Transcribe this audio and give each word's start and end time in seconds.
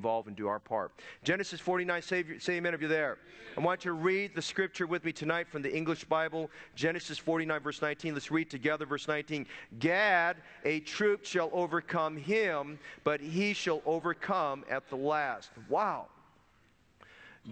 involved 0.00 0.28
and 0.28 0.36
do 0.36 0.48
our 0.48 0.58
part. 0.58 0.92
Genesis 1.22 1.60
49, 1.60 2.00
say, 2.00 2.24
say 2.38 2.54
amen 2.54 2.72
if 2.72 2.80
you're 2.80 2.88
there. 2.88 3.18
I 3.54 3.60
want 3.60 3.84
you 3.84 3.90
to 3.90 3.94
read 3.94 4.34
the 4.34 4.40
scripture 4.40 4.86
with 4.86 5.04
me 5.04 5.12
tonight 5.12 5.46
from 5.46 5.60
the 5.60 5.70
English 5.70 6.04
Bible. 6.04 6.50
Genesis 6.74 7.18
49, 7.18 7.60
verse 7.60 7.82
19. 7.82 8.14
Let's 8.14 8.30
read 8.30 8.48
together, 8.48 8.86
verse 8.86 9.06
19. 9.06 9.44
Gad, 9.78 10.38
a 10.64 10.80
troop 10.80 11.26
shall 11.26 11.50
overcome 11.52 12.16
him, 12.16 12.78
but 13.04 13.20
he 13.20 13.52
shall 13.52 13.82
overcome 13.84 14.64
at 14.70 14.88
the 14.88 14.96
last. 14.96 15.50
Wow. 15.68 16.06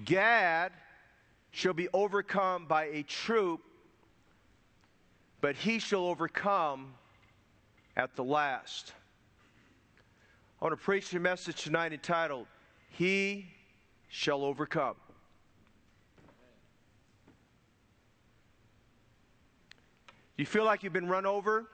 Gad 0.06 0.72
shall 1.50 1.74
be 1.74 1.88
overcome 1.92 2.64
by 2.64 2.84
a 2.84 3.02
troop, 3.02 3.60
but 5.42 5.54
he 5.54 5.78
shall 5.78 6.06
overcome 6.06 6.94
at 7.94 8.16
the 8.16 8.24
last. 8.24 8.94
I 10.60 10.64
want 10.64 10.76
to 10.76 10.84
preach 10.84 11.14
a 11.14 11.20
message 11.20 11.62
tonight 11.62 11.92
entitled, 11.92 12.46
He 12.90 13.46
Shall 14.08 14.42
Overcome. 14.42 14.96
You 20.36 20.44
feel 20.44 20.64
like 20.64 20.82
you've 20.82 20.92
been 20.92 21.06
run 21.06 21.26
over? 21.26 21.66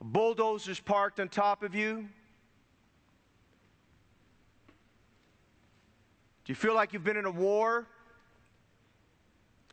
A 0.00 0.04
Bulldozers 0.04 0.80
parked 0.80 1.20
on 1.20 1.28
top 1.28 1.62
of 1.62 1.76
you? 1.76 2.08
Do 6.44 6.50
you 6.50 6.56
feel 6.56 6.74
like 6.74 6.92
you've 6.92 7.04
been 7.04 7.16
in 7.16 7.24
a 7.24 7.30
war? 7.30 7.86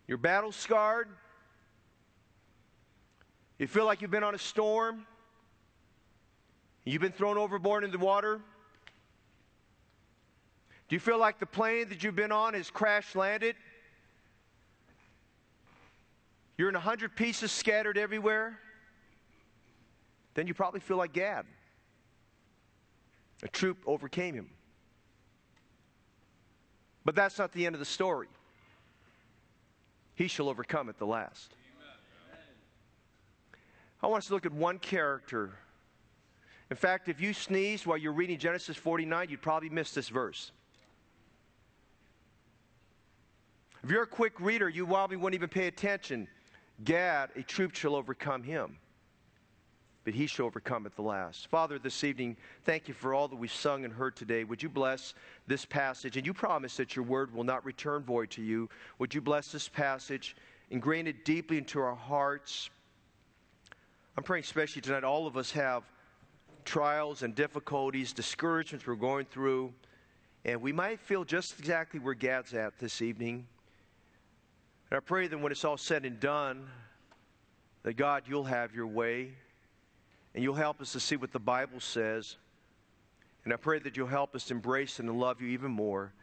You're 0.08 0.20
battle 0.20 0.52
scarred? 0.52 1.08
You 3.58 3.66
feel 3.66 3.86
like 3.86 4.04
you've 4.04 4.12
been 4.12 4.24
on 4.24 4.36
a 4.36 4.40
storm? 4.40 5.08
You've 6.90 7.04
been 7.04 7.12
thrown 7.12 7.38
overboard 7.38 7.84
in 7.84 7.92
the 7.92 8.00
water? 8.00 8.42
Do 10.88 10.96
you 10.96 11.00
feel 11.00 11.20
like 11.20 11.38
the 11.40 11.46
plane 11.46 11.90
that 11.90 12.04
you've 12.04 12.16
been 12.16 12.32
on 12.32 12.56
has 12.56 12.72
crash 12.72 13.16
landed? 13.16 13.56
You're 16.58 16.70
in 16.70 16.76
a 16.76 16.80
hundred 16.80 17.16
pieces 17.16 17.52
scattered 17.52 17.96
everywhere? 17.96 18.58
Then 20.34 20.48
you 20.48 20.56
probably 20.56 20.80
feel 20.80 20.98
like 20.98 21.14
Gad. 21.14 21.46
A 23.44 23.48
troop 23.48 23.78
overcame 23.86 24.34
him. 24.34 24.50
But 27.06 27.14
that's 27.14 27.38
not 27.38 27.52
the 27.52 27.68
end 27.68 27.76
of 27.76 27.80
the 27.80 27.86
story. 27.86 28.28
He 30.16 30.28
shall 30.28 30.50
overcome 30.50 30.90
at 30.90 30.98
the 30.98 31.06
last. 31.06 31.54
I 34.02 34.08
want 34.08 34.24
us 34.24 34.28
to 34.28 34.34
look 34.34 34.48
at 34.48 34.54
one 34.54 34.80
character. 34.80 35.52
In 36.72 36.78
fact, 36.78 37.10
if 37.10 37.20
you 37.20 37.34
sneezed 37.34 37.86
while 37.86 37.98
you're 37.98 38.14
reading 38.14 38.38
Genesis 38.38 38.78
49, 38.78 39.30
you'd 39.30 39.42
probably 39.42 39.70
miss 39.70 39.92
this 39.92 40.10
verse. 40.10 40.52
If 43.84 43.90
you're 43.90 44.04
a 44.04 44.08
quick 44.08 44.40
reader, 44.40 44.70
you 44.70 44.86
probably 44.86 45.18
wouldn't 45.18 45.36
even 45.36 45.50
pay 45.50 45.68
attention. 45.68 46.28
Gad, 46.84 47.30
a 47.36 47.42
troop 47.42 47.76
shall 47.76 47.96
overcome 47.96 48.44
him 48.44 48.78
but 50.10 50.16
he 50.16 50.26
shall 50.26 50.48
overcome 50.48 50.88
at 50.88 50.96
the 50.96 51.04
last. 51.04 51.46
Father, 51.48 51.78
this 51.78 52.04
evening, 52.04 52.36
thank 52.64 52.88
you 52.88 52.96
for 52.96 53.14
all 53.14 53.28
that 53.28 53.36
we've 53.36 53.54
sung 53.54 53.86
and 53.86 53.94
heard 53.94 54.16
today. 54.16 54.44
Would 54.44 54.64
you 54.64 54.68
bless 54.68 55.14
this 55.46 55.66
passage? 55.66 56.18
And 56.18 56.26
you 56.26 56.34
promise 56.34 56.78
that 56.78 56.96
your 56.96 57.06
word 57.06 57.32
will 57.32 57.44
not 57.44 57.64
return 57.64 58.02
void 58.02 58.32
to 58.32 58.42
you. 58.42 58.70
Would 58.98 59.14
you 59.14 59.22
bless 59.22 59.52
this 59.52 59.68
passage, 59.68 60.36
ingrain 60.72 61.06
it 61.06 61.26
deeply 61.26 61.60
into 61.60 61.80
our 61.80 61.94
hearts? 61.94 62.72
I'm 64.18 64.24
praying, 64.24 64.46
especially 64.46 64.82
tonight, 64.82 65.04
all 65.04 65.28
of 65.28 65.38
us 65.38 65.52
have 65.52 65.84
trials 66.66 67.24
and 67.24 67.36
difficulties, 67.36 68.14
discouragements 68.14 68.86
we're 68.86 68.96
going 68.96 69.26
through, 69.26 69.74
and 70.46 70.62
we 70.62 70.72
might 70.72 71.00
feel 71.00 71.24
just 71.24 71.60
exactly 71.60 72.00
where 72.00 72.14
Gad's 72.14 72.54
at 72.54 72.80
this 72.80 73.02
evening. 73.02 73.46
And 74.90 74.98
I 74.98 75.00
pray 75.02 75.28
that 75.28 75.38
when 75.40 75.52
it's 75.52 75.66
all 75.66 75.78
said 75.78 76.06
and 76.06 76.20
done, 76.20 76.68
that 77.84 77.94
God, 77.96 78.24
you'll 78.28 78.44
have 78.46 78.74
your 78.74 78.88
way 78.88 79.32
and 80.34 80.44
you'll 80.44 80.56
help 80.56 80.82
us 80.82 80.92
to 80.94 81.00
see 81.00 81.16
what 81.16 81.32
the 81.32 81.40
Bible 81.40 81.80
says. 81.80 82.38
And 83.44 83.54
I 83.54 83.58
pray 83.58 83.80
that 83.80 83.98
you'll 83.98 84.08
help 84.08 84.36
us 84.36 84.52
embrace 84.52 85.00
and 85.00 85.10
love 85.20 85.42
you 85.42 85.50
even 85.50 85.72
more. 85.72 86.14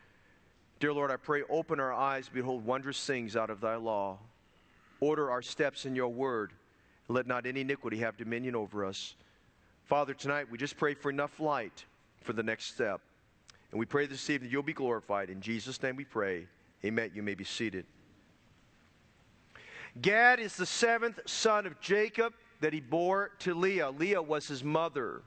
Dear 0.78 0.92
Lord, 0.92 1.10
I 1.10 1.16
pray, 1.16 1.42
open 1.48 1.80
our 1.80 1.92
eyes, 1.92 2.28
behold 2.32 2.64
wondrous 2.64 3.04
things 3.04 3.36
out 3.36 3.50
of 3.50 3.60
thy 3.60 3.76
law. 3.76 4.18
Order 5.00 5.30
our 5.30 5.42
steps 5.42 5.86
in 5.86 5.96
your 5.96 6.08
word. 6.08 6.52
And 7.08 7.14
let 7.14 7.26
not 7.26 7.46
any 7.46 7.62
iniquity 7.62 7.98
have 7.98 8.16
dominion 8.16 8.54
over 8.54 8.84
us. 8.84 9.14
Father, 9.86 10.14
tonight 10.14 10.50
we 10.50 10.58
just 10.58 10.76
pray 10.76 10.94
for 10.94 11.10
enough 11.10 11.38
light 11.38 11.84
for 12.22 12.32
the 12.32 12.42
next 12.42 12.74
step. 12.74 13.00
And 13.70 13.78
we 13.78 13.86
pray 13.86 14.06
this 14.06 14.28
evening 14.28 14.50
you'll 14.50 14.64
be 14.64 14.72
glorified. 14.72 15.30
In 15.30 15.40
Jesus' 15.40 15.80
name 15.80 15.94
we 15.94 16.04
pray. 16.04 16.48
Amen. 16.84 17.12
You 17.14 17.22
may 17.22 17.34
be 17.34 17.44
seated. 17.44 17.86
Gad 20.02 20.40
is 20.40 20.56
the 20.56 20.66
seventh 20.66 21.20
son 21.26 21.66
of 21.66 21.80
Jacob 21.80 22.34
that 22.60 22.72
he 22.72 22.80
bore 22.80 23.30
to 23.40 23.54
Leah. 23.54 23.90
Leah 23.90 24.20
was 24.20 24.48
his 24.48 24.64
mother. 24.64 25.22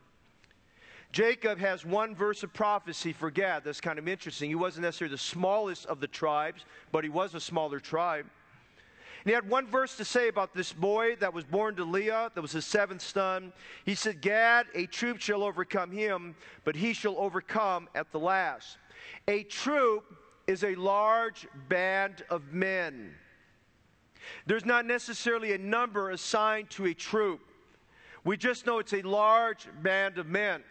Jacob 1.14 1.58
has 1.58 1.86
one 1.86 2.14
verse 2.14 2.44
of 2.44 2.54
prophecy 2.54 3.14
for 3.14 3.32
Gad. 3.32 3.64
That's 3.64 3.82
kind 3.82 3.98
of 3.98 4.10
interesting. 4.10 4.50
He 4.50 4.56
wasn't 4.56 4.84
necessarily 4.84 5.14
the 5.14 5.20
smallest 5.20 5.86
of 5.86 6.02
the 6.02 6.08
tribes, 6.08 6.66
but 6.92 7.06
he 7.06 7.10
was 7.10 7.34
a 7.34 7.40
smaller 7.40 7.80
tribe. 7.80 8.26
And 9.20 9.30
he 9.30 9.34
had 9.34 9.50
one 9.50 9.68
verse 9.68 9.98
to 9.98 10.06
say 10.06 10.30
about 10.30 10.54
this 10.54 10.72
boy 10.72 11.18
that 11.18 11.34
was 11.34 11.44
born 11.44 11.76
to 11.76 11.84
Leah, 11.84 12.32
that 12.34 12.42
was 12.42 12.54
his 12.54 12.66
seventh 12.66 13.02
son. 13.02 13.52
He 13.86 13.96
said, 13.96 14.22
Gad, 14.22 14.68
a 14.74 14.86
troop 14.86 15.20
shall 15.20 15.44
overcome 15.44 15.92
him, 15.92 16.36
but 16.64 16.76
he 16.76 16.94
shall 16.94 17.18
overcome 17.18 17.90
at 17.96 18.12
the 18.12 18.20
last. 18.20 18.78
A 19.28 19.44
troop 19.44 20.06
is 20.48 20.64
a 20.64 20.76
large 20.76 21.48
band 21.68 22.24
of 22.30 22.54
men. 22.54 23.14
There's 24.46 24.66
not 24.66 24.86
necessarily 24.86 25.54
a 25.54 25.58
number 25.58 26.12
assigned 26.12 26.70
to 26.72 26.86
a 26.86 26.94
troop. 26.94 27.42
We 28.24 28.38
just 28.38 28.66
know 28.66 28.80
it's 28.80 28.94
a 28.94 29.02
large 29.02 29.68
band 29.82 30.18
of 30.18 30.28
men. 30.28 30.64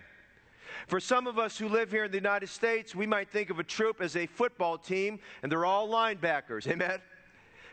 For 0.87 1.01
some 1.01 1.27
of 1.27 1.39
us 1.39 1.59
who 1.59 1.69
live 1.69 1.91
here 1.91 2.05
in 2.05 2.11
the 2.11 2.17
United 2.17 2.49
States, 2.49 2.95
we 2.95 3.07
might 3.07 3.31
think 3.31 3.51
of 3.51 3.59
a 3.59 3.65
troop 3.65 4.01
as 4.01 4.17
a 4.17 4.27
football 4.27 4.79
team, 4.79 5.19
and 5.43 5.51
they're 5.51 5.67
all 5.67 5.89
linebackers. 5.89 6.67
Amen? 6.71 7.01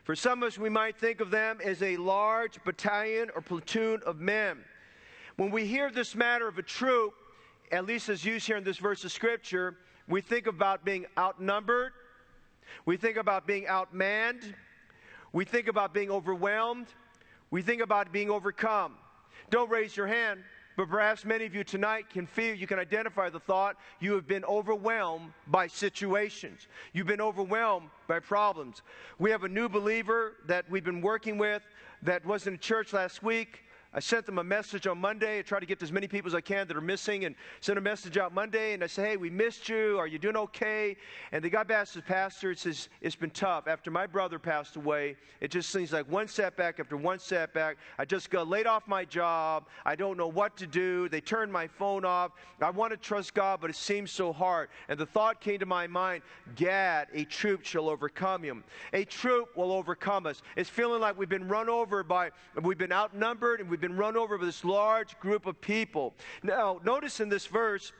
For 0.05 0.15
some 0.15 0.41
of 0.41 0.47
us, 0.47 0.57
we 0.57 0.69
might 0.69 0.97
think 0.97 1.19
of 1.19 1.31
them 1.31 1.59
as 1.61 1.81
a 1.81 1.97
large 1.97 2.63
battalion 2.63 3.29
or 3.35 3.41
platoon 3.41 4.01
of 4.05 4.19
men. 4.19 4.63
When 5.35 5.51
we 5.51 5.65
hear 5.65 5.91
this 5.91 6.15
matter 6.15 6.47
of 6.47 6.57
a 6.57 6.63
troop, 6.63 7.13
at 7.71 7.85
least 7.85 8.07
as 8.07 8.23
used 8.23 8.47
here 8.47 8.55
in 8.55 8.63
this 8.63 8.77
verse 8.77 9.03
of 9.03 9.11
Scripture, 9.11 9.75
we 10.07 10.21
think 10.21 10.47
about 10.47 10.85
being 10.85 11.05
outnumbered, 11.17 11.91
we 12.85 12.95
think 12.95 13.17
about 13.17 13.45
being 13.45 13.65
outmanned, 13.65 14.53
we 15.33 15.43
think 15.43 15.67
about 15.67 15.93
being 15.93 16.09
overwhelmed. 16.09 16.87
We 17.51 17.61
think 17.61 17.81
about 17.81 18.11
being 18.11 18.29
overcome. 18.29 18.95
Don't 19.49 19.69
raise 19.69 19.95
your 19.95 20.07
hand, 20.07 20.43
but 20.75 20.89
perhaps 20.89 21.25
many 21.25 21.45
of 21.45 21.55
you 21.55 21.63
tonight 21.63 22.09
can 22.09 22.25
feel, 22.25 22.55
you 22.55 22.67
can 22.67 22.79
identify 22.79 23.29
the 23.29 23.39
thought 23.39 23.77
you 23.99 24.13
have 24.13 24.27
been 24.27 24.43
overwhelmed 24.45 25.33
by 25.47 25.67
situations. 25.67 26.67
You've 26.93 27.07
been 27.07 27.21
overwhelmed 27.21 27.89
by 28.07 28.19
problems. 28.19 28.81
We 29.19 29.31
have 29.31 29.43
a 29.43 29.49
new 29.49 29.69
believer 29.69 30.37
that 30.47 30.69
we've 30.69 30.83
been 30.83 31.01
working 31.01 31.37
with 31.37 31.63
that 32.01 32.25
was 32.25 32.47
in 32.47 32.59
church 32.59 32.93
last 32.93 33.23
week. 33.23 33.64
I 33.95 34.01
sent 34.01 34.25
them 34.25 34.39
a 34.39 34.43
message 34.43 34.87
on 34.87 34.97
Monday. 34.99 35.39
I 35.39 35.41
try 35.41 35.61
to 35.61 35.65
get 35.65 35.81
as 35.81 35.89
many 35.89 36.05
people 36.05 36.29
as 36.29 36.35
I 36.35 36.41
can 36.41 36.67
that 36.67 36.75
are 36.75 36.81
missing 36.81 37.23
and 37.23 37.33
sent 37.61 37.77
a 37.77 37.81
message 37.81 38.17
out 38.17 38.33
Monday. 38.33 38.73
And 38.73 38.83
I 38.83 38.87
said, 38.87 39.07
hey, 39.07 39.15
we 39.15 39.29
missed 39.29 39.69
you. 39.69 39.97
Are 39.97 40.05
you 40.05 40.19
doing 40.19 40.35
okay? 40.35 40.97
And 41.31 41.41
the 41.41 41.49
guy 41.49 41.63
back 41.63 41.87
to 41.87 41.99
the 41.99 42.01
pastor 42.01 42.49
and 42.49 42.59
says, 42.59 42.89
it's 42.99 43.15
been 43.15 43.29
tough. 43.29 43.69
After 43.69 43.91
my 43.91 44.05
brother 44.05 44.37
passed 44.37 44.75
away, 44.75 45.15
it 45.39 45.49
just 45.49 45.69
seems 45.69 45.93
like 45.93 46.11
one 46.11 46.27
setback 46.27 46.81
after 46.81 46.97
one 46.97 47.19
setback. 47.19 47.77
I 47.97 48.03
just 48.03 48.29
got 48.29 48.49
laid 48.49 48.67
off 48.67 48.85
my 48.85 49.05
job. 49.05 49.65
I 49.85 49.95
don't 49.95 50.17
know 50.17 50.27
what 50.27 50.57
to 50.57 50.67
do. 50.67 51.07
They 51.07 51.21
turned 51.21 51.53
my 51.53 51.65
phone 51.65 52.03
off. 52.03 52.31
I 52.61 52.71
want 52.71 52.91
to 52.91 52.97
trust 52.97 53.33
God, 53.33 53.61
but 53.61 53.69
it 53.69 53.77
seems 53.77 54.11
so 54.11 54.33
hard. 54.33 54.67
And 54.89 54.99
the 54.99 55.05
thought 55.05 55.39
came 55.39 55.59
to 55.59 55.65
my 55.65 55.87
mind, 55.87 56.21
Gad, 56.55 57.07
a 57.13 57.23
troop 57.23 57.63
shall 57.63 57.87
overcome 57.87 58.43
him. 58.43 58.65
A 58.91 59.05
troop 59.05 59.55
will 59.55 59.71
overcome 59.71 60.25
us. 60.25 60.41
It's 60.57 60.69
feeling 60.69 60.99
like 60.99 61.17
we've 61.17 61.29
been 61.29 61.47
run 61.47 61.69
over 61.69 62.03
by, 62.03 62.31
we've 62.61 62.77
been 62.77 62.91
outnumbered 62.91 63.61
and 63.61 63.69
we've 63.69 63.79
been 63.79 63.84
run 63.93 64.15
over 64.17 64.37
by 64.37 64.45
this 64.45 64.63
large 64.63 65.19
group 65.19 65.45
of 65.45 65.59
people. 65.61 66.13
Now, 66.43 66.79
notice 66.83 67.19
in 67.19 67.29
this 67.29 67.45
verse, 67.45 67.91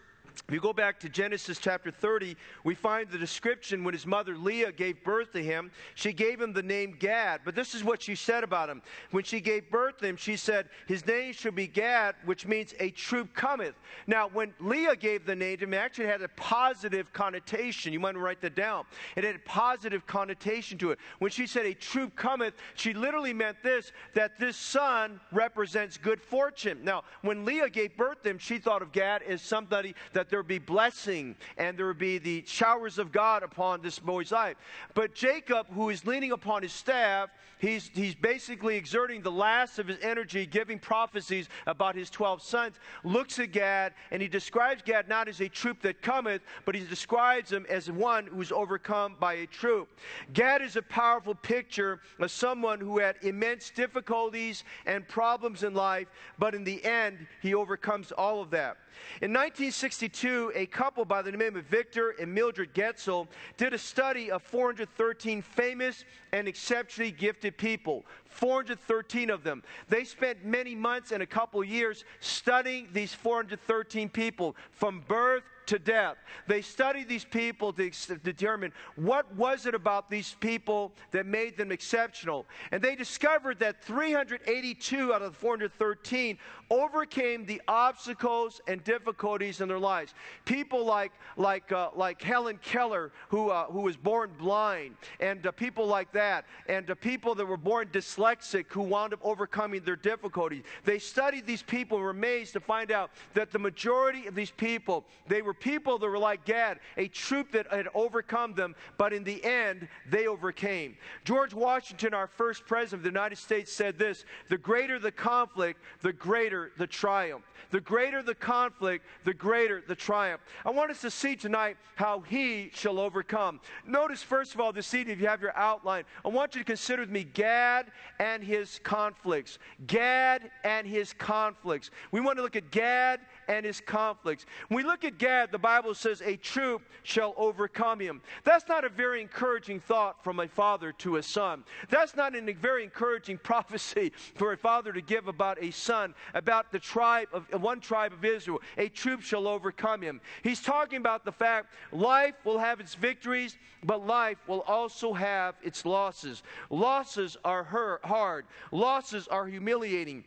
if 0.48 0.54
you 0.54 0.60
go 0.60 0.74
back 0.74 1.00
to 1.02 1.10
Genesis 1.10 1.58
chapter 1.60 1.92
30, 1.92 2.36
we 2.64 2.76
find 2.76 3.10
the 3.10 3.18
description 3.18 3.84
when 3.84 3.94
his 3.94 4.06
mother 4.06 4.38
Leah 4.38 4.72
gave 4.72 5.04
birth 5.04 5.32
to 5.34 5.44
him. 5.44 5.72
She 5.96 6.14
gave 6.14 6.40
him 6.40 6.54
the 6.54 6.64
name 6.64 6.96
Gad. 7.00 7.42
But 7.46 7.56
this 7.56 7.76
is 7.76 7.84
what 7.84 8.02
she 8.02 8.16
said 8.16 8.44
about 8.44 8.70
him. 8.70 8.82
When 9.12 9.24
she 9.24 9.40
gave 9.40 9.70
birth 9.70 9.98
to 10.00 10.08
him, 10.08 10.18
she 10.18 10.36
said, 10.36 10.70
His 10.88 11.06
name 11.06 11.34
shall 11.34 11.52
be 11.52 11.68
Gad, 11.68 12.16
which 12.26 12.46
means 12.46 12.74
a 12.80 12.92
troop 12.92 13.34
cometh. 13.34 13.76
Now, 14.08 14.28
when 14.28 14.54
Leah 14.60 14.96
gave 14.96 15.26
the 15.26 15.36
name 15.36 15.58
to 15.58 15.64
him, 15.66 15.74
it 15.74 15.78
actually 15.78 16.08
had 16.08 16.22
a 16.22 16.30
positive 16.30 17.12
connotation. 17.14 17.94
You 17.94 18.00
might 18.00 18.18
write 18.18 18.42
that 18.42 18.56
down. 18.56 18.86
It 19.16 19.24
had 19.24 19.36
a 19.36 19.40
positive 19.40 20.06
connotation 20.06 20.78
to 20.80 20.92
it. 20.92 21.00
When 21.20 21.32
she 21.32 21.48
said 21.48 21.66
a 21.66 21.74
troop 21.74 22.16
cometh, 22.16 22.56
she 22.76 22.94
literally 22.94 23.34
meant 23.34 23.58
this 23.64 23.92
that 24.14 24.40
this 24.40 24.58
son 24.58 25.20
represents 25.32 25.98
good 25.98 26.22
fortune. 26.22 26.80
Now, 26.84 27.04
when 27.22 27.46
Leah 27.46 27.70
gave 27.70 27.96
birth 27.98 28.24
to 28.24 28.30
him, 28.30 28.38
she 28.38 28.58
thought 28.58 28.82
of 28.82 28.92
Gad 28.92 29.24
as 29.24 29.42
somebody 29.42 29.96
that 30.14 30.25
that 30.26 30.32
there 30.32 30.44
be 30.44 30.58
blessing 30.58 31.36
and 31.58 31.78
there 31.78 31.94
be 31.94 32.18
the 32.18 32.44
showers 32.48 32.98
of 32.98 33.12
God 33.12 33.44
upon 33.44 33.82
this 33.82 34.00
boy's 34.00 34.32
life. 34.32 34.56
But 34.96 35.14
Jacob, 35.14 35.68
who 35.72 35.92
is 35.92 36.06
leaning 36.06 36.32
upon 36.32 36.64
his 36.64 36.74
staff, 36.74 37.30
he's, 37.60 37.92
he's 37.94 38.16
basically 38.16 38.76
exerting 38.76 39.22
the 39.22 39.32
last 39.32 39.78
of 39.78 39.88
his 39.88 39.98
energy, 40.02 40.48
giving 40.48 40.80
prophecies 40.80 41.48
about 41.68 41.96
his 41.96 42.10
12 42.10 42.42
sons, 42.42 42.76
looks 43.04 43.38
at 43.38 43.52
Gad, 43.52 43.94
and 44.10 44.20
he 44.20 44.28
describes 44.28 44.82
Gad 44.82 45.08
not 45.08 45.28
as 45.28 45.42
a 45.42 45.48
troop 45.48 45.80
that 45.84 46.02
cometh, 46.02 46.42
but 46.66 46.74
he 46.74 46.84
describes 46.84 47.52
him 47.52 47.68
as 47.70 47.92
one 47.92 48.26
who's 48.26 48.52
overcome 48.52 49.18
by 49.20 49.36
a 49.36 49.46
troop. 49.46 49.90
Gad 50.34 50.64
is 50.64 50.76
a 50.76 50.82
powerful 50.82 51.36
picture 51.36 52.02
of 52.20 52.32
someone 52.32 52.80
who 52.80 52.98
had 52.98 53.18
immense 53.22 53.70
difficulties 53.70 54.64
and 54.88 55.08
problems 55.08 55.62
in 55.62 55.76
life, 55.76 56.08
but 56.40 56.56
in 56.56 56.64
the 56.64 56.84
end, 56.84 57.28
he 57.44 57.54
overcomes 57.54 58.12
all 58.12 58.42
of 58.42 58.50
that. 58.50 58.78
In 59.22 59.32
1962, 59.32 60.52
a 60.56 60.66
couple 60.66 61.06
by 61.06 61.22
the 61.22 61.32
name 61.32 61.56
of 61.56 61.66
Victor 61.66 62.16
and 62.20 62.34
Mildred 62.34 62.74
Goertzel 62.74 63.28
did 63.58 63.74
a 63.74 63.78
study 63.78 64.32
of 64.32 64.44
413 64.44 65.42
famous 65.42 66.04
and 66.34 66.48
exceptionally 66.48 67.12
gifted 67.12 67.58
people. 67.58 68.06
413 68.26 69.30
of 69.30 69.44
them. 69.44 69.64
They 69.88 70.04
spent 70.04 70.44
many 70.44 70.76
months 70.76 71.12
and 71.12 71.24
a 71.24 71.28
couple 71.28 71.64
years 71.64 72.04
studying 72.20 72.90
these 72.92 73.14
413 73.14 74.10
people 74.10 74.56
from 74.72 75.04
birth 75.08 75.44
to 75.68 75.80
death. 75.80 76.18
They 76.48 76.62
studied 76.62 77.08
these 77.08 77.26
people 77.26 77.74
to 77.74 77.90
determine 78.24 78.72
what 78.96 79.34
was 79.36 79.66
it 79.66 79.76
about 79.76 80.10
these 80.10 80.36
people 80.40 80.92
that 81.12 81.26
made 81.26 81.58
them 81.58 81.72
exceptional. 81.72 82.46
And 82.72 82.82
they 82.82 82.96
discovered 82.96 83.60
that 83.60 83.84
382 83.84 85.14
out 85.14 85.22
of 85.22 85.34
the 85.34 85.38
413 85.38 86.38
overcame 86.70 87.46
the 87.46 87.62
obstacles 87.68 88.62
and 88.68 88.84
difficulties 88.84 89.62
in 89.62 89.68
their 89.68 89.80
lives. 89.80 90.14
People 90.46 90.86
like, 90.86 91.12
like, 91.38 91.72
uh, 91.72 91.90
like 91.96 92.22
Helen 92.22 92.60
Keller, 92.62 93.12
who, 93.30 93.50
uh, 93.50 93.66
who 93.66 93.82
was 93.82 93.98
born 93.98 94.32
blind, 94.38 94.96
and 95.20 95.46
uh, 95.46 95.52
people 95.52 95.86
like 95.86 96.12
that, 96.14 96.46
and 96.68 96.90
uh, 96.90 96.96
people 96.96 97.36
that 97.36 97.46
were 97.46 97.58
born 97.58 97.88
dyslexic 97.92 98.66
who 98.70 98.82
wound 98.82 99.14
up 99.14 99.20
overcoming 99.24 99.82
their 99.84 99.96
difficulties. 99.96 100.64
They 100.84 101.00
studied 101.00 101.46
these 101.46 101.62
people 101.62 101.98
and 101.98 102.04
were 102.04 102.12
amazed 102.12 102.54
to 102.54 102.60
find 102.60 102.92
out 102.92 103.12
that 103.34 103.52
the 103.52 103.60
majority 103.60 104.28
of 104.28 104.36
these 104.36 104.52
people, 104.52 105.06
they 105.28 105.42
were 105.42 105.54
people 105.60 105.98
that 105.98 106.08
were 106.08 106.20
like 106.20 106.46
Gad, 106.46 106.80
a 106.98 107.08
troop 107.08 107.52
that 107.52 107.68
had 107.68 107.88
overcome 107.94 108.54
them, 108.54 108.76
but 108.98 109.14
in 109.14 109.24
the 109.24 109.44
end, 109.44 109.88
they 110.10 110.28
overcame. 110.28 110.98
George 111.24 111.54
Washington, 111.54 112.14
our 112.14 112.28
first 112.28 112.66
president 112.66 113.00
of 113.00 113.04
the 113.04 113.10
United 113.10 113.38
States, 113.38 113.72
said 113.72 113.98
this 113.98 114.26
The 114.50 114.58
greater 114.58 115.00
the 115.00 115.12
conflict, 115.12 115.82
the 116.02 116.14
greater 116.14 116.72
the 116.78 116.88
triumph. 116.88 117.44
The 117.72 117.82
greater 117.82 118.22
the 118.22 118.36
conflict, 118.36 119.06
the 119.24 119.34
greater 119.34 119.84
the 119.86 119.96
triumph. 119.96 120.42
I 120.66 120.70
want 120.70 120.92
us 120.92 121.02
to 121.02 121.12
see 121.12 121.36
tonight 121.36 121.78
how 121.96 122.22
he 122.22 122.72
shall 122.74 123.00
overcome. 123.00 123.60
Notice, 123.86 124.22
first 124.22 124.54
of 124.54 124.62
all, 124.62 124.72
this 124.72 124.94
evening, 124.94 125.16
if 125.16 125.22
you 125.22 125.28
have 125.28 125.42
your 125.42 125.56
outline, 125.58 126.04
I 126.24 126.30
want 126.30 126.56
you 126.56 126.62
to 126.62 126.66
consider 126.66 127.02
with 127.02 127.10
me 127.10 127.24
Gad 127.24 127.88
and 128.20 128.44
his 128.44 128.80
conflicts. 128.84 129.58
Gad 129.88 130.52
and 130.64 130.86
his 130.86 131.14
conflicts. 131.14 131.92
We 132.12 132.22
want 132.22 132.38
to 132.38 132.44
look 132.44 132.56
at 132.56 132.72
Gad 132.72 133.22
and 133.48 133.66
his 133.66 133.82
conflicts. 133.82 134.46
When 134.68 134.78
we 134.78 134.84
look 134.84 135.04
at 135.04 135.18
Gad, 135.18 135.45
the 135.52 135.58
Bible 135.58 135.94
says, 135.94 136.22
A 136.22 136.36
troop 136.38 136.82
shall 137.04 137.34
overcome 137.38 138.00
him. 138.00 138.22
That's 138.44 138.68
not 138.68 138.86
a 138.86 138.90
very 138.90 139.22
encouraging 139.22 139.80
thought 139.80 140.24
from 140.24 140.40
a 140.40 140.48
father 140.48 140.92
to 141.00 141.18
a 141.18 141.24
son. 141.24 141.64
That's 141.90 142.16
not 142.16 142.36
a 142.36 142.54
very 142.54 142.84
encouraging 142.84 143.38
prophecy 143.44 144.12
for 144.36 144.54
a 144.54 144.58
father 144.58 144.94
to 144.94 145.02
give 145.02 145.28
about 145.28 145.62
a 145.62 145.72
son, 145.72 146.14
about 146.34 146.72
the 146.72 146.80
tribe 146.80 147.28
of 147.34 147.62
one 147.62 147.80
tribe 147.80 148.14
of 148.14 148.24
Israel. 148.24 148.62
A 148.78 148.90
troop 148.90 149.22
shall 149.22 149.48
overcome 149.48 150.02
him. 150.02 150.22
He's 150.44 150.62
talking 150.62 150.98
about 150.98 151.26
the 151.26 151.32
fact 151.32 151.74
life 151.92 152.36
will 152.44 152.60
have 152.60 152.80
its 152.80 152.96
victories, 152.96 153.58
but 153.84 154.06
life 154.06 154.38
will 154.48 154.62
also 154.62 155.14
have 155.14 155.56
its 155.64 155.86
losses. 155.86 156.44
Losses 156.70 157.38
are 157.44 157.64
hard, 158.04 158.46
losses 158.72 159.28
are 159.28 159.48
humiliating. 159.48 160.24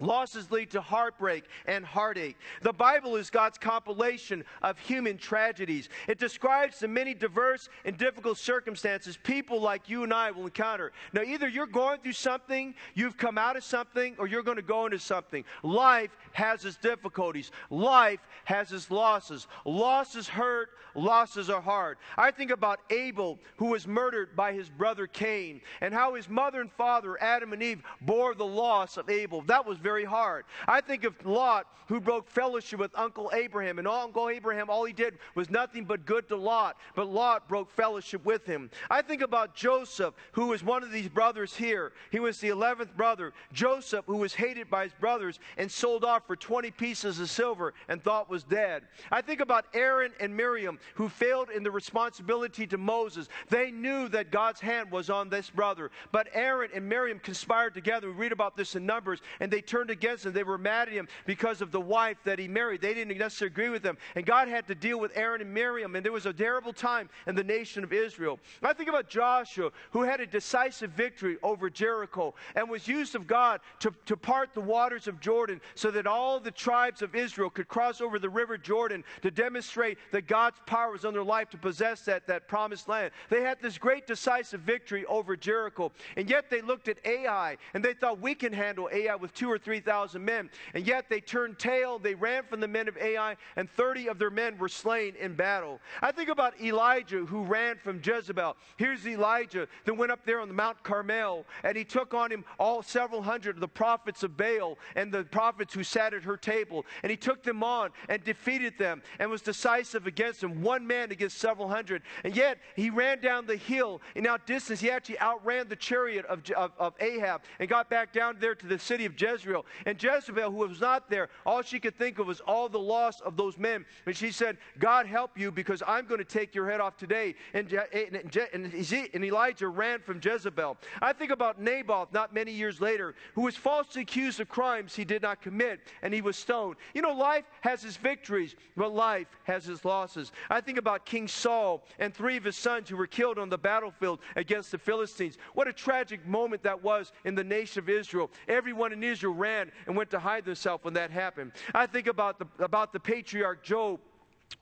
Losses 0.00 0.50
lead 0.50 0.70
to 0.70 0.80
heartbreak 0.80 1.44
and 1.66 1.84
heartache. 1.84 2.36
The 2.62 2.72
Bible 2.72 3.16
is 3.16 3.30
God's 3.30 3.58
compilation 3.58 4.44
of 4.62 4.78
human 4.78 5.18
tragedies. 5.18 5.88
It 6.06 6.18
describes 6.18 6.78
the 6.78 6.86
many 6.86 7.14
diverse 7.14 7.68
and 7.84 7.96
difficult 7.96 8.38
circumstances 8.38 9.18
people 9.22 9.60
like 9.60 9.88
you 9.88 10.04
and 10.04 10.14
I 10.14 10.30
will 10.30 10.44
encounter. 10.44 10.92
Now, 11.12 11.22
either 11.22 11.48
you're 11.48 11.66
going 11.66 12.00
through 12.00 12.12
something, 12.12 12.74
you've 12.94 13.16
come 13.16 13.38
out 13.38 13.56
of 13.56 13.64
something, 13.64 14.14
or 14.18 14.28
you're 14.28 14.42
going 14.42 14.56
to 14.56 14.62
go 14.62 14.86
into 14.86 14.98
something. 14.98 15.44
Life 15.62 16.16
has 16.32 16.64
its 16.64 16.76
difficulties, 16.76 17.50
life 17.70 18.20
has 18.44 18.72
its 18.72 18.90
losses. 18.90 19.48
Losses 19.64 20.28
hurt, 20.28 20.70
losses 20.94 21.50
are 21.50 21.60
hard. 21.60 21.98
I 22.16 22.30
think 22.30 22.50
about 22.50 22.80
Abel, 22.90 23.38
who 23.56 23.66
was 23.66 23.86
murdered 23.86 24.36
by 24.36 24.52
his 24.52 24.68
brother 24.68 25.06
Cain, 25.06 25.60
and 25.80 25.92
how 25.92 26.14
his 26.14 26.28
mother 26.28 26.60
and 26.60 26.70
father, 26.72 27.20
Adam 27.20 27.52
and 27.52 27.62
Eve, 27.62 27.82
bore 28.00 28.34
the 28.34 28.46
loss 28.46 28.96
of 28.96 29.10
Abel. 29.10 29.42
That 29.42 29.66
was 29.66 29.78
very 29.88 30.04
hard. 30.04 30.44
I 30.66 30.82
think 30.82 31.04
of 31.04 31.14
Lot, 31.24 31.66
who 31.86 31.98
broke 31.98 32.28
fellowship 32.28 32.78
with 32.78 32.90
Uncle 32.94 33.30
Abraham, 33.32 33.78
and 33.78 33.88
Uncle 33.88 34.28
Abraham, 34.28 34.68
all 34.68 34.84
he 34.84 34.92
did 34.92 35.16
was 35.34 35.48
nothing 35.48 35.84
but 35.86 36.04
good 36.04 36.28
to 36.28 36.36
Lot, 36.36 36.76
but 36.94 37.08
Lot 37.08 37.48
broke 37.48 37.70
fellowship 37.70 38.22
with 38.26 38.44
him. 38.44 38.68
I 38.90 39.00
think 39.00 39.22
about 39.22 39.54
Joseph, 39.54 40.12
who 40.32 40.48
was 40.48 40.62
one 40.62 40.82
of 40.82 40.92
these 40.92 41.08
brothers 41.08 41.56
here. 41.56 41.92
He 42.10 42.20
was 42.20 42.38
the 42.38 42.50
11th 42.50 42.94
brother. 42.98 43.32
Joseph, 43.54 44.04
who 44.04 44.18
was 44.18 44.34
hated 44.34 44.68
by 44.68 44.84
his 44.84 44.92
brothers 44.92 45.40
and 45.56 45.72
sold 45.72 46.04
off 46.04 46.26
for 46.26 46.36
20 46.36 46.70
pieces 46.72 47.18
of 47.18 47.30
silver 47.30 47.72
and 47.88 48.02
thought 48.04 48.28
was 48.28 48.44
dead. 48.44 48.82
I 49.10 49.22
think 49.22 49.40
about 49.40 49.64
Aaron 49.72 50.12
and 50.20 50.36
Miriam, 50.36 50.78
who 50.96 51.08
failed 51.08 51.48
in 51.48 51.62
the 51.62 51.70
responsibility 51.70 52.66
to 52.66 52.76
Moses. 52.76 53.30
They 53.48 53.70
knew 53.70 54.08
that 54.08 54.30
God's 54.30 54.60
hand 54.60 54.90
was 54.90 55.08
on 55.08 55.30
this 55.30 55.48
brother, 55.48 55.90
but 56.12 56.28
Aaron 56.34 56.68
and 56.74 56.86
Miriam 56.86 57.18
conspired 57.18 57.72
together. 57.72 58.08
We 58.08 58.12
read 58.12 58.32
about 58.32 58.54
this 58.54 58.76
in 58.76 58.84
Numbers, 58.84 59.22
and 59.40 59.50
they 59.50 59.62
turned 59.62 59.77
turned 59.78 59.90
against 59.90 60.26
him. 60.26 60.32
They 60.32 60.42
were 60.42 60.58
mad 60.58 60.88
at 60.88 60.94
him 60.94 61.06
because 61.24 61.60
of 61.60 61.70
the 61.70 61.80
wife 61.80 62.16
that 62.24 62.38
he 62.38 62.48
married. 62.48 62.80
They 62.80 62.94
didn't 62.94 63.16
necessarily 63.16 63.52
agree 63.52 63.68
with 63.68 63.84
him. 63.84 63.96
And 64.16 64.26
God 64.26 64.48
had 64.48 64.66
to 64.66 64.74
deal 64.74 64.98
with 64.98 65.12
Aaron 65.14 65.40
and 65.40 65.54
Miriam. 65.54 65.94
And 65.94 66.04
there 66.04 66.12
was 66.12 66.26
a 66.26 66.32
terrible 66.32 66.72
time 66.72 67.08
in 67.28 67.36
the 67.36 67.44
nation 67.44 67.84
of 67.84 67.92
Israel. 67.92 68.40
I 68.62 68.72
think 68.72 68.88
about 68.88 69.08
Joshua, 69.08 69.70
who 69.92 70.02
had 70.02 70.20
a 70.20 70.26
decisive 70.26 70.90
victory 70.90 71.36
over 71.44 71.70
Jericho 71.70 72.34
and 72.56 72.68
was 72.68 72.88
used 72.88 73.14
of 73.14 73.28
God 73.28 73.60
to, 73.80 73.92
to 74.06 74.16
part 74.16 74.52
the 74.52 74.60
waters 74.60 75.06
of 75.06 75.20
Jordan 75.20 75.60
so 75.76 75.92
that 75.92 76.08
all 76.08 76.40
the 76.40 76.50
tribes 76.50 77.02
of 77.02 77.14
Israel 77.14 77.50
could 77.50 77.68
cross 77.68 78.00
over 78.00 78.18
the 78.18 78.28
river 78.28 78.58
Jordan 78.58 79.04
to 79.22 79.30
demonstrate 79.30 79.98
that 80.10 80.26
God's 80.26 80.58
power 80.66 80.90
was 80.90 81.04
on 81.04 81.12
their 81.12 81.22
life 81.22 81.50
to 81.50 81.56
possess 81.56 82.02
that, 82.02 82.26
that 82.26 82.48
promised 82.48 82.88
land. 82.88 83.12
They 83.30 83.42
had 83.42 83.62
this 83.62 83.78
great 83.78 84.08
decisive 84.08 84.60
victory 84.62 85.06
over 85.06 85.36
Jericho. 85.36 85.92
And 86.16 86.28
yet 86.28 86.50
they 86.50 86.62
looked 86.62 86.88
at 86.88 86.98
Ai 87.04 87.56
and 87.74 87.84
they 87.84 87.94
thought 87.94 88.20
we 88.20 88.34
can 88.34 88.52
handle 88.52 88.88
Ai 88.92 89.14
with 89.14 89.32
two 89.34 89.48
or 89.48 89.58
three 89.58 89.67
3,000 89.68 90.24
men. 90.24 90.48
And 90.72 90.86
yet 90.86 91.10
they 91.10 91.20
turned 91.20 91.58
tail, 91.58 91.98
they 91.98 92.14
ran 92.14 92.44
from 92.44 92.60
the 92.60 92.66
men 92.66 92.88
of 92.88 92.96
Ai, 92.96 93.36
and 93.54 93.68
30 93.68 94.08
of 94.08 94.18
their 94.18 94.30
men 94.30 94.56
were 94.56 94.70
slain 94.70 95.14
in 95.20 95.34
battle. 95.34 95.78
I 96.00 96.10
think 96.10 96.30
about 96.30 96.58
Elijah 96.58 97.26
who 97.26 97.42
ran 97.42 97.76
from 97.76 98.00
Jezebel. 98.02 98.56
Here's 98.78 99.06
Elijah 99.06 99.68
that 99.84 99.92
went 99.92 100.10
up 100.10 100.24
there 100.24 100.40
on 100.40 100.48
the 100.48 100.54
Mount 100.54 100.82
Carmel, 100.82 101.44
and 101.64 101.76
he 101.76 101.84
took 101.84 102.14
on 102.14 102.32
him 102.32 102.46
all 102.58 102.82
several 102.82 103.20
hundred 103.20 103.56
of 103.56 103.60
the 103.60 103.68
prophets 103.68 104.22
of 104.22 104.38
Baal 104.38 104.78
and 104.96 105.12
the 105.12 105.24
prophets 105.24 105.74
who 105.74 105.84
sat 105.84 106.14
at 106.14 106.22
her 106.22 106.38
table. 106.38 106.86
And 107.02 107.10
he 107.10 107.16
took 107.18 107.42
them 107.42 107.62
on 107.62 107.90
and 108.08 108.24
defeated 108.24 108.78
them 108.78 109.02
and 109.18 109.28
was 109.28 109.42
decisive 109.42 110.06
against 110.06 110.40
them, 110.40 110.62
one 110.62 110.86
man 110.86 111.12
against 111.12 111.36
several 111.36 111.68
hundred. 111.68 112.00
And 112.24 112.34
yet 112.34 112.56
he 112.74 112.88
ran 112.88 113.20
down 113.20 113.44
the 113.44 113.56
hill 113.56 114.00
and 114.16 114.26
outdistanced, 114.26 114.80
he 114.80 114.90
actually 114.90 115.20
outran 115.20 115.68
the 115.68 115.76
chariot 115.76 116.24
of, 116.24 116.50
of, 116.52 116.72
of 116.78 116.94
Ahab 117.00 117.42
and 117.58 117.68
got 117.68 117.90
back 117.90 118.14
down 118.14 118.38
there 118.40 118.54
to 118.54 118.66
the 118.66 118.78
city 118.78 119.04
of 119.04 119.20
Jezreel. 119.20 119.57
Israel. 119.58 119.66
And 119.86 120.02
Jezebel, 120.02 120.50
who 120.50 120.58
was 120.68 120.80
not 120.80 121.08
there, 121.10 121.28
all 121.46 121.62
she 121.62 121.78
could 121.78 121.96
think 121.96 122.18
of 122.18 122.26
was 122.26 122.40
all 122.40 122.68
the 122.68 122.78
loss 122.78 123.20
of 123.20 123.36
those 123.36 123.58
men. 123.58 123.84
And 124.06 124.16
she 124.16 124.30
said, 124.30 124.58
God 124.78 125.06
help 125.06 125.38
you 125.38 125.50
because 125.50 125.82
I'm 125.86 126.06
going 126.06 126.18
to 126.18 126.24
take 126.24 126.54
your 126.54 126.70
head 126.70 126.80
off 126.80 126.96
today. 126.96 127.34
And, 127.54 127.72
and, 127.72 128.74
and 129.14 129.24
Elijah 129.24 129.68
ran 129.68 130.00
from 130.00 130.20
Jezebel. 130.22 130.76
I 131.00 131.12
think 131.12 131.30
about 131.30 131.60
Naboth 131.60 132.12
not 132.12 132.34
many 132.34 132.52
years 132.52 132.80
later, 132.80 133.14
who 133.34 133.42
was 133.42 133.56
falsely 133.56 134.02
accused 134.02 134.40
of 134.40 134.48
crimes 134.48 134.94
he 134.94 135.04
did 135.04 135.22
not 135.22 135.40
commit, 135.40 135.80
and 136.02 136.12
he 136.12 136.20
was 136.20 136.36
stoned. 136.36 136.76
You 136.94 137.02
know, 137.02 137.12
life 137.12 137.44
has 137.60 137.84
its 137.84 137.96
victories, 137.96 138.56
but 138.76 138.92
life 138.92 139.26
has 139.44 139.68
its 139.68 139.84
losses. 139.84 140.32
I 140.50 140.60
think 140.60 140.78
about 140.78 141.06
King 141.06 141.28
Saul 141.28 141.84
and 141.98 142.14
three 142.14 142.36
of 142.36 142.44
his 142.44 142.56
sons 142.56 142.88
who 142.88 142.96
were 142.96 143.06
killed 143.06 143.38
on 143.38 143.48
the 143.48 143.58
battlefield 143.58 144.20
against 144.36 144.70
the 144.70 144.78
Philistines. 144.78 145.38
What 145.54 145.68
a 145.68 145.72
tragic 145.72 146.26
moment 146.26 146.62
that 146.62 146.82
was 146.82 147.12
in 147.24 147.34
the 147.34 147.44
nation 147.44 147.80
of 147.80 147.88
Israel. 147.88 148.30
Everyone 148.46 148.92
in 148.92 149.02
Israel 149.02 149.34
ran 149.34 149.47
ran 149.48 149.72
and 149.86 149.96
went 149.96 150.10
to 150.10 150.18
hide 150.18 150.44
themselves 150.44 150.84
when 150.84 150.94
that 150.94 151.10
happened. 151.10 151.52
I 151.74 151.86
think 151.86 152.06
about 152.06 152.38
the, 152.38 152.64
about 152.64 152.92
the 152.92 153.00
patriarch 153.00 153.62
Job 153.62 154.00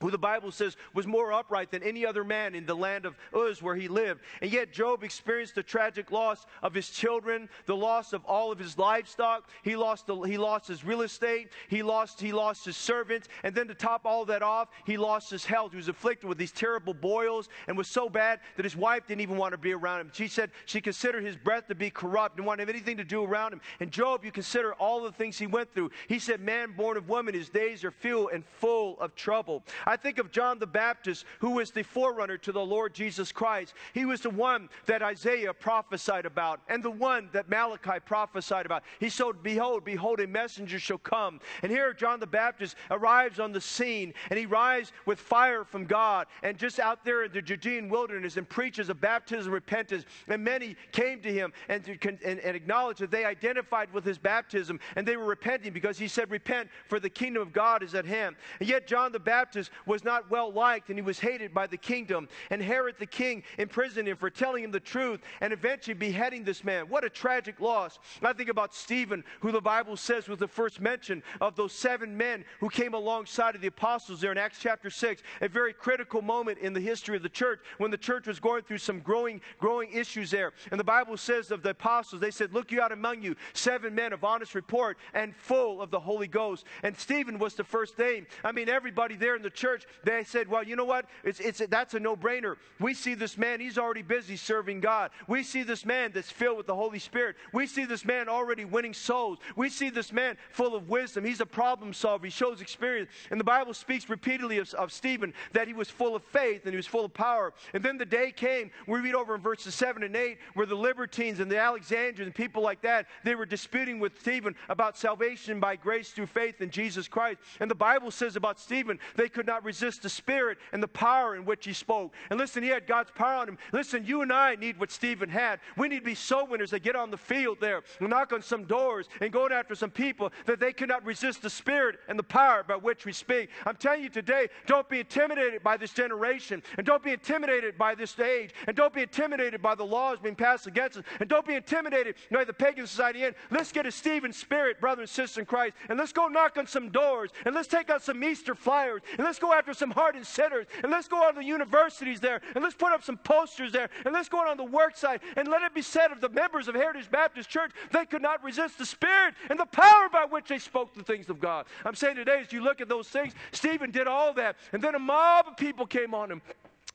who 0.01 0.11
the 0.11 0.19
Bible 0.19 0.51
says 0.51 0.77
was 0.93 1.07
more 1.07 1.33
upright 1.33 1.71
than 1.71 1.83
any 1.83 2.05
other 2.05 2.23
man 2.23 2.55
in 2.55 2.67
the 2.67 2.75
land 2.75 3.07
of 3.07 3.17
Uz 3.35 3.63
where 3.63 3.75
he 3.75 3.89
lived. 3.89 4.21
And 4.43 4.53
yet 4.53 4.73
Job 4.73 5.03
experienced 5.03 5.55
the 5.55 5.63
tragic 5.63 6.11
loss 6.11 6.45
of 6.63 6.75
his 6.75 6.91
children, 6.91 7.49
the 7.65 7.77
loss 7.77 8.13
of 8.13 8.23
all 8.27 8.53
of 8.53 8.59
his 8.59 8.77
livestock. 8.77 9.49
He 9.63 9.75
lost, 9.75 10.07
the, 10.07 10.21
he 10.23 10.37
lost 10.37 10.69
his 10.69 10.85
real 10.85 11.01
estate. 11.01 11.51
He 11.69 11.83
lost, 11.83 12.21
he 12.21 12.33
lost 12.33 12.67
his 12.67 12.77
servants. 12.77 13.29
And 13.43 13.55
then 13.55 13.69
to 13.69 13.75
top 13.75 14.03
all 14.05 14.27
that 14.27 14.43
off, 14.43 14.69
he 14.85 14.99
lost 14.99 15.31
his 15.31 15.47
health. 15.47 15.71
He 15.71 15.79
was 15.79 15.89
afflicted 15.89 16.29
with 16.29 16.37
these 16.37 16.53
terrible 16.53 16.93
boils 16.93 17.49
and 17.67 17.77
was 17.77 17.89
so 17.89 18.11
bad 18.11 18.41
that 18.57 18.65
his 18.65 18.77
wife 18.77 19.07
didn't 19.07 19.23
even 19.23 19.39
want 19.39 19.53
to 19.53 19.59
be 19.59 19.73
around 19.73 20.01
him. 20.01 20.11
She 20.13 20.29
said 20.29 20.51
she 20.67 20.83
considered 20.83 21.25
his 21.25 21.37
breath 21.37 21.69
to 21.69 21.75
be 21.75 21.89
corrupt, 21.91 22.37
and 22.37 22.47
wanted 22.47 22.67
have 22.67 22.75
anything 22.75 22.97
to 22.97 23.05
do 23.05 23.23
around 23.23 23.53
him. 23.53 23.61
And 23.81 23.91
Job, 23.91 24.25
you 24.25 24.33
consider 24.33 24.75
all 24.75 25.03
the 25.03 25.13
things 25.13 25.39
he 25.39 25.47
went 25.47 25.73
through. 25.73 25.91
He 26.09 26.19
said, 26.19 26.41
Man 26.41 26.73
born 26.73 26.97
of 26.97 27.09
woman, 27.09 27.35
his 27.35 27.49
days 27.49 27.85
are 27.85 27.91
few 27.91 28.29
and 28.29 28.45
full 28.59 28.99
of 29.01 29.15
trouble. 29.15 29.63
I 29.87 29.97
think 29.97 30.19
of 30.19 30.31
John 30.31 30.59
the 30.59 30.67
Baptist, 30.67 31.25
who 31.41 31.51
was 31.51 31.71
the 31.71 31.83
forerunner 31.83 32.39
to 32.39 32.53
the 32.53 32.65
Lord 32.65 32.95
Jesus 32.95 33.33
Christ. 33.33 33.75
He 33.93 34.05
was 34.05 34.21
the 34.21 34.31
one 34.31 34.69
that 34.87 35.03
Isaiah 35.03 35.53
prophesied 35.53 36.27
about 36.27 36.61
and 36.69 36.83
the 36.83 36.91
one 36.91 37.29
that 37.33 37.49
Malachi 37.49 38.01
prophesied 38.05 38.67
about. 38.67 38.83
He 39.01 39.09
said, 39.09 39.43
Behold, 39.43 39.85
behold, 39.85 40.21
a 40.21 40.27
messenger 40.27 40.79
shall 40.79 40.99
come. 40.99 41.41
And 41.63 41.71
here 41.71 41.93
John 41.93 42.21
the 42.21 42.27
Baptist 42.27 42.77
arrives 42.91 43.41
on 43.41 43.53
the 43.53 43.61
scene 43.61 44.15
and 44.31 44.39
he 44.39 44.47
arrives 44.47 44.93
with 45.05 45.19
fire 45.19 45.65
from 45.65 45.85
God 45.85 46.27
and 46.43 46.57
just 46.57 46.79
out 46.79 47.05
there 47.05 47.25
in 47.25 47.33
the 47.33 47.43
Judean 47.43 47.89
wilderness 47.89 48.37
and 48.37 48.49
preaches 48.49 48.89
a 48.89 48.95
baptism 48.95 49.49
of 49.49 49.55
repentance. 49.55 50.05
And 50.29 50.43
many 50.45 50.77
came 50.93 51.21
to 51.23 51.33
him 51.33 51.53
and, 51.69 51.87
and, 52.03 52.41
and 52.41 52.57
acknowledged 52.57 53.01
that 53.01 53.11
they 53.11 53.25
identified 53.25 53.93
with 53.93 54.05
his 54.05 54.19
baptism 54.19 54.81
and 54.97 55.07
they 55.07 55.17
were 55.17 55.25
repenting 55.25 55.73
because 55.73 55.99
he 55.99 56.09
said, 56.09 56.31
Repent, 56.31 56.69
for 56.89 57.01
the 57.01 57.11
kingdom 57.11 57.43
of 57.43 57.53
God 57.53 57.83
is 57.83 57.95
at 57.95 58.05
hand. 58.05 58.37
And 58.61 58.69
yet 58.69 58.87
John 58.87 59.13
the 59.13 59.19
Baptist 59.19 59.66
was 59.87 60.05
not 60.05 60.17
not 60.17 60.31
well 60.31 60.51
liked 60.51 60.89
and 60.89 60.99
he 60.99 61.03
was 61.03 61.19
hated 61.19 61.53
by 61.53 61.67
the 61.67 61.77
kingdom. 61.77 62.29
And 62.51 62.63
Herod 62.63 62.97
the 62.99 63.07
king 63.07 63.43
imprisoned 63.59 64.09
him 64.09 64.17
for 64.17 64.31
telling 64.31 64.65
him 64.65 64.71
the 64.71 64.81
truth 64.81 65.21
and 65.41 65.53
eventually 65.53 65.95
beheading 65.95 66.43
this 66.43 66.65
man. 66.65 66.89
What 66.89 67.05
a 67.05 67.11
tragic 67.11 67.61
loss. 67.61 67.99
I 68.23 68.33
think 68.33 68.49
about 68.49 68.75
Stephen, 68.75 69.23
who 69.41 69.53
the 69.53 69.61
Bible 69.61 69.97
says 69.97 70.29
was 70.29 70.39
the 70.39 70.49
first 70.49 70.81
mention 70.81 71.23
of 71.41 71.55
those 71.55 71.73
seven 71.73 72.17
men 72.17 72.45
who 72.61 72.69
came 72.71 72.95
alongside 72.95 73.55
of 73.55 73.61
the 73.61 73.67
apostles 73.67 74.21
there 74.21 74.33
in 74.33 74.39
Acts 74.39 74.59
chapter 74.61 74.89
6, 74.89 75.23
a 75.43 75.49
very 75.49 75.73
critical 75.73 76.23
moment 76.23 76.59
in 76.59 76.73
the 76.73 76.81
history 76.81 77.17
of 77.17 77.23
the 77.23 77.29
church 77.29 77.61
when 77.79 77.91
the 77.91 77.99
church 77.99 78.27
was 78.27 78.41
going 78.41 78.63
through 78.63 78.79
some 78.79 79.01
growing, 79.01 79.41
growing 79.59 79.91
issues 79.93 80.31
there. 80.31 80.53
And 80.71 80.81
the 80.81 80.85
Bible 80.85 81.17
says 81.17 81.51
of 81.51 81.63
the 81.63 81.71
apostles, 81.71 82.21
they 82.21 82.31
said, 82.31 82.55
Look 82.55 82.73
you 82.73 82.81
out 82.81 82.93
among 82.93 83.23
you, 83.23 83.37
seven 83.53 83.95
men 83.95 84.13
of 84.13 84.25
honest 84.25 84.55
report 84.55 84.97
and 85.13 85.37
full 85.37 85.83
of 85.83 85.91
the 85.91 86.01
Holy 86.01 86.27
Ghost. 86.27 86.65
And 86.83 86.97
Stephen 86.97 87.39
was 87.39 87.55
the 87.55 87.65
first 87.65 87.99
name. 87.99 88.27
I 88.43 88.53
mean, 88.53 88.69
everybody 88.69 89.17
there 89.17 89.37
in 89.37 89.43
the 89.43 89.51
church, 89.57 89.87
they 90.05 90.23
said, 90.25 90.49
well, 90.49 90.63
you 90.63 90.77
know 90.77 90.85
what? 90.85 91.07
It's, 91.25 91.41
it's, 91.41 91.61
that's 91.69 91.95
a 91.95 92.01
no 92.01 92.17
brainer. 92.17 92.57
We 92.79 92.95
see 92.95 93.15
this 93.15 93.37
man, 93.37 93.61
he's 93.61 93.79
already 93.79 94.03
busy 94.03 94.37
serving 94.37 94.81
God. 94.81 95.11
We 95.27 95.43
see 95.43 95.63
this 95.63 95.85
man 95.85 96.13
that's 96.15 96.31
filled 96.31 96.59
with 96.59 96.67
the 96.67 96.75
Holy 96.75 96.99
Spirit. 96.99 97.37
We 97.53 97.67
see 97.67 97.85
this 97.85 98.05
man 98.05 98.29
already 98.29 98.65
winning 98.65 98.95
souls. 98.95 99.39
We 99.57 99.69
see 99.69 99.91
this 99.91 100.13
man 100.13 100.37
full 100.53 100.75
of 100.75 100.89
wisdom. 100.89 101.25
He's 101.25 101.41
a 101.41 101.47
problem 101.47 101.93
solver. 101.93 102.27
He 102.27 102.31
shows 102.31 102.61
experience. 102.61 103.11
And 103.31 103.41
the 103.41 103.45
Bible 103.45 103.75
speaks 103.75 104.09
repeatedly 104.09 104.59
of, 104.59 104.73
of 104.75 104.93
Stephen 104.93 105.33
that 105.53 105.67
he 105.67 105.75
was 105.75 105.89
full 105.89 106.15
of 106.15 106.23
faith 106.23 106.63
and 106.65 106.73
he 106.73 106.77
was 106.77 106.87
full 106.87 107.05
of 107.05 107.15
power. 107.15 107.53
And 107.75 107.83
then 107.83 107.99
the 107.99 108.07
day 108.07 108.31
came, 108.31 108.71
we 108.87 109.01
read 109.01 109.15
over 109.15 109.35
in 109.35 109.41
verses 109.41 109.75
7 109.75 110.03
and 110.03 110.15
8, 110.15 110.39
where 110.55 110.67
the 110.67 110.75
libertines 110.75 111.41
and 111.41 111.51
the 111.51 111.59
Alexandrians 111.59 112.21
and 112.21 112.35
people 112.35 112.63
like 112.63 112.83
that, 112.83 113.07
they 113.25 113.35
were 113.35 113.47
disputing 113.47 113.99
with 113.99 114.21
Stephen 114.21 114.55
about 114.69 114.97
salvation 114.97 115.61
by 115.61 115.77
grace 115.77 116.11
through 116.11 116.27
faith 116.27 116.61
in 116.61 116.71
Jesus 116.71 117.09
Christ. 117.09 117.41
And 117.61 117.71
the 117.71 117.75
Bible 117.75 118.11
says 118.11 118.37
about 118.37 118.61
Stephen, 118.61 118.99
they 119.15 119.29
could 119.29 119.46
not 119.47 119.65
resist 119.65 120.03
the 120.03 120.09
spirit 120.09 120.59
and 120.73 120.83
the 120.83 120.89
power 120.89 121.37
in 121.37 121.45
which 121.45 121.65
he 121.65 121.73
spoke. 121.73 122.13
And 122.31 122.39
listen, 122.39 122.63
he 122.63 122.69
had 122.69 122.87
God's 122.87 123.11
power 123.15 123.37
on 123.37 123.49
him. 123.49 123.59
Listen, 123.73 124.05
you 124.05 124.23
and 124.23 124.33
I 124.33 124.57
need 124.57 124.79
what 124.79 124.91
Stephen 124.91 125.29
had. 125.29 125.61
We 125.77 125.89
need 125.89 126.01
to 126.01 126.05
be 126.05 126.15
soul 126.15 126.47
winners 126.47 126.71
that 126.71 126.83
get 126.83 126.97
on 126.97 127.11
the 127.11 127.17
field 127.17 127.59
there 127.61 127.83
knock 128.01 128.33
on 128.33 128.43
some 128.43 128.65
doors 128.65 129.09
and 129.21 129.33
go 129.33 129.47
after 129.49 129.75
some 129.75 129.91
people 129.91 130.33
that 130.47 130.59
they 130.59 130.73
cannot 130.73 131.05
resist 131.05 131.43
the 131.43 131.51
spirit 131.51 131.97
and 132.09 132.19
the 132.19 132.23
power 132.23 132.63
by 132.63 132.77
which 132.77 133.05
we 133.05 133.13
speak. 133.13 133.51
I'm 133.65 133.77
telling 133.77 134.03
you 134.03 134.09
today, 134.09 134.49
don't 134.67 134.89
be 134.89 135.01
intimidated 135.01 135.63
by 135.63 135.77
this 135.77 135.93
generation 135.93 136.63
and 136.77 136.87
don't 136.87 137.03
be 137.03 137.13
intimidated 137.13 137.77
by 137.79 137.95
this 137.95 138.19
age 138.19 138.55
and 138.67 138.77
don't 138.77 138.95
be 138.95 139.03
intimidated 139.03 139.63
by 139.63 139.75
the 139.75 139.85
laws 139.85 140.19
being 140.23 140.35
passed 140.35 140.67
against 140.67 140.99
us 140.99 141.05
and 141.21 141.29
don't 141.29 141.47
be 141.47 141.55
intimidated 141.55 142.17
by 142.31 142.45
the 142.45 142.53
pagan 142.53 142.87
society 142.87 143.25
in. 143.25 143.35
Let's 143.51 143.73
get 143.73 143.87
a 143.87 143.93
Stephen 143.93 144.33
spirit, 144.33 144.81
brother 144.81 145.03
and 145.03 145.11
sister 145.11 145.41
in 145.41 145.47
Christ, 145.47 145.75
and 145.89 145.99
let's 145.99 146.13
go 146.13 146.29
knock 146.29 146.57
on 146.57 146.67
some 146.67 146.91
doors 146.91 147.31
and 147.45 147.55
let's 147.55 147.69
take 147.69 147.91
out 147.91 148.03
some 148.03 148.23
Easter 148.25 148.55
flyers 148.55 149.03
and 149.17 149.25
let's 149.25 149.36
go 149.39 149.53
after 149.53 149.73
some 149.73 149.87
some 149.87 149.93
hardened 149.93 150.27
sinners. 150.27 150.67
And 150.83 150.91
let's 150.91 151.07
go 151.07 151.23
out 151.23 151.35
to 151.35 151.41
the 151.41 151.47
universities 151.47 152.19
there. 152.19 152.41
And 152.55 152.65
let's 152.65 152.75
put 152.75 152.93
up 152.93 153.05
some 153.05 153.19
posters 153.19 153.71
there. 153.71 153.89
And 154.05 154.13
let's 154.13 154.29
go 154.29 154.41
out 154.41 154.49
on 154.49 154.57
the 154.57 154.65
work 154.65 154.97
site. 154.97 155.23
And 155.37 155.47
let 155.47 155.63
it 155.63 155.75
be 155.75 155.83
said 155.83 156.11
of 156.11 156.21
the 156.21 156.29
members 156.29 156.67
of 156.67 156.75
Heritage 156.75 157.11
Baptist 157.11 157.49
Church, 157.49 157.71
they 157.93 158.05
could 158.05 158.23
not 158.23 158.43
resist 158.43 158.79
the 158.79 158.87
Spirit 158.87 159.35
and 159.49 159.59
the 159.59 159.67
power 159.67 160.09
by 160.13 160.27
which 160.29 160.49
they 160.49 160.59
spoke 160.59 160.95
the 160.95 161.05
things 161.05 161.29
of 161.31 161.39
God. 161.39 161.67
I'm 161.85 161.95
saying 161.95 162.17
today, 162.17 162.41
as 162.45 162.53
you 162.53 162.63
look 162.63 162.81
at 162.81 162.89
those 162.89 163.09
things, 163.09 163.33
Stephen 163.53 163.91
did 163.93 164.09
all 164.09 164.35
that. 164.35 164.57
And 164.73 164.83
then 164.83 164.95
a 164.97 164.99
mob 164.99 165.47
of 165.49 165.57
people 165.57 165.87
came 165.87 166.15
on 166.15 166.31
him. 166.31 166.43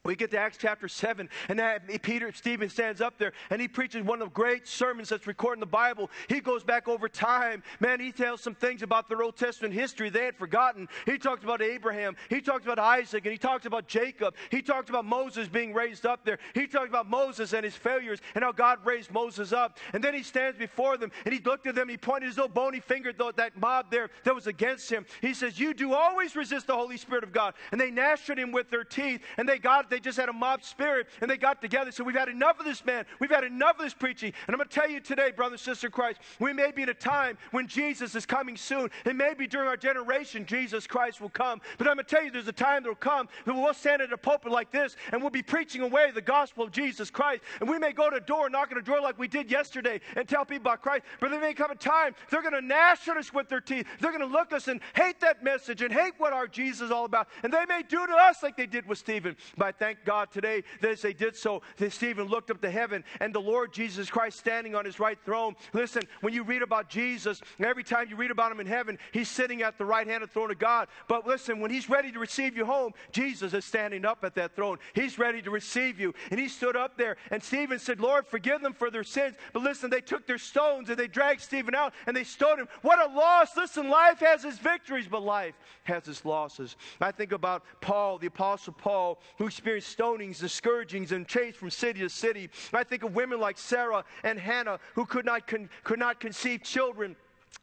We 0.03 0.15
get 0.15 0.31
to 0.31 0.37
Acts 0.39 0.57
chapter 0.59 0.87
7, 0.87 1.29
and 1.47 1.59
that 1.59 2.01
Peter, 2.01 2.31
Stephen 2.31 2.69
stands 2.69 3.01
up 3.01 3.19
there, 3.19 3.33
and 3.51 3.61
he 3.61 3.67
preaches 3.67 4.01
one 4.03 4.19
of 4.19 4.29
the 4.29 4.33
great 4.33 4.67
sermons 4.67 5.09
that's 5.09 5.27
recorded 5.27 5.57
in 5.57 5.59
the 5.59 5.67
Bible. 5.67 6.09
He 6.27 6.39
goes 6.39 6.63
back 6.63 6.87
over 6.87 7.07
time. 7.07 7.61
Man, 7.79 7.99
he 7.99 8.11
tells 8.11 8.41
some 8.41 8.55
things 8.55 8.81
about 8.81 9.09
their 9.09 9.21
Old 9.21 9.37
Testament 9.37 9.75
history 9.75 10.09
they 10.09 10.25
had 10.25 10.35
forgotten. 10.35 10.89
He 11.05 11.19
talks 11.19 11.43
about 11.43 11.61
Abraham. 11.61 12.15
He 12.31 12.41
talks 12.41 12.65
about 12.65 12.79
Isaac, 12.79 13.23
and 13.25 13.31
he 13.31 13.37
talks 13.37 13.67
about 13.67 13.87
Jacob. 13.87 14.33
He 14.49 14.63
talks 14.63 14.89
about 14.89 15.05
Moses 15.05 15.47
being 15.47 15.71
raised 15.71 16.07
up 16.07 16.25
there. 16.25 16.39
He 16.55 16.65
talks 16.65 16.89
about 16.89 17.07
Moses 17.07 17.53
and 17.53 17.63
his 17.63 17.75
failures, 17.75 18.21
and 18.33 18.43
how 18.43 18.53
God 18.53 18.79
raised 18.83 19.11
Moses 19.11 19.53
up. 19.53 19.77
And 19.93 20.03
then 20.03 20.15
he 20.15 20.23
stands 20.23 20.57
before 20.57 20.97
them, 20.97 21.11
and 21.25 21.33
he 21.33 21.39
looked 21.41 21.67
at 21.67 21.75
them, 21.75 21.87
he 21.87 21.97
pointed 21.97 22.25
his 22.25 22.37
little 22.37 22.49
bony 22.49 22.79
finger 22.79 23.09
at 23.09 23.35
that 23.37 23.55
mob 23.55 23.91
there 23.91 24.09
that 24.23 24.33
was 24.33 24.47
against 24.47 24.89
him. 24.89 25.05
He 25.21 25.35
says, 25.35 25.59
You 25.59 25.75
do 25.75 25.93
always 25.93 26.35
resist 26.35 26.65
the 26.65 26.75
Holy 26.75 26.97
Spirit 26.97 27.23
of 27.23 27.31
God. 27.31 27.53
And 27.71 27.79
they 27.79 27.91
gnashed 27.91 28.31
at 28.31 28.39
him 28.39 28.51
with 28.51 28.71
their 28.71 28.83
teeth, 28.83 29.21
and 29.37 29.47
they 29.47 29.59
got 29.59 29.90
they 29.91 29.99
just 29.99 30.17
had 30.17 30.29
a 30.29 30.33
mob 30.33 30.63
spirit 30.63 31.07
and 31.21 31.29
they 31.29 31.37
got 31.37 31.61
together. 31.61 31.91
So 31.91 32.03
we've 32.03 32.15
had 32.15 32.29
enough 32.29 32.59
of 32.59 32.65
this 32.65 32.83
man. 32.83 33.05
We've 33.19 33.29
had 33.29 33.43
enough 33.43 33.77
of 33.77 33.83
this 33.83 33.93
preaching. 33.93 34.33
And 34.47 34.55
I'm 34.55 34.57
going 34.57 34.69
to 34.69 34.73
tell 34.73 34.89
you 34.89 34.99
today, 34.99 35.31
brother 35.31 35.53
and 35.53 35.59
sister 35.59 35.89
Christ, 35.89 36.19
we 36.39 36.53
may 36.53 36.71
be 36.71 36.81
in 36.81 36.89
a 36.89 36.93
time 36.93 37.37
when 37.51 37.67
Jesus 37.67 38.15
is 38.15 38.25
coming 38.25 38.57
soon. 38.57 38.89
And 39.05 39.17
maybe 39.17 39.45
during 39.45 39.67
our 39.67 39.77
generation, 39.77 40.45
Jesus 40.45 40.87
Christ 40.87 41.21
will 41.21 41.29
come. 41.29 41.61
But 41.77 41.87
I'm 41.87 41.95
going 41.95 42.05
to 42.05 42.15
tell 42.15 42.23
you, 42.23 42.31
there's 42.31 42.47
a 42.47 42.53
time 42.53 42.83
that 42.83 42.89
will 42.89 42.95
come 42.95 43.27
that 43.45 43.53
we'll 43.53 43.73
stand 43.73 44.01
at 44.01 44.11
a 44.13 44.17
pulpit 44.17 44.51
like 44.51 44.71
this 44.71 44.95
and 45.11 45.21
we'll 45.21 45.29
be 45.29 45.43
preaching 45.43 45.81
away 45.81 46.11
the 46.11 46.21
gospel 46.21 46.63
of 46.63 46.71
Jesus 46.71 47.09
Christ. 47.09 47.43
And 47.59 47.69
we 47.69 47.77
may 47.77 47.91
go 47.91 48.09
to 48.09 48.15
a 48.15 48.21
door, 48.21 48.49
knock 48.49 48.71
on 48.71 48.77
a 48.77 48.81
door 48.81 49.01
like 49.01 49.19
we 49.19 49.27
did 49.27 49.51
yesterday 49.51 49.99
and 50.15 50.27
tell 50.27 50.45
people 50.45 50.61
about 50.61 50.81
Christ. 50.81 51.03
But 51.19 51.31
there 51.31 51.41
may 51.41 51.53
come 51.53 51.71
a 51.71 51.75
time 51.75 52.15
they're 52.29 52.41
going 52.41 52.53
to 52.53 52.61
gnash 52.61 53.07
at 53.07 53.17
us 53.17 53.33
with 53.33 53.49
their 53.49 53.61
teeth. 53.61 53.85
They're 53.99 54.11
going 54.11 54.27
to 54.27 54.33
look 54.33 54.51
at 54.51 54.57
us 54.57 54.67
and 54.67 54.79
hate 54.95 55.19
that 55.19 55.43
message 55.43 55.81
and 55.81 55.93
hate 55.93 56.13
what 56.17 56.33
our 56.33 56.47
Jesus 56.47 56.81
is 56.81 56.91
all 56.91 57.05
about. 57.05 57.27
And 57.43 57.51
they 57.53 57.65
may 57.65 57.83
do 57.83 58.05
to 58.07 58.13
us 58.13 58.41
like 58.41 58.55
they 58.55 58.65
did 58.65 58.87
with 58.87 58.97
Stephen. 58.97 59.35
But 59.57 59.79
thank 59.81 60.05
God 60.05 60.29
today 60.31 60.63
that 60.81 60.91
as 60.91 61.01
they 61.01 61.11
did 61.11 61.35
so, 61.35 61.63
that 61.77 61.91
Stephen 61.91 62.27
looked 62.27 62.51
up 62.51 62.61
to 62.61 62.69
heaven 62.69 63.03
and 63.19 63.33
the 63.33 63.41
Lord 63.41 63.73
Jesus 63.73 64.11
Christ 64.11 64.37
standing 64.37 64.75
on 64.75 64.85
his 64.85 64.99
right 64.99 65.17
throne. 65.25 65.55
Listen, 65.73 66.03
when 66.21 66.35
you 66.35 66.43
read 66.43 66.61
about 66.61 66.87
Jesus, 66.87 67.41
every 67.59 67.83
time 67.83 68.07
you 68.07 68.15
read 68.15 68.29
about 68.29 68.51
him 68.51 68.59
in 68.59 68.67
heaven, 68.67 68.99
he's 69.11 69.27
sitting 69.27 69.63
at 69.63 69.79
the 69.79 69.85
right 69.85 70.05
hand 70.05 70.21
of 70.21 70.29
the 70.29 70.33
throne 70.33 70.51
of 70.51 70.59
God. 70.59 70.87
But 71.07 71.25
listen, 71.25 71.59
when 71.59 71.71
he's 71.71 71.89
ready 71.89 72.11
to 72.11 72.19
receive 72.19 72.55
you 72.55 72.63
home, 72.63 72.91
Jesus 73.11 73.55
is 73.55 73.65
standing 73.65 74.05
up 74.05 74.23
at 74.23 74.35
that 74.35 74.55
throne. 74.55 74.77
He's 74.93 75.17
ready 75.17 75.41
to 75.41 75.49
receive 75.49 75.99
you. 75.99 76.13
And 76.29 76.39
he 76.39 76.47
stood 76.47 76.75
up 76.75 76.95
there, 76.95 77.17
and 77.31 77.41
Stephen 77.41 77.79
said, 77.79 77.99
Lord, 77.99 78.27
forgive 78.27 78.61
them 78.61 78.73
for 78.73 78.91
their 78.91 79.03
sins. 79.03 79.35
But 79.51 79.63
listen, 79.63 79.89
they 79.89 80.01
took 80.01 80.27
their 80.27 80.37
stones 80.37 80.89
and 80.89 80.97
they 80.99 81.07
dragged 81.07 81.41
Stephen 81.41 81.73
out 81.73 81.95
and 82.05 82.15
they 82.15 82.23
stoned 82.23 82.59
him. 82.59 82.67
What 82.83 82.99
a 82.99 83.11
loss. 83.11 83.57
Listen, 83.57 83.89
life 83.89 84.19
has 84.19 84.45
its 84.45 84.59
victories, 84.59 85.07
but 85.07 85.23
life 85.23 85.55
has 85.85 86.07
its 86.07 86.23
losses. 86.23 86.75
I 86.99 87.11
think 87.11 87.31
about 87.31 87.63
Paul, 87.81 88.19
the 88.19 88.27
Apostle 88.27 88.73
Paul, 88.73 89.19
who 89.39 89.47
experienced 89.47 89.70
stoning 89.79 90.31
stonings 90.31 90.41
and 90.41 90.51
scourgings 90.51 91.11
and 91.11 91.27
chased 91.27 91.57
from 91.57 91.69
city 91.69 92.01
to 92.01 92.09
city. 92.09 92.49
I 92.73 92.83
think 92.83 93.03
of 93.03 93.15
women 93.15 93.39
like 93.39 93.57
Sarah 93.57 94.03
and 94.23 94.39
Hannah 94.39 94.79
who 94.95 95.05
could 95.05 95.25
not, 95.25 95.47
con- 95.47 95.69
could 95.83 95.99
not 95.99 96.19
conceive 96.19 96.63
children. 96.63 97.15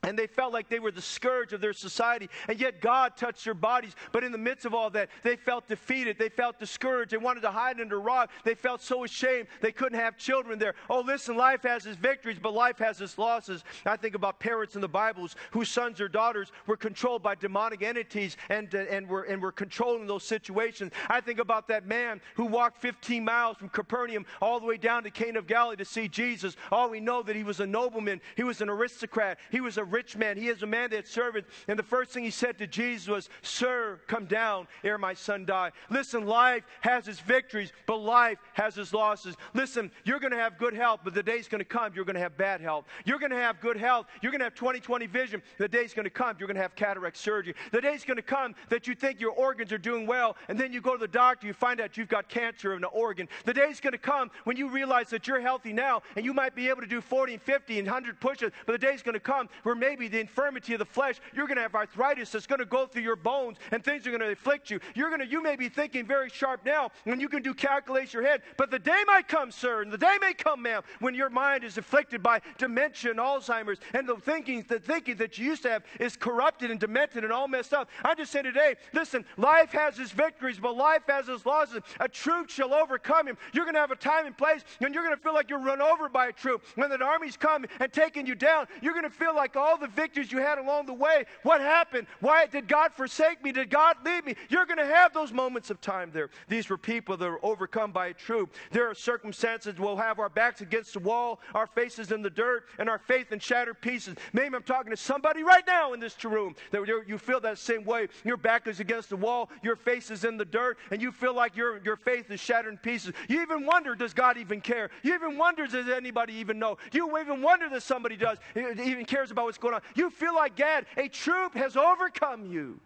And 0.04 0.16
they 0.16 0.28
felt 0.28 0.52
like 0.52 0.68
they 0.68 0.78
were 0.78 0.92
the 0.92 1.02
scourge 1.02 1.52
of 1.52 1.60
their 1.60 1.72
society. 1.72 2.30
And 2.46 2.60
yet 2.60 2.80
God 2.80 3.16
touched 3.16 3.44
their 3.44 3.54
bodies. 3.54 3.96
But 4.12 4.22
in 4.22 4.30
the 4.30 4.38
midst 4.38 4.64
of 4.64 4.72
all 4.72 4.90
that, 4.90 5.08
they 5.24 5.34
felt 5.34 5.66
defeated. 5.66 6.18
They 6.18 6.28
felt 6.28 6.60
discouraged. 6.60 7.10
They 7.10 7.16
wanted 7.16 7.40
to 7.40 7.50
hide 7.50 7.80
under 7.80 7.96
a 7.96 8.00
rock. 8.00 8.30
They 8.44 8.54
felt 8.54 8.80
so 8.80 9.02
ashamed 9.02 9.48
they 9.60 9.72
couldn't 9.72 9.98
have 9.98 10.16
children 10.16 10.56
there. 10.56 10.76
Oh, 10.88 11.00
listen, 11.00 11.36
life 11.36 11.64
has 11.64 11.84
its 11.84 11.96
victories, 11.96 12.38
but 12.40 12.54
life 12.54 12.78
has 12.78 13.00
its 13.00 13.18
losses. 13.18 13.64
I 13.84 13.96
think 13.96 14.14
about 14.14 14.38
parents 14.38 14.76
in 14.76 14.80
the 14.80 14.88
Bibles 14.88 15.34
whose 15.50 15.68
sons 15.68 16.00
or 16.00 16.08
daughters 16.08 16.52
were 16.68 16.76
controlled 16.76 17.24
by 17.24 17.34
demonic 17.34 17.82
entities 17.82 18.36
and, 18.50 18.72
uh, 18.72 18.78
and, 18.78 19.08
were, 19.08 19.24
and 19.24 19.42
were 19.42 19.50
controlling 19.50 20.06
those 20.06 20.22
situations. 20.22 20.92
I 21.10 21.20
think 21.20 21.40
about 21.40 21.66
that 21.68 21.86
man 21.86 22.20
who 22.36 22.44
walked 22.44 22.80
15 22.80 23.24
miles 23.24 23.56
from 23.56 23.68
Capernaum 23.68 24.26
all 24.40 24.60
the 24.60 24.66
way 24.66 24.76
down 24.76 25.02
to 25.02 25.10
Cana 25.10 25.40
of 25.40 25.48
Galilee 25.48 25.76
to 25.76 25.84
see 25.84 26.06
Jesus. 26.06 26.54
Oh, 26.70 26.86
we 26.86 27.00
know 27.00 27.20
that 27.24 27.34
he 27.34 27.42
was 27.42 27.58
a 27.58 27.66
nobleman. 27.66 28.20
He 28.36 28.44
was 28.44 28.60
an 28.60 28.68
aristocrat. 28.68 29.40
He 29.50 29.60
was 29.60 29.76
a 29.76 29.87
rich 29.90 30.16
man. 30.16 30.36
He 30.36 30.48
is 30.48 30.62
a 30.62 30.66
man 30.66 30.90
that 30.90 31.08
had. 31.08 31.44
And 31.66 31.78
the 31.78 31.82
first 31.82 32.12
thing 32.12 32.24
he 32.24 32.30
said 32.30 32.58
to 32.58 32.66
Jesus 32.66 33.08
was, 33.08 33.28
Sir, 33.42 34.00
come 34.06 34.26
down 34.26 34.66
ere 34.84 34.98
my 34.98 35.14
son 35.14 35.44
die. 35.44 35.72
Listen, 35.90 36.26
life 36.26 36.64
has 36.80 37.08
its 37.08 37.20
victories, 37.20 37.72
but 37.86 37.96
life 37.96 38.38
has 38.54 38.78
its 38.78 38.92
losses. 38.92 39.36
Listen, 39.54 39.90
you're 40.04 40.20
going 40.20 40.32
to 40.32 40.38
have 40.38 40.58
good 40.58 40.74
health, 40.74 41.00
but 41.04 41.14
the 41.14 41.22
day's 41.22 41.48
going 41.48 41.60
to 41.60 41.64
come, 41.64 41.92
you're 41.94 42.04
going 42.04 42.14
to 42.14 42.20
have 42.20 42.36
bad 42.36 42.60
health. 42.60 42.86
You're 43.04 43.18
going 43.18 43.30
to 43.30 43.36
have 43.36 43.60
good 43.60 43.76
health. 43.76 44.06
You're 44.22 44.32
going 44.32 44.40
to 44.40 44.44
have 44.44 44.54
20 44.54 44.80
20 44.80 45.06
vision. 45.06 45.42
The 45.58 45.68
day's 45.68 45.94
going 45.94 46.04
to 46.04 46.10
come, 46.10 46.36
you're 46.38 46.46
going 46.46 46.56
to 46.56 46.62
have 46.62 46.74
cataract 46.74 47.16
surgery. 47.16 47.54
The 47.72 47.80
day's 47.80 48.04
going 48.04 48.16
to 48.16 48.22
come 48.22 48.54
that 48.68 48.86
you 48.86 48.94
think 48.94 49.20
your 49.20 49.32
organs 49.32 49.72
are 49.72 49.78
doing 49.78 50.06
well, 50.06 50.36
and 50.48 50.58
then 50.58 50.72
you 50.72 50.80
go 50.80 50.92
to 50.92 50.98
the 50.98 51.08
doctor, 51.08 51.46
you 51.46 51.52
find 51.52 51.80
out 51.80 51.96
you've 51.96 52.08
got 52.08 52.28
cancer 52.28 52.74
in 52.74 52.80
the 52.80 52.88
organ. 52.88 53.28
The 53.44 53.54
day's 53.54 53.80
going 53.80 53.92
to 53.92 53.98
come 53.98 54.30
when 54.44 54.56
you 54.56 54.68
realize 54.68 55.10
that 55.10 55.26
you're 55.26 55.40
healthy 55.40 55.72
now, 55.72 56.02
and 56.16 56.24
you 56.24 56.32
might 56.32 56.54
be 56.54 56.68
able 56.68 56.80
to 56.80 56.86
do 56.86 57.00
40 57.00 57.34
and 57.34 57.42
50 57.42 57.78
and 57.78 57.86
100 57.86 58.20
pushes, 58.20 58.52
but 58.66 58.72
the 58.72 58.86
day's 58.86 59.02
going 59.02 59.14
to 59.14 59.20
come 59.20 59.48
where 59.62 59.74
maybe 59.78 60.08
the 60.08 60.20
infirmity 60.20 60.72
of 60.74 60.78
the 60.78 60.84
flesh, 60.84 61.20
you're 61.34 61.46
going 61.46 61.56
to 61.56 61.62
have 61.62 61.74
arthritis 61.74 62.30
that's 62.30 62.46
going 62.46 62.58
to 62.58 62.66
go 62.66 62.86
through 62.86 63.02
your 63.02 63.16
bones, 63.16 63.58
and 63.70 63.84
things 63.84 64.06
are 64.06 64.10
going 64.10 64.20
to 64.20 64.30
afflict 64.30 64.70
you. 64.70 64.80
You're 64.94 65.08
going 65.08 65.20
to, 65.20 65.26
you 65.26 65.42
may 65.42 65.56
be 65.56 65.68
thinking 65.68 66.06
very 66.06 66.28
sharp 66.30 66.64
now, 66.64 66.90
and 67.06 67.20
you 67.20 67.28
can 67.28 67.42
do 67.42 67.54
calculate 67.54 68.12
your 68.12 68.22
head, 68.22 68.42
but 68.56 68.70
the 68.70 68.78
day 68.78 69.02
might 69.06 69.28
come, 69.28 69.50
sir, 69.50 69.82
and 69.82 69.92
the 69.92 69.98
day 69.98 70.16
may 70.20 70.32
come, 70.32 70.62
ma'am, 70.62 70.82
when 71.00 71.14
your 71.14 71.30
mind 71.30 71.64
is 71.64 71.78
afflicted 71.78 72.22
by 72.22 72.40
dementia 72.56 73.10
and 73.10 73.20
Alzheimer's, 73.20 73.78
and 73.94 74.08
the 74.08 74.16
thinking, 74.16 74.64
the 74.68 74.78
thinking 74.78 75.16
that 75.16 75.38
you 75.38 75.46
used 75.46 75.62
to 75.62 75.70
have 75.70 75.82
is 76.00 76.16
corrupted 76.16 76.70
and 76.70 76.80
demented 76.80 77.24
and 77.24 77.32
all 77.32 77.48
messed 77.48 77.74
up. 77.74 77.88
I 78.04 78.14
just 78.14 78.32
say 78.32 78.42
today, 78.42 78.76
listen, 78.92 79.24
life 79.36 79.70
has 79.72 79.98
its 79.98 80.12
victories, 80.12 80.58
but 80.58 80.76
life 80.76 81.02
has 81.08 81.28
its 81.28 81.44
losses. 81.44 81.82
A 82.00 82.08
troop 82.08 82.48
shall 82.48 82.72
overcome 82.72 83.28
him. 83.28 83.36
You're 83.52 83.64
going 83.64 83.74
to 83.74 83.80
have 83.80 83.90
a 83.90 83.96
time 83.96 84.26
and 84.26 84.36
place, 84.36 84.62
and 84.80 84.94
you're 84.94 85.04
going 85.04 85.16
to 85.16 85.22
feel 85.22 85.34
like 85.34 85.50
you're 85.50 85.58
run 85.58 85.82
over 85.82 86.08
by 86.08 86.28
a 86.28 86.32
troop. 86.32 86.64
When 86.76 86.90
the 86.90 87.02
army's 87.02 87.36
come 87.36 87.66
and 87.80 87.92
taking 87.92 88.26
you 88.26 88.34
down, 88.34 88.66
you're 88.80 88.94
going 88.94 89.04
to 89.04 89.10
feel 89.10 89.34
like 89.34 89.56
all 89.56 89.67
the 89.76 89.88
victories 89.88 90.32
you 90.32 90.38
had 90.38 90.58
along 90.58 90.86
the 90.86 90.94
way. 90.94 91.24
What 91.42 91.60
happened? 91.60 92.06
Why 92.20 92.46
did 92.46 92.68
God 92.68 92.92
forsake 92.94 93.42
me? 93.42 93.52
Did 93.52 93.70
God 93.70 93.96
leave 94.04 94.24
me? 94.24 94.34
You're 94.48 94.66
going 94.66 94.78
to 94.78 94.86
have 94.86 95.12
those 95.12 95.32
moments 95.32 95.70
of 95.70 95.80
time 95.80 96.10
there. 96.12 96.30
These 96.48 96.70
were 96.70 96.78
people 96.78 97.16
that 97.16 97.28
were 97.28 97.44
overcome 97.44 97.92
by 97.92 98.08
a 98.08 98.14
troop. 98.14 98.54
There 98.70 98.88
are 98.88 98.94
circumstances 98.94 99.78
we'll 99.78 99.96
have 99.96 100.18
our 100.18 100.28
backs 100.28 100.60
against 100.60 100.94
the 100.94 101.00
wall, 101.00 101.40
our 101.54 101.66
faces 101.66 102.12
in 102.12 102.22
the 102.22 102.30
dirt, 102.30 102.64
and 102.78 102.88
our 102.88 102.98
faith 102.98 103.32
in 103.32 103.38
shattered 103.38 103.80
pieces. 103.80 104.16
Maybe 104.32 104.54
I'm 104.54 104.62
talking 104.62 104.90
to 104.90 104.96
somebody 104.96 105.42
right 105.42 105.64
now 105.66 105.92
in 105.92 106.00
this 106.00 106.24
room 106.24 106.54
that 106.70 106.86
you 107.06 107.18
feel 107.18 107.40
that 107.40 107.58
same 107.58 107.84
way. 107.84 108.08
Your 108.24 108.36
back 108.36 108.66
is 108.66 108.80
against 108.80 109.10
the 109.10 109.16
wall, 109.16 109.50
your 109.62 109.76
face 109.76 110.10
is 110.10 110.24
in 110.24 110.36
the 110.36 110.44
dirt, 110.44 110.78
and 110.90 111.02
you 111.02 111.12
feel 111.12 111.34
like 111.34 111.56
your, 111.56 111.80
your 111.82 111.96
faith 111.96 112.30
is 112.30 112.40
shattered 112.40 112.72
in 112.72 112.78
pieces. 112.78 113.12
You 113.28 113.42
even 113.42 113.66
wonder, 113.66 113.94
does 113.94 114.14
God 114.14 114.36
even 114.38 114.60
care? 114.60 114.90
You 115.02 115.14
even 115.14 115.36
wonder, 115.36 115.66
does 115.66 115.88
anybody 115.88 116.34
even 116.34 116.58
know? 116.58 116.78
You 116.92 117.18
even 117.18 117.42
wonder 117.42 117.68
that 117.68 117.82
somebody 117.82 118.16
does, 118.16 118.38
even 118.56 119.04
cares 119.04 119.30
about 119.30 119.46
what's 119.46 119.57
going 119.60 119.74
on. 119.74 119.82
You 119.94 120.10
feel 120.10 120.34
like 120.34 120.56
Gad, 120.56 120.86
a 120.96 121.08
troop 121.08 121.54
has 121.54 121.76
overcome 121.76 122.46
you. 122.46 122.80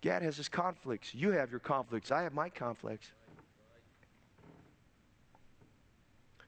Gad 0.00 0.22
has 0.22 0.36
his 0.36 0.48
conflicts. 0.48 1.14
You 1.14 1.30
have 1.30 1.50
your 1.50 1.60
conflicts. 1.60 2.10
I 2.10 2.22
have 2.22 2.32
my 2.32 2.48
conflicts. 2.48 3.10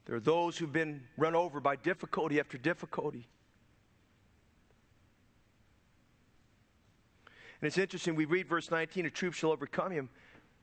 There 0.06 0.16
are 0.16 0.20
those 0.20 0.56
who've 0.56 0.72
been 0.72 1.02
run 1.16 1.34
over 1.34 1.60
by 1.60 1.76
difficulty 1.76 2.40
after 2.40 2.58
difficulty. 2.58 3.28
And 7.60 7.68
it's 7.68 7.78
interesting, 7.78 8.16
we 8.16 8.24
read 8.24 8.48
verse 8.48 8.70
19 8.70 9.06
a 9.06 9.10
troop 9.10 9.34
shall 9.34 9.52
overcome 9.52 9.92
him. 9.92 10.08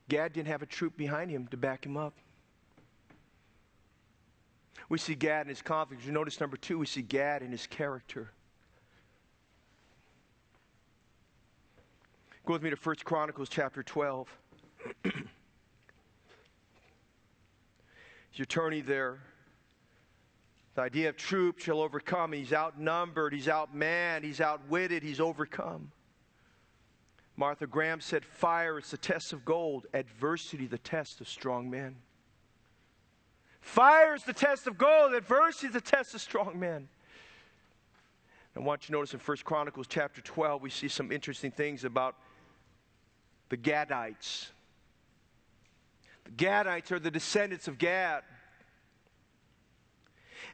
Gad 0.10 0.34
didn't 0.34 0.50
have 0.50 0.62
a 0.62 0.66
troop 0.66 0.98
behind 0.98 1.32
him 1.32 1.48
to 1.48 1.58
back 1.58 1.86
him 1.86 1.96
up. 1.96 2.14
We 4.88 4.98
see 4.98 5.16
Gad 5.16 5.42
in 5.42 5.50
his 5.50 5.62
confidence. 5.62 6.06
You 6.06 6.14
notice 6.14 6.40
number 6.40 6.58
two, 6.58 6.80
we 6.80 6.86
see 6.86 7.02
Gad 7.02 7.42
in 7.42 7.52
his 7.52 7.68
character. 7.68 8.32
Go 12.46 12.54
with 12.54 12.64
me 12.64 12.70
to 12.70 12.76
1 12.76 12.96
Chronicles 13.04 13.50
chapter 13.50 13.84
12. 13.84 14.28
You're 18.34 18.46
turning 18.46 18.86
there. 18.86 19.20
The 20.76 20.82
idea 20.82 21.10
of 21.10 21.18
troops 21.18 21.64
shall 21.64 21.82
overcome. 21.82 22.32
He's 22.32 22.54
outnumbered, 22.54 23.34
he's 23.34 23.48
outmanned, 23.48 24.24
he's 24.24 24.40
outwitted, 24.40 25.04
he's 25.04 25.20
overcome. 25.20 25.92
Martha 27.36 27.68
Graham 27.68 28.02
said, 28.02 28.24
Fire 28.24 28.80
is 28.80 28.90
the 28.90 28.98
test 28.98 29.34
of 29.34 29.46
gold, 29.46 29.88
adversity 29.94 30.68
the 30.68 30.78
test 30.78 31.22
of 31.22 31.28
strong 31.28 31.70
men. 31.70 31.98
Fire 33.62 34.16
is 34.16 34.24
the 34.24 34.34
test 34.34 34.68
of 34.68 34.78
gold, 34.78 35.14
adversity 35.14 35.68
is 35.68 35.74
the 35.74 35.82
test 35.82 36.16
of 36.16 36.22
strong 36.22 36.60
men. 36.60 36.88
I 38.56 38.62
want 38.62 38.84
you 38.84 38.88
to 38.88 38.92
notice 38.94 39.14
in 39.14 39.20
1 39.20 39.38
Chronicles 39.44 39.88
chapter 39.88 40.22
12, 40.22 40.62
we 40.62 40.70
see 40.70 40.88
some 40.88 41.12
interesting 41.12 41.52
things 41.52 41.86
about 41.86 42.16
the 43.50 43.58
Gadites. 43.58 44.50
The 46.26 46.32
Gadites 46.32 46.92
are 46.92 47.00
the 47.00 47.12
descendants 47.12 47.68
of 47.68 47.78
Gad. 47.78 48.24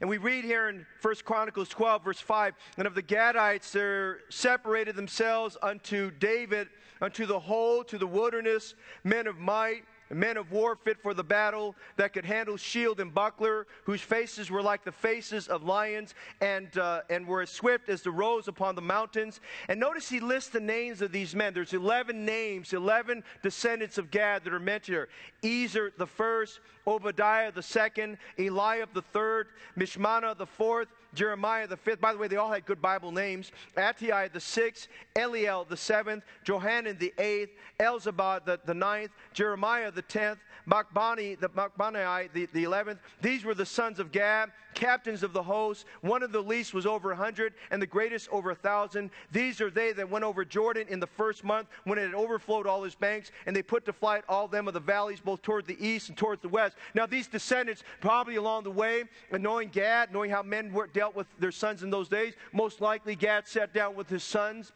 And 0.01 0.09
we 0.09 0.17
read 0.17 0.43
here 0.43 0.69
in 0.69 0.85
1 1.01 1.15
Chronicles 1.23 1.69
12, 1.69 2.03
verse 2.03 2.19
5, 2.19 2.53
and 2.77 2.85
of 2.85 2.95
the 2.95 3.03
Gadites, 3.03 3.71
they 3.71 4.19
separated 4.29 4.95
themselves 4.95 5.57
unto 5.61 6.11
David, 6.11 6.67
unto 7.01 7.25
the 7.25 7.39
whole, 7.39 7.83
to 7.85 7.97
the 7.97 8.07
wilderness, 8.07 8.75
men 9.03 9.25
of 9.25 9.37
might, 9.37 9.83
men 10.09 10.37
of 10.37 10.51
war 10.51 10.75
fit 10.75 11.01
for 11.01 11.13
the 11.13 11.23
battle, 11.23 11.75
that 11.97 12.13
could 12.13 12.25
handle 12.25 12.57
shield 12.57 12.99
and 12.99 13.13
buckler, 13.13 13.67
whose 13.83 14.01
faces 14.01 14.51
were 14.51 14.61
like 14.61 14.83
the 14.83 14.91
faces 14.91 15.47
of 15.47 15.63
lions, 15.63 16.13
and, 16.41 16.77
uh, 16.77 17.01
and 17.09 17.27
were 17.27 17.41
as 17.41 17.49
swift 17.49 17.89
as 17.89 18.01
the 18.01 18.11
roes 18.11 18.47
upon 18.47 18.75
the 18.75 18.81
mountains. 18.81 19.39
And 19.67 19.79
notice 19.79 20.09
he 20.09 20.19
lists 20.19 20.49
the 20.49 20.59
names 20.59 21.01
of 21.01 21.11
these 21.11 21.35
men. 21.35 21.53
There's 21.53 21.73
11 21.73 22.25
names, 22.25 22.73
11 22.73 23.23
descendants 23.41 23.97
of 23.97 24.11
Gad 24.11 24.43
that 24.43 24.53
are 24.53 24.59
mentioned 24.59 24.95
here. 24.95 25.09
Ezer 25.43 25.91
the 25.97 26.07
first, 26.07 26.59
Obadiah 26.87 27.51
the 27.51 27.63
second, 27.63 28.17
Eliab 28.37 28.93
the 28.93 29.01
third, 29.01 29.47
Mishmannah 29.77 30.37
the 30.37 30.45
fourth, 30.45 30.87
Jeremiah 31.15 31.67
the 31.67 31.77
fifth. 31.77 32.01
By 32.01 32.13
the 32.13 32.19
way, 32.19 32.27
they 32.27 32.35
all 32.35 32.51
had 32.51 32.65
good 32.65 32.81
Bible 32.81 33.11
names. 33.11 33.51
Attai 33.75 34.31
the 34.31 34.39
sixth, 34.39 34.87
Eliel 35.15 35.67
the 35.67 35.77
seventh, 35.77 36.23
Johanan 36.43 36.97
the 36.99 37.13
eighth, 37.17 37.51
Elzabad 37.79 38.45
the, 38.45 38.59
the 38.65 38.73
ninth, 38.73 39.11
Jeremiah 39.33 39.91
the 39.91 40.01
tenth, 40.01 40.39
Machbanai 40.67 41.39
the 41.39 41.49
Machbanai 41.49 42.31
the, 42.33 42.47
the 42.53 42.63
eleventh. 42.63 42.99
These 43.21 43.43
were 43.43 43.53
the 43.53 43.65
sons 43.65 43.99
of 43.99 44.11
Gad, 44.11 44.51
captains 44.73 45.23
of 45.23 45.31
the 45.31 45.43
host. 45.43 45.85
One 46.01 46.23
of 46.23 46.31
the 46.31 46.41
least 46.41 46.73
was 46.73 46.85
over 46.85 47.11
a 47.11 47.15
hundred, 47.15 47.53
and 47.71 47.81
the 47.81 47.87
greatest 47.87 48.27
over 48.29 48.51
a 48.51 48.55
thousand. 48.55 49.11
These 49.31 49.61
are 49.61 49.69
they 49.69 49.93
that 49.93 50.09
went 50.09 50.25
over 50.25 50.43
Jordan 50.43 50.87
in 50.89 50.99
the 50.99 51.07
first 51.07 51.43
month 51.43 51.67
when 51.83 51.99
it 51.99 52.05
had 52.05 52.15
overflowed 52.15 52.65
all 52.65 52.81
his 52.81 52.95
banks, 52.95 53.31
and 53.45 53.55
they 53.55 53.61
put 53.61 53.85
to 53.85 53.93
flight 53.93 54.23
all 54.27 54.47
them 54.47 54.67
of 54.67 54.73
the 54.73 54.79
valleys, 54.79 55.19
both 55.19 55.43
toward 55.43 55.67
the 55.67 55.77
east 55.85 56.09
and 56.09 56.17
towards 56.17 56.41
the 56.41 56.49
west. 56.49 56.75
Now 56.95 57.05
these 57.05 57.27
descendants, 57.27 57.83
probably 58.01 58.37
along 58.37 58.63
the 58.63 58.71
way, 58.71 59.03
knowing 59.31 59.69
Gad, 59.69 60.11
knowing 60.11 60.31
how 60.31 60.41
men 60.41 60.73
were, 60.73 60.87
dealt 60.87 61.04
dealt 61.05 61.15
with 61.15 61.27
their 61.37 61.51
sons 61.51 61.83
in 61.83 61.91
those 61.91 62.09
days. 62.09 62.33
Most 62.51 62.81
likely, 62.81 63.15
Gad 63.15 63.47
sat 63.47 63.73
down 63.73 63.95
with 63.95 64.09
his 64.09 64.23
sons 64.23 64.71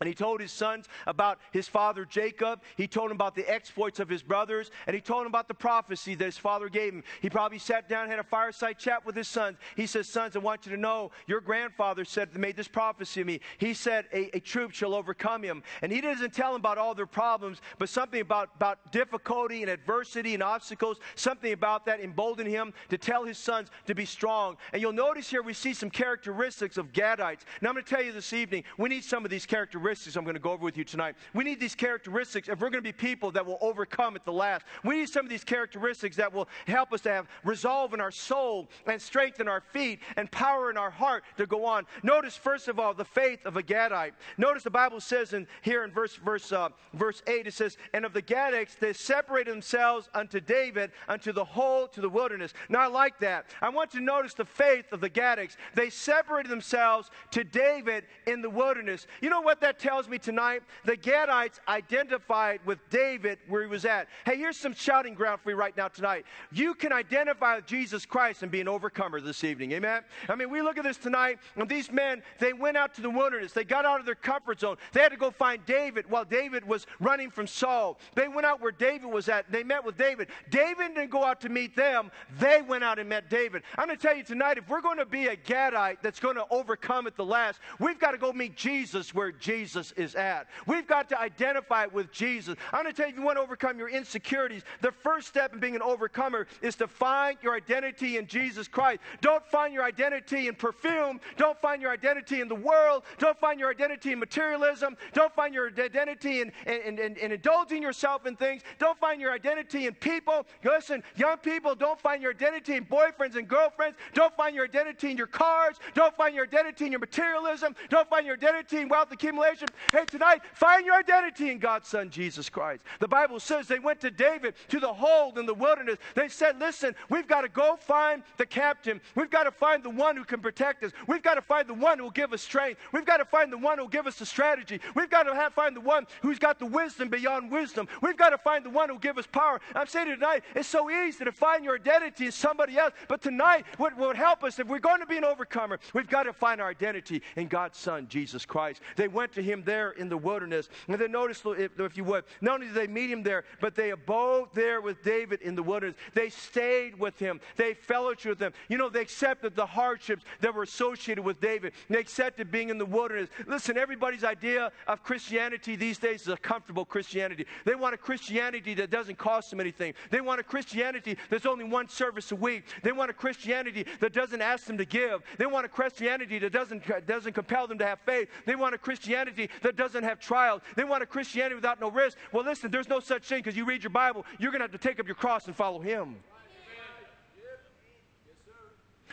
and 0.00 0.06
he 0.06 0.14
told 0.14 0.40
his 0.40 0.52
sons 0.52 0.86
about 1.08 1.38
his 1.50 1.66
father 1.66 2.04
Jacob. 2.04 2.62
He 2.76 2.86
told 2.86 3.10
them 3.10 3.16
about 3.16 3.34
the 3.34 3.48
exploits 3.52 3.98
of 3.98 4.08
his 4.08 4.22
brothers. 4.22 4.70
And 4.86 4.94
he 4.94 5.00
told 5.00 5.22
them 5.22 5.26
about 5.26 5.48
the 5.48 5.54
prophecy 5.54 6.14
that 6.14 6.24
his 6.24 6.38
father 6.38 6.68
gave 6.68 6.92
him. 6.92 7.02
He 7.20 7.28
probably 7.28 7.58
sat 7.58 7.88
down 7.88 8.02
and 8.02 8.10
had 8.10 8.20
a 8.20 8.24
fireside 8.24 8.78
chat 8.78 9.04
with 9.04 9.16
his 9.16 9.26
sons. 9.26 9.58
He 9.74 9.86
says, 9.86 10.08
Sons, 10.08 10.36
I 10.36 10.38
want 10.38 10.66
you 10.66 10.72
to 10.72 10.80
know 10.80 11.10
your 11.26 11.40
grandfather 11.40 12.04
said, 12.04 12.36
made 12.36 12.56
this 12.56 12.68
prophecy 12.68 13.22
of 13.22 13.26
me. 13.26 13.40
He 13.58 13.74
said, 13.74 14.06
a, 14.12 14.36
a 14.36 14.40
troop 14.40 14.70
shall 14.70 14.94
overcome 14.94 15.42
him. 15.42 15.64
And 15.82 15.90
he 15.90 16.00
doesn't 16.00 16.32
tell 16.32 16.52
them 16.52 16.60
about 16.60 16.78
all 16.78 16.94
their 16.94 17.06
problems, 17.06 17.60
but 17.78 17.88
something 17.88 18.20
about, 18.20 18.50
about 18.54 18.92
difficulty 18.92 19.62
and 19.62 19.70
adversity 19.70 20.34
and 20.34 20.44
obstacles, 20.44 20.98
something 21.16 21.52
about 21.52 21.84
that 21.86 22.00
emboldened 22.00 22.48
him 22.48 22.72
to 22.90 22.98
tell 22.98 23.24
his 23.24 23.36
sons 23.36 23.68
to 23.86 23.96
be 23.96 24.04
strong. 24.04 24.56
And 24.72 24.80
you'll 24.80 24.92
notice 24.92 25.28
here 25.28 25.42
we 25.42 25.54
see 25.54 25.74
some 25.74 25.90
characteristics 25.90 26.78
of 26.78 26.92
Gadites. 26.92 27.40
Now 27.60 27.70
I'm 27.70 27.74
going 27.74 27.84
to 27.84 27.90
tell 27.90 28.02
you 28.02 28.12
this 28.12 28.32
evening, 28.32 28.62
we 28.78 28.88
need 28.88 29.02
some 29.02 29.24
of 29.24 29.30
these 29.30 29.44
characteristics 29.44 29.87
characteristics 29.88 30.16
I'm 30.16 30.24
going 30.24 30.34
to 30.34 30.40
go 30.40 30.52
over 30.52 30.64
with 30.64 30.76
you 30.76 30.84
tonight. 30.84 31.14
We 31.32 31.44
need 31.44 31.60
these 31.60 31.74
characteristics 31.74 32.48
if 32.48 32.60
we're 32.60 32.68
going 32.68 32.82
to 32.84 32.88
be 32.88 32.92
people 32.92 33.30
that 33.30 33.46
will 33.46 33.56
overcome 33.62 34.16
at 34.16 34.24
the 34.26 34.32
last. 34.32 34.66
We 34.84 34.98
need 34.98 35.08
some 35.08 35.24
of 35.24 35.30
these 35.30 35.44
characteristics 35.44 36.16
that 36.16 36.30
will 36.30 36.46
help 36.66 36.92
us 36.92 37.00
to 37.02 37.10
have 37.10 37.26
resolve 37.42 37.94
in 37.94 38.00
our 38.00 38.10
soul 38.10 38.68
and 38.86 39.00
strength 39.00 39.40
in 39.40 39.48
our 39.48 39.62
feet 39.62 40.00
and 40.18 40.30
power 40.30 40.70
in 40.70 40.76
our 40.76 40.90
heart 40.90 41.24
to 41.38 41.46
go 41.46 41.64
on. 41.64 41.86
Notice, 42.02 42.36
first 42.36 42.68
of 42.68 42.78
all, 42.78 42.92
the 42.92 43.04
faith 43.04 43.46
of 43.46 43.56
a 43.56 43.62
Gadite. 43.62 44.12
Notice 44.36 44.62
the 44.62 44.70
Bible 44.70 45.00
says 45.00 45.32
in 45.32 45.46
here 45.62 45.84
in 45.84 45.90
verse 45.90 46.16
verse 46.16 46.52
uh, 46.52 46.68
verse 46.92 47.22
8, 47.26 47.46
it 47.46 47.54
says, 47.54 47.78
And 47.94 48.04
of 48.04 48.12
the 48.12 48.22
Gadites 48.22 48.78
they 48.78 48.92
separated 48.92 49.52
themselves 49.52 50.10
unto 50.12 50.38
David, 50.38 50.90
unto 51.08 51.32
the 51.32 51.44
whole, 51.44 51.86
to 51.88 52.02
the 52.02 52.10
wilderness. 52.10 52.52
Now 52.68 52.80
I 52.80 52.88
like 52.88 53.18
that. 53.20 53.46
I 53.62 53.70
want 53.70 53.90
to 53.92 54.00
notice 54.00 54.34
the 54.34 54.44
faith 54.44 54.92
of 54.92 55.00
the 55.00 55.10
Gadites. 55.10 55.56
They 55.74 55.88
separated 55.88 56.50
themselves 56.50 57.10
to 57.30 57.42
David 57.42 58.04
in 58.26 58.42
the 58.42 58.50
wilderness. 58.50 59.06
You 59.22 59.30
know 59.30 59.40
what 59.40 59.62
that 59.62 59.77
tells 59.78 60.08
me 60.08 60.18
tonight 60.18 60.62
the 60.84 60.96
Gadites 60.96 61.58
identified 61.68 62.60
with 62.64 62.78
David 62.90 63.38
where 63.48 63.62
he 63.62 63.68
was 63.68 63.84
at. 63.84 64.08
Hey, 64.24 64.36
here's 64.36 64.56
some 64.56 64.74
shouting 64.74 65.14
ground 65.14 65.40
for 65.40 65.50
you 65.50 65.56
right 65.56 65.76
now 65.76 65.88
tonight. 65.88 66.24
You 66.52 66.74
can 66.74 66.92
identify 66.92 67.56
with 67.56 67.66
Jesus 67.66 68.04
Christ 68.04 68.42
and 68.42 68.50
be 68.50 68.60
an 68.60 68.68
overcomer 68.68 69.20
this 69.20 69.44
evening. 69.44 69.72
Amen? 69.72 70.02
I 70.28 70.34
mean, 70.34 70.50
we 70.50 70.62
look 70.62 70.78
at 70.78 70.84
this 70.84 70.96
tonight, 70.96 71.38
and 71.56 71.68
these 71.68 71.90
men, 71.90 72.22
they 72.38 72.52
went 72.52 72.76
out 72.76 72.94
to 72.94 73.00
the 73.00 73.10
wilderness. 73.10 73.52
They 73.52 73.64
got 73.64 73.84
out 73.84 74.00
of 74.00 74.06
their 74.06 74.14
comfort 74.14 74.60
zone. 74.60 74.76
They 74.92 75.00
had 75.00 75.12
to 75.12 75.18
go 75.18 75.30
find 75.30 75.64
David 75.66 76.10
while 76.10 76.24
David 76.24 76.66
was 76.66 76.86
running 77.00 77.30
from 77.30 77.46
Saul. 77.46 77.98
They 78.14 78.28
went 78.28 78.46
out 78.46 78.60
where 78.60 78.72
David 78.72 79.10
was 79.10 79.28
at. 79.28 79.50
They 79.50 79.64
met 79.64 79.84
with 79.84 79.96
David. 79.96 80.28
David 80.50 80.94
didn't 80.94 81.10
go 81.10 81.24
out 81.24 81.40
to 81.42 81.48
meet 81.48 81.76
them, 81.76 82.10
they 82.38 82.62
went 82.62 82.84
out 82.84 82.98
and 82.98 83.08
met 83.08 83.30
David. 83.30 83.62
I'm 83.76 83.86
going 83.86 83.98
to 83.98 84.02
tell 84.02 84.16
you 84.16 84.24
tonight 84.24 84.58
if 84.58 84.68
we're 84.68 84.80
going 84.80 84.98
to 84.98 85.06
be 85.06 85.26
a 85.26 85.36
Gadite 85.36 85.98
that's 86.02 86.20
going 86.20 86.36
to 86.36 86.44
overcome 86.50 87.06
at 87.06 87.16
the 87.16 87.24
last, 87.24 87.60
we've 87.78 87.98
got 87.98 88.12
to 88.12 88.18
go 88.18 88.32
meet 88.32 88.56
Jesus 88.56 89.14
where 89.14 89.32
Jesus 89.32 89.67
is 89.76 90.14
at. 90.14 90.46
We've 90.66 90.86
got 90.86 91.08
to 91.10 91.20
identify 91.20 91.86
with 91.86 92.12
Jesus. 92.12 92.56
I'm 92.72 92.82
going 92.82 92.94
to 92.94 92.96
tell 92.96 93.06
you 93.06 93.12
if 93.12 93.18
you 93.18 93.24
want 93.24 93.38
to 93.38 93.42
overcome 93.42 93.78
your 93.78 93.88
insecurities, 93.88 94.62
the 94.80 94.92
first 94.92 95.28
step 95.28 95.52
in 95.52 95.60
being 95.60 95.74
an 95.74 95.82
overcomer 95.82 96.46
is 96.62 96.76
to 96.76 96.86
find 96.86 97.38
your 97.42 97.54
identity 97.54 98.18
in 98.18 98.26
Jesus 98.26 98.68
Christ. 98.68 99.00
Don't 99.20 99.44
find 99.46 99.74
your 99.74 99.82
identity 99.82 100.48
in 100.48 100.54
perfume. 100.54 101.20
Don't 101.36 101.58
find 101.60 101.82
your 101.82 101.90
identity 101.90 102.40
in 102.40 102.48
the 102.48 102.54
world. 102.54 103.04
Don't 103.18 103.38
find 103.38 103.58
your 103.58 103.70
identity 103.70 104.12
in 104.12 104.18
materialism. 104.18 104.96
Don't 105.12 105.34
find 105.34 105.54
your 105.54 105.68
identity 105.68 106.40
in, 106.40 106.52
in, 106.66 106.98
in, 106.98 107.16
in 107.16 107.32
indulging 107.32 107.82
yourself 107.82 108.26
in 108.26 108.36
things. 108.36 108.62
Don't 108.78 108.98
find 108.98 109.20
your 109.20 109.32
identity 109.32 109.86
in 109.86 109.94
people. 109.94 110.46
Listen, 110.64 111.02
young 111.16 111.38
people, 111.38 111.74
don't 111.74 112.00
find 112.00 112.22
your 112.22 112.30
identity 112.30 112.76
in 112.76 112.84
boyfriends 112.84 113.36
and 113.36 113.48
girlfriends. 113.48 113.96
Don't 114.14 114.34
find 114.36 114.54
your 114.54 114.64
identity 114.64 115.10
in 115.10 115.16
your 115.16 115.26
cars. 115.26 115.76
Don't 115.94 116.14
find 116.16 116.34
your 116.34 116.44
identity 116.44 116.86
in 116.86 116.92
your 116.92 117.00
materialism. 117.00 117.74
Don't 117.88 118.08
find 118.08 118.26
your 118.26 118.36
identity 118.36 118.78
in 118.78 118.88
wealth 118.88 119.10
accumulation. 119.10 119.57
Hey, 119.92 120.04
tonight, 120.06 120.42
find 120.54 120.84
your 120.86 120.96
identity 120.96 121.50
in 121.50 121.58
God's 121.58 121.88
Son, 121.88 122.10
Jesus 122.10 122.48
Christ. 122.48 122.82
The 123.00 123.08
Bible 123.08 123.40
says 123.40 123.68
they 123.68 123.78
went 123.78 124.00
to 124.00 124.10
David 124.10 124.54
to 124.68 124.80
the 124.80 124.92
hold 124.92 125.38
in 125.38 125.46
the 125.46 125.54
wilderness. 125.54 125.98
They 126.14 126.28
said, 126.28 126.58
Listen, 126.58 126.94
we've 127.08 127.26
got 127.26 127.42
to 127.42 127.48
go 127.48 127.76
find 127.76 128.22
the 128.36 128.46
captain. 128.46 129.00
We've 129.14 129.30
got 129.30 129.44
to 129.44 129.50
find 129.50 129.82
the 129.82 129.90
one 129.90 130.16
who 130.16 130.24
can 130.24 130.40
protect 130.40 130.84
us. 130.84 130.92
We've 131.06 131.22
got 131.22 131.34
to 131.34 131.42
find 131.42 131.68
the 131.68 131.74
one 131.74 131.98
who 131.98 132.04
will 132.04 132.10
give 132.10 132.32
us 132.32 132.42
strength. 132.42 132.80
We've 132.92 133.04
got 133.04 133.18
to 133.18 133.24
find 133.24 133.52
the 133.52 133.58
one 133.58 133.78
who 133.78 133.84
will 133.84 133.88
give 133.88 134.06
us 134.06 134.18
the 134.18 134.26
strategy. 134.26 134.80
We've 134.94 135.10
got 135.10 135.24
to 135.24 135.34
have, 135.34 135.54
find 135.54 135.74
the 135.74 135.80
one 135.80 136.06
who's 136.22 136.38
got 136.38 136.58
the 136.58 136.66
wisdom 136.66 137.08
beyond 137.08 137.50
wisdom. 137.50 137.88
We've 138.02 138.16
got 138.16 138.30
to 138.30 138.38
find 138.38 138.64
the 138.64 138.70
one 138.70 138.88
who 138.88 138.94
will 138.94 139.00
give 139.00 139.18
us 139.18 139.26
power. 139.26 139.60
I'm 139.74 139.86
saying 139.86 140.08
tonight, 140.08 140.44
it's 140.54 140.68
so 140.68 140.90
easy 140.90 141.24
to 141.24 141.32
find 141.32 141.64
your 141.64 141.76
identity 141.76 142.26
in 142.26 142.32
somebody 142.32 142.78
else. 142.78 142.92
But 143.08 143.22
tonight, 143.22 143.64
what 143.76 143.96
would 143.96 144.16
help 144.16 144.44
us, 144.44 144.58
if 144.58 144.68
we're 144.68 144.78
going 144.78 145.00
to 145.00 145.06
be 145.06 145.16
an 145.16 145.24
overcomer, 145.24 145.78
we've 145.94 146.08
got 146.08 146.24
to 146.24 146.32
find 146.32 146.60
our 146.60 146.68
identity 146.68 147.22
in 147.36 147.48
God's 147.48 147.78
Son, 147.78 148.06
Jesus 148.08 148.44
Christ. 148.44 148.82
They 148.96 149.08
went 149.08 149.32
to 149.32 149.42
him 149.42 149.47
there 149.64 149.90
in 149.92 150.08
the 150.08 150.16
wilderness. 150.16 150.68
And 150.86 150.98
then 150.98 151.12
notice, 151.12 151.42
if, 151.44 151.78
if 151.78 151.96
you 151.96 152.04
would, 152.04 152.24
not 152.40 152.54
only 152.54 152.66
did 152.66 152.74
they 152.74 152.86
meet 152.86 153.10
him 153.10 153.22
there, 153.22 153.44
but 153.60 153.74
they 153.74 153.90
abode 153.90 154.48
there 154.54 154.80
with 154.80 155.02
David 155.02 155.42
in 155.42 155.54
the 155.54 155.62
wilderness. 155.62 155.96
They 156.14 156.30
stayed 156.30 156.98
with 156.98 157.18
him. 157.18 157.40
They 157.56 157.74
fellowshiped 157.74 158.26
with 158.26 158.40
him. 158.40 158.52
You 158.68 158.78
know, 158.78 158.88
they 158.88 159.00
accepted 159.00 159.54
the 159.54 159.66
hardships 159.66 160.24
that 160.40 160.54
were 160.54 160.62
associated 160.62 161.22
with 161.24 161.40
David. 161.40 161.72
They 161.88 161.98
accepted 161.98 162.50
being 162.50 162.70
in 162.70 162.78
the 162.78 162.86
wilderness. 162.86 163.28
Listen, 163.46 163.76
everybody's 163.78 164.24
idea 164.24 164.72
of 164.86 165.02
Christianity 165.02 165.76
these 165.76 165.98
days 165.98 166.22
is 166.22 166.28
a 166.28 166.36
comfortable 166.36 166.84
Christianity. 166.84 167.46
They 167.64 167.74
want 167.74 167.94
a 167.94 167.98
Christianity 167.98 168.74
that 168.74 168.90
doesn't 168.90 169.18
cost 169.18 169.50
them 169.50 169.60
anything. 169.60 169.94
They 170.10 170.20
want 170.20 170.40
a 170.40 170.44
Christianity 170.44 171.16
that's 171.30 171.46
only 171.46 171.64
one 171.64 171.88
service 171.88 172.32
a 172.32 172.36
week. 172.36 172.64
They 172.82 172.92
want 172.92 173.10
a 173.10 173.14
Christianity 173.14 173.86
that 174.00 174.12
doesn't 174.12 174.42
ask 174.42 174.66
them 174.66 174.78
to 174.78 174.84
give. 174.84 175.22
They 175.38 175.46
want 175.46 175.66
a 175.66 175.68
Christianity 175.68 176.38
that 176.38 176.52
doesn't, 176.52 176.82
doesn't 177.06 177.32
compel 177.32 177.66
them 177.66 177.78
to 177.78 177.86
have 177.86 178.00
faith. 178.00 178.28
They 178.46 178.56
want 178.56 178.74
a 178.74 178.78
Christianity 178.78 179.37
that 179.62 179.76
doesn't 179.76 180.04
have 180.04 180.18
trials. 180.18 180.62
They 180.74 180.84
want 180.84 181.02
a 181.02 181.06
Christianity 181.06 181.54
without 181.54 181.80
no 181.80 181.90
risk. 181.90 182.18
Well, 182.32 182.44
listen, 182.44 182.70
there's 182.70 182.88
no 182.88 183.00
such 183.00 183.26
thing 183.26 183.38
because 183.38 183.56
you 183.56 183.64
read 183.64 183.82
your 183.82 183.90
Bible, 183.90 184.24
you're 184.38 184.50
going 184.50 184.60
to 184.60 184.64
have 184.64 184.72
to 184.72 184.78
take 184.78 184.98
up 184.98 185.06
your 185.06 185.14
cross 185.14 185.46
and 185.46 185.54
follow 185.54 185.78
Him. 185.78 186.16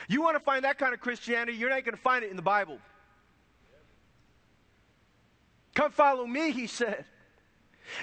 You 0.08 0.22
want 0.22 0.36
to 0.36 0.44
find 0.44 0.64
that 0.66 0.78
kind 0.78 0.94
of 0.94 1.00
Christianity, 1.00 1.58
you're 1.58 1.70
not 1.70 1.84
going 1.84 1.96
to 1.96 2.02
find 2.02 2.24
it 2.24 2.30
in 2.30 2.36
the 2.36 2.42
Bible. 2.42 2.78
Come 5.74 5.92
follow 5.92 6.26
me, 6.26 6.52
he 6.52 6.68
said. 6.68 7.06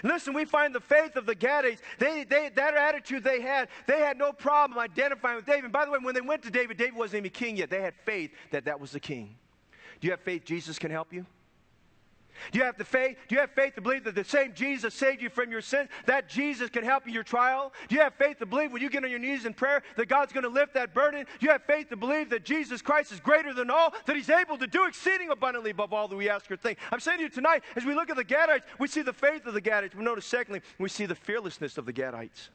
Listen, 0.02 0.34
we 0.34 0.44
find 0.44 0.74
the 0.74 0.80
faith 0.80 1.16
of 1.16 1.26
the 1.26 1.34
Gadites. 1.34 1.78
They, 1.98 2.24
they, 2.24 2.50
that 2.54 2.74
attitude 2.74 3.24
they 3.24 3.40
had, 3.40 3.68
they 3.86 3.98
had 3.98 4.16
no 4.16 4.32
problem 4.32 4.78
identifying 4.78 5.36
with 5.36 5.46
David. 5.46 5.64
And 5.64 5.72
by 5.72 5.84
the 5.84 5.90
way, 5.90 5.98
when 6.00 6.14
they 6.14 6.20
went 6.20 6.42
to 6.42 6.50
David, 6.50 6.76
David 6.76 6.94
wasn't 6.94 7.26
even 7.26 7.30
king 7.30 7.56
yet. 7.56 7.70
They 7.70 7.80
had 7.80 7.94
faith 8.04 8.30
that 8.50 8.66
that 8.66 8.80
was 8.80 8.92
the 8.92 9.00
king. 9.00 9.36
Do 10.00 10.06
you 10.06 10.12
have 10.12 10.20
faith 10.20 10.44
Jesus 10.44 10.78
can 10.78 10.90
help 10.90 11.12
you? 11.12 11.26
Do 12.50 12.58
you 12.58 12.64
have 12.64 12.76
the 12.76 12.84
faith? 12.84 13.16
Do 13.28 13.34
you 13.34 13.40
have 13.40 13.50
faith 13.50 13.74
to 13.76 13.80
believe 13.80 14.04
that 14.04 14.14
the 14.14 14.24
same 14.24 14.52
Jesus 14.54 14.94
saved 14.94 15.22
you 15.22 15.30
from 15.30 15.50
your 15.50 15.60
sins? 15.60 15.88
That 16.06 16.28
Jesus 16.28 16.70
can 16.70 16.84
help 16.84 17.04
you 17.04 17.10
in 17.10 17.14
your 17.14 17.22
trial? 17.22 17.72
Do 17.88 17.94
you 17.94 18.00
have 18.00 18.14
faith 18.14 18.38
to 18.38 18.46
believe 18.46 18.72
when 18.72 18.82
you 18.82 18.90
get 18.90 19.04
on 19.04 19.10
your 19.10 19.18
knees 19.18 19.44
in 19.44 19.54
prayer 19.54 19.82
that 19.96 20.08
God's 20.08 20.32
going 20.32 20.44
to 20.44 20.50
lift 20.50 20.74
that 20.74 20.94
burden? 20.94 21.24
Do 21.38 21.46
you 21.46 21.52
have 21.52 21.62
faith 21.64 21.88
to 21.90 21.96
believe 21.96 22.30
that 22.30 22.44
Jesus 22.44 22.82
Christ 22.82 23.12
is 23.12 23.20
greater 23.20 23.54
than 23.54 23.70
all, 23.70 23.94
that 24.06 24.16
He's 24.16 24.30
able 24.30 24.58
to 24.58 24.66
do 24.66 24.86
exceeding 24.86 25.30
abundantly 25.30 25.70
above 25.70 25.92
all 25.92 26.08
that 26.08 26.16
we 26.16 26.28
ask 26.28 26.50
or 26.50 26.56
think? 26.56 26.78
I'm 26.90 27.00
saying 27.00 27.18
to 27.18 27.24
you 27.24 27.30
tonight, 27.30 27.62
as 27.76 27.84
we 27.84 27.94
look 27.94 28.10
at 28.10 28.16
the 28.16 28.24
Gadites, 28.24 28.62
we 28.78 28.88
see 28.88 29.02
the 29.02 29.12
faith 29.12 29.46
of 29.46 29.54
the 29.54 29.62
Gadites. 29.62 29.94
We 29.94 30.04
notice, 30.04 30.26
secondly, 30.26 30.62
we 30.78 30.88
see 30.88 31.06
the 31.06 31.14
fearlessness 31.14 31.78
of 31.78 31.86
the 31.86 31.92
Gadites. 31.92 32.48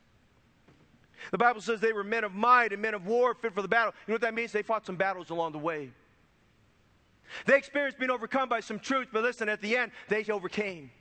The 1.32 1.38
Bible 1.38 1.62
says 1.62 1.80
they 1.80 1.94
were 1.94 2.04
men 2.04 2.24
of 2.24 2.34
might 2.34 2.72
and 2.74 2.82
men 2.82 2.94
of 2.94 3.06
war, 3.06 3.34
fit 3.34 3.54
for 3.54 3.62
the 3.62 3.68
battle. 3.68 3.94
You 4.06 4.12
know 4.12 4.16
what 4.16 4.22
that 4.22 4.34
means? 4.34 4.52
They 4.52 4.62
fought 4.62 4.86
some 4.86 4.96
battles 4.96 5.30
along 5.30 5.52
the 5.52 5.58
way. 5.58 5.92
They 7.46 7.58
experienced 7.58 8.00
being 8.00 8.12
overcome 8.12 8.50
by 8.50 8.60
some 8.60 8.80
truth, 8.80 9.10
but 9.12 9.24
listen, 9.24 9.50
at 9.50 9.62
the 9.62 9.78
end, 9.78 9.92
they 10.10 10.26
overcame. 10.26 10.92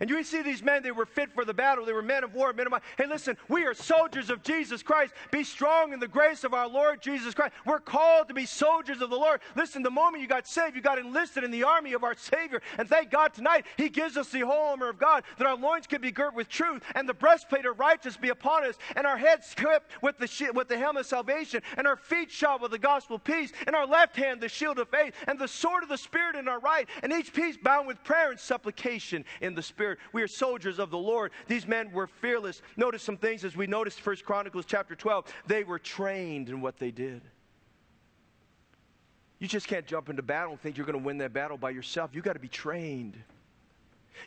And 0.00 0.08
you 0.08 0.22
see 0.22 0.42
these 0.42 0.62
men, 0.62 0.82
they 0.82 0.90
were 0.90 1.06
fit 1.06 1.32
for 1.32 1.44
the 1.44 1.54
battle. 1.54 1.84
They 1.84 1.92
were 1.92 2.02
men 2.02 2.24
of 2.24 2.34
war, 2.34 2.52
men 2.52 2.66
of 2.66 2.72
might. 2.72 2.82
Hey, 2.96 3.06
listen, 3.06 3.36
we 3.48 3.64
are 3.64 3.74
soldiers 3.74 4.30
of 4.30 4.42
Jesus 4.42 4.82
Christ. 4.82 5.12
Be 5.30 5.44
strong 5.44 5.92
in 5.92 6.00
the 6.00 6.08
grace 6.08 6.44
of 6.44 6.54
our 6.54 6.68
Lord 6.68 7.00
Jesus 7.00 7.34
Christ. 7.34 7.54
We're 7.66 7.80
called 7.80 8.28
to 8.28 8.34
be 8.34 8.46
soldiers 8.46 9.00
of 9.00 9.10
the 9.10 9.16
Lord. 9.16 9.40
Listen, 9.56 9.82
the 9.82 9.90
moment 9.90 10.22
you 10.22 10.28
got 10.28 10.46
saved, 10.46 10.76
you 10.76 10.82
got 10.82 10.98
enlisted 10.98 11.44
in 11.44 11.50
the 11.50 11.64
army 11.64 11.92
of 11.92 12.04
our 12.04 12.16
Savior. 12.16 12.62
And 12.78 12.88
thank 12.88 13.10
God 13.10 13.34
tonight, 13.34 13.66
He 13.76 13.88
gives 13.88 14.16
us 14.16 14.28
the 14.28 14.40
whole 14.40 14.70
armor 14.70 14.88
of 14.88 14.98
God, 14.98 15.24
that 15.38 15.46
our 15.46 15.56
loins 15.56 15.86
can 15.86 16.00
be 16.00 16.12
girt 16.12 16.34
with 16.34 16.48
truth, 16.48 16.82
and 16.94 17.08
the 17.08 17.14
breastplate 17.14 17.66
of 17.66 17.78
righteousness 17.78 18.16
be 18.16 18.28
upon 18.28 18.64
us, 18.64 18.76
and 18.96 19.06
our 19.06 19.16
heads 19.16 19.54
equipped 19.56 20.02
with 20.02 20.18
the, 20.18 20.50
with 20.54 20.68
the 20.68 20.78
helmet 20.78 21.00
of 21.00 21.06
salvation, 21.06 21.62
and 21.76 21.86
our 21.86 21.96
feet 21.96 22.30
shod 22.30 22.62
with 22.62 22.70
the 22.70 22.78
gospel 22.78 23.16
of 23.16 23.24
peace, 23.24 23.52
and 23.66 23.74
our 23.74 23.86
left 23.86 24.16
hand 24.16 24.40
the 24.40 24.48
shield 24.48 24.78
of 24.78 24.88
faith, 24.88 25.14
and 25.26 25.38
the 25.38 25.48
sword 25.48 25.82
of 25.82 25.88
the 25.88 25.98
Spirit 25.98 26.36
in 26.36 26.48
our 26.48 26.60
right, 26.60 26.88
and 27.02 27.12
each 27.12 27.32
piece 27.32 27.56
bound 27.56 27.86
with 27.86 28.02
prayer 28.04 28.30
and 28.30 28.40
supplication 28.40 29.24
in 29.40 29.54
the 29.54 29.62
Spirit. 29.70 29.98
We 30.12 30.22
are 30.22 30.28
soldiers 30.28 30.78
of 30.78 30.90
the 30.90 30.98
Lord. 30.98 31.32
These 31.48 31.66
men 31.66 31.90
were 31.92 32.06
fearless. 32.06 32.60
Notice 32.76 33.02
some 33.02 33.16
things 33.16 33.44
as 33.44 33.56
we 33.56 33.66
noticed 33.66 34.00
First 34.00 34.24
Chronicles 34.24 34.66
chapter 34.66 34.94
12. 34.94 35.24
They 35.46 35.64
were 35.64 35.78
trained 35.78 36.50
in 36.50 36.60
what 36.60 36.78
they 36.78 36.90
did. 36.90 37.22
You 39.38 39.48
just 39.48 39.66
can't 39.66 39.86
jump 39.86 40.10
into 40.10 40.22
battle 40.22 40.52
and 40.52 40.60
think 40.60 40.76
you're 40.76 40.86
going 40.86 40.98
to 40.98 41.04
win 41.04 41.18
that 41.18 41.32
battle 41.32 41.56
by 41.56 41.70
yourself. 41.70 42.10
You've 42.12 42.24
got 42.24 42.34
to 42.34 42.40
be 42.40 42.48
trained. 42.48 43.16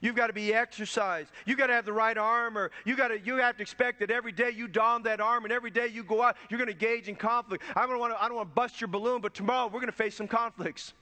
You've 0.01 0.15
got 0.15 0.27
to 0.27 0.33
be 0.33 0.53
exercised. 0.53 1.29
You've 1.45 1.59
got 1.59 1.67
to 1.67 1.73
have 1.73 1.85
the 1.85 1.93
right 1.93 2.17
armor. 2.17 2.71
You 2.83 2.95
got 2.95 3.09
to 3.09 3.19
you 3.19 3.35
have 3.35 3.57
to 3.57 3.61
expect 3.61 3.99
that 3.99 4.09
every 4.09 4.31
day 4.31 4.49
you 4.49 4.67
don 4.67 5.03
that 5.03 5.21
armor 5.21 5.45
and 5.45 5.53
every 5.53 5.69
day 5.69 5.87
you 5.87 6.03
go 6.03 6.23
out, 6.23 6.35
you're 6.49 6.57
going 6.57 6.67
to 6.67 6.73
engage 6.73 7.07
in 7.07 7.15
conflict. 7.15 7.63
I 7.75 7.85
don't 7.85 7.99
want 7.99 8.13
to 8.13 8.23
I 8.23 8.27
don't 8.27 8.37
want 8.37 8.49
to 8.49 8.55
bust 8.55 8.81
your 8.81 8.87
balloon, 8.87 9.21
but 9.21 9.35
tomorrow 9.35 9.67
we're 9.67 9.79
going 9.79 9.85
to 9.87 9.91
face 9.91 10.15
some 10.15 10.27
conflicts. 10.27 10.93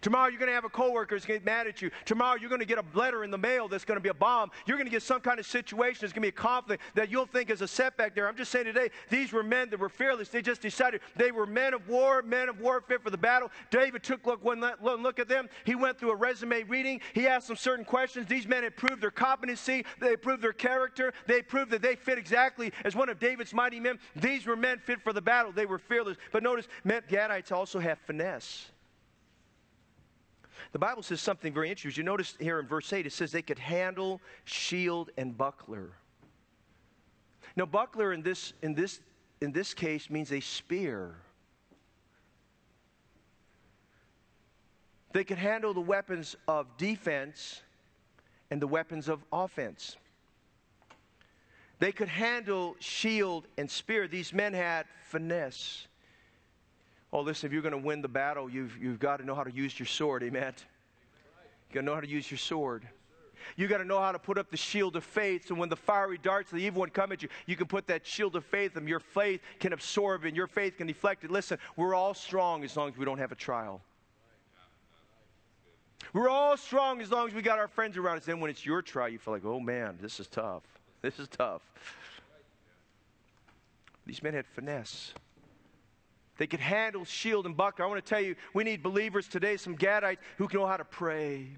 Tomorrow 0.00 0.28
you're 0.28 0.38
going 0.38 0.48
to 0.48 0.54
have 0.54 0.64
a 0.64 0.68
coworker 0.68 1.14
who's 1.14 1.24
going 1.24 1.40
to 1.40 1.44
get 1.44 1.52
mad 1.52 1.66
at 1.66 1.82
you. 1.82 1.90
Tomorrow 2.04 2.38
you're 2.40 2.48
going 2.48 2.60
to 2.60 2.66
get 2.66 2.78
a 2.78 2.84
letter 2.94 3.24
in 3.24 3.30
the 3.30 3.38
mail 3.38 3.68
that's 3.68 3.84
going 3.84 3.96
to 3.96 4.02
be 4.02 4.08
a 4.08 4.14
bomb. 4.14 4.50
You're 4.66 4.76
going 4.76 4.86
to 4.86 4.90
get 4.90 5.02
some 5.02 5.20
kind 5.20 5.38
of 5.38 5.46
situation 5.46 5.98
that's 6.00 6.12
going 6.12 6.22
to 6.22 6.26
be 6.26 6.28
a 6.28 6.32
conflict 6.32 6.82
that 6.94 7.10
you'll 7.10 7.26
think 7.26 7.50
is 7.50 7.62
a 7.62 7.68
setback 7.68 8.14
there. 8.14 8.28
I'm 8.28 8.36
just 8.36 8.50
saying 8.50 8.64
today, 8.64 8.90
these 9.10 9.32
were 9.32 9.42
men 9.42 9.70
that 9.70 9.78
were 9.78 9.88
fearless. 9.88 10.28
They 10.28 10.42
just 10.42 10.62
decided 10.62 11.00
they 11.16 11.30
were 11.30 11.46
men 11.46 11.74
of 11.74 11.88
war, 11.88 12.22
men 12.22 12.48
of 12.48 12.60
war 12.60 12.80
fit 12.80 13.02
for 13.02 13.10
the 13.10 13.18
battle. 13.18 13.50
David 13.70 14.02
took 14.02 14.26
look 14.26 14.44
one 14.44 14.60
look 14.82 15.18
at 15.18 15.28
them. 15.28 15.48
He 15.64 15.74
went 15.74 15.98
through 15.98 16.12
a 16.12 16.16
resume 16.16 16.62
reading. 16.64 17.00
He 17.14 17.26
asked 17.26 17.48
them 17.48 17.56
certain 17.56 17.84
questions. 17.84 18.26
These 18.26 18.46
men 18.46 18.62
had 18.62 18.76
proved 18.76 19.02
their 19.02 19.10
competency. 19.10 19.84
They 20.00 20.16
proved 20.16 20.42
their 20.42 20.52
character. 20.52 21.12
They 21.26 21.42
proved 21.42 21.70
that 21.70 21.82
they 21.82 21.96
fit 21.96 22.18
exactly 22.18 22.72
as 22.84 22.96
one 22.96 23.08
of 23.08 23.18
David's 23.18 23.54
mighty 23.54 23.80
men. 23.80 23.98
These 24.16 24.46
were 24.46 24.56
men 24.56 24.78
fit 24.78 25.00
for 25.00 25.12
the 25.12 25.22
battle. 25.22 25.52
They 25.52 25.66
were 25.66 25.78
fearless. 25.78 26.16
But 26.32 26.42
notice, 26.42 26.66
men 26.84 27.02
Gadites 27.08 27.52
also 27.52 27.78
have 27.78 27.98
finesse. 27.98 28.71
The 30.72 30.78
Bible 30.78 31.02
says 31.02 31.20
something 31.20 31.52
very 31.52 31.68
interesting. 31.70 32.00
You 32.00 32.04
notice 32.04 32.34
here 32.40 32.58
in 32.58 32.66
verse 32.66 32.92
8, 32.92 33.06
it 33.06 33.12
says 33.12 33.30
they 33.30 33.42
could 33.42 33.58
handle 33.58 34.20
shield 34.44 35.10
and 35.18 35.36
buckler. 35.36 35.90
Now, 37.56 37.66
buckler 37.66 38.14
in 38.14 38.22
this, 38.22 38.54
in 38.62 38.74
this, 38.74 39.00
in 39.42 39.52
this 39.52 39.74
case 39.74 40.08
means 40.08 40.32
a 40.32 40.40
spear. 40.40 41.16
They 45.12 45.24
could 45.24 45.36
handle 45.36 45.74
the 45.74 45.80
weapons 45.80 46.36
of 46.48 46.78
defense 46.78 47.62
and 48.50 48.60
the 48.60 48.66
weapons 48.66 49.08
of 49.08 49.22
offense. 49.30 49.96
They 51.78 51.92
could 51.92 52.08
handle 52.08 52.76
shield 52.78 53.46
and 53.58 53.70
spear. 53.70 54.08
These 54.08 54.32
men 54.32 54.54
had 54.54 54.86
finesse. 55.04 55.86
Oh, 57.12 57.20
listen, 57.20 57.46
if 57.46 57.52
you're 57.52 57.62
going 57.62 57.72
to 57.72 57.78
win 57.78 58.00
the 58.00 58.08
battle, 58.08 58.48
you've, 58.48 58.76
you've 58.80 58.98
got 58.98 59.18
to 59.18 59.24
know 59.24 59.34
how 59.34 59.44
to 59.44 59.52
use 59.52 59.78
your 59.78 59.86
sword, 59.86 60.22
amen? 60.22 60.54
You've 61.68 61.74
got 61.74 61.80
to 61.80 61.86
know 61.86 61.94
how 61.94 62.00
to 62.00 62.08
use 62.08 62.30
your 62.30 62.38
sword. 62.38 62.88
You 63.56 63.68
got 63.68 63.78
to 63.78 63.84
know 63.84 64.00
how 64.00 64.12
to 64.12 64.18
put 64.18 64.38
up 64.38 64.50
the 64.50 64.56
shield 64.56 64.96
of 64.96 65.04
faith 65.04 65.48
so 65.48 65.54
when 65.54 65.68
the 65.68 65.76
fiery 65.76 66.18
darts 66.18 66.52
of 66.52 66.58
the 66.58 66.64
evil 66.64 66.80
one 66.80 66.90
come 66.90 67.12
at 67.12 67.22
you, 67.22 67.28
you 67.46 67.56
can 67.56 67.66
put 67.66 67.86
that 67.88 68.06
shield 68.06 68.36
of 68.36 68.44
faith 68.44 68.76
and 68.76 68.88
your 68.88 69.00
faith 69.00 69.40
can 69.58 69.72
absorb 69.72 70.24
it 70.24 70.28
and 70.28 70.36
your 70.36 70.46
faith 70.46 70.78
can 70.78 70.86
deflect 70.86 71.24
it. 71.24 71.30
Listen, 71.30 71.58
we're 71.76 71.94
all 71.94 72.14
strong 72.14 72.64
as 72.64 72.76
long 72.76 72.88
as 72.88 72.96
we 72.96 73.04
don't 73.04 73.18
have 73.18 73.32
a 73.32 73.36
trial. 73.36 73.80
We're 76.12 76.28
all 76.28 76.56
strong 76.56 77.00
as 77.00 77.10
long 77.10 77.28
as 77.28 77.34
we 77.34 77.42
got 77.42 77.58
our 77.58 77.68
friends 77.68 77.96
around 77.96 78.18
us. 78.18 78.24
Then 78.24 78.40
when 78.40 78.50
it's 78.50 78.64
your 78.64 78.82
trial, 78.82 79.08
you 79.08 79.18
feel 79.18 79.34
like, 79.34 79.44
oh 79.44 79.60
man, 79.60 79.98
this 80.00 80.20
is 80.20 80.26
tough. 80.26 80.62
This 81.00 81.18
is 81.18 81.28
tough. 81.28 81.62
These 84.06 84.22
men 84.22 84.34
had 84.34 84.46
finesse. 84.46 85.12
They 86.38 86.46
could 86.46 86.60
handle 86.60 87.04
shield 87.04 87.46
and 87.46 87.56
buckler. 87.56 87.84
I 87.84 87.88
want 87.88 88.04
to 88.04 88.08
tell 88.08 88.20
you, 88.20 88.36
we 88.54 88.64
need 88.64 88.82
believers 88.82 89.28
today, 89.28 89.56
some 89.56 89.76
Gadites 89.76 90.18
who 90.38 90.48
know 90.52 90.66
how 90.66 90.76
to 90.76 90.84
pray. 90.84 91.48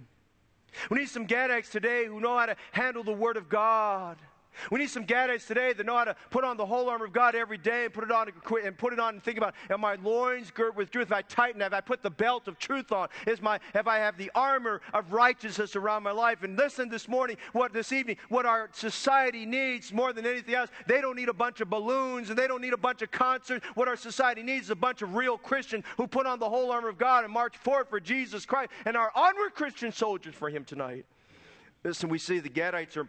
We 0.91 0.99
need 0.99 1.09
some 1.09 1.27
Gadites 1.27 1.71
today 1.71 2.07
who 2.07 2.21
know 2.21 2.37
how 2.37 2.47
to 2.47 2.57
handle 2.73 3.05
the 3.05 3.13
Word 3.13 3.37
of 3.37 3.49
God. 3.49 4.19
We 4.71 4.81
need 4.81 4.91
some 4.91 5.07
Gadites 5.07 5.47
today 5.47 5.73
that 5.73 5.85
know 5.87 5.97
how 5.97 6.05
to 6.05 6.17
put 6.31 6.45
on 6.45 6.57
the 6.57 6.67
whole 6.67 6.89
armor 6.89 7.07
of 7.07 7.13
God 7.13 7.35
every 7.35 7.59
day 7.59 7.85
and 7.85 7.93
put 7.93 8.05
it 8.05 8.11
on 8.11 8.29
and 8.65 8.79
put 8.79 8.93
it 8.93 9.01
on 9.01 9.15
and 9.15 9.23
think 9.23 9.39
about, 9.39 9.55
am 9.71 9.81
my 9.81 9.97
loins 9.97 10.51
girt 10.51 10.77
with 10.77 10.91
truth? 10.91 11.09
Have 11.09 11.19
I 11.19 11.23
tightened? 11.23 11.63
Have 11.63 11.73
I 11.73 11.81
put 11.81 12.03
the 12.03 12.11
belt 12.11 12.49
of 12.49 12.59
truth 12.59 12.93
on? 12.93 13.09
Is 13.27 13.41
my 13.41 13.61
have 13.75 13.89
I 13.89 13.99
have 13.99 14.17
the 14.17 14.31
armor 14.35 14.81
of 14.93 15.13
righteousness 15.13 15.77
around 15.77 16.03
my 16.03 16.13
life? 16.13 16.43
And 16.43 16.57
listen 16.57 16.89
this 16.89 17.09
morning, 17.09 17.37
what 17.53 17.73
this 17.73 17.93
evening, 17.93 18.17
what 18.29 18.47
our 18.47 18.69
society 18.73 19.47
needs 19.47 19.93
more 19.93 20.13
than 20.13 20.27
anything 20.27 20.55
else, 20.55 20.71
they 20.87 21.01
don't 21.01 21.17
need 21.17 21.29
a 21.29 21.35
bunch 21.35 21.61
of 21.61 21.71
balloons 21.71 22.31
and 22.31 22.39
they 22.39 22.47
don't 22.47 22.63
need 22.63 22.73
a 22.73 22.79
bunch 22.79 23.03
of 23.03 23.11
concerts. 23.11 23.65
What 23.75 23.89
our 23.89 23.97
society 23.97 24.43
needs 24.43 24.67
is 24.67 24.71
a 24.71 24.77
bunch 24.77 25.03
of 25.03 25.15
real 25.15 25.39
Christians 25.39 25.85
who 25.97 26.07
put 26.07 26.27
on 26.27 26.39
the 26.39 26.49
whole 26.49 26.71
armor 26.71 26.89
of 26.89 26.99
God 26.99 27.25
and 27.25 27.33
march 27.33 27.57
forward 27.57 27.89
for 27.89 28.01
Jesus 28.01 28.47
Christ 28.47 28.71
and 28.85 28.97
are 28.97 29.11
onward 29.15 29.55
Christian 29.55 29.93
soldiers 29.93 30.35
for 30.35 30.49
him 30.49 30.65
tonight. 30.65 31.07
Listen, 31.83 32.09
we 32.09 32.19
see 32.19 32.39
the 32.39 32.49
Gadites 32.49 32.97
are 32.97 33.09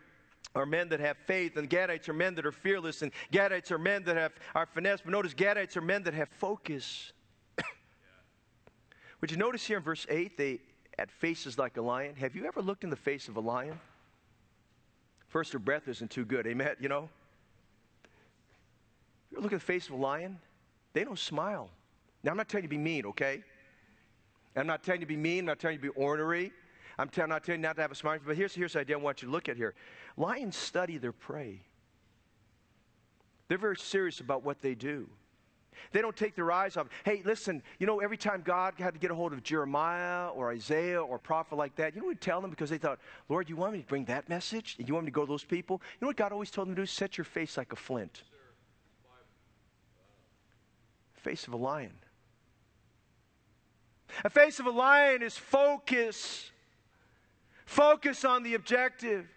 are 0.56 0.65
men 0.65 0.89
that 0.89 1.00
have 1.02 1.18
faith, 1.18 1.58
and 1.58 1.70
Gadites 1.70 2.08
are 2.08 2.13
men 2.13 2.34
that 2.36 2.46
are 2.46 2.52
fearless, 2.52 3.02
and 3.02 3.12
Gadites 3.32 3.72
are 3.72 3.78
men 3.78 4.04
that 4.06 4.15
have 4.15 4.32
are 4.56 4.65
finesse. 4.65 5.02
But 5.04 5.12
notice 5.12 5.34
Gadites 5.34 5.76
are 5.76 5.82
men 5.82 6.04
that 6.04 6.13
have 6.13 6.30
focus. 6.30 7.12
Would 9.22 9.32
you 9.32 9.38
notice 9.38 9.65
here 9.65 9.78
in 9.78 9.84
verse 9.84 10.06
8, 10.10 10.38
they 10.38 10.62
had 10.98 11.12
faces 11.12 11.58
like 11.58 11.76
a 11.78 11.82
lion? 11.82 12.15
Have 12.15 12.36
you 12.36 12.46
ever 12.46 12.62
looked 12.62 12.86
in 12.86 12.89
the 12.89 12.96
face 12.96 13.28
of 13.28 13.36
a 13.36 13.41
lion? 13.41 13.78
First, 15.28 15.52
their 15.52 15.60
breath 15.60 15.89
isn't 15.89 16.10
too 16.10 16.24
good, 16.24 16.48
amen? 16.48 16.76
You 16.80 16.88
know? 16.88 17.10
You 19.32 19.41
look 19.41 19.52
at 19.52 19.60
the 19.60 19.65
face 19.65 19.89
of 19.89 19.96
a 19.96 19.98
lion, 19.98 20.39
they 20.94 21.04
don't 21.04 21.20
smile. 21.20 21.70
Now, 22.24 22.32
I'm 22.32 22.38
not 22.38 22.48
telling 22.48 22.63
you 22.63 22.70
to 22.70 22.76
be 22.76 22.82
mean, 22.82 23.06
okay? 23.08 23.44
I'm 24.56 24.65
not 24.65 24.84
telling 24.84 25.02
you 25.02 25.06
to 25.06 25.10
be 25.10 25.18
mean, 25.18 25.39
I'm 25.39 25.46
not 25.48 25.60
telling 25.60 25.76
you 25.76 25.89
to 25.89 25.94
be 25.94 26.02
ornery. 26.02 26.54
I'm, 26.98 27.10
t- 27.10 27.22
not 27.26 27.44
telling 27.44 27.62
you 27.62 27.68
not 27.68 27.76
to 27.76 27.82
have 27.82 27.92
a 27.92 27.96
smile, 27.96 28.20
but 28.26 28.36
here's, 28.36 28.56
here's 28.56 28.74
the 28.74 28.80
idea 28.80 28.98
I 28.98 29.00
want 29.00 29.22
you 29.22 29.28
to 29.28 29.32
look 29.32 29.50
at 29.50 29.58
here. 29.58 29.74
Lions 30.18 30.56
study 30.56 30.98
their 30.98 31.12
prey. 31.12 31.62
They're 33.48 33.58
very 33.58 33.78
serious 33.78 34.20
about 34.20 34.44
what 34.44 34.62
they 34.62 34.76
do. 34.76 35.08
They 35.92 36.02
don't 36.02 36.16
take 36.16 36.36
their 36.36 36.52
eyes 36.52 36.78
off. 36.78 36.88
Hey, 37.04 37.22
listen, 37.26 37.62
you 37.80 37.88
know, 37.88 38.00
every 38.00 38.18
time 38.18 38.42
God 38.44 38.74
had 38.78 38.94
to 38.94 39.00
get 39.00 39.12
a 39.12 39.16
hold 39.16 39.34
of 39.34 39.44
Jeremiah 39.44 40.30
or 40.30 40.52
Isaiah 40.52 41.02
or 41.02 41.18
a 41.18 41.20
prophet 41.20 41.56
like 41.56 41.76
that, 41.76 41.94
you 41.94 42.02
know 42.02 42.08
what 42.08 42.16
he'd 42.16 42.22
tell 42.22 42.42
them? 42.42 42.50
Because 42.50 42.70
they 42.70 42.78
thought, 42.78 43.00
Lord, 43.30 43.50
you 43.50 43.56
want 43.56 43.74
me 43.74 43.82
to 43.82 43.88
bring 43.88 44.06
that 44.06 44.30
message? 44.30 44.78
You 44.80 44.94
want 44.94 45.06
me 45.06 45.12
to 45.12 45.16
go 45.16 45.26
to 45.26 45.30
those 45.30 45.44
people? 45.44 45.82
You 45.94 46.06
know 46.06 46.08
what 46.08 46.18
God 46.18 46.32
always 46.32 46.50
told 46.50 46.68
them 46.68 46.76
to 46.76 46.82
do? 46.82 46.86
Set 46.86 47.18
your 47.18 47.26
face 47.26 47.58
like 47.58 47.74
a 47.74 47.76
flint. 47.76 48.24
Face 51.14 51.48
of 51.48 51.54
a 51.54 51.58
lion. 51.58 51.94
A 54.24 54.30
face 54.30 54.60
of 54.60 54.66
a 54.66 54.72
lion 54.72 55.22
is 55.24 55.38
focus. 55.38 56.52
Focus 57.65 58.23
on 58.23 58.43
the 58.43 58.54
objective. 58.54 59.28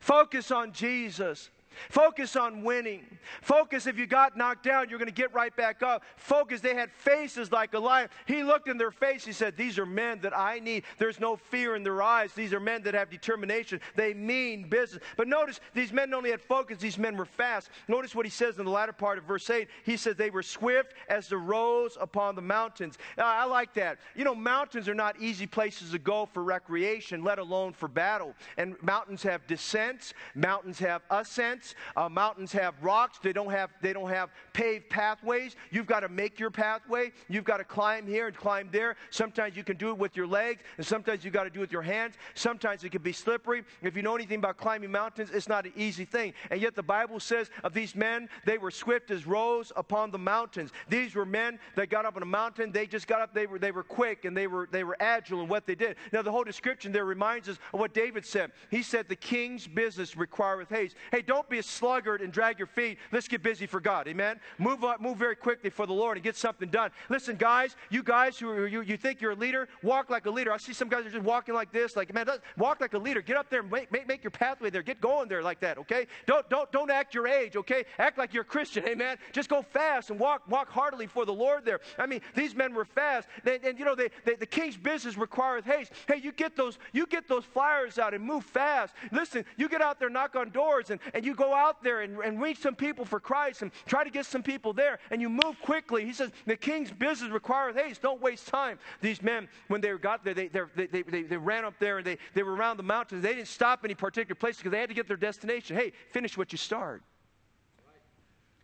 Focus 0.00 0.50
on 0.50 0.72
Jesus. 0.72 1.50
Focus 1.90 2.36
on 2.36 2.62
winning. 2.62 3.04
Focus 3.42 3.86
if 3.86 3.98
you 3.98 4.06
got 4.06 4.36
knocked 4.36 4.64
down, 4.64 4.88
you're 4.88 4.98
going 4.98 5.06
to 5.06 5.14
get 5.14 5.32
right 5.32 5.54
back 5.54 5.82
up. 5.82 6.04
Focus, 6.16 6.60
they 6.60 6.74
had 6.74 6.90
faces 6.92 7.50
like 7.52 7.74
a 7.74 7.78
lion. 7.78 8.08
He 8.26 8.42
looked 8.42 8.68
in 8.68 8.76
their 8.76 8.90
face. 8.90 9.24
He 9.24 9.32
said, 9.32 9.56
These 9.56 9.78
are 9.78 9.86
men 9.86 10.20
that 10.20 10.36
I 10.36 10.58
need. 10.58 10.84
There's 10.98 11.20
no 11.20 11.36
fear 11.36 11.76
in 11.76 11.82
their 11.82 12.02
eyes. 12.02 12.32
These 12.34 12.52
are 12.52 12.60
men 12.60 12.82
that 12.82 12.94
have 12.94 13.10
determination. 13.10 13.80
They 13.96 14.14
mean 14.14 14.68
business. 14.68 15.02
But 15.16 15.28
notice, 15.28 15.60
these 15.72 15.92
men 15.92 16.12
only 16.12 16.30
had 16.30 16.40
focus, 16.40 16.78
these 16.78 16.98
men 16.98 17.16
were 17.16 17.24
fast. 17.24 17.70
Notice 17.88 18.14
what 18.14 18.26
he 18.26 18.30
says 18.30 18.58
in 18.58 18.64
the 18.64 18.70
latter 18.70 18.92
part 18.92 19.18
of 19.18 19.24
verse 19.24 19.48
8. 19.48 19.68
He 19.84 19.96
says, 19.96 20.16
They 20.16 20.30
were 20.30 20.42
swift 20.42 20.94
as 21.08 21.28
the 21.28 21.38
roes 21.38 21.96
upon 22.00 22.34
the 22.34 22.42
mountains. 22.42 22.98
I 23.16 23.44
like 23.44 23.74
that. 23.74 23.98
You 24.14 24.24
know, 24.24 24.34
mountains 24.34 24.88
are 24.88 24.94
not 24.94 25.18
easy 25.20 25.46
places 25.46 25.92
to 25.92 25.98
go 25.98 26.26
for 26.26 26.42
recreation, 26.42 27.24
let 27.24 27.38
alone 27.38 27.72
for 27.72 27.88
battle. 27.88 28.34
And 28.56 28.76
mountains 28.82 29.22
have 29.22 29.46
descents, 29.46 30.12
mountains 30.34 30.78
have 30.80 31.02
ascents. 31.10 31.63
Uh, 31.96 32.08
mountains 32.08 32.52
have 32.52 32.74
rocks. 32.82 33.18
They 33.22 33.32
don't 33.32 33.50
have, 33.50 33.70
they 33.80 33.92
don't 33.92 34.10
have 34.10 34.30
paved 34.52 34.90
pathways. 34.90 35.56
You've 35.70 35.86
got 35.86 36.00
to 36.00 36.08
make 36.08 36.38
your 36.38 36.50
pathway. 36.50 37.12
You've 37.28 37.44
got 37.44 37.58
to 37.58 37.64
climb 37.64 38.06
here 38.06 38.26
and 38.26 38.36
climb 38.36 38.68
there. 38.72 38.96
Sometimes 39.10 39.56
you 39.56 39.64
can 39.64 39.76
do 39.76 39.90
it 39.90 39.98
with 39.98 40.16
your 40.16 40.26
legs, 40.26 40.62
and 40.76 40.86
sometimes 40.86 41.24
you've 41.24 41.34
got 41.34 41.44
to 41.44 41.50
do 41.50 41.60
it 41.60 41.62
with 41.62 41.72
your 41.72 41.82
hands. 41.82 42.14
Sometimes 42.34 42.84
it 42.84 42.90
can 42.90 43.02
be 43.02 43.12
slippery. 43.12 43.64
If 43.82 43.96
you 43.96 44.02
know 44.02 44.14
anything 44.14 44.38
about 44.38 44.56
climbing 44.56 44.90
mountains, 44.90 45.30
it's 45.32 45.48
not 45.48 45.66
an 45.66 45.72
easy 45.76 46.04
thing. 46.04 46.34
And 46.50 46.60
yet 46.60 46.74
the 46.74 46.82
Bible 46.82 47.20
says 47.20 47.50
of 47.62 47.74
these 47.74 47.94
men, 47.94 48.28
they 48.44 48.58
were 48.58 48.70
swift 48.70 49.10
as 49.10 49.26
roes 49.26 49.72
upon 49.76 50.10
the 50.10 50.18
mountains. 50.18 50.70
These 50.88 51.14
were 51.14 51.26
men 51.26 51.58
that 51.76 51.90
got 51.90 52.04
up 52.04 52.16
on 52.16 52.22
a 52.22 52.26
mountain. 52.26 52.72
They 52.72 52.86
just 52.86 53.06
got 53.06 53.20
up. 53.20 53.34
They 53.34 53.46
were, 53.46 53.58
they 53.58 53.72
were 53.72 53.82
quick 53.82 54.24
and 54.24 54.36
they 54.36 54.46
were, 54.46 54.68
they 54.70 54.84
were 54.84 54.96
agile 55.00 55.42
in 55.42 55.48
what 55.48 55.66
they 55.66 55.74
did. 55.74 55.96
Now, 56.12 56.22
the 56.22 56.32
whole 56.32 56.44
description 56.44 56.92
there 56.92 57.04
reminds 57.04 57.48
us 57.48 57.58
of 57.72 57.80
what 57.80 57.94
David 57.94 58.24
said. 58.26 58.52
He 58.70 58.82
said, 58.82 59.08
The 59.08 59.16
king's 59.16 59.66
business 59.66 60.16
requireth 60.16 60.68
haste. 60.68 60.96
Hey, 61.10 61.22
don't 61.22 61.48
be 61.48 61.53
be 61.54 61.60
a 61.60 61.62
sluggard 61.62 62.20
and 62.20 62.32
drag 62.32 62.58
your 62.58 62.66
feet. 62.66 62.98
Let's 63.12 63.28
get 63.28 63.42
busy 63.42 63.66
for 63.66 63.80
God. 63.80 64.08
Amen. 64.08 64.40
Move 64.58 64.82
up, 64.82 65.00
move 65.00 65.18
very 65.18 65.36
quickly 65.36 65.70
for 65.70 65.86
the 65.86 65.92
Lord 65.92 66.16
and 66.16 66.24
get 66.24 66.36
something 66.36 66.68
done. 66.68 66.90
Listen, 67.08 67.36
guys, 67.36 67.76
you 67.90 68.02
guys 68.02 68.38
who 68.38 68.48
are, 68.48 68.66
you, 68.66 68.80
you 68.80 68.96
think 68.96 69.20
you're 69.20 69.32
a 69.32 69.36
leader, 69.36 69.68
walk 69.82 70.10
like 70.10 70.26
a 70.26 70.30
leader. 70.30 70.50
I 70.52 70.56
see 70.56 70.72
some 70.72 70.88
guys 70.88 71.06
are 71.06 71.10
just 71.10 71.22
walking 71.22 71.54
like 71.54 71.70
this, 71.70 71.94
like 71.94 72.12
man, 72.12 72.26
walk 72.56 72.80
like 72.80 72.94
a 72.94 72.98
leader. 72.98 73.22
Get 73.22 73.36
up 73.36 73.50
there 73.50 73.60
and 73.60 73.70
make, 73.70 73.92
make, 73.92 74.08
make 74.08 74.24
your 74.24 74.32
pathway 74.32 74.70
there. 74.70 74.82
Get 74.82 75.00
going 75.00 75.28
there 75.28 75.42
like 75.42 75.60
that. 75.60 75.78
Okay. 75.78 76.06
Don't 76.26 76.48
don't 76.50 76.70
don't 76.72 76.90
act 76.90 77.14
your 77.14 77.28
age. 77.28 77.54
Okay. 77.54 77.84
Act 77.98 78.18
like 78.18 78.34
you're 78.34 78.42
a 78.42 78.46
Christian. 78.46 78.84
Amen. 78.88 79.16
Just 79.32 79.48
go 79.48 79.62
fast 79.62 80.10
and 80.10 80.18
walk 80.18 80.42
walk 80.48 80.68
heartily 80.68 81.06
for 81.06 81.24
the 81.24 81.32
Lord 81.32 81.64
there. 81.64 81.80
I 81.98 82.06
mean, 82.06 82.20
these 82.34 82.54
men 82.54 82.74
were 82.74 82.84
fast, 82.84 83.28
and, 83.44 83.64
and 83.64 83.78
you 83.78 83.84
know 83.84 83.94
they, 83.94 84.08
they, 84.24 84.34
the 84.34 84.46
king's 84.46 84.76
business 84.76 85.16
requires 85.16 85.64
haste. 85.64 85.92
Hey, 86.08 86.16
you 86.16 86.32
get 86.32 86.56
those 86.56 86.78
you 86.92 87.06
get 87.06 87.28
those 87.28 87.44
flyers 87.44 87.98
out 87.98 88.12
and 88.12 88.24
move 88.24 88.44
fast. 88.44 88.94
Listen, 89.12 89.44
you 89.56 89.68
get 89.68 89.82
out 89.82 90.00
there, 90.00 90.10
knock 90.10 90.34
on 90.34 90.50
doors, 90.50 90.90
and, 90.90 90.98
and 91.12 91.24
you 91.24 91.34
go 91.34 91.43
out 91.52 91.82
there 91.82 92.02
and, 92.02 92.18
and 92.18 92.40
reach 92.40 92.58
some 92.58 92.74
people 92.74 93.04
for 93.04 93.20
Christ 93.20 93.62
and 93.62 93.70
try 93.86 94.04
to 94.04 94.10
get 94.10 94.26
some 94.26 94.42
people 94.42 94.72
there, 94.72 94.98
and 95.10 95.20
you 95.20 95.28
move 95.28 95.56
quickly. 95.62 96.04
He 96.04 96.12
says, 96.12 96.30
The 96.46 96.56
king's 96.56 96.90
business 96.90 97.30
requires 97.30 97.76
haste. 97.76 98.02
Don't 98.02 98.20
waste 98.20 98.46
time. 98.46 98.78
These 99.00 99.22
men, 99.22 99.48
when 99.68 99.80
they 99.80 99.92
got 99.98 100.24
there, 100.24 100.34
they, 100.34 100.48
they, 100.48 100.86
they, 100.86 101.02
they, 101.02 101.22
they 101.22 101.36
ran 101.36 101.64
up 101.64 101.74
there 101.78 101.98
and 101.98 102.06
they, 102.06 102.18
they 102.34 102.42
were 102.42 102.54
around 102.54 102.76
the 102.76 102.82
mountains. 102.82 103.22
They 103.22 103.34
didn't 103.34 103.48
stop 103.48 103.80
any 103.84 103.94
particular 103.94 104.34
place 104.34 104.56
because 104.56 104.72
they 104.72 104.80
had 104.80 104.88
to 104.88 104.94
get 104.94 105.08
their 105.08 105.16
destination. 105.16 105.76
Hey, 105.76 105.92
finish 106.10 106.36
what 106.36 106.52
you 106.52 106.58
start. 106.58 107.02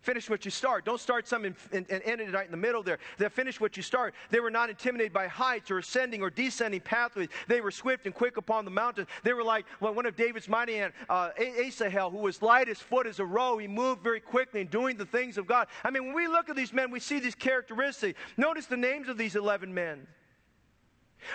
Finish 0.02 0.30
what 0.30 0.44
you 0.44 0.50
start. 0.50 0.84
Don't 0.84 1.00
start 1.00 1.28
some 1.28 1.44
and, 1.44 1.54
and, 1.72 1.84
and 1.90 2.02
end 2.04 2.20
it 2.22 2.32
right 2.32 2.46
in 2.46 2.50
the 2.50 2.56
middle 2.56 2.82
there. 2.82 2.98
They 3.18 3.28
finish 3.28 3.60
what 3.60 3.76
you 3.76 3.82
start. 3.82 4.14
They 4.30 4.40
were 4.40 4.50
not 4.50 4.70
intimidated 4.70 5.12
by 5.12 5.26
heights 5.26 5.70
or 5.70 5.78
ascending 5.78 6.22
or 6.22 6.30
descending 6.30 6.80
pathways. 6.80 7.28
They 7.48 7.60
were 7.60 7.70
swift 7.70 8.06
and 8.06 8.14
quick 8.14 8.38
upon 8.38 8.64
the 8.64 8.70
mountain. 8.70 9.06
They 9.24 9.34
were 9.34 9.44
like 9.44 9.66
well, 9.78 9.92
one 9.92 10.06
of 10.06 10.16
David's 10.16 10.48
mighty 10.48 10.78
men, 10.78 10.92
uh, 11.08 11.30
Asahel, 11.38 12.10
who 12.10 12.18
was 12.18 12.40
light 12.40 12.68
as 12.68 12.78
foot 12.78 13.06
as 13.06 13.20
a 13.20 13.24
roe. 13.24 13.58
He 13.58 13.68
moved 13.68 14.02
very 14.02 14.20
quickly 14.20 14.62
in 14.62 14.68
doing 14.68 14.96
the 14.96 15.06
things 15.06 15.36
of 15.36 15.46
God. 15.46 15.68
I 15.84 15.90
mean, 15.90 16.06
when 16.06 16.14
we 16.14 16.28
look 16.28 16.48
at 16.48 16.56
these 16.56 16.72
men, 16.72 16.90
we 16.90 17.00
see 17.00 17.20
these 17.20 17.34
characteristics. 17.34 18.18
Notice 18.36 18.66
the 18.66 18.76
names 18.76 19.08
of 19.08 19.18
these 19.18 19.36
11 19.36 19.72
men. 19.72 20.06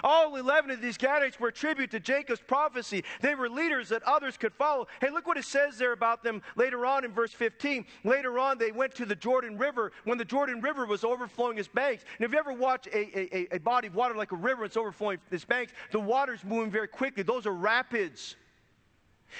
All 0.03 0.35
11 0.35 0.71
of 0.71 0.81
these 0.81 0.97
Gadites 0.97 1.39
were 1.39 1.49
a 1.49 1.53
tribute 1.53 1.91
to 1.91 1.99
Jacob's 1.99 2.41
prophecy. 2.41 3.03
They 3.21 3.35
were 3.35 3.49
leaders 3.49 3.89
that 3.89 4.03
others 4.03 4.37
could 4.37 4.53
follow. 4.53 4.87
Hey, 5.01 5.09
look 5.09 5.27
what 5.27 5.37
it 5.37 5.45
says 5.45 5.77
there 5.77 5.91
about 5.91 6.23
them 6.23 6.41
later 6.55 6.85
on 6.85 7.05
in 7.05 7.11
verse 7.11 7.31
15. 7.31 7.85
Later 8.03 8.39
on, 8.39 8.57
they 8.57 8.71
went 8.71 8.95
to 8.95 9.05
the 9.05 9.15
Jordan 9.15 9.57
River 9.57 9.91
when 10.03 10.17
the 10.17 10.25
Jordan 10.25 10.61
River 10.61 10.85
was 10.85 11.03
overflowing 11.03 11.57
its 11.57 11.67
banks. 11.67 12.03
And 12.17 12.25
if 12.25 12.31
you 12.31 12.37
ever 12.37 12.53
watch 12.53 12.87
a, 12.87 13.37
a, 13.37 13.55
a 13.55 13.59
body 13.59 13.87
of 13.87 13.95
water 13.95 14.15
like 14.15 14.31
a 14.31 14.37
river, 14.37 14.65
it's 14.65 14.77
overflowing 14.77 15.19
its 15.31 15.45
banks, 15.45 15.73
the 15.91 15.99
water's 15.99 16.43
moving 16.43 16.71
very 16.71 16.87
quickly. 16.87 17.23
Those 17.23 17.45
are 17.45 17.53
rapids. 17.53 18.35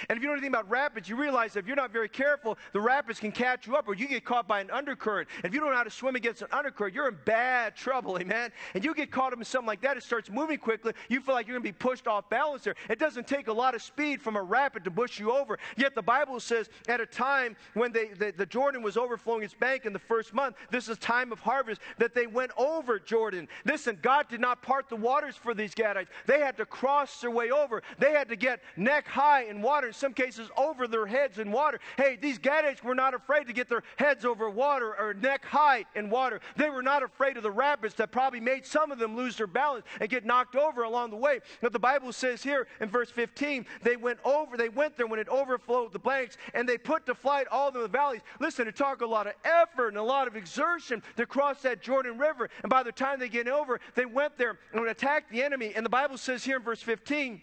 And 0.08 0.16
if 0.16 0.22
you 0.22 0.28
know 0.28 0.34
anything 0.34 0.50
about 0.50 0.68
rapids, 0.68 1.08
you 1.08 1.16
realize 1.16 1.56
if 1.56 1.66
you're 1.66 1.76
not 1.76 1.92
very 1.92 2.08
careful, 2.08 2.58
the 2.72 2.80
rapids 2.80 3.20
can 3.20 3.32
catch 3.32 3.66
you 3.66 3.76
up 3.76 3.88
or 3.88 3.94
you 3.94 4.08
get 4.08 4.24
caught 4.24 4.46
by 4.46 4.60
an 4.60 4.70
undercurrent. 4.70 5.28
And 5.36 5.46
if 5.46 5.54
you 5.54 5.60
don't 5.60 5.70
know 5.70 5.76
how 5.76 5.82
to 5.82 5.90
swim 5.90 6.16
against 6.16 6.42
an 6.42 6.48
undercurrent, 6.52 6.94
you're 6.94 7.08
in 7.08 7.18
bad 7.24 7.74
trouble, 7.76 8.18
amen? 8.20 8.50
And 8.74 8.84
you 8.84 8.94
get 8.94 9.10
caught 9.10 9.32
up 9.32 9.38
in 9.38 9.44
something 9.44 9.66
like 9.66 9.80
that, 9.82 9.96
it 9.96 10.02
starts 10.02 10.30
moving 10.30 10.58
quickly, 10.58 10.92
you 11.08 11.20
feel 11.20 11.34
like 11.34 11.46
you're 11.46 11.58
going 11.58 11.64
to 11.64 11.72
be 11.72 11.72
pushed 11.72 12.06
off 12.06 12.28
balance 12.28 12.64
there. 12.64 12.76
It 12.88 12.98
doesn't 12.98 13.26
take 13.26 13.48
a 13.48 13.52
lot 13.52 13.74
of 13.74 13.82
speed 13.82 14.20
from 14.20 14.36
a 14.36 14.42
rapid 14.42 14.84
to 14.84 14.90
push 14.90 15.18
you 15.18 15.32
over. 15.32 15.58
Yet 15.76 15.94
the 15.94 16.02
Bible 16.02 16.40
says 16.40 16.68
at 16.88 17.00
a 17.00 17.06
time 17.06 17.56
when 17.74 17.92
they, 17.92 18.08
the, 18.08 18.32
the 18.36 18.46
Jordan 18.46 18.82
was 18.82 18.96
overflowing 18.96 19.42
its 19.42 19.54
bank 19.54 19.86
in 19.86 19.92
the 19.92 19.98
first 19.98 20.34
month, 20.34 20.56
this 20.70 20.88
is 20.88 20.98
time 20.98 21.32
of 21.32 21.40
harvest, 21.40 21.80
that 21.98 22.14
they 22.14 22.26
went 22.26 22.52
over 22.56 22.98
Jordan. 22.98 23.48
Listen, 23.64 23.98
God 24.02 24.28
did 24.28 24.40
not 24.40 24.62
part 24.62 24.88
the 24.88 24.96
waters 24.96 25.36
for 25.36 25.54
these 25.54 25.74
Gadites. 25.74 26.08
They 26.26 26.40
had 26.40 26.56
to 26.58 26.66
cross 26.66 27.20
their 27.20 27.30
way 27.30 27.50
over. 27.50 27.82
They 27.98 28.12
had 28.12 28.28
to 28.28 28.36
get 28.36 28.60
neck 28.76 29.06
high 29.06 29.44
in 29.44 29.62
water 29.62 29.85
water, 29.86 29.88
in 29.88 29.94
some 29.94 30.12
cases 30.12 30.50
over 30.56 30.86
their 30.86 31.06
heads 31.06 31.38
in 31.38 31.52
water. 31.52 31.78
Hey, 31.96 32.16
these 32.20 32.38
Gadites 32.38 32.82
were 32.82 32.94
not 32.94 33.14
afraid 33.14 33.46
to 33.46 33.52
get 33.52 33.68
their 33.68 33.82
heads 33.96 34.24
over 34.24 34.50
water 34.50 34.94
or 34.98 35.14
neck 35.14 35.44
height 35.44 35.86
in 35.94 36.10
water. 36.10 36.40
They 36.56 36.70
were 36.70 36.82
not 36.82 37.02
afraid 37.02 37.36
of 37.36 37.42
the 37.42 37.50
rapids 37.50 37.94
that 37.94 38.10
probably 38.10 38.40
made 38.40 38.66
some 38.66 38.90
of 38.90 38.98
them 38.98 39.16
lose 39.16 39.36
their 39.36 39.46
balance 39.46 39.84
and 40.00 40.08
get 40.08 40.24
knocked 40.24 40.56
over 40.56 40.82
along 40.82 41.10
the 41.10 41.16
way. 41.16 41.40
But 41.60 41.72
the 41.72 41.78
Bible 41.78 42.12
says 42.12 42.42
here 42.42 42.66
in 42.80 42.88
verse 42.88 43.10
15, 43.10 43.66
they 43.82 43.96
went 43.96 44.18
over, 44.24 44.56
they 44.56 44.68
went 44.68 44.96
there 44.96 45.06
when 45.06 45.20
it 45.20 45.28
overflowed 45.28 45.92
the 45.92 45.98
banks, 45.98 46.36
and 46.54 46.68
they 46.68 46.78
put 46.78 47.06
to 47.06 47.14
flight 47.14 47.46
all 47.50 47.70
the 47.70 47.88
valleys. 47.88 48.22
Listen, 48.40 48.66
it 48.66 48.76
took 48.76 49.00
a 49.00 49.06
lot 49.06 49.26
of 49.26 49.34
effort 49.44 49.88
and 49.88 49.96
a 49.96 50.02
lot 50.02 50.28
of 50.28 50.36
exertion 50.36 51.02
to 51.16 51.26
cross 51.26 51.62
that 51.62 51.82
Jordan 51.82 52.18
River. 52.18 52.48
And 52.62 52.70
by 52.70 52.82
the 52.82 52.92
time 52.92 53.18
they 53.18 53.28
get 53.28 53.48
over, 53.48 53.80
they 53.94 54.06
went 54.06 54.36
there 54.38 54.58
and 54.72 54.86
attacked 54.86 55.30
the 55.30 55.42
enemy. 55.42 55.72
And 55.74 55.84
the 55.84 55.90
Bible 55.90 56.18
says 56.18 56.44
here 56.44 56.56
in 56.56 56.62
verse 56.62 56.82
15, 56.82 57.40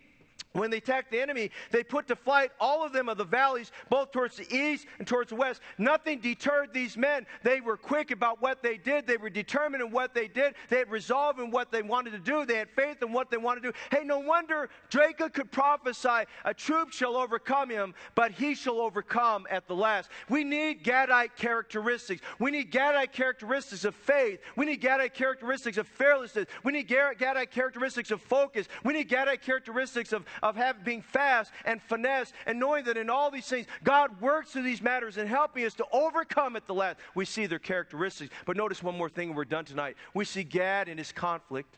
when 0.54 0.70
they 0.70 0.78
attacked 0.78 1.12
the 1.12 1.20
enemy, 1.20 1.50
they 1.72 1.84
put 1.84 2.08
to 2.08 2.16
flight 2.16 2.52
all 2.60 2.86
of 2.86 2.94
them 2.94 3.10
of 3.10 3.18
the 3.18 3.24
valleys, 3.24 3.72
both 3.90 4.12
towards 4.12 4.38
the 4.38 4.56
east 4.56 4.86
and 5.00 5.08
towards 5.08 5.30
the 5.30 5.36
west. 5.36 5.62
Nothing 5.80 6.20
deterred 6.20 6.74
these 6.74 6.96
men. 6.96 7.26
They 7.42 7.60
were 7.60 7.76
quick 7.76 8.12
about 8.12 8.42
what 8.42 8.62
they 8.62 8.78
did. 8.78 9.08
They 9.08 9.18
were 9.18 9.32
determined 9.32 9.84
in 9.84 9.92
what 9.92 10.14
they 10.14 10.28
did. 10.28 10.54
They 10.70 10.78
had 10.78 10.92
resolve 10.92 11.40
in 11.40 11.50
what 11.50 11.72
they 11.72 11.82
wanted 11.82 12.12
to 12.12 12.20
do. 12.20 12.46
They 12.46 12.58
had 12.58 12.70
faith 12.70 13.02
in 13.02 13.12
what 13.12 13.32
they 13.32 13.38
wanted 13.38 13.64
to 13.64 13.72
do. 13.72 13.78
Hey, 13.92 14.04
no 14.04 14.20
wonder 14.20 14.70
Jacob 14.90 15.34
could 15.34 15.52
prophesy, 15.52 16.28
a 16.46 16.54
troop 16.54 16.92
shall 16.92 17.18
overcome 17.18 17.70
him, 17.70 17.96
but 18.14 18.32
he 18.32 18.54
shall 18.54 18.80
overcome 18.80 19.48
at 19.50 19.68
the 19.68 19.76
last. 19.76 20.10
We 20.30 20.44
need 20.44 20.84
Gadite 20.84 21.36
characteristics. 21.36 22.22
We 22.38 22.52
need 22.52 22.72
Gadite 22.72 23.12
characteristics 23.12 23.86
of 23.86 23.96
faith. 23.96 24.40
We 24.56 24.66
need 24.66 24.82
Gadite 24.82 25.14
characteristics 25.14 25.78
of 25.78 25.88
fearlessness. 25.88 26.46
We 26.64 26.74
need 26.74 26.88
Gadite 26.88 27.50
characteristics 27.50 28.12
of 28.12 28.22
focus. 28.22 28.68
We 28.84 28.94
need 28.94 29.10
Gadite 29.10 29.42
characteristics 29.42 30.14
of, 30.14 30.26
of 30.44 30.58
having, 30.58 30.84
being 30.84 31.02
fast 31.02 31.52
and 31.66 31.82
finesse 31.82 32.34
and 32.46 32.60
knowing 32.60 32.84
that 32.84 32.98
in 32.98 33.10
all 33.10 33.32
these 33.32 33.48
things, 33.48 33.66
God 33.84 34.22
works 34.22 34.52
through 34.52 34.64
these 34.64 34.82
matters 34.82 35.18
and 35.18 35.28
helping 35.28 35.66
us 35.66 35.74
to 35.76 35.86
overcome 35.92 36.56
at 36.58 36.68
the 36.68 36.74
last. 36.74 37.00
We 37.16 37.26
see 37.26 37.46
their 37.48 37.60
characteristics. 37.60 38.32
But 38.46 38.58
notice 38.58 38.84
one 38.84 38.98
more 38.98 39.10
thing, 39.10 39.34
we're 39.34 39.46
done 39.46 39.66
tonight. 39.66 39.96
We 40.14 40.26
see 40.26 40.44
Gad 40.44 40.90
in 40.90 40.98
his 40.98 41.14
conflict. 41.14 41.78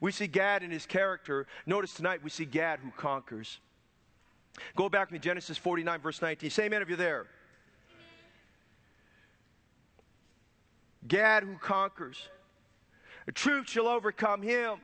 We 0.00 0.12
see 0.12 0.26
Gad 0.26 0.62
in 0.62 0.70
his 0.70 0.84
character. 0.84 1.46
Notice 1.64 1.94
tonight 1.94 2.22
we 2.22 2.30
see 2.30 2.44
Gad 2.44 2.80
who 2.80 2.90
conquers. 2.90 3.58
Go 4.76 4.88
back 4.88 5.08
to 5.10 5.18
Genesis 5.18 5.56
49, 5.56 6.00
verse 6.00 6.20
19. 6.20 6.50
Say 6.50 6.66
amen 6.66 6.82
if 6.82 6.88
you're 6.88 6.96
there. 6.98 7.26
Gad 11.08 11.44
who 11.44 11.56
conquers. 11.56 12.28
A 13.26 13.32
troop 13.32 13.66
shall 13.66 13.88
overcome 13.88 14.42
him, 14.42 14.78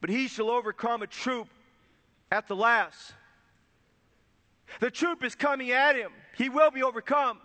but 0.00 0.08
he 0.08 0.28
shall 0.28 0.50
overcome 0.50 1.02
a 1.02 1.06
troop 1.06 1.48
at 2.32 2.48
the 2.48 2.56
last. 2.56 3.12
The 4.80 4.90
troop 4.90 5.22
is 5.22 5.34
coming 5.34 5.70
at 5.70 5.96
him. 5.96 6.10
He 6.36 6.48
will 6.48 6.70
be 6.70 6.82
overcome. 6.82 7.38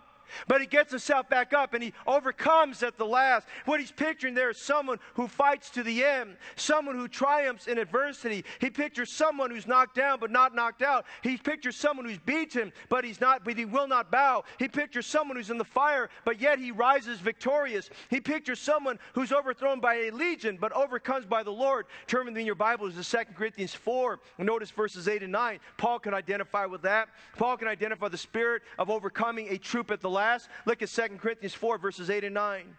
But 0.46 0.60
he 0.60 0.66
gets 0.66 0.90
himself 0.90 1.28
back 1.28 1.52
up 1.52 1.74
and 1.74 1.82
he 1.82 1.92
overcomes 2.06 2.82
at 2.82 2.96
the 2.96 3.06
last. 3.06 3.46
What 3.64 3.80
he's 3.80 3.92
picturing 3.92 4.34
there 4.34 4.50
is 4.50 4.58
someone 4.58 4.98
who 5.14 5.28
fights 5.28 5.70
to 5.70 5.82
the 5.82 6.04
end, 6.04 6.36
someone 6.56 6.96
who 6.96 7.08
triumphs 7.08 7.66
in 7.66 7.78
adversity. 7.78 8.44
He 8.60 8.70
pictures 8.70 9.10
someone 9.10 9.50
who's 9.50 9.66
knocked 9.66 9.94
down 9.94 10.18
but 10.20 10.30
not 10.30 10.54
knocked 10.54 10.82
out. 10.82 11.06
He 11.22 11.36
pictures 11.36 11.76
someone 11.76 12.06
who's 12.06 12.18
beaten 12.18 12.72
but 12.88 13.04
he's 13.04 13.20
not, 13.20 13.44
but 13.44 13.56
he 13.56 13.64
will 13.64 13.88
not 13.88 14.10
bow. 14.10 14.44
He 14.58 14.68
pictures 14.68 15.06
someone 15.06 15.36
who's 15.36 15.50
in 15.50 15.58
the 15.58 15.64
fire 15.64 16.08
but 16.24 16.40
yet 16.40 16.58
he 16.58 16.70
rises 16.70 17.18
victorious. 17.20 17.90
He 18.10 18.20
pictures 18.20 18.58
someone 18.58 18.98
who's 19.14 19.32
overthrown 19.32 19.80
by 19.80 19.94
a 19.94 20.10
legion 20.10 20.58
but 20.60 20.72
overcomes 20.72 21.26
by 21.26 21.42
the 21.42 21.50
Lord. 21.52 21.86
Turn 22.06 22.26
with 22.26 22.34
me 22.34 22.40
in 22.40 22.46
your 22.46 22.54
Bibles 22.54 22.94
to 22.94 23.04
2 23.04 23.32
Corinthians 23.34 23.74
4. 23.74 24.20
Notice 24.38 24.70
verses 24.70 25.08
8 25.08 25.22
and 25.22 25.32
9. 25.32 25.60
Paul 25.76 25.98
can 25.98 26.14
identify 26.14 26.66
with 26.66 26.82
that. 26.82 27.08
Paul 27.36 27.56
can 27.56 27.68
identify 27.68 28.08
the 28.08 28.18
spirit 28.18 28.62
of 28.78 28.90
overcoming 28.90 29.48
a 29.48 29.58
troop 29.58 29.90
at 29.90 30.00
the 30.00 30.10
last. 30.18 30.48
Look 30.66 30.82
at 30.82 30.88
2 30.88 31.02
Corinthians 31.18 31.54
4, 31.54 31.78
verses 31.78 32.10
8 32.10 32.24
and 32.24 32.34
9. 32.34 32.76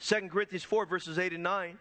2 0.00 0.28
Corinthians 0.28 0.64
4, 0.64 0.86
verses 0.86 1.18
8 1.18 1.32
and 1.32 1.42
9. 1.42 1.78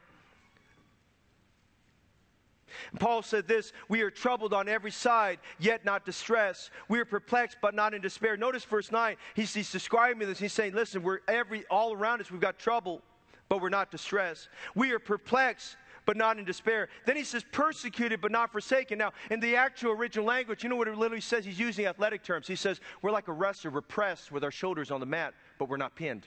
Paul 2.99 3.23
said 3.23 3.47
this 3.47 3.73
We 3.87 4.01
are 4.01 4.11
troubled 4.11 4.53
on 4.53 4.69
every 4.69 4.91
side, 4.91 5.39
yet 5.57 5.85
not 5.85 6.05
distressed. 6.05 6.69
We 6.87 6.99
are 6.99 7.05
perplexed, 7.05 7.57
but 7.61 7.73
not 7.73 7.93
in 7.93 8.01
despair. 8.01 8.37
Notice 8.37 8.63
verse 8.63 8.91
9. 8.91 9.15
He's, 9.33 9.53
he's 9.53 9.71
describing 9.71 10.27
this. 10.27 10.37
He's 10.37 10.53
saying, 10.53 10.73
Listen, 10.73 11.01
we're 11.01 11.19
every, 11.27 11.65
all 11.69 11.93
around 11.93 12.21
us, 12.21 12.29
we've 12.29 12.39
got 12.39 12.59
trouble, 12.59 13.01
but 13.47 13.61
we're 13.61 13.69
not 13.69 13.89
distressed. 13.89 14.49
We 14.75 14.91
are 14.91 14.99
perplexed, 14.99 15.77
but 16.05 16.17
not 16.17 16.37
in 16.37 16.45
despair. 16.45 16.89
Then 17.05 17.15
he 17.15 17.23
says, 17.23 17.43
persecuted, 17.51 18.21
but 18.21 18.31
not 18.31 18.51
forsaken. 18.51 18.97
Now, 18.97 19.11
in 19.29 19.39
the 19.39 19.55
actual 19.55 19.91
original 19.91 20.25
language, 20.25 20.63
you 20.63 20.69
know 20.69 20.75
what 20.75 20.87
it 20.87 20.97
literally 20.97 21.21
says? 21.21 21.45
He's 21.45 21.59
using 21.59 21.85
athletic 21.85 22.23
terms. 22.23 22.47
He 22.47 22.55
says, 22.55 22.79
we're 23.01 23.11
like 23.11 23.27
a 23.27 23.33
wrestler, 23.33 23.71
we're 23.71 23.81
pressed 23.81 24.31
with 24.31 24.43
our 24.43 24.51
shoulders 24.51 24.91
on 24.91 24.99
the 24.99 25.05
mat, 25.05 25.33
but 25.57 25.69
we're 25.69 25.77
not 25.77 25.95
pinned. 25.95 26.25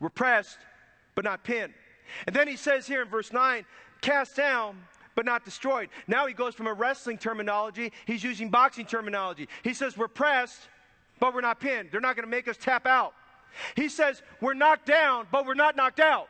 We're 0.00 0.08
pressed, 0.08 0.58
but 1.14 1.24
not 1.24 1.44
pinned. 1.44 1.74
And 2.26 2.34
then 2.34 2.48
he 2.48 2.56
says 2.56 2.86
here 2.86 3.02
in 3.02 3.08
verse 3.08 3.32
9, 3.32 3.64
cast 4.00 4.36
down, 4.36 4.76
but 5.14 5.24
not 5.24 5.44
destroyed. 5.44 5.88
Now 6.06 6.26
he 6.26 6.34
goes 6.34 6.54
from 6.54 6.66
a 6.66 6.72
wrestling 6.72 7.18
terminology, 7.18 7.92
he's 8.06 8.24
using 8.24 8.50
boxing 8.50 8.86
terminology. 8.86 9.48
He 9.62 9.74
says, 9.74 9.96
We're 9.96 10.08
pressed, 10.08 10.68
but 11.20 11.34
we're 11.34 11.40
not 11.40 11.60
pinned. 11.60 11.90
They're 11.90 12.00
not 12.00 12.16
going 12.16 12.24
to 12.24 12.30
make 12.30 12.48
us 12.48 12.56
tap 12.56 12.86
out. 12.86 13.14
He 13.76 13.88
says, 13.88 14.22
We're 14.40 14.54
knocked 14.54 14.86
down, 14.86 15.26
but 15.30 15.46
we're 15.46 15.54
not 15.54 15.76
knocked 15.76 16.00
out. 16.00 16.28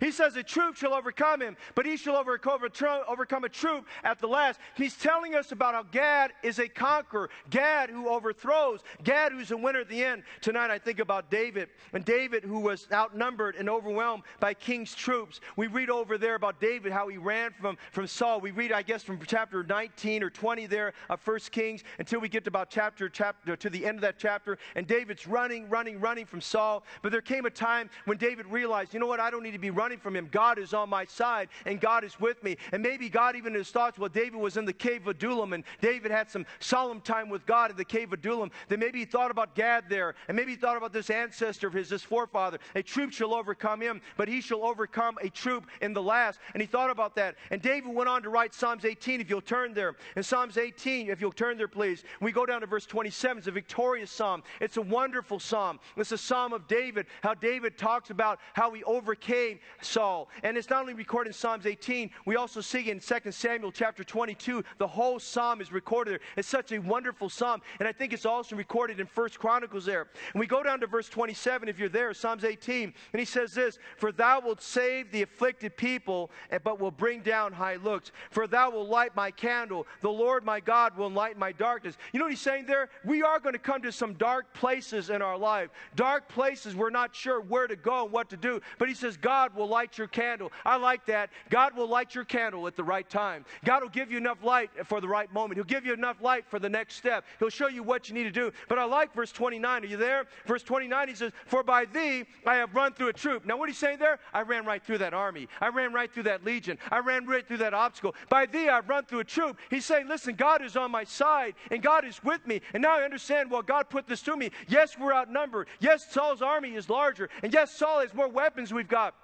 He 0.00 0.10
says 0.10 0.36
a 0.36 0.42
troop 0.42 0.76
shall 0.76 0.94
overcome 0.94 1.40
him, 1.40 1.56
but 1.74 1.86
he 1.86 1.96
shall 1.96 2.16
overcome 2.16 2.64
a, 2.64 3.48
troop 3.48 3.86
at 4.04 4.18
the 4.18 4.26
last. 4.26 4.60
He's 4.76 4.96
telling 4.96 5.34
us 5.34 5.52
about 5.52 5.74
how 5.74 5.84
Gad 5.84 6.32
is 6.42 6.58
a 6.58 6.68
conqueror, 6.68 7.30
Gad 7.50 7.90
who 7.90 8.08
overthrows, 8.08 8.80
Gad 9.04 9.32
who's 9.32 9.50
a 9.50 9.56
winner 9.56 9.80
at 9.80 9.88
the 9.88 10.02
end. 10.02 10.22
Tonight 10.40 10.70
I 10.70 10.78
think 10.78 10.98
about 10.98 11.30
David, 11.30 11.68
and 11.92 12.04
David 12.04 12.44
who 12.44 12.60
was 12.60 12.88
outnumbered 12.92 13.56
and 13.56 13.70
overwhelmed 13.70 14.24
by 14.40 14.54
king's 14.54 14.94
troops. 14.94 15.40
We 15.56 15.68
read 15.68 15.90
over 15.90 16.18
there 16.18 16.34
about 16.34 16.60
David, 16.60 16.92
how 16.92 17.08
he 17.08 17.16
ran 17.16 17.52
from, 17.52 17.78
from 17.92 18.06
Saul. 18.06 18.40
We 18.40 18.50
read, 18.50 18.72
I 18.72 18.82
guess, 18.82 19.02
from 19.02 19.20
chapter 19.26 19.62
19 19.62 20.22
or 20.22 20.30
20 20.30 20.66
there 20.66 20.92
of 21.08 21.20
First 21.20 21.52
Kings 21.52 21.84
until 21.98 22.20
we 22.20 22.28
get 22.28 22.44
to 22.44 22.48
about 22.48 22.70
chapter, 22.70 23.08
chapter 23.08 23.54
to 23.56 23.70
the 23.70 23.86
end 23.86 23.98
of 23.98 24.02
that 24.02 24.18
chapter. 24.18 24.58
And 24.74 24.86
David's 24.86 25.28
running, 25.28 25.68
running, 25.68 26.00
running 26.00 26.26
from 26.26 26.40
Saul. 26.40 26.82
But 27.02 27.12
there 27.12 27.20
came 27.20 27.46
a 27.46 27.50
time 27.50 27.88
when 28.06 28.18
David 28.18 28.46
realized, 28.46 28.92
you 28.92 28.98
know 28.98 29.06
what, 29.06 29.20
I 29.20 29.30
don't 29.30 29.44
need 29.44 29.52
to 29.52 29.58
be 29.58 29.70
running 29.78 29.98
from 29.98 30.16
him. 30.16 30.28
God 30.32 30.58
is 30.58 30.74
on 30.74 30.90
my 30.90 31.04
side 31.04 31.48
and 31.64 31.80
God 31.80 32.02
is 32.02 32.18
with 32.18 32.42
me. 32.42 32.56
And 32.72 32.82
maybe 32.82 33.08
God, 33.08 33.36
even 33.36 33.52
in 33.52 33.58
his 33.60 33.70
thoughts, 33.70 33.96
well, 33.96 34.08
David 34.08 34.40
was 34.40 34.56
in 34.56 34.64
the 34.64 34.72
cave 34.72 35.02
of 35.02 35.16
Adullam 35.16 35.52
and 35.52 35.62
David 35.80 36.10
had 36.10 36.28
some 36.28 36.44
solemn 36.58 37.00
time 37.00 37.28
with 37.28 37.46
God 37.46 37.70
in 37.70 37.76
the 37.76 37.84
cave 37.84 38.08
of 38.12 38.18
Adullam. 38.18 38.50
Then 38.68 38.80
maybe 38.80 38.98
he 38.98 39.04
thought 39.04 39.30
about 39.30 39.54
Gad 39.54 39.84
there 39.88 40.16
and 40.26 40.36
maybe 40.36 40.50
he 40.50 40.56
thought 40.56 40.76
about 40.76 40.92
this 40.92 41.10
ancestor 41.10 41.68
of 41.68 41.72
his, 41.72 41.88
this 41.88 42.02
forefather. 42.02 42.58
A 42.74 42.82
troop 42.82 43.12
shall 43.12 43.32
overcome 43.32 43.80
him, 43.80 44.00
but 44.16 44.26
he 44.26 44.40
shall 44.40 44.64
overcome 44.64 45.16
a 45.22 45.30
troop 45.30 45.66
in 45.80 45.92
the 45.92 46.02
last. 46.02 46.40
And 46.54 46.60
he 46.60 46.66
thought 46.66 46.90
about 46.90 47.14
that. 47.14 47.36
And 47.52 47.62
David 47.62 47.94
went 47.94 48.08
on 48.08 48.22
to 48.24 48.30
write 48.30 48.54
Psalms 48.54 48.84
18, 48.84 49.20
if 49.20 49.30
you'll 49.30 49.40
turn 49.40 49.74
there. 49.74 49.94
In 50.16 50.24
Psalms 50.24 50.58
18, 50.58 51.08
if 51.08 51.20
you'll 51.20 51.30
turn 51.30 51.56
there, 51.56 51.68
please. 51.68 52.02
We 52.20 52.32
go 52.32 52.44
down 52.44 52.62
to 52.62 52.66
verse 52.66 52.84
27. 52.84 53.38
It's 53.38 53.46
a 53.46 53.52
victorious 53.52 54.10
psalm. 54.10 54.42
It's 54.60 54.76
a 54.76 54.82
wonderful 54.82 55.38
psalm. 55.38 55.78
It's 55.96 56.10
a 56.10 56.18
psalm 56.18 56.52
of 56.52 56.66
David, 56.66 57.06
how 57.22 57.34
David 57.34 57.78
talks 57.78 58.10
about 58.10 58.40
how 58.54 58.72
he 58.72 58.82
overcame 58.84 59.60
Saul. 59.80 60.28
And 60.42 60.56
it's 60.56 60.70
not 60.70 60.80
only 60.80 60.94
recorded 60.94 61.30
in 61.30 61.34
Psalms 61.34 61.66
18, 61.66 62.10
we 62.26 62.36
also 62.36 62.60
see 62.60 62.90
in 62.90 63.00
2 63.00 63.30
Samuel 63.30 63.72
chapter 63.72 64.04
22, 64.04 64.64
the 64.78 64.86
whole 64.86 65.18
psalm 65.18 65.60
is 65.60 65.72
recorded 65.72 66.12
there. 66.12 66.20
It's 66.36 66.48
such 66.48 66.72
a 66.72 66.78
wonderful 66.78 67.28
psalm. 67.28 67.60
And 67.78 67.88
I 67.88 67.92
think 67.92 68.12
it's 68.12 68.26
also 68.26 68.56
recorded 68.56 69.00
in 69.00 69.06
First 69.06 69.38
Chronicles 69.38 69.84
there. 69.84 70.08
And 70.32 70.40
we 70.40 70.46
go 70.46 70.62
down 70.62 70.80
to 70.80 70.86
verse 70.86 71.08
27, 71.08 71.68
if 71.68 71.78
you're 71.78 71.88
there, 71.88 72.12
Psalms 72.14 72.44
18, 72.44 72.92
and 73.12 73.20
he 73.20 73.24
says 73.24 73.52
this 73.54 73.78
For 73.96 74.12
thou 74.12 74.40
wilt 74.40 74.62
save 74.62 75.10
the 75.10 75.22
afflicted 75.22 75.76
people, 75.76 76.30
eh, 76.50 76.58
but 76.62 76.80
will 76.80 76.90
bring 76.90 77.20
down 77.20 77.52
high 77.52 77.76
looks. 77.76 78.12
For 78.30 78.46
thou 78.46 78.70
wilt 78.70 78.88
light 78.88 79.14
my 79.14 79.30
candle. 79.30 79.86
The 80.00 80.10
Lord 80.10 80.44
my 80.44 80.60
God 80.60 80.96
will 80.96 81.10
light 81.10 81.38
my 81.38 81.52
darkness. 81.52 81.96
You 82.12 82.18
know 82.18 82.24
what 82.26 82.32
he's 82.32 82.40
saying 82.40 82.66
there? 82.66 82.88
We 83.04 83.22
are 83.22 83.40
going 83.40 83.54
to 83.54 83.58
come 83.58 83.82
to 83.82 83.92
some 83.92 84.14
dark 84.14 84.52
places 84.54 85.10
in 85.10 85.22
our 85.22 85.38
life, 85.38 85.70
dark 85.96 86.28
places 86.28 86.74
we're 86.74 86.90
not 86.90 87.14
sure 87.14 87.40
where 87.40 87.66
to 87.66 87.76
go 87.76 88.04
and 88.04 88.12
what 88.12 88.30
to 88.30 88.36
do. 88.36 88.60
But 88.78 88.88
he 88.88 88.94
says, 88.94 89.16
God 89.16 89.47
God 89.48 89.58
will 89.58 89.68
light 89.68 89.96
your 89.96 90.08
candle. 90.08 90.52
I 90.66 90.76
like 90.76 91.06
that. 91.06 91.30
God 91.48 91.74
will 91.74 91.88
light 91.88 92.14
your 92.14 92.24
candle 92.24 92.66
at 92.66 92.76
the 92.76 92.84
right 92.84 93.08
time. 93.08 93.46
God 93.64 93.82
will 93.82 93.88
give 93.88 94.10
you 94.10 94.18
enough 94.18 94.44
light 94.44 94.70
for 94.84 95.00
the 95.00 95.08
right 95.08 95.32
moment. 95.32 95.56
He'll 95.56 95.64
give 95.64 95.86
you 95.86 95.94
enough 95.94 96.20
light 96.20 96.44
for 96.46 96.58
the 96.58 96.68
next 96.68 96.96
step. 96.96 97.24
He'll 97.38 97.48
show 97.48 97.68
you 97.68 97.82
what 97.82 98.08
you 98.08 98.14
need 98.14 98.24
to 98.24 98.30
do. 98.30 98.52
But 98.68 98.78
I 98.78 98.84
like 98.84 99.14
verse 99.14 99.32
29. 99.32 99.84
Are 99.84 99.86
you 99.86 99.96
there? 99.96 100.26
Verse 100.46 100.62
29, 100.62 101.08
he 101.08 101.14
says, 101.14 101.32
For 101.46 101.62
by 101.62 101.86
thee 101.86 102.24
I 102.46 102.56
have 102.56 102.74
run 102.74 102.92
through 102.92 103.08
a 103.08 103.12
troop. 103.14 103.46
Now, 103.46 103.56
what 103.56 103.70
he's 103.70 103.78
saying 103.78 104.00
there? 104.00 104.18
I 104.34 104.42
ran 104.42 104.66
right 104.66 104.84
through 104.84 104.98
that 104.98 105.14
army. 105.14 105.48
I 105.62 105.68
ran 105.68 105.94
right 105.94 106.12
through 106.12 106.24
that 106.24 106.44
legion. 106.44 106.76
I 106.90 106.98
ran 106.98 107.26
right 107.26 107.46
through 107.46 107.58
that 107.58 107.72
obstacle. 107.72 108.14
By 108.28 108.44
thee 108.44 108.68
I've 108.68 108.88
run 108.88 109.06
through 109.06 109.20
a 109.20 109.24
troop. 109.24 109.56
He's 109.70 109.86
saying, 109.86 110.08
Listen, 110.08 110.34
God 110.34 110.62
is 110.62 110.76
on 110.76 110.90
my 110.90 111.04
side 111.04 111.54
and 111.70 111.82
God 111.82 112.04
is 112.04 112.22
with 112.22 112.46
me. 112.46 112.60
And 112.74 112.82
now 112.82 112.98
I 112.98 113.02
understand, 113.02 113.50
well, 113.50 113.62
God 113.62 113.88
put 113.88 114.06
this 114.06 114.20
to 114.22 114.36
me. 114.36 114.50
Yes, 114.68 114.98
we're 114.98 115.14
outnumbered. 115.14 115.68
Yes, 115.80 116.06
Saul's 116.10 116.42
army 116.42 116.74
is 116.74 116.90
larger. 116.90 117.30
And 117.42 117.50
yes, 117.50 117.72
Saul 117.72 118.00
has 118.00 118.12
more 118.12 118.28
weapons 118.28 118.74
we've 118.74 118.86
got. 118.86 119.14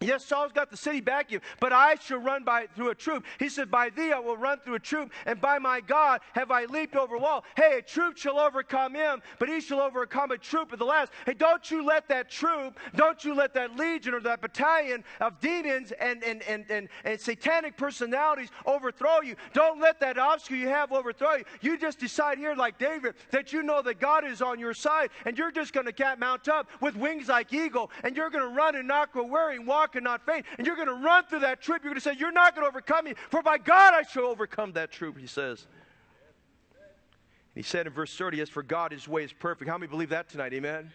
Yes, 0.00 0.24
Saul's 0.24 0.52
got 0.52 0.70
the 0.70 0.76
city 0.76 1.00
back 1.00 1.32
you, 1.32 1.40
but 1.58 1.72
I 1.72 1.96
shall 1.96 2.18
run 2.18 2.44
by 2.44 2.68
through 2.76 2.90
a 2.90 2.94
troop. 2.94 3.24
He 3.40 3.48
said, 3.48 3.68
By 3.68 3.90
thee 3.90 4.12
I 4.12 4.20
will 4.20 4.36
run 4.36 4.60
through 4.60 4.76
a 4.76 4.80
troop, 4.80 5.10
and 5.26 5.40
by 5.40 5.58
my 5.58 5.80
God 5.80 6.20
have 6.34 6.52
I 6.52 6.66
leaped 6.66 6.94
over 6.94 7.16
a 7.16 7.18
wall. 7.18 7.44
Hey, 7.56 7.78
a 7.78 7.82
troop 7.82 8.16
shall 8.16 8.38
overcome 8.38 8.94
him, 8.94 9.20
but 9.40 9.48
he 9.48 9.60
shall 9.60 9.80
overcome 9.80 10.30
a 10.30 10.38
troop 10.38 10.72
at 10.72 10.78
the 10.78 10.84
last. 10.84 11.10
Hey, 11.26 11.34
don't 11.34 11.68
you 11.68 11.84
let 11.84 12.08
that 12.08 12.30
troop, 12.30 12.78
don't 12.94 13.24
you 13.24 13.34
let 13.34 13.54
that 13.54 13.76
legion 13.76 14.14
or 14.14 14.20
that 14.20 14.40
battalion 14.40 15.02
of 15.20 15.40
demons 15.40 15.90
and, 15.92 16.22
and, 16.22 16.42
and, 16.42 16.64
and, 16.70 16.88
and 17.04 17.20
satanic 17.20 17.76
personalities 17.76 18.50
overthrow 18.66 19.20
you. 19.20 19.34
Don't 19.52 19.80
let 19.80 19.98
that 19.98 20.16
obstacle 20.16 20.58
you 20.58 20.68
have 20.68 20.92
overthrow 20.92 21.36
you. 21.36 21.44
You 21.60 21.76
just 21.76 21.98
decide 21.98 22.38
here, 22.38 22.54
like 22.54 22.78
David, 22.78 23.14
that 23.32 23.52
you 23.52 23.64
know 23.64 23.82
that 23.82 23.98
God 23.98 24.24
is 24.24 24.42
on 24.42 24.60
your 24.60 24.74
side, 24.74 25.10
and 25.24 25.36
you're 25.36 25.50
just 25.50 25.72
going 25.72 25.86
to 25.86 26.16
mount 26.18 26.48
up 26.48 26.68
with 26.80 26.94
wings 26.94 27.26
like 27.26 27.52
eagle, 27.52 27.90
and 28.04 28.16
you're 28.16 28.30
going 28.30 28.48
to 28.48 28.54
run 28.54 28.76
and 28.76 28.86
not 28.86 29.12
grow 29.12 29.24
weary 29.24 29.56
and 29.56 29.66
walk 29.66 29.87
and 29.94 30.04
not 30.04 30.24
faint. 30.24 30.46
And 30.56 30.66
you're 30.66 30.76
going 30.76 30.88
to 30.88 30.94
run 30.94 31.24
through 31.24 31.40
that 31.40 31.60
troop. 31.60 31.82
You're 31.82 31.92
going 31.92 32.00
to 32.00 32.08
say, 32.08 32.16
You're 32.18 32.32
not 32.32 32.54
going 32.54 32.64
to 32.64 32.68
overcome 32.68 33.04
me, 33.04 33.14
for 33.30 33.42
by 33.42 33.58
God 33.58 33.94
I 33.94 34.02
shall 34.02 34.24
overcome 34.24 34.72
that 34.72 34.90
troop, 34.90 35.18
he 35.18 35.26
says. 35.26 35.66
And 37.54 37.64
He 37.64 37.68
said 37.68 37.86
in 37.86 37.92
verse 37.92 38.14
30, 38.16 38.40
As 38.40 38.48
for 38.48 38.62
God, 38.62 38.92
his 38.92 39.08
way 39.08 39.24
is 39.24 39.32
perfect. 39.32 39.70
How 39.70 39.78
many 39.78 39.90
believe 39.90 40.10
that 40.10 40.28
tonight? 40.28 40.52
Amen? 40.52 40.70
Amen. 40.70 40.92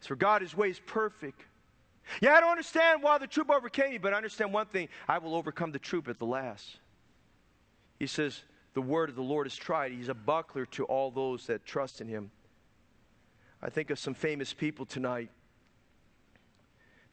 As 0.00 0.06
for 0.06 0.16
God, 0.16 0.42
his 0.42 0.56
way 0.56 0.70
is 0.70 0.80
perfect. 0.86 1.40
Yeah, 2.20 2.34
I 2.34 2.40
don't 2.40 2.50
understand 2.50 3.02
why 3.02 3.18
the 3.18 3.26
troop 3.26 3.50
overcame 3.50 3.90
me, 3.90 3.98
but 3.98 4.12
I 4.12 4.16
understand 4.16 4.52
one 4.52 4.66
thing 4.66 4.88
I 5.08 5.18
will 5.18 5.34
overcome 5.34 5.72
the 5.72 5.78
troop 5.78 6.08
at 6.08 6.18
the 6.18 6.26
last. 6.26 6.78
He 7.98 8.06
says, 8.06 8.42
The 8.74 8.82
word 8.82 9.08
of 9.08 9.16
the 9.16 9.22
Lord 9.22 9.46
is 9.46 9.56
tried. 9.56 9.92
He's 9.92 10.08
a 10.08 10.14
buckler 10.14 10.66
to 10.66 10.84
all 10.84 11.10
those 11.10 11.46
that 11.46 11.64
trust 11.64 12.00
in 12.00 12.08
him. 12.08 12.30
I 13.62 13.70
think 13.70 13.88
of 13.88 13.98
some 13.98 14.12
famous 14.12 14.52
people 14.52 14.84
tonight 14.84 15.30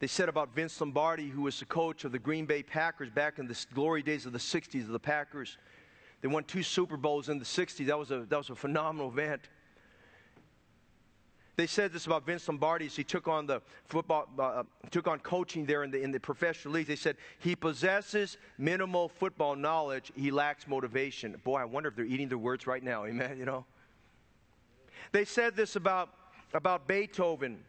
they 0.02 0.08
said 0.08 0.30
about 0.30 0.56
Vince 0.56 0.82
Lombardi, 0.82 1.30
who 1.30 1.44
was 1.44 1.60
the 1.60 1.66
coach 1.66 2.06
of 2.06 2.12
the 2.12 2.18
Green 2.18 2.48
Bay 2.48 2.64
Packers 2.64 3.12
back 3.12 3.38
in 3.38 3.48
the 3.48 3.66
glory 3.72 4.02
days 4.02 4.26
of 4.26 4.34
the 4.34 4.40
60s 4.40 4.82
of 4.82 4.88
the 4.94 5.00
Packers. 5.00 5.60
They 6.22 6.28
won 6.28 6.44
two 6.44 6.64
Super 6.64 6.98
Bowls 6.98 7.30
in 7.30 7.38
the 7.38 7.46
60s. 7.46 7.86
That 7.86 8.00
was 8.00 8.10
a, 8.10 8.26
that 8.28 8.36
was 8.36 8.50
a 8.50 8.56
phenomenal 8.56 9.10
event. 9.10 9.42
They 11.56 11.68
said 11.68 11.94
this 11.94 12.08
about 12.08 12.26
Vince 12.26 12.48
Lombardi 12.48 12.88
as 12.88 12.96
he 12.96 13.04
took 13.04 13.28
on 13.28 13.46
the 13.46 13.62
football, 13.86 14.28
uh, 14.40 14.64
took 14.90 15.08
on 15.08 15.20
coaching 15.20 15.68
there 15.68 15.84
in 15.84 15.92
the, 15.92 16.02
in 16.02 16.12
the 16.12 16.20
professional 16.20 16.74
leagues. 16.74 16.88
They 16.88 16.96
said 16.96 17.16
he 17.38 17.56
possesses 17.56 18.40
minimal 18.58 19.08
football 19.08 19.56
knowledge. 19.56 20.12
He 20.16 20.32
lacks 20.32 20.68
motivation. 20.68 21.40
Boy, 21.44 21.58
I 21.58 21.66
wonder 21.66 21.90
if 21.90 21.96
they're 21.96 22.06
eating 22.06 22.28
their 22.28 22.40
words 22.40 22.66
right 22.66 22.82
now. 22.82 23.06
Amen. 23.06 23.38
You 23.38 23.46
know. 23.46 23.66
They 25.12 25.26
said 25.26 25.56
this 25.56 25.76
about 25.76 26.10
about 26.56 26.88
Beethoven. 26.88 27.60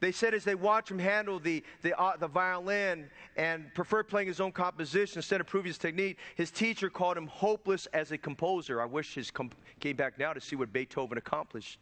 They 0.00 0.12
said 0.12 0.34
as 0.34 0.44
they 0.44 0.54
watched 0.54 0.90
him 0.90 0.98
handle 0.98 1.38
the, 1.38 1.62
the, 1.82 1.98
uh, 1.98 2.16
the 2.16 2.26
violin 2.26 3.10
and 3.36 3.72
preferred 3.74 4.08
playing 4.08 4.28
his 4.28 4.40
own 4.40 4.52
composition 4.52 5.18
instead 5.18 5.40
of 5.40 5.46
proving 5.46 5.68
his 5.68 5.78
technique, 5.78 6.18
his 6.34 6.50
teacher 6.50 6.88
called 6.88 7.16
him 7.16 7.26
hopeless 7.26 7.86
as 7.92 8.10
a 8.10 8.18
composer. 8.18 8.80
I 8.80 8.86
wish 8.86 9.14
his 9.14 9.30
comp- 9.30 9.54
came 9.78 9.96
back 9.96 10.18
now 10.18 10.32
to 10.32 10.40
see 10.40 10.56
what 10.56 10.72
Beethoven 10.72 11.18
accomplished. 11.18 11.78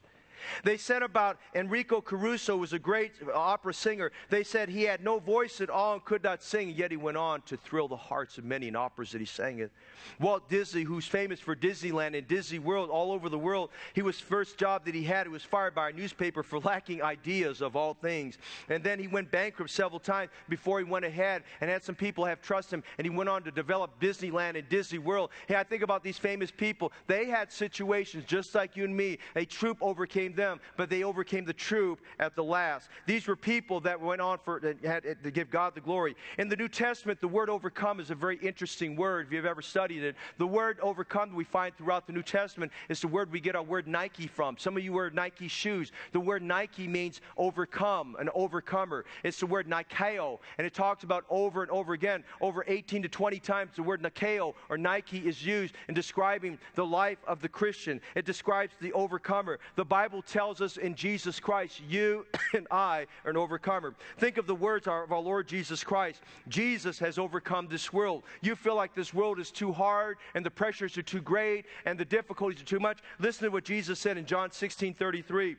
They 0.65 0.77
said 0.77 1.03
about 1.03 1.39
Enrico 1.55 2.01
Caruso 2.01 2.57
was 2.57 2.73
a 2.73 2.79
great 2.79 3.13
opera 3.35 3.75
singer. 3.75 4.13
They 4.31 4.45
said 4.45 4.69
he 4.69 4.83
had 4.83 5.03
no 5.03 5.19
voice 5.19 5.61
at 5.61 5.71
all 5.71 5.95
and 5.95 6.05
could 6.05 6.23
not 6.23 6.43
sing, 6.43 6.71
yet 6.71 6.91
he 6.91 6.97
went 6.97 7.17
on 7.17 7.43
to 7.43 7.57
thrill 7.57 7.89
the 7.89 7.97
hearts 7.97 8.39
of 8.39 8.45
many 8.45 8.69
in 8.69 8.77
operas 8.77 9.13
that 9.13 9.21
he 9.21 9.27
sang 9.27 9.59
in. 9.61 9.71
Walt 10.21 10.49
Disney, 10.49 10.83
who's 10.83 11.07
famous 11.07 11.41
for 11.41 11.55
Disneyland 11.55 12.17
and 12.17 12.27
Disney 12.27 12.59
World 12.59 12.91
all 12.91 13.13
over 13.13 13.29
the 13.29 13.39
world, 13.39 13.71
he 13.95 14.03
was 14.03 14.19
first 14.19 14.57
job 14.57 14.85
that 14.85 14.95
he 14.95 15.05
had. 15.05 15.27
He 15.27 15.33
was 15.33 15.43
fired 15.43 15.75
by 15.75 15.91
a 15.91 15.93
newspaper 15.93 16.43
for 16.43 16.59
lacking 16.61 17.03
ideas 17.03 17.61
of 17.61 17.77
all 17.77 17.95
things. 17.95 18.39
And 18.69 18.83
then 18.83 18.99
he 18.99 19.07
went 19.07 19.31
bankrupt 19.31 19.71
several 19.71 20.01
times 20.01 20.31
before 20.49 20.79
he 20.79 20.85
went 20.85 21.05
ahead 21.05 21.43
and 21.61 21.71
had 21.71 21.85
some 21.85 21.95
people 21.95 22.25
have 22.25 22.41
trust 22.41 22.73
him. 22.73 22.83
And 22.99 23.05
he 23.05 23.11
went 23.11 23.29
on 23.29 23.43
to 23.43 23.51
develop 23.51 24.01
Disneyland 24.01 24.57
and 24.57 24.69
Disney 24.69 24.99
World. 24.99 25.31
Hey, 25.47 25.57
I 25.57 25.65
think 25.65 25.83
about 25.83 26.03
these 26.03 26.19
famous 26.19 26.51
people. 26.51 26.93
They 27.07 27.27
had 27.27 27.53
situations 27.53 28.25
just 28.27 28.55
like 28.55 28.77
you 28.77 28.85
and 28.85 28.97
me. 28.97 29.19
A 29.37 29.45
troop 29.45 29.79
overcame 29.81 30.28
overcame 30.29 30.35
them, 30.35 30.61
but 30.77 30.91
they 30.91 31.05
overcame 31.05 31.45
the 31.45 31.53
troop 31.53 32.01
at 32.19 32.35
the 32.35 32.45
last. 32.45 32.89
These 33.07 33.27
were 33.27 33.37
people 33.37 33.81
that 33.81 34.01
went 34.01 34.21
on 34.21 34.39
for 34.45 34.61
had, 34.85 35.07
eh, 35.07 35.15
to 35.23 35.31
give 35.31 35.51
God 35.51 35.75
the 35.75 35.81
glory. 35.81 36.17
In 36.39 36.49
the 36.49 36.57
New 36.57 36.69
Testament, 36.69 37.21
the 37.21 37.29
word 37.29 37.51
overcome 37.51 38.01
is 38.01 38.11
a 38.11 38.15
very 38.15 38.37
interesting 38.39 38.97
word 38.97 39.27
if 39.27 39.33
you've 39.33 39.47
ever 39.47 39.63
studied 39.63 40.03
it. 40.03 40.17
The 40.39 40.47
word 40.47 40.79
overcome 40.81 41.35
we 41.35 41.45
find 41.45 41.77
throughout 41.77 42.07
the 42.07 42.13
New 42.13 42.23
Testament 42.23 42.73
is 42.89 43.01
the 43.01 43.09
word 43.09 43.33
we 43.33 43.41
get 43.41 43.57
our 43.57 43.63
word 43.63 43.87
Nike 43.87 44.27
from. 44.27 44.57
Some 44.59 44.77
of 44.77 44.83
you 44.83 44.93
wear 44.93 45.11
Nike 45.11 45.49
shoes. 45.49 45.93
The 46.13 46.21
word 46.21 46.43
Nike 46.43 46.87
means 46.87 47.21
overcome, 47.37 48.17
an 48.19 48.29
overcomer. 48.35 49.05
It's 49.25 49.41
the 49.41 49.47
word 49.47 49.69
Nikeo, 49.69 50.39
and 50.59 50.67
it 50.67 50.75
talks 50.75 51.05
about 51.05 51.25
over 51.29 51.63
and 51.63 51.71
over 51.71 51.93
again. 51.93 52.25
Over 52.41 52.65
18 52.67 53.03
to 53.03 53.09
20 53.09 53.41
times 53.41 53.73
the 53.77 53.83
word 53.83 54.03
Nikeo 54.03 54.55
or 54.69 54.79
Nike 54.79 55.19
is 55.19 55.45
used 55.45 55.75
in 55.89 55.95
describing 55.95 56.59
the 56.75 56.87
life 56.87 57.19
of 57.27 57.41
the 57.41 57.49
Christian. 57.49 58.01
It 58.15 58.25
describes 58.25 58.75
the 58.81 58.93
overcomer. 58.93 59.59
The 59.77 59.85
Bible 59.85 60.18
Bible 60.19 60.33
tells 60.33 60.61
us 60.61 60.79
in 60.79 60.97
Jesus 60.97 61.39
Christ, 61.39 61.81
you 61.89 62.27
and 62.53 62.67
I 62.73 63.07
are 63.25 63.31
an 63.31 63.37
overcomer. 63.37 63.95
Think 64.19 64.37
of 64.37 64.49
the 64.49 64.55
words 64.55 64.89
of 64.89 65.13
our 65.13 65.21
Lord 65.21 65.47
Jesus 65.47 65.85
Christ. 65.85 66.23
Jesus 66.49 66.99
has 66.99 67.19
overcome 67.19 67.69
this 67.69 67.93
world. 67.93 68.25
You 68.41 68.57
feel 68.57 68.75
like 68.75 68.97
this 68.97 69.15
world 69.15 69.39
is 69.39 69.53
too 69.53 69.71
hard 69.71 70.17
and 70.35 70.45
the 70.45 70.51
pressures 70.51 70.99
are 70.99 71.03
too 71.03 71.21
great 71.21 71.67
and 71.85 71.97
the 71.97 72.05
difficulties 72.05 72.61
are 72.61 72.65
too 72.65 72.81
much. 72.81 72.99
Listen 73.21 73.45
to 73.45 73.51
what 73.51 73.63
Jesus 73.63 74.01
said 74.01 74.19
in 74.19 74.27
John 74.27 74.51
16 74.51 74.95
33. 74.95 75.57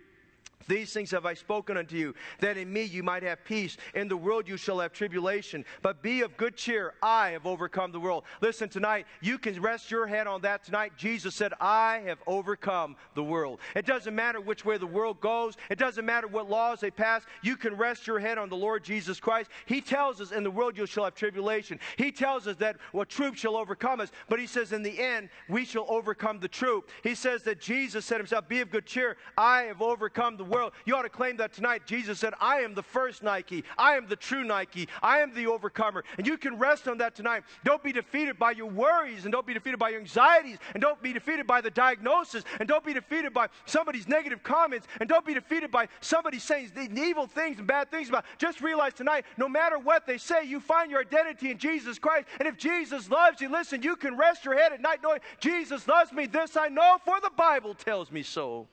These 0.67 0.93
things 0.93 1.11
have 1.11 1.25
I 1.25 1.33
spoken 1.33 1.77
unto 1.77 1.95
you, 1.95 2.13
that 2.41 2.57
in 2.57 2.71
me 2.71 2.83
you 2.83 3.01
might 3.01 3.23
have 3.23 3.43
peace. 3.43 3.77
In 3.95 4.07
the 4.07 4.17
world 4.17 4.47
you 4.47 4.57
shall 4.57 4.79
have 4.79 4.91
tribulation, 4.91 5.65
but 5.81 6.01
be 6.01 6.21
of 6.21 6.35
good 6.37 6.55
cheer. 6.55 6.93
I 7.01 7.29
have 7.31 7.45
overcome 7.45 7.91
the 7.91 7.99
world. 7.99 8.23
Listen, 8.41 8.69
tonight, 8.69 9.07
you 9.21 9.37
can 9.37 9.59
rest 9.61 9.89
your 9.89 10.05
head 10.05 10.27
on 10.27 10.41
that 10.41 10.63
tonight. 10.63 10.93
Jesus 10.97 11.33
said, 11.33 11.53
I 11.59 12.01
have 12.05 12.19
overcome 12.27 12.95
the 13.15 13.23
world. 13.23 13.59
It 13.75 13.85
doesn't 13.85 14.13
matter 14.13 14.41
which 14.41 14.65
way 14.65 14.77
the 14.77 14.85
world 14.85 15.21
goes, 15.21 15.55
it 15.69 15.79
doesn't 15.79 16.05
matter 16.05 16.27
what 16.27 16.49
laws 16.49 16.81
they 16.81 16.91
pass. 16.91 17.23
You 17.41 17.55
can 17.55 17.75
rest 17.75 18.05
your 18.05 18.19
head 18.19 18.37
on 18.37 18.49
the 18.49 18.57
Lord 18.57 18.83
Jesus 18.83 19.19
Christ. 19.19 19.49
He 19.65 19.81
tells 19.81 20.21
us, 20.21 20.31
in 20.31 20.43
the 20.43 20.51
world 20.51 20.77
you 20.77 20.85
shall 20.85 21.05
have 21.05 21.15
tribulation. 21.15 21.79
He 21.97 22.11
tells 22.11 22.47
us 22.47 22.57
that 22.57 22.77
what 22.91 23.09
troop 23.09 23.35
shall 23.35 23.55
overcome 23.55 24.01
us, 24.01 24.11
but 24.27 24.39
He 24.39 24.47
says, 24.47 24.71
in 24.73 24.83
the 24.83 24.99
end, 24.99 25.29
we 25.47 25.65
shall 25.65 25.85
overcome 25.87 26.39
the 26.39 26.47
troop. 26.47 26.89
He 27.01 27.15
says 27.15 27.43
that 27.43 27.59
Jesus 27.59 28.05
said 28.05 28.17
Himself, 28.17 28.47
Be 28.47 28.59
of 28.59 28.69
good 28.69 28.85
cheer. 28.85 29.17
I 29.37 29.63
have 29.63 29.81
overcome 29.81 30.37
the 30.37 30.48
world. 30.49 30.73
You 30.85 30.95
ought 30.95 31.03
to 31.03 31.09
claim 31.09 31.37
that 31.37 31.53
tonight. 31.53 31.83
Jesus 31.85 32.19
said, 32.19 32.33
I 32.39 32.59
am 32.59 32.73
the 32.73 32.83
first 32.83 33.23
Nike. 33.23 33.63
I 33.77 33.95
am 33.95 34.07
the 34.07 34.15
true 34.15 34.43
Nike. 34.43 34.87
I 35.01 35.19
am 35.19 35.33
the 35.33 35.47
overcomer. 35.47 36.03
And 36.17 36.27
you 36.27 36.37
can 36.37 36.57
rest 36.57 36.87
on 36.87 36.97
that 36.97 37.15
tonight. 37.15 37.43
Don't 37.63 37.83
be 37.83 37.91
defeated 37.91 38.37
by 38.37 38.51
your 38.51 38.67
worries 38.67 39.25
and 39.25 39.31
don't 39.31 39.45
be 39.45 39.53
defeated 39.53 39.79
by 39.79 39.89
your 39.89 39.99
anxieties 39.99 40.57
and 40.73 40.81
don't 40.81 41.01
be 41.01 41.13
defeated 41.13 41.47
by 41.47 41.61
the 41.61 41.69
diagnosis 41.69 42.43
and 42.59 42.67
don't 42.67 42.83
be 42.83 42.93
defeated 42.93 43.33
by 43.33 43.47
somebody's 43.65 44.07
negative 44.07 44.43
comments 44.43 44.87
and 44.99 45.07
don't 45.07 45.25
be 45.25 45.33
defeated 45.33 45.71
by 45.71 45.87
somebody 46.01 46.39
saying 46.39 46.71
evil 46.97 47.27
things 47.27 47.57
and 47.57 47.67
bad 47.67 47.91
things 47.91 48.09
about. 48.09 48.25
Just 48.37 48.61
realize 48.61 48.93
tonight, 48.93 49.25
no 49.37 49.47
matter 49.47 49.77
what 49.77 50.05
they 50.05 50.17
say, 50.17 50.43
you 50.43 50.59
find 50.59 50.91
your 50.91 51.01
identity 51.01 51.51
in 51.51 51.57
Jesus 51.57 51.99
Christ. 51.99 52.27
And 52.39 52.47
if 52.47 52.57
Jesus 52.57 53.09
loves 53.09 53.41
you, 53.41 53.49
listen, 53.49 53.81
you 53.81 53.95
can 53.95 54.17
rest 54.17 54.45
your 54.45 54.57
head 54.57 54.73
at 54.73 54.81
night 54.81 54.99
knowing 55.03 55.19
Jesus 55.39 55.87
loves 55.87 56.11
me. 56.11 56.25
This 56.25 56.57
I 56.57 56.67
know, 56.67 56.97
for 57.05 57.19
the 57.21 57.31
Bible 57.35 57.73
tells 57.73 58.11
me 58.11 58.23
so. 58.23 58.67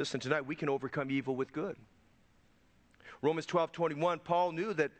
Listen, 0.00 0.18
tonight 0.18 0.46
we 0.46 0.56
can 0.56 0.70
overcome 0.70 1.10
evil 1.10 1.36
with 1.36 1.52
good. 1.52 1.76
Romans 3.20 3.44
12 3.44 3.70
21, 3.70 4.20
Paul 4.20 4.52
knew 4.52 4.72
that 4.72 4.90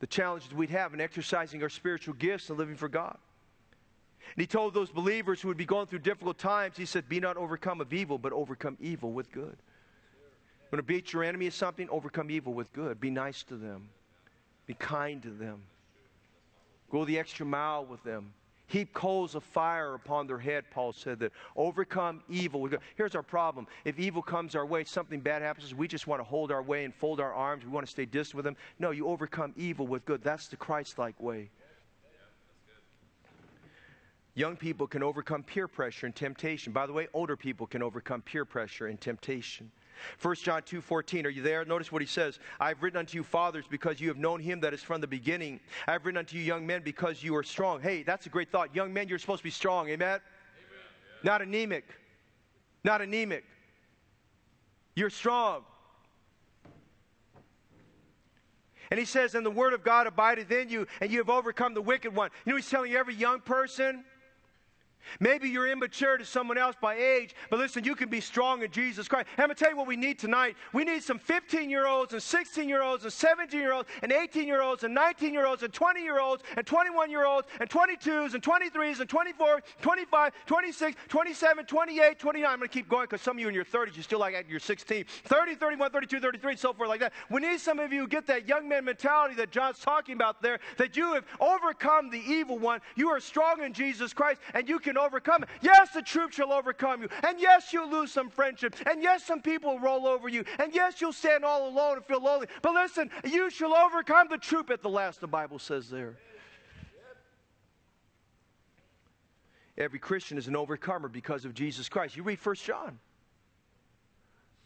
the 0.00 0.06
challenges 0.06 0.52
we'd 0.52 0.68
have 0.68 0.92
in 0.92 1.00
exercising 1.00 1.62
our 1.62 1.70
spiritual 1.70 2.12
gifts 2.12 2.50
and 2.50 2.58
living 2.58 2.76
for 2.76 2.86
God. 2.86 3.16
And 4.34 4.42
he 4.42 4.46
told 4.46 4.74
those 4.74 4.90
believers 4.90 5.40
who 5.40 5.48
would 5.48 5.56
be 5.56 5.64
going 5.64 5.86
through 5.86 6.00
difficult 6.00 6.36
times, 6.36 6.76
he 6.76 6.84
said, 6.84 7.08
Be 7.08 7.18
not 7.18 7.38
overcome 7.38 7.80
of 7.80 7.94
evil, 7.94 8.18
but 8.18 8.34
overcome 8.34 8.76
evil 8.78 9.10
with 9.10 9.32
good. 9.32 9.56
When 10.68 10.76
to 10.76 10.82
beat 10.82 11.14
your 11.14 11.24
enemy 11.24 11.46
is 11.46 11.54
something, 11.54 11.88
overcome 11.88 12.30
evil 12.30 12.52
with 12.52 12.70
good. 12.74 13.00
Be 13.00 13.08
nice 13.08 13.42
to 13.44 13.56
them, 13.56 13.88
be 14.66 14.74
kind 14.74 15.22
to 15.22 15.30
them, 15.30 15.62
go 16.90 17.06
the 17.06 17.18
extra 17.18 17.46
mile 17.46 17.86
with 17.86 18.02
them. 18.02 18.34
Heap 18.70 18.92
coals 18.92 19.34
of 19.34 19.42
fire 19.42 19.94
upon 19.94 20.26
their 20.26 20.38
head, 20.38 20.64
Paul 20.70 20.92
said 20.92 21.18
that. 21.20 21.32
Overcome 21.56 22.22
evil. 22.28 22.68
Here's 22.96 23.14
our 23.14 23.22
problem. 23.22 23.66
If 23.84 23.98
evil 23.98 24.22
comes 24.22 24.54
our 24.54 24.64
way, 24.64 24.84
something 24.84 25.20
bad 25.20 25.42
happens, 25.42 25.74
we 25.74 25.88
just 25.88 26.06
want 26.06 26.20
to 26.20 26.24
hold 26.24 26.52
our 26.52 26.62
way 26.62 26.84
and 26.84 26.94
fold 26.94 27.20
our 27.20 27.34
arms. 27.34 27.64
We 27.64 27.70
want 27.70 27.84
to 27.84 27.90
stay 27.90 28.06
distant 28.06 28.36
with 28.36 28.44
them. 28.44 28.56
No, 28.78 28.92
you 28.92 29.08
overcome 29.08 29.52
evil 29.56 29.86
with 29.86 30.04
good. 30.04 30.22
That's 30.22 30.46
the 30.46 30.56
Christ 30.56 30.98
like 30.98 31.20
way. 31.20 31.50
Young 34.34 34.56
people 34.56 34.86
can 34.86 35.02
overcome 35.02 35.42
peer 35.42 35.66
pressure 35.66 36.06
and 36.06 36.14
temptation. 36.14 36.72
By 36.72 36.86
the 36.86 36.92
way, 36.92 37.08
older 37.12 37.36
people 37.36 37.66
can 37.66 37.82
overcome 37.82 38.22
peer 38.22 38.44
pressure 38.44 38.86
and 38.86 39.00
temptation. 39.00 39.70
1 40.20 40.34
John 40.36 40.62
2:14. 40.62 41.26
are 41.26 41.30
you 41.30 41.42
there? 41.42 41.64
Notice 41.64 41.90
what 41.92 42.02
he 42.02 42.06
says. 42.06 42.38
I've 42.58 42.82
written 42.82 42.98
unto 42.98 43.16
you, 43.16 43.24
fathers, 43.24 43.64
because 43.68 44.00
you 44.00 44.08
have 44.08 44.18
known 44.18 44.40
him 44.40 44.60
that 44.60 44.74
is 44.74 44.82
from 44.82 45.00
the 45.00 45.06
beginning. 45.06 45.60
I've 45.86 46.04
written 46.04 46.18
unto 46.18 46.36
you, 46.36 46.42
young 46.42 46.66
men, 46.66 46.82
because 46.82 47.22
you 47.22 47.36
are 47.36 47.42
strong. 47.42 47.80
Hey, 47.80 48.02
that's 48.02 48.26
a 48.26 48.28
great 48.28 48.50
thought. 48.50 48.74
Young 48.74 48.92
men, 48.92 49.08
you're 49.08 49.18
supposed 49.18 49.40
to 49.40 49.44
be 49.44 49.50
strong. 49.50 49.88
Amen? 49.88 50.08
Amen. 50.08 50.20
Not 51.22 51.42
anemic. 51.42 51.84
Not 52.84 53.00
anemic. 53.02 53.44
You're 54.94 55.10
strong. 55.10 55.64
And 58.90 58.98
he 58.98 59.06
says, 59.06 59.34
And 59.34 59.46
the 59.46 59.50
word 59.50 59.72
of 59.72 59.84
God 59.84 60.06
abideth 60.06 60.50
in 60.50 60.68
you, 60.68 60.86
and 61.00 61.10
you 61.10 61.18
have 61.18 61.30
overcome 61.30 61.74
the 61.74 61.82
wicked 61.82 62.14
one. 62.14 62.30
You 62.44 62.52
know, 62.52 62.56
he's 62.56 62.68
telling 62.68 62.92
every 62.92 63.14
young 63.14 63.40
person, 63.40 64.04
Maybe 65.18 65.48
you're 65.48 65.68
immature 65.68 66.18
to 66.18 66.24
someone 66.24 66.58
else 66.58 66.76
by 66.80 66.96
age, 66.96 67.34
but 67.50 67.58
listen, 67.58 67.84
you 67.84 67.94
can 67.94 68.08
be 68.08 68.20
strong 68.20 68.62
in 68.62 68.70
Jesus 68.70 69.08
Christ. 69.08 69.28
And 69.36 69.44
I'm 69.44 69.48
going 69.48 69.56
to 69.56 69.64
tell 69.64 69.70
you 69.70 69.76
what 69.76 69.86
we 69.86 69.96
need 69.96 70.18
tonight. 70.18 70.56
We 70.72 70.84
need 70.84 71.02
some 71.02 71.18
15 71.18 71.70
year 71.70 71.86
olds 71.86 72.12
and 72.12 72.22
16 72.22 72.68
year 72.68 72.82
olds 72.82 73.04
and 73.04 73.12
17 73.12 73.58
year 73.58 73.72
olds 73.72 73.88
and 74.02 74.12
18 74.12 74.46
year 74.46 74.62
olds 74.62 74.84
and 74.84 74.94
19 74.94 75.32
year 75.32 75.46
olds 75.46 75.62
and 75.62 75.72
20 75.72 76.02
year 76.02 76.20
olds 76.20 76.42
and 76.56 76.66
21 76.66 77.10
year 77.10 77.26
olds 77.26 77.48
and 77.60 77.68
22s 77.68 78.34
and 78.34 78.42
23s 78.42 79.00
and 79.00 79.08
24, 79.08 79.62
25, 79.80 80.32
26, 80.46 80.96
27, 81.08 81.66
28, 81.66 82.18
29. 82.18 82.50
I'm 82.50 82.58
going 82.58 82.68
to 82.68 82.72
keep 82.72 82.88
going 82.88 83.04
because 83.04 83.20
some 83.20 83.36
of 83.36 83.40
you 83.40 83.48
in 83.48 83.54
your 83.54 83.64
30s, 83.64 83.94
you're 83.94 84.02
still 84.02 84.20
like 84.20 84.34
at 84.34 84.48
your 84.48 84.60
16, 84.60 85.04
30, 85.24 85.54
31, 85.54 85.90
32, 85.90 86.20
33, 86.20 86.50
and 86.50 86.60
so 86.60 86.72
forth 86.72 86.88
like 86.88 87.00
that. 87.00 87.12
We 87.30 87.40
need 87.40 87.60
some 87.60 87.78
of 87.78 87.92
you 87.92 88.06
get 88.06 88.26
that 88.26 88.48
young 88.48 88.68
man 88.68 88.84
mentality 88.84 89.34
that 89.36 89.50
John's 89.50 89.78
talking 89.78 90.14
about 90.14 90.42
there, 90.42 90.60
that 90.76 90.96
you 90.96 91.14
have 91.14 91.24
overcome 91.40 92.10
the 92.10 92.18
evil 92.18 92.58
one. 92.58 92.80
You 92.96 93.08
are 93.10 93.20
strong 93.20 93.62
in 93.62 93.72
Jesus 93.72 94.12
Christ 94.12 94.40
and 94.54 94.68
you 94.68 94.78
can 94.78 94.89
can 94.90 94.98
overcome. 94.98 95.44
Yes, 95.62 95.90
the 95.90 96.02
truth 96.02 96.34
shall 96.34 96.52
overcome 96.52 97.02
you. 97.02 97.08
And 97.26 97.40
yes, 97.40 97.72
you'll 97.72 97.90
lose 97.90 98.10
some 98.10 98.28
friendship. 98.28 98.74
And 98.86 99.02
yes, 99.02 99.24
some 99.24 99.40
people 99.40 99.72
will 99.72 99.80
roll 99.80 100.06
over 100.06 100.28
you. 100.28 100.44
And 100.58 100.74
yes, 100.74 101.00
you'll 101.00 101.12
stand 101.12 101.44
all 101.44 101.68
alone 101.68 101.96
and 101.96 102.04
feel 102.04 102.22
lonely. 102.22 102.48
But 102.60 102.74
listen, 102.74 103.10
you 103.24 103.50
shall 103.50 103.74
overcome 103.74 104.26
the 104.28 104.38
troop 104.38 104.70
at 104.70 104.82
the 104.82 104.88
last, 104.88 105.20
the 105.20 105.28
Bible 105.28 105.58
says 105.58 105.88
there. 105.88 106.16
Every 109.78 109.98
Christian 109.98 110.36
is 110.36 110.48
an 110.48 110.56
overcomer 110.56 111.08
because 111.08 111.44
of 111.44 111.54
Jesus 111.54 111.88
Christ. 111.88 112.16
You 112.16 112.22
read 112.22 112.38
First 112.38 112.64
John. 112.64 112.98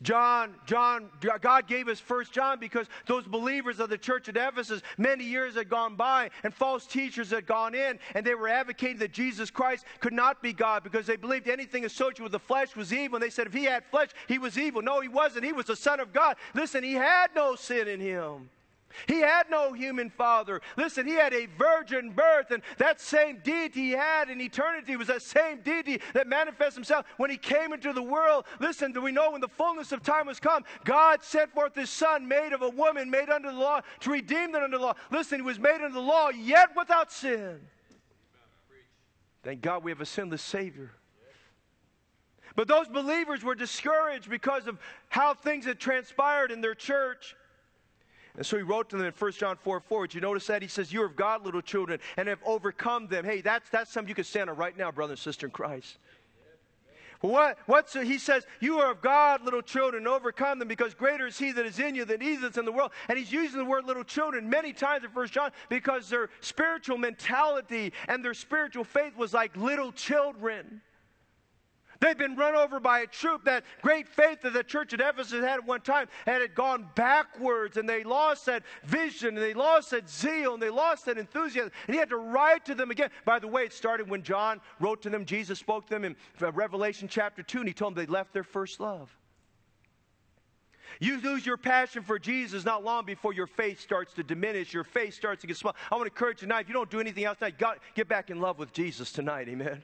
John, 0.05 0.55
John, 0.66 1.09
God 1.40 1.66
gave 1.66 1.88
us 1.88 1.98
First 1.98 2.30
John 2.30 2.61
because 2.61 2.86
those 3.07 3.24
believers 3.26 3.80
of 3.80 3.88
the 3.88 3.96
church 3.96 4.28
at 4.28 4.36
Ephesus, 4.36 4.82
many 4.98 5.24
years 5.24 5.55
had 5.55 5.70
gone 5.70 5.96
by 5.96 6.30
and 6.44 6.52
false 6.52 6.86
teachers 6.86 7.30
had 7.30 7.46
gone 7.46 7.74
in 7.74 7.98
and 8.14 8.24
they 8.24 8.34
were 8.34 8.48
advocating 8.48 8.98
that 8.98 9.12
Jesus 9.12 9.50
Christ 9.50 9.86
could 10.00 10.12
not 10.12 10.42
be 10.42 10.52
God 10.52 10.84
because 10.84 11.07
they 11.07 11.16
believed 11.16 11.48
anything 11.48 11.86
associated 11.86 12.22
with 12.22 12.32
the 12.32 12.38
flesh 12.38 12.76
was 12.76 12.92
evil. 12.92 13.16
And 13.16 13.22
they 13.22 13.30
said 13.30 13.46
if 13.46 13.55
he 13.55 13.64
had 13.64 13.82
flesh, 13.86 14.11
he 14.28 14.38
was 14.38 14.59
evil. 14.59 14.82
No, 14.82 15.00
he 15.00 15.09
wasn't. 15.09 15.46
He 15.46 15.52
was 15.52 15.66
the 15.66 15.76
Son 15.76 15.98
of 16.00 16.12
God. 16.12 16.36
Listen, 16.52 16.84
he 16.84 16.92
had 16.92 17.28
no 17.34 17.57
sin 17.57 17.88
in 17.88 17.98
him. 17.98 18.50
He 19.07 19.20
had 19.20 19.51
no 19.51 19.72
human 19.72 20.11
father. 20.11 20.61
Listen, 20.76 21.07
he 21.07 21.14
had 21.14 21.32
a 21.34 21.47
virgin 21.59 22.11
birth, 22.11 22.51
and 22.51 22.62
that 22.78 23.01
same 23.01 23.40
deity 23.42 23.80
he 23.80 23.90
had 23.90 24.30
in 24.30 24.40
eternity 24.40 24.97
was 24.97 25.09
that 25.09 25.22
same 25.22 25.61
deity 25.61 26.01
that 26.12 26.28
manifests 26.28 26.74
himself 26.74 27.07
when 27.16 27.30
he 27.30 27.36
came 27.36 27.72
into 27.72 27.92
the 27.92 28.03
world. 28.03 28.45
Listen, 28.61 28.92
do 28.92 29.01
we 29.01 29.12
know 29.12 29.32
when 29.32 29.40
the 29.40 29.49
fullness 29.49 29.92
of 29.92 30.03
time 30.03 30.26
was 30.26 30.40
come, 30.40 30.64
God 30.84 31.22
sent 31.22 31.53
forth 31.53 31.74
his 31.74 31.90
son, 31.90 32.26
made 32.28 32.53
of 32.53 32.62
a 32.62 32.70
woman, 32.70 33.11
made 33.11 33.30
under 33.30 33.51
the 33.51 33.59
law, 33.59 33.80
to 34.01 34.11
redeem 34.11 34.53
them 34.53 34.62
under 34.62 34.78
the 34.78 34.84
law. 34.84 34.95
Listen, 35.11 35.38
he 35.38 35.42
was 35.42 35.59
made 35.59 35.76
under 35.76 35.90
the 35.90 36.01
law, 36.01 36.30
yet 36.30 36.70
without 36.76 37.12
sin. 37.12 37.61
Thank 39.42 39.61
God 39.61 39.84
we 39.84 39.90
have 39.90 40.01
a 40.01 40.07
sinless 40.07 40.42
Savior. 40.42 40.92
But 42.57 42.68
those 42.68 42.88
believers 42.88 43.42
were 43.42 43.55
discouraged 43.55 44.30
because 44.30 44.66
of 44.66 44.78
how 45.09 45.34
things 45.34 45.64
had 45.64 45.78
transpired 45.80 46.51
in 46.51 46.61
their 46.61 46.74
church. 46.74 47.36
And 48.37 48.45
so 48.45 48.57
he 48.57 48.62
wrote 48.62 48.91
to 48.91 48.97
them 48.97 49.07
in 49.07 49.12
1 49.12 49.32
John 49.32 49.57
4 49.57 49.80
4. 49.80 50.07
Did 50.07 50.14
you 50.14 50.20
notice 50.20 50.47
that? 50.49 50.61
He 50.61 50.68
says, 50.68 50.93
You 50.93 51.03
are 51.03 51.07
of 51.07 51.16
God, 51.16 51.45
little 51.45 51.62
children, 51.62 52.01
and 52.16 52.28
have 52.28 52.41
overcome 52.45 53.07
them. 53.07 53.24
Hey, 53.24 53.41
that's, 53.41 53.68
that's 53.70 53.93
something 53.93 54.09
you 54.09 54.14
can 54.14 54.24
stand 54.24 54.51
on 54.51 54.57
right 54.57 54.76
now, 54.76 54.91
brother 54.91 55.12
and 55.12 55.18
sister 55.18 55.47
in 55.47 55.53
Christ. 55.53 55.99
What, 57.20 57.59
what's, 57.66 57.95
he 57.95 58.18
says, 58.18 58.45
You 58.61 58.80
are 58.80 58.91
of 58.91 59.01
God, 59.01 59.43
little 59.43 59.62
children, 59.62 60.07
overcome 60.07 60.59
them, 60.59 60.68
because 60.68 60.95
greater 60.95 61.28
is 61.28 61.39
he 61.39 61.53
that 61.53 61.64
is 61.64 61.78
in 61.78 61.95
you 61.95 62.05
than 62.05 62.20
he 62.20 62.37
that's 62.37 62.59
in 62.59 62.64
the 62.64 62.72
world. 62.72 62.91
And 63.09 63.16
he's 63.16 63.32
using 63.32 63.59
the 63.59 63.64
word 63.64 63.87
little 63.87 64.05
children 64.05 64.51
many 64.51 64.72
times 64.72 65.05
in 65.05 65.11
1 65.11 65.28
John 65.28 65.51
because 65.68 66.11
their 66.11 66.28
spiritual 66.41 66.99
mentality 66.99 67.93
and 68.09 68.24
their 68.24 68.35
spiritual 68.35 68.85
faith 68.85 69.16
was 69.16 69.32
like 69.32 69.57
little 69.57 69.93
children. 69.93 70.82
They'd 72.01 72.18
been 72.18 72.36
run 72.36 72.55
over 72.55 72.80
by 72.80 73.01
a 73.01 73.07
troop. 73.07 73.45
That 73.45 73.64
great 73.82 74.09
faith 74.09 74.42
that 74.42 74.53
the 74.53 74.62
church 74.62 74.92
at 74.92 75.01
Ephesus 75.01 75.32
had 75.32 75.61
at 75.61 75.66
one 75.66 75.80
time 75.80 76.09
had 76.26 76.42
it 76.42 76.55
gone 76.55 76.88
backwards, 76.95 77.76
and 77.76 77.88
they 77.88 78.05
lost 78.05 78.47
that 78.47 78.62
vision, 78.84 79.36
and 79.36 79.38
they 79.38 79.55
lost 79.55 79.90
that 79.90 80.09
zeal, 80.09 80.55
and 80.55 80.62
they 80.62 80.70
lost 80.70 81.07
that 81.07 81.18
enthusiasm. 81.18 81.70
And 81.86 81.95
he 81.95 81.99
had 81.99 82.11
to 82.11 82.16
write 82.16 82.64
to 82.66 82.74
them 82.74 82.90
again. 82.90 83.11
By 83.24 83.38
the 83.38 83.49
way, 83.49 83.64
it 83.64 83.72
started 83.72 84.09
when 84.09 84.22
John 84.22 84.61
wrote 84.80 85.03
to 85.03 85.11
them. 85.11 85.24
Jesus 85.24 85.59
spoke 85.59 85.86
to 85.86 85.90
them 85.90 86.05
in 86.05 86.16
uh, 86.42 86.53
Revelation 86.53 87.09
chapter 87.09 87.42
2, 87.42 87.59
and 87.59 87.68
he 87.68 87.74
told 87.74 87.95
them 87.95 88.05
they 88.05 88.12
left 88.12 88.32
their 88.32 88.45
first 88.45 88.80
love. 88.80 89.16
You 91.01 91.20
lose 91.20 91.45
your 91.45 91.57
passion 91.57 92.03
for 92.03 92.18
Jesus 92.18 92.64
not 92.64 92.84
long 92.84 93.05
before 93.05 93.32
your 93.32 93.47
faith 93.47 93.80
starts 93.80 94.12
to 94.14 94.22
diminish, 94.22 94.72
your 94.72 94.84
faith 94.84 95.14
starts 95.14 95.40
to 95.40 95.47
get 95.47 95.57
small. 95.57 95.74
I 95.90 95.97
want 95.97 96.07
to 96.07 96.14
encourage 96.14 96.42
you 96.42 96.47
tonight, 96.47 96.61
if 96.61 96.68
you 96.68 96.74
don't 96.74 96.90
do 96.90 97.01
anything 97.01 97.24
else 97.24 97.38
tonight, 97.38 97.59
get 97.95 98.09
back 98.09 98.30
in 98.30 98.40
love 98.40 98.59
with 98.59 98.72
Jesus 98.72 99.11
tonight. 99.11 99.49
Amen. 99.49 99.82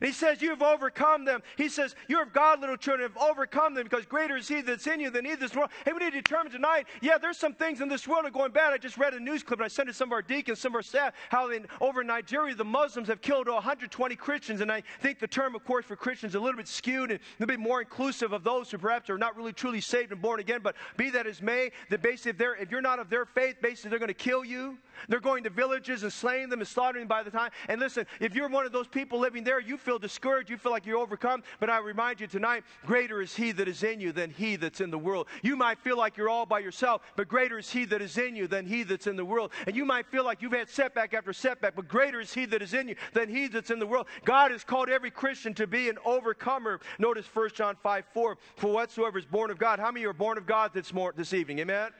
And 0.00 0.08
he 0.08 0.12
says, 0.12 0.40
You 0.40 0.50
have 0.50 0.62
overcome 0.62 1.24
them. 1.24 1.42
He 1.56 1.68
says, 1.68 1.94
You 2.08 2.18
are 2.18 2.26
God, 2.26 2.60
little 2.60 2.76
children, 2.76 3.10
have 3.10 3.22
overcome 3.22 3.74
them 3.74 3.84
because 3.84 4.06
greater 4.06 4.36
is 4.36 4.48
he 4.48 4.60
that's 4.62 4.86
in 4.86 5.00
you 5.00 5.10
than 5.10 5.24
he 5.24 5.34
this 5.34 5.54
world. 5.54 5.70
Hey, 5.84 5.92
we 5.92 5.98
need 5.98 6.12
to 6.12 6.22
determine 6.22 6.52
tonight, 6.52 6.86
yeah, 7.00 7.18
there's 7.18 7.36
some 7.36 7.52
things 7.52 7.80
in 7.80 7.88
this 7.88 8.08
world 8.08 8.24
are 8.24 8.30
going 8.30 8.52
bad. 8.52 8.72
I 8.72 8.78
just 8.78 8.96
read 8.96 9.14
a 9.14 9.20
news 9.20 9.42
clip 9.42 9.60
and 9.60 9.64
I 9.64 9.68
sent 9.68 9.88
it 9.88 9.92
to 9.92 9.96
some 9.96 10.08
of 10.08 10.12
our 10.12 10.22
deacons, 10.22 10.58
some 10.58 10.72
of 10.72 10.76
our 10.76 10.82
staff, 10.82 11.14
how 11.28 11.50
in, 11.50 11.66
over 11.80 12.00
in 12.00 12.06
Nigeria, 12.06 12.54
the 12.54 12.64
Muslims 12.64 13.08
have 13.08 13.20
killed 13.20 13.48
120 13.48 14.16
Christians. 14.16 14.60
And 14.60 14.72
I 14.72 14.82
think 15.00 15.18
the 15.18 15.26
term, 15.26 15.54
of 15.54 15.64
course, 15.64 15.84
for 15.84 15.96
Christians 15.96 16.32
is 16.32 16.36
a 16.36 16.40
little 16.40 16.56
bit 16.56 16.68
skewed 16.68 17.10
and 17.10 17.20
a 17.20 17.22
little 17.38 17.54
bit 17.56 17.60
more 17.60 17.80
inclusive 17.80 18.32
of 18.32 18.44
those 18.44 18.70
who 18.70 18.78
perhaps 18.78 19.10
are 19.10 19.18
not 19.18 19.36
really 19.36 19.52
truly 19.52 19.80
saved 19.80 20.12
and 20.12 20.22
born 20.22 20.40
again. 20.40 20.60
But 20.62 20.76
be 20.96 21.10
that 21.10 21.26
as 21.26 21.42
may, 21.42 21.72
that 21.90 22.02
basically, 22.02 22.30
if, 22.30 22.38
they're, 22.38 22.56
if 22.56 22.70
you're 22.70 22.80
not 22.80 22.98
of 22.98 23.10
their 23.10 23.26
faith, 23.26 23.56
basically 23.60 23.90
they're 23.90 23.98
going 23.98 24.08
to 24.08 24.14
kill 24.14 24.44
you. 24.44 24.78
They're 25.08 25.20
going 25.20 25.44
to 25.44 25.50
villages 25.50 26.02
and 26.02 26.12
slaying 26.12 26.48
them 26.48 26.60
and 26.60 26.68
slaughtering 26.68 27.02
them 27.02 27.08
by 27.08 27.22
the 27.22 27.30
time. 27.30 27.50
And 27.68 27.80
listen, 27.80 28.06
if 28.20 28.34
you're 28.34 28.48
one 28.48 28.66
of 28.66 28.72
those 28.72 28.86
people 28.86 29.18
living 29.18 29.44
there, 29.44 29.60
you 29.60 29.76
feel 29.76 29.89
discouraged, 29.98 30.50
you 30.50 30.56
feel 30.56 30.72
like 30.72 30.86
you're 30.86 30.98
overcome. 30.98 31.42
But 31.58 31.70
I 31.70 31.78
remind 31.78 32.20
you 32.20 32.26
tonight, 32.26 32.64
greater 32.86 33.20
is 33.20 33.34
He 33.34 33.52
that 33.52 33.68
is 33.68 33.82
in 33.82 34.00
you 34.00 34.12
than 34.12 34.30
He 34.30 34.56
that's 34.56 34.80
in 34.80 34.90
the 34.90 34.98
world. 34.98 35.26
You 35.42 35.56
might 35.56 35.78
feel 35.78 35.96
like 35.96 36.16
you're 36.16 36.28
all 36.28 36.46
by 36.46 36.60
yourself, 36.60 37.02
but 37.16 37.28
greater 37.28 37.58
is 37.58 37.70
He 37.70 37.84
that 37.86 38.02
is 38.02 38.16
in 38.18 38.36
you 38.36 38.46
than 38.46 38.66
He 38.66 38.82
that's 38.82 39.06
in 39.06 39.16
the 39.16 39.24
world. 39.24 39.52
And 39.66 39.74
you 39.74 39.84
might 39.84 40.06
feel 40.06 40.24
like 40.24 40.42
you've 40.42 40.52
had 40.52 40.68
setback 40.68 41.14
after 41.14 41.32
setback, 41.32 41.76
but 41.76 41.88
greater 41.88 42.20
is 42.20 42.32
He 42.32 42.46
that 42.46 42.62
is 42.62 42.74
in 42.74 42.88
you 42.88 42.96
than 43.12 43.28
He 43.28 43.48
that's 43.48 43.70
in 43.70 43.78
the 43.78 43.86
world. 43.86 44.06
God 44.24 44.50
has 44.50 44.64
called 44.64 44.88
every 44.88 45.10
Christian 45.10 45.54
to 45.54 45.66
be 45.66 45.88
an 45.88 45.98
overcomer. 46.04 46.80
Notice 46.98 47.26
1 47.32 47.50
John 47.54 47.76
5 47.82 48.04
4. 48.12 48.38
For 48.56 48.72
whatsoever 48.72 49.18
is 49.18 49.26
born 49.26 49.50
of 49.50 49.58
God. 49.58 49.78
How 49.78 49.90
many 49.90 50.06
are 50.06 50.12
born 50.12 50.38
of 50.38 50.46
God 50.46 50.72
this, 50.74 50.92
morning, 50.92 51.18
this 51.18 51.32
evening? 51.32 51.58
Amen? 51.60 51.90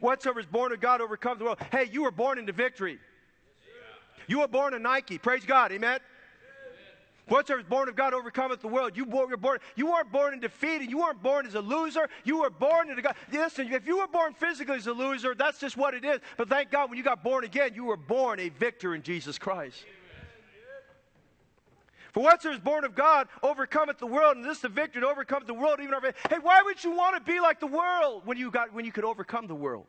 Whatsoever 0.00 0.40
is 0.40 0.46
born 0.46 0.72
of 0.72 0.80
God 0.80 1.00
overcomes 1.00 1.38
the 1.38 1.44
world. 1.44 1.58
Hey, 1.70 1.88
you 1.92 2.02
were 2.02 2.10
born 2.10 2.38
into 2.38 2.52
victory. 2.52 2.98
You 4.26 4.40
were 4.40 4.48
born 4.48 4.74
a 4.74 4.78
Nike. 4.78 5.18
Praise 5.18 5.44
God. 5.44 5.72
Amen. 5.72 6.00
Whatsoever 7.28 7.60
is 7.60 7.66
born 7.66 7.88
of 7.88 7.94
God 7.94 8.14
overcometh 8.14 8.60
the 8.60 8.68
world. 8.68 8.96
You 8.96 9.04
were 9.04 9.36
born. 9.36 9.58
You 9.76 9.86
weren't 9.86 10.10
born 10.10 10.34
in 10.34 10.40
defeat, 10.40 10.80
and 10.80 10.90
you 10.90 10.98
weren't 10.98 11.22
born 11.22 11.46
as 11.46 11.54
a 11.54 11.60
loser. 11.60 12.08
You 12.24 12.40
were 12.40 12.50
born 12.50 12.90
into 12.90 13.00
God. 13.00 13.14
Listen, 13.32 13.72
if 13.72 13.86
you 13.86 13.98
were 13.98 14.08
born 14.08 14.34
physically 14.34 14.76
as 14.76 14.86
a 14.88 14.92
loser, 14.92 15.34
that's 15.34 15.58
just 15.60 15.76
what 15.76 15.94
it 15.94 16.04
is. 16.04 16.20
But 16.36 16.48
thank 16.48 16.70
God, 16.70 16.90
when 16.90 16.98
you 16.98 17.04
got 17.04 17.22
born 17.22 17.44
again, 17.44 17.72
you 17.74 17.84
were 17.84 17.96
born 17.96 18.40
a 18.40 18.48
victor 18.48 18.94
in 18.94 19.02
Jesus 19.02 19.38
Christ. 19.38 19.84
For 22.12 22.22
whatsoever 22.22 22.56
is 22.56 22.62
born 22.62 22.84
of 22.84 22.94
God 22.94 23.28
overcometh 23.42 23.98
the 23.98 24.06
world, 24.06 24.36
and 24.36 24.44
this 24.44 24.56
is 24.56 24.62
the 24.62 24.68
victor 24.68 25.00
that 25.00 25.06
overcometh 25.06 25.46
the 25.46 25.54
world, 25.54 25.78
even 25.80 25.94
our 25.94 26.00
faith. 26.00 26.14
Hey, 26.28 26.38
why 26.42 26.60
would 26.62 26.82
you 26.84 26.90
want 26.90 27.16
to 27.16 27.22
be 27.22 27.40
like 27.40 27.58
the 27.58 27.66
world 27.66 28.22
when 28.26 28.36
you 28.36 28.50
got 28.50 28.74
when 28.74 28.84
you 28.84 28.92
could 28.92 29.04
overcome 29.04 29.46
the 29.46 29.54
world? 29.54 29.86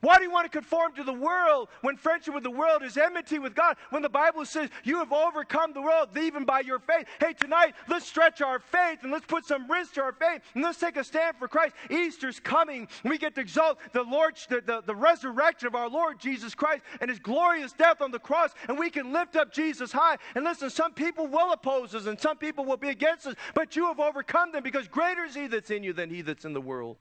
Why 0.00 0.18
do 0.18 0.24
you 0.24 0.30
want 0.30 0.44
to 0.44 0.50
conform 0.50 0.94
to 0.94 1.04
the 1.04 1.12
world 1.12 1.68
when 1.82 1.96
friendship 1.96 2.34
with 2.34 2.42
the 2.42 2.50
world 2.50 2.82
is 2.82 2.96
enmity 2.96 3.38
with 3.38 3.54
God? 3.54 3.76
When 3.90 4.02
the 4.02 4.08
Bible 4.08 4.44
says 4.44 4.70
you 4.84 4.98
have 4.98 5.12
overcome 5.12 5.72
the 5.72 5.82
world 5.82 6.16
even 6.16 6.44
by 6.44 6.60
your 6.60 6.78
faith. 6.78 7.06
Hey, 7.20 7.32
tonight, 7.32 7.74
let's 7.88 8.06
stretch 8.06 8.40
our 8.40 8.58
faith 8.58 9.00
and 9.02 9.12
let's 9.12 9.26
put 9.26 9.44
some 9.44 9.70
risk 9.70 9.94
to 9.94 10.02
our 10.02 10.12
faith 10.12 10.42
and 10.54 10.62
let's 10.62 10.78
take 10.78 10.96
a 10.96 11.04
stand 11.04 11.36
for 11.38 11.48
Christ. 11.48 11.74
Easter's 11.90 12.40
coming. 12.40 12.88
We 13.04 13.18
get 13.18 13.34
to 13.36 13.40
exalt 13.40 13.78
the 13.92 14.02
Lord, 14.02 14.36
the, 14.48 14.60
the, 14.60 14.82
the 14.84 14.94
resurrection 14.94 15.66
of 15.66 15.74
our 15.74 15.88
Lord 15.88 16.18
Jesus 16.18 16.54
Christ 16.54 16.82
and 17.00 17.10
his 17.10 17.18
glorious 17.18 17.72
death 17.72 18.00
on 18.00 18.10
the 18.10 18.18
cross, 18.18 18.50
and 18.68 18.78
we 18.78 18.90
can 18.90 19.12
lift 19.12 19.36
up 19.36 19.52
Jesus 19.52 19.92
high. 19.92 20.16
And 20.34 20.44
listen, 20.44 20.70
some 20.70 20.92
people 20.92 21.26
will 21.26 21.52
oppose 21.52 21.94
us 21.94 22.06
and 22.06 22.18
some 22.20 22.36
people 22.36 22.64
will 22.64 22.76
be 22.76 22.88
against 22.88 23.26
us, 23.26 23.34
but 23.54 23.76
you 23.76 23.86
have 23.86 24.00
overcome 24.00 24.52
them 24.52 24.62
because 24.62 24.88
greater 24.88 25.24
is 25.24 25.34
he 25.34 25.46
that's 25.46 25.70
in 25.70 25.82
you 25.82 25.92
than 25.92 26.10
he 26.10 26.22
that's 26.22 26.44
in 26.44 26.52
the 26.52 26.60
world. 26.60 26.96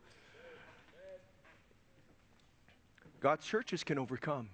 God's 3.25 3.43
churches 3.43 3.83
can 3.83 3.97
overcome. 3.97 4.49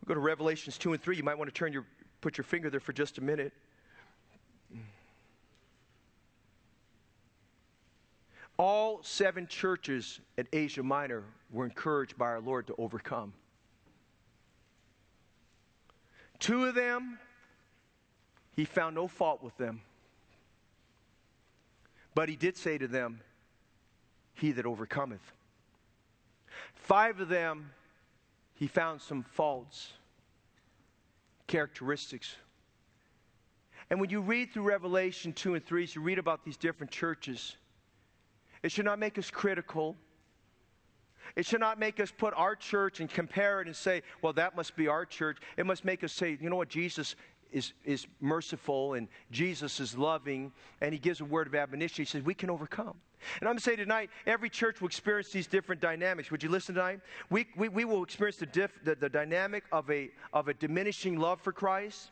We'll 0.00 0.08
go 0.08 0.14
to 0.14 0.20
Revelations 0.20 0.76
2 0.76 0.94
and 0.94 1.00
3. 1.00 1.16
You 1.16 1.22
might 1.22 1.38
want 1.38 1.48
to 1.48 1.54
turn 1.54 1.72
your, 1.72 1.84
put 2.20 2.36
your 2.36 2.44
finger 2.44 2.70
there 2.70 2.80
for 2.80 2.92
just 2.92 3.18
a 3.18 3.20
minute. 3.20 3.52
All 8.56 9.00
seven 9.04 9.46
churches 9.46 10.18
at 10.36 10.48
Asia 10.52 10.82
Minor 10.82 11.22
were 11.52 11.64
encouraged 11.64 12.18
by 12.18 12.26
our 12.26 12.40
Lord 12.40 12.66
to 12.66 12.74
overcome. 12.78 13.32
Two 16.40 16.64
of 16.64 16.74
them, 16.74 17.20
he 18.56 18.64
found 18.64 18.96
no 18.96 19.06
fault 19.06 19.40
with 19.40 19.56
them. 19.56 19.82
But 22.16 22.28
he 22.28 22.34
did 22.34 22.56
say 22.56 22.76
to 22.76 22.88
them, 22.88 23.20
He 24.34 24.50
that 24.50 24.66
overcometh. 24.66 25.35
Five 26.76 27.20
of 27.20 27.28
them, 27.28 27.70
he 28.54 28.68
found 28.68 29.00
some 29.00 29.22
faults, 29.22 29.92
characteristics. 31.46 32.36
And 33.90 34.00
when 34.00 34.10
you 34.10 34.20
read 34.20 34.52
through 34.52 34.64
Revelation 34.64 35.32
2 35.32 35.54
and 35.54 35.64
3, 35.64 35.84
as 35.84 35.94
you 35.94 36.02
read 36.02 36.18
about 36.18 36.44
these 36.44 36.56
different 36.56 36.90
churches, 36.90 37.56
it 38.62 38.72
should 38.72 38.84
not 38.84 38.98
make 38.98 39.18
us 39.18 39.30
critical. 39.30 39.96
It 41.36 41.44
should 41.44 41.60
not 41.60 41.78
make 41.78 42.00
us 42.00 42.10
put 42.10 42.34
our 42.34 42.56
church 42.56 43.00
and 43.00 43.10
compare 43.10 43.60
it 43.60 43.66
and 43.66 43.76
say, 43.76 44.02
well, 44.22 44.32
that 44.34 44.56
must 44.56 44.76
be 44.76 44.88
our 44.88 45.04
church. 45.04 45.38
It 45.56 45.66
must 45.66 45.84
make 45.84 46.02
us 46.02 46.12
say, 46.12 46.38
you 46.40 46.50
know 46.50 46.56
what, 46.56 46.68
Jesus 46.68 47.16
is, 47.52 47.72
is 47.84 48.06
merciful 48.20 48.94
and 48.94 49.08
Jesus 49.30 49.80
is 49.80 49.96
loving, 49.96 50.52
and 50.80 50.92
he 50.92 50.98
gives 50.98 51.20
a 51.20 51.24
word 51.24 51.46
of 51.46 51.54
admonition. 51.54 52.02
He 52.02 52.06
says, 52.06 52.22
we 52.22 52.34
can 52.34 52.50
overcome. 52.50 52.96
And 53.40 53.48
I'm 53.48 53.54
going 53.54 53.58
to 53.58 53.62
say 53.62 53.76
tonight, 53.76 54.10
every 54.26 54.50
church 54.50 54.80
will 54.80 54.88
experience 54.88 55.30
these 55.30 55.46
different 55.46 55.80
dynamics. 55.80 56.30
Would 56.30 56.42
you 56.42 56.48
listen 56.48 56.74
tonight? 56.74 57.00
We, 57.30 57.46
we, 57.56 57.68
we 57.68 57.84
will 57.84 58.02
experience 58.02 58.36
the, 58.36 58.46
diff, 58.46 58.72
the, 58.84 58.94
the 58.94 59.08
dynamic 59.08 59.64
of 59.72 59.90
a, 59.90 60.10
of 60.32 60.48
a 60.48 60.54
diminishing 60.54 61.18
love 61.18 61.40
for 61.40 61.52
Christ. 61.52 62.10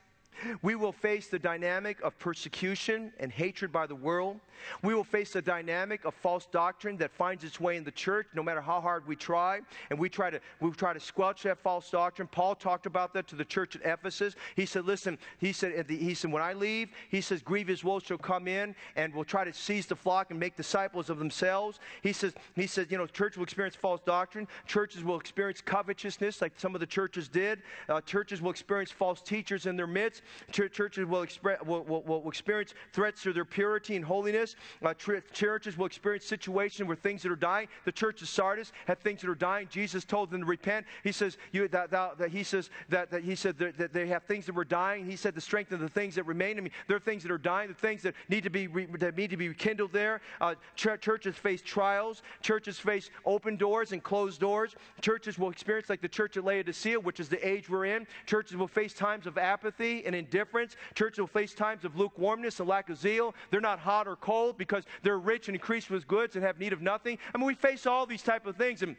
We 0.63 0.75
will 0.75 0.93
face 0.93 1.29
the 1.29 1.39
dynamic 1.39 2.01
of 2.03 2.19
persecution 2.19 3.13
and 3.19 3.31
hatred 3.31 3.73
by 3.73 3.87
the 3.87 3.95
world. 3.95 4.41
We 4.83 4.95
will 4.95 5.05
face 5.05 5.33
the 5.33 5.43
dynamic 5.43 6.05
of 6.05 6.15
false 6.15 6.47
doctrine 6.47 6.97
that 6.99 7.13
finds 7.13 7.45
its 7.45 7.61
way 7.61 7.77
in 7.77 7.85
the 7.85 7.91
church 7.91 8.27
no 8.35 8.43
matter 8.43 8.61
how 8.61 8.81
hard 8.81 9.07
we 9.07 9.17
try. 9.17 9.61
And 9.91 9.99
we 9.99 10.09
try 10.09 10.31
to, 10.31 10.41
we 10.61 10.71
try 10.71 10.93
to 10.93 11.01
squelch 11.01 11.43
that 11.43 11.59
false 11.59 11.91
doctrine. 11.91 12.29
Paul 12.29 12.55
talked 12.55 12.87
about 12.87 13.13
that 13.15 13.27
to 13.29 13.37
the 13.37 13.45
church 13.45 13.77
at 13.77 13.83
Ephesus. 13.85 14.35
He 14.57 14.67
said, 14.67 14.85
listen, 14.85 15.19
he 15.39 15.53
said, 15.53 15.87
he 15.89 16.15
said, 16.15 16.33
when 16.33 16.43
I 16.43 16.53
leave, 16.53 16.91
he 17.09 17.21
says, 17.21 17.43
grievous 17.43 17.85
wolves 17.85 18.07
shall 18.07 18.19
come 18.19 18.49
in 18.49 18.75
and 18.97 19.15
will 19.15 19.25
try 19.25 19.45
to 19.45 19.53
seize 19.53 19.87
the 19.87 19.97
flock 19.97 20.31
and 20.31 20.39
make 20.39 20.57
disciples 20.57 21.11
of 21.11 21.19
themselves. 21.19 21.79
He 22.03 22.13
says, 22.13 22.35
he 22.55 22.67
says, 22.67 22.87
you 22.91 22.99
know, 22.99 23.07
church 23.07 23.37
will 23.37 23.45
experience 23.45 23.77
false 23.77 24.01
doctrine. 24.05 24.47
Churches 24.67 25.05
will 25.05 25.19
experience 25.19 25.61
covetousness 25.61 26.41
like 26.41 26.53
some 26.57 26.75
of 26.75 26.81
the 26.81 26.87
churches 26.87 27.29
did. 27.29 27.63
Uh, 27.89 28.01
churches 28.01 28.41
will 28.41 28.51
experience 28.51 28.91
false 28.91 29.21
teachers 29.21 29.67
in 29.67 29.77
their 29.77 29.87
midst. 29.87 30.23
Ch- 30.51 30.71
churches 30.73 31.07
will, 31.07 31.25
expre- 31.25 31.65
will, 31.65 31.85
will, 31.85 32.03
will, 32.03 32.29
experience 32.29 32.75
threats 32.93 33.23
to 33.23 33.33
their 33.33 33.45
purity 33.45 33.97
and 33.97 34.05
holiness. 34.05 34.57
Uh, 34.83 34.95
tr- 34.95 35.19
churches 35.33 35.77
will 35.77 35.87
experience 35.87 36.25
situations 36.25 36.87
where 36.87 36.97
things 36.97 37.23
that 37.23 37.33
are 37.33 37.37
dying. 37.37 37.69
The 37.85 37.93
church 37.93 38.23
of 38.23 38.29
Sardis 38.29 38.73
had 38.87 39.01
things 39.01 39.21
that 39.21 39.31
are 39.31 39.35
dying. 39.35 39.69
Jesus 39.71 40.05
told 40.05 40.31
them 40.31 40.41
to 40.41 40.47
repent. 40.47 40.87
He 41.03 41.13
says 41.13 41.39
you, 41.53 41.69
that, 41.69 41.91
that, 41.91 42.19
that, 42.19 42.31
he 42.31 42.43
says 42.43 42.71
that, 42.89 43.11
that 43.11 43.23
he 43.23 43.35
said 43.35 43.59
that, 43.59 43.79
that, 43.79 43.93
they 43.93 44.09
have 44.09 44.25
things 44.25 44.47
that 44.47 44.55
were 44.55 44.65
dying. 44.65 45.05
He 45.05 45.17
said 45.17 45.35
the 45.35 45.41
strength 45.41 45.73
of 45.73 45.81
the 45.81 45.89
things 45.89 46.15
that 46.17 46.25
remain. 46.25 46.59
I 46.59 46.63
mean, 46.63 46.73
there 46.89 46.97
are 46.97 47.01
things 47.01 47.23
that 47.23 47.31
are 47.31 47.39
dying. 47.39 47.69
The 47.69 47.75
things 47.75 48.03
that 48.03 48.15
need 48.29 48.43
to 48.45 48.51
be 48.51 48.67
re- 48.67 48.87
that 48.99 49.17
need 49.17 49.31
to 49.31 49.37
be 49.37 49.49
rekindled 49.49 49.93
there. 49.93 50.21
Uh, 50.41 50.55
ch- 50.75 51.01
churches 51.01 51.37
face 51.37 51.63
trials. 51.63 52.23
Churches 52.43 52.79
face 52.79 53.11
open 53.25 53.57
doors 53.57 53.93
and 53.93 54.03
closed 54.03 54.41
doors. 54.41 54.75
Churches 55.01 55.39
will 55.39 55.51
experience 55.51 55.89
like 55.89 56.01
the 56.01 56.09
church 56.09 56.37
at 56.37 56.45
Laodicea, 56.45 56.99
which 56.99 57.21
is 57.21 57.29
the 57.29 57.47
age 57.47 57.69
we're 57.69 57.87
in. 57.87 58.07
Churches 58.27 58.57
will 58.57 58.69
face 58.69 58.95
times 58.95 59.27
of 59.27 59.39
apathy 59.39 60.05
and 60.05 60.14
indifference. 60.15 60.77
Churches 60.95 61.19
will 61.19 61.27
face 61.27 61.55
times 61.55 61.85
of 61.85 61.97
lukewarmness 61.97 62.61
and 62.61 62.69
lack 62.69 62.89
of 62.91 62.97
zeal. 62.99 63.35
They're 63.51 63.61
not 63.61 63.79
hot 63.79 64.09
or 64.09 64.17
cold 64.17 64.59
because 64.59 64.85
they're 65.03 65.19
rich 65.19 65.49
and 65.49 65.55
increased 65.55 65.91
with 65.91 66.07
goods 66.07 66.37
and 66.37 66.45
have 66.45 66.59
need 66.59 66.73
of 66.73 66.81
nothing. 66.81 67.19
I 67.35 67.39
mean, 67.39 67.47
we 67.47 67.55
face 67.55 67.87
all 67.87 68.07
these 68.07 68.23
type 68.23 68.47
of 68.47 68.57
things. 68.57 68.83
And 68.83 68.97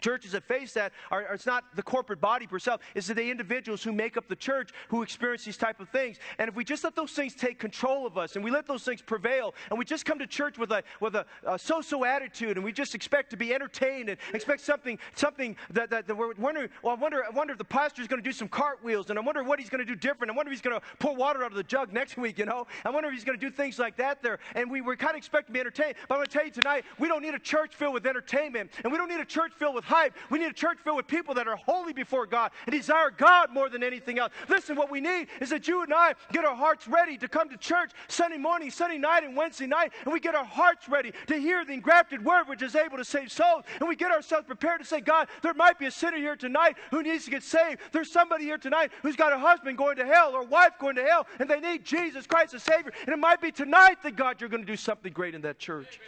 Churches 0.00 0.32
that 0.32 0.44
face 0.44 0.72
that 0.74 0.92
are, 1.10 1.26
are, 1.26 1.34
it's 1.34 1.46
not 1.46 1.64
the 1.76 1.82
corporate 1.82 2.20
body 2.20 2.46
per 2.46 2.58
se, 2.58 2.76
it's 2.94 3.06
the 3.06 3.30
individuals 3.30 3.82
who 3.82 3.92
make 3.92 4.16
up 4.16 4.28
the 4.28 4.36
church 4.36 4.70
who 4.88 5.02
experience 5.02 5.44
these 5.44 5.56
type 5.56 5.80
of 5.80 5.88
things. 5.88 6.18
And 6.38 6.48
if 6.48 6.56
we 6.56 6.64
just 6.64 6.84
let 6.84 6.96
those 6.96 7.12
things 7.12 7.34
take 7.34 7.58
control 7.58 8.06
of 8.06 8.18
us 8.18 8.36
and 8.36 8.44
we 8.44 8.50
let 8.50 8.66
those 8.66 8.82
things 8.82 9.00
prevail 9.02 9.54
and 9.70 9.78
we 9.78 9.84
just 9.84 10.04
come 10.04 10.18
to 10.18 10.26
church 10.26 10.58
with 10.58 10.72
a 10.72 10.82
with 11.00 11.14
a, 11.14 11.26
a 11.46 11.58
so-so 11.58 12.04
attitude 12.04 12.56
and 12.56 12.64
we 12.64 12.72
just 12.72 12.94
expect 12.94 13.30
to 13.30 13.36
be 13.36 13.54
entertained 13.54 14.08
and 14.08 14.18
expect 14.32 14.60
something 14.60 14.98
something 15.14 15.56
that, 15.70 15.90
that, 15.90 16.06
that 16.06 16.14
we're 16.14 16.34
wondering, 16.34 16.68
well, 16.82 16.94
I 16.96 16.98
wonder, 16.98 17.24
I 17.24 17.30
wonder 17.30 17.52
if 17.52 17.58
the 17.58 17.64
pastor 17.64 18.02
is 18.02 18.08
going 18.08 18.22
to 18.22 18.28
do 18.28 18.32
some 18.32 18.48
cartwheels 18.48 19.10
and 19.10 19.18
I 19.18 19.22
wonder 19.22 19.42
what 19.42 19.58
he's 19.58 19.68
going 19.68 19.84
to 19.84 19.84
do 19.84 19.94
different. 19.94 20.30
I 20.30 20.36
wonder 20.36 20.50
if 20.50 20.58
he's 20.58 20.62
going 20.62 20.78
to 20.78 20.86
pour 20.98 21.14
water 21.14 21.42
out 21.44 21.50
of 21.50 21.56
the 21.56 21.62
jug 21.62 21.92
next 21.92 22.16
week, 22.24 22.38
you 22.38 22.46
know? 22.46 22.66
I 22.84 22.90
wonder 22.90 23.08
if 23.08 23.14
he's 23.14 23.24
going 23.24 23.38
to 23.38 23.44
do 23.44 23.50
things 23.50 23.78
like 23.78 23.96
that 23.96 24.22
there. 24.22 24.38
And 24.54 24.70
we, 24.70 24.80
we're 24.80 24.96
kind 24.96 25.12
of 25.12 25.16
expecting 25.16 25.52
to 25.52 25.52
be 25.52 25.60
entertained. 25.60 25.94
But 26.08 26.14
I'm 26.14 26.18
going 26.18 26.26
to 26.26 26.32
tell 26.32 26.44
you 26.44 26.50
tonight, 26.50 26.84
we 26.98 27.08
don't 27.08 27.22
need 27.22 27.34
a 27.34 27.38
church 27.38 27.74
filled 27.74 27.94
with 27.94 28.06
entertainment 28.06 28.70
and 28.82 28.92
we 28.92 28.98
don't 28.98 29.08
need 29.08 29.20
a 29.20 29.24
church 29.24 29.52
filled 29.58 29.74
with 29.74 29.83
hype. 29.84 30.14
We 30.30 30.38
need 30.38 30.50
a 30.50 30.52
church 30.52 30.78
filled 30.82 30.96
with 30.96 31.06
people 31.06 31.34
that 31.34 31.46
are 31.46 31.56
holy 31.56 31.92
before 31.92 32.26
God 32.26 32.50
and 32.66 32.74
desire 32.74 33.10
God 33.10 33.52
more 33.52 33.68
than 33.68 33.82
anything 33.82 34.18
else. 34.18 34.32
Listen, 34.48 34.76
what 34.76 34.90
we 34.90 35.00
need 35.00 35.28
is 35.40 35.50
that 35.50 35.68
you 35.68 35.82
and 35.82 35.92
I 35.92 36.14
get 36.32 36.44
our 36.44 36.56
hearts 36.56 36.88
ready 36.88 37.16
to 37.18 37.28
come 37.28 37.48
to 37.50 37.56
church 37.56 37.92
Sunday 38.08 38.38
morning, 38.38 38.70
Sunday 38.70 38.98
night, 38.98 39.24
and 39.24 39.36
Wednesday 39.36 39.66
night, 39.66 39.92
and 40.04 40.12
we 40.12 40.20
get 40.20 40.34
our 40.34 40.44
hearts 40.44 40.88
ready 40.88 41.12
to 41.26 41.36
hear 41.36 41.64
the 41.64 41.72
engrafted 41.72 42.24
word 42.24 42.48
which 42.48 42.62
is 42.62 42.74
able 42.74 42.96
to 42.96 43.04
save 43.04 43.30
souls. 43.30 43.64
And 43.80 43.88
we 43.88 43.96
get 43.96 44.10
ourselves 44.10 44.46
prepared 44.46 44.80
to 44.80 44.86
say, 44.86 45.00
God, 45.00 45.28
there 45.42 45.54
might 45.54 45.78
be 45.78 45.86
a 45.86 45.90
sinner 45.90 46.16
here 46.16 46.36
tonight 46.36 46.76
who 46.90 47.02
needs 47.02 47.24
to 47.26 47.30
get 47.30 47.42
saved. 47.42 47.80
There's 47.92 48.10
somebody 48.10 48.44
here 48.44 48.58
tonight 48.58 48.90
who's 49.02 49.16
got 49.16 49.32
a 49.32 49.38
husband 49.38 49.78
going 49.78 49.96
to 49.96 50.06
hell 50.06 50.32
or 50.34 50.42
a 50.42 50.46
wife 50.46 50.72
going 50.80 50.96
to 50.96 51.04
hell, 51.04 51.26
and 51.38 51.48
they 51.48 51.60
need 51.60 51.84
Jesus 51.84 52.26
Christ 52.26 52.54
as 52.54 52.62
Savior. 52.62 52.92
And 53.00 53.10
it 53.10 53.18
might 53.18 53.40
be 53.40 53.52
tonight 53.52 54.02
that 54.02 54.16
God, 54.16 54.40
you're 54.40 54.50
going 54.50 54.64
to 54.64 54.66
do 54.66 54.76
something 54.76 55.12
great 55.12 55.34
in 55.34 55.42
that 55.42 55.58
church. 55.58 56.00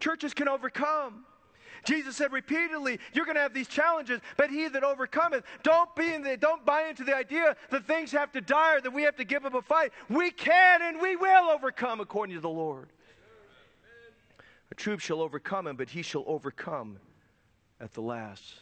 Churches 0.00 0.34
can 0.34 0.48
overcome. 0.48 1.24
Jesus 1.84 2.16
said 2.16 2.32
repeatedly, 2.32 2.98
you're 3.12 3.24
going 3.24 3.36
to 3.36 3.40
have 3.40 3.54
these 3.54 3.68
challenges, 3.68 4.20
but 4.36 4.50
he 4.50 4.68
that 4.68 4.84
overcometh, 4.84 5.44
don't 5.62 5.94
be 5.94 6.12
in 6.12 6.22
the, 6.22 6.36
don't 6.36 6.64
buy 6.64 6.88
into 6.88 7.04
the 7.04 7.14
idea 7.14 7.56
that 7.70 7.86
things 7.86 8.12
have 8.12 8.32
to 8.32 8.40
die 8.40 8.76
or 8.76 8.80
that 8.80 8.92
we 8.92 9.02
have 9.02 9.16
to 9.16 9.24
give 9.24 9.44
up 9.44 9.54
a 9.54 9.62
fight. 9.62 9.92
We 10.08 10.30
can 10.30 10.82
and 10.82 11.00
we 11.00 11.16
will 11.16 11.50
overcome 11.50 12.00
according 12.00 12.34
to 12.36 12.40
the 12.40 12.48
Lord. 12.48 12.88
A 14.70 14.74
troop 14.74 15.00
shall 15.00 15.20
overcome 15.20 15.66
him, 15.66 15.76
but 15.76 15.88
he 15.88 16.02
shall 16.02 16.24
overcome 16.26 16.98
at 17.80 17.92
the 17.92 18.00
last. 18.00 18.54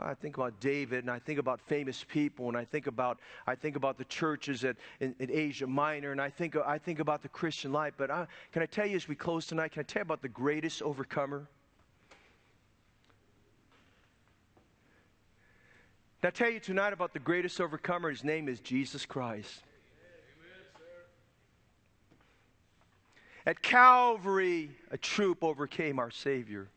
I 0.00 0.14
think 0.14 0.36
about 0.36 0.60
David, 0.60 1.04
and 1.04 1.10
I 1.10 1.18
think 1.18 1.38
about 1.38 1.60
famous 1.60 2.04
people, 2.06 2.48
and 2.48 2.56
I 2.56 2.64
think 2.64 2.86
about 2.86 3.18
I 3.46 3.54
think 3.54 3.76
about 3.76 3.96
the 3.96 4.04
churches 4.04 4.64
at, 4.64 4.76
in, 5.00 5.14
in 5.18 5.30
Asia 5.30 5.66
Minor, 5.66 6.12
and 6.12 6.20
I 6.20 6.28
think 6.28 6.56
I 6.56 6.78
think 6.78 6.98
about 6.98 7.22
the 7.22 7.28
Christian 7.28 7.72
life. 7.72 7.94
But 7.96 8.10
I, 8.10 8.26
can 8.52 8.62
I 8.62 8.66
tell 8.66 8.86
you, 8.86 8.96
as 8.96 9.08
we 9.08 9.14
close 9.14 9.46
tonight, 9.46 9.72
can 9.72 9.80
I 9.80 9.84
tell 9.84 10.00
you 10.00 10.04
about 10.04 10.22
the 10.22 10.28
greatest 10.28 10.82
overcomer? 10.82 11.48
I 16.22 16.30
tell 16.30 16.50
you 16.50 16.58
tonight 16.58 16.92
about 16.92 17.12
the 17.12 17.20
greatest 17.20 17.60
overcomer. 17.60 18.10
His 18.10 18.24
name 18.24 18.48
is 18.48 18.58
Jesus 18.60 19.06
Christ. 19.06 19.62
At 23.44 23.62
Calvary, 23.62 24.70
a 24.90 24.98
troop 24.98 25.44
overcame 25.44 26.00
our 26.00 26.10
Savior. 26.10 26.68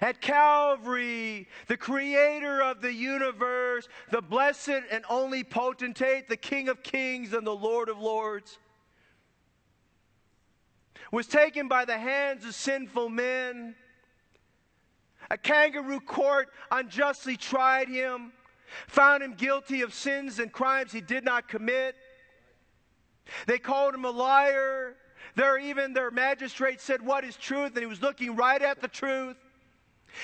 At 0.00 0.22
Calvary, 0.22 1.48
the 1.66 1.76
creator 1.76 2.62
of 2.62 2.80
the 2.80 2.92
universe, 2.92 3.88
the 4.10 4.22
blessed 4.22 4.80
and 4.90 5.04
only 5.10 5.44
potentate, 5.44 6.28
the 6.28 6.36
King 6.36 6.68
of 6.68 6.82
kings 6.82 7.34
and 7.34 7.46
the 7.46 7.54
Lord 7.54 7.90
of 7.90 7.98
lords, 7.98 8.58
was 11.12 11.26
taken 11.26 11.68
by 11.68 11.84
the 11.84 11.98
hands 11.98 12.44
of 12.44 12.54
sinful 12.54 13.10
men 13.10 13.74
a 15.30 15.38
kangaroo 15.38 16.00
court 16.00 16.48
unjustly 16.70 17.36
tried 17.36 17.88
him, 17.88 18.32
found 18.86 19.22
him 19.22 19.34
guilty 19.34 19.82
of 19.82 19.92
sins 19.92 20.38
and 20.38 20.52
crimes 20.52 20.92
he 20.92 21.00
did 21.00 21.24
not 21.24 21.48
commit. 21.48 21.96
They 23.46 23.58
called 23.58 23.94
him 23.94 24.04
a 24.04 24.10
liar. 24.10 24.96
There, 25.34 25.58
even 25.58 25.92
their 25.92 26.10
magistrate 26.10 26.80
said, 26.80 27.02
What 27.02 27.24
is 27.24 27.36
truth? 27.36 27.72
And 27.72 27.80
he 27.80 27.86
was 27.86 28.02
looking 28.02 28.36
right 28.36 28.60
at 28.60 28.80
the 28.80 28.88
truth. 28.88 29.36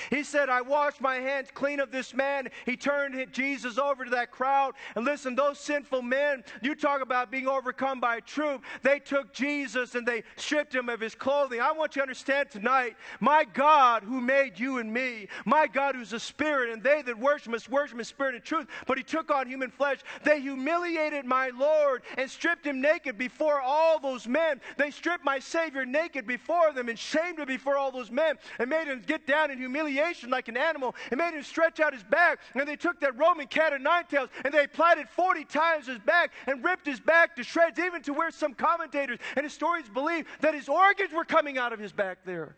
He 0.09 0.23
said, 0.23 0.49
I 0.49 0.61
washed 0.61 1.01
my 1.01 1.15
hands 1.15 1.49
clean 1.53 1.79
of 1.79 1.91
this 1.91 2.13
man. 2.13 2.49
He 2.65 2.77
turned 2.77 3.31
Jesus 3.31 3.77
over 3.77 4.03
to 4.03 4.11
that 4.11 4.31
crowd. 4.31 4.73
And 4.95 5.05
listen, 5.05 5.35
those 5.35 5.59
sinful 5.59 6.01
men, 6.01 6.43
you 6.61 6.75
talk 6.75 7.01
about 7.01 7.31
being 7.31 7.47
overcome 7.47 7.99
by 7.99 8.17
a 8.17 8.21
troop. 8.21 8.63
They 8.81 8.99
took 8.99 9.33
Jesus 9.33 9.95
and 9.95 10.07
they 10.07 10.23
stripped 10.35 10.73
him 10.73 10.89
of 10.89 10.99
his 10.99 11.15
clothing. 11.15 11.61
I 11.61 11.71
want 11.71 11.95
you 11.95 12.01
to 12.01 12.03
understand 12.03 12.49
tonight, 12.49 12.95
my 13.19 13.43
God 13.43 14.03
who 14.03 14.19
made 14.21 14.59
you 14.59 14.77
and 14.77 14.91
me, 14.91 15.27
my 15.45 15.67
God 15.67 15.95
who's 15.95 16.13
a 16.13 16.19
spirit, 16.19 16.71
and 16.71 16.83
they 16.83 17.01
that 17.01 17.17
worship 17.17 17.51
must 17.51 17.69
worship 17.69 17.97
in 17.97 18.05
spirit 18.05 18.35
and 18.35 18.43
truth, 18.43 18.67
but 18.87 18.97
he 18.97 19.03
took 19.03 19.31
on 19.31 19.47
human 19.47 19.69
flesh. 19.69 19.99
They 20.23 20.41
humiliated 20.41 21.25
my 21.25 21.49
Lord 21.49 22.03
and 22.17 22.29
stripped 22.29 22.65
him 22.65 22.81
naked 22.81 23.17
before 23.17 23.61
all 23.61 23.99
those 23.99 24.27
men. 24.27 24.59
They 24.77 24.91
stripped 24.91 25.23
my 25.23 25.39
Savior 25.39 25.85
naked 25.85 26.27
before 26.27 26.73
them 26.73 26.89
and 26.89 26.97
shamed 26.97 27.39
him 27.39 27.47
before 27.47 27.77
all 27.77 27.91
those 27.91 28.11
men 28.11 28.35
and 28.59 28.69
made 28.69 28.87
him 28.87 29.01
get 29.05 29.25
down 29.27 29.51
and 29.51 29.59
humiliate 29.59 29.84
humiliation 29.85 30.29
like 30.29 30.47
an 30.47 30.57
animal 30.57 30.95
and 31.11 31.17
made 31.17 31.33
him 31.33 31.43
stretch 31.43 31.79
out 31.79 31.93
his 31.93 32.03
back. 32.03 32.39
And 32.53 32.67
they 32.67 32.75
took 32.75 32.99
that 33.01 33.17
Roman 33.17 33.47
cat 33.47 33.73
of 33.73 33.81
nine 33.81 34.05
tails 34.09 34.29
and 34.43 34.53
they 34.53 34.63
applied 34.63 34.97
it 34.97 35.07
40 35.09 35.45
times 35.45 35.87
his 35.87 35.99
back 35.99 36.31
and 36.47 36.63
ripped 36.63 36.85
his 36.85 36.99
back 36.99 37.35
to 37.35 37.43
shreds, 37.43 37.79
even 37.79 38.01
to 38.03 38.13
where 38.13 38.31
some 38.31 38.53
commentators 38.53 39.19
and 39.35 39.43
historians 39.43 39.89
believe 39.89 40.25
that 40.41 40.53
his 40.53 40.67
organs 40.67 41.11
were 41.13 41.25
coming 41.25 41.57
out 41.57 41.73
of 41.73 41.79
his 41.79 41.91
back 41.91 42.19
there. 42.25 42.55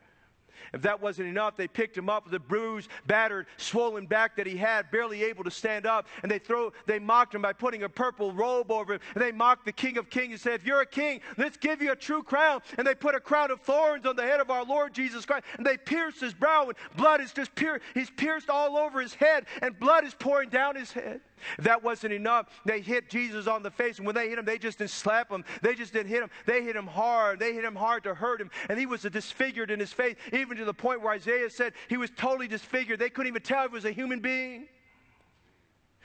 If 0.73 0.81
that 0.81 1.01
wasn't 1.01 1.29
enough, 1.29 1.55
they 1.55 1.67
picked 1.67 1.97
him 1.97 2.09
up 2.09 2.25
with 2.25 2.33
a 2.33 2.39
bruised, 2.39 2.89
battered, 3.05 3.47
swollen 3.57 4.05
back 4.05 4.35
that 4.37 4.47
he 4.47 4.57
had, 4.57 4.91
barely 4.91 5.23
able 5.23 5.43
to 5.43 5.51
stand 5.51 5.85
up, 5.85 6.07
and 6.23 6.31
they 6.31 6.39
throw 6.39 6.71
they 6.85 6.99
mocked 6.99 7.35
him 7.35 7.41
by 7.41 7.53
putting 7.53 7.83
a 7.83 7.89
purple 7.89 8.31
robe 8.31 8.71
over 8.71 8.93
him. 8.93 8.99
And 9.15 9.23
they 9.23 9.31
mocked 9.31 9.65
the 9.65 9.71
King 9.71 9.97
of 9.97 10.09
Kings 10.09 10.31
and 10.31 10.41
said, 10.41 10.53
If 10.55 10.65
you're 10.65 10.81
a 10.81 10.85
king, 10.85 11.21
let's 11.37 11.57
give 11.57 11.81
you 11.81 11.91
a 11.91 11.95
true 11.95 12.23
crown. 12.23 12.61
And 12.77 12.85
they 12.85 12.95
put 12.95 13.15
a 13.15 13.19
crown 13.19 13.51
of 13.51 13.61
thorns 13.61 14.05
on 14.05 14.15
the 14.15 14.23
head 14.23 14.39
of 14.39 14.49
our 14.49 14.63
Lord 14.63 14.93
Jesus 14.93 15.25
Christ, 15.25 15.45
and 15.57 15.65
they 15.65 15.77
pierced 15.77 16.21
his 16.21 16.33
brow, 16.33 16.65
and 16.65 16.75
blood 16.95 17.21
is 17.21 17.31
just 17.31 17.53
pierced, 17.55 17.83
he's 17.93 18.09
pierced 18.09 18.49
all 18.49 18.77
over 18.77 19.01
his 19.01 19.13
head, 19.13 19.45
and 19.61 19.79
blood 19.79 20.05
is 20.05 20.13
pouring 20.13 20.49
down 20.49 20.75
his 20.75 20.91
head. 20.91 21.21
That 21.59 21.83
wasn't 21.83 22.13
enough, 22.13 22.47
they 22.65 22.81
hit 22.81 23.09
Jesus 23.09 23.47
on 23.47 23.63
the 23.63 23.71
face. 23.71 23.97
And 23.97 24.05
when 24.05 24.15
they 24.15 24.29
hit 24.29 24.39
him, 24.39 24.45
they 24.45 24.57
just 24.57 24.77
didn't 24.77 24.91
slap 24.91 25.31
him. 25.31 25.43
They 25.61 25.75
just 25.75 25.93
didn't 25.93 26.09
hit 26.09 26.23
him. 26.23 26.29
They 26.45 26.63
hit 26.63 26.75
him 26.75 26.87
hard. 26.87 27.39
They 27.39 27.53
hit 27.53 27.63
him 27.63 27.75
hard 27.75 28.03
to 28.03 28.13
hurt 28.13 28.41
him. 28.41 28.51
And 28.69 28.79
he 28.79 28.85
was 28.85 29.01
disfigured 29.01 29.71
in 29.71 29.79
his 29.79 29.93
face, 29.93 30.15
even 30.33 30.57
to 30.57 30.65
the 30.65 30.73
point 30.73 31.01
where 31.01 31.13
Isaiah 31.13 31.49
said 31.49 31.73
he 31.87 31.97
was 31.97 32.09
totally 32.15 32.47
disfigured. 32.47 32.99
They 32.99 33.09
couldn't 33.09 33.29
even 33.29 33.41
tell 33.41 33.65
if 33.65 33.71
he 33.71 33.75
was 33.75 33.85
a 33.85 33.91
human 33.91 34.19
being. 34.19 34.67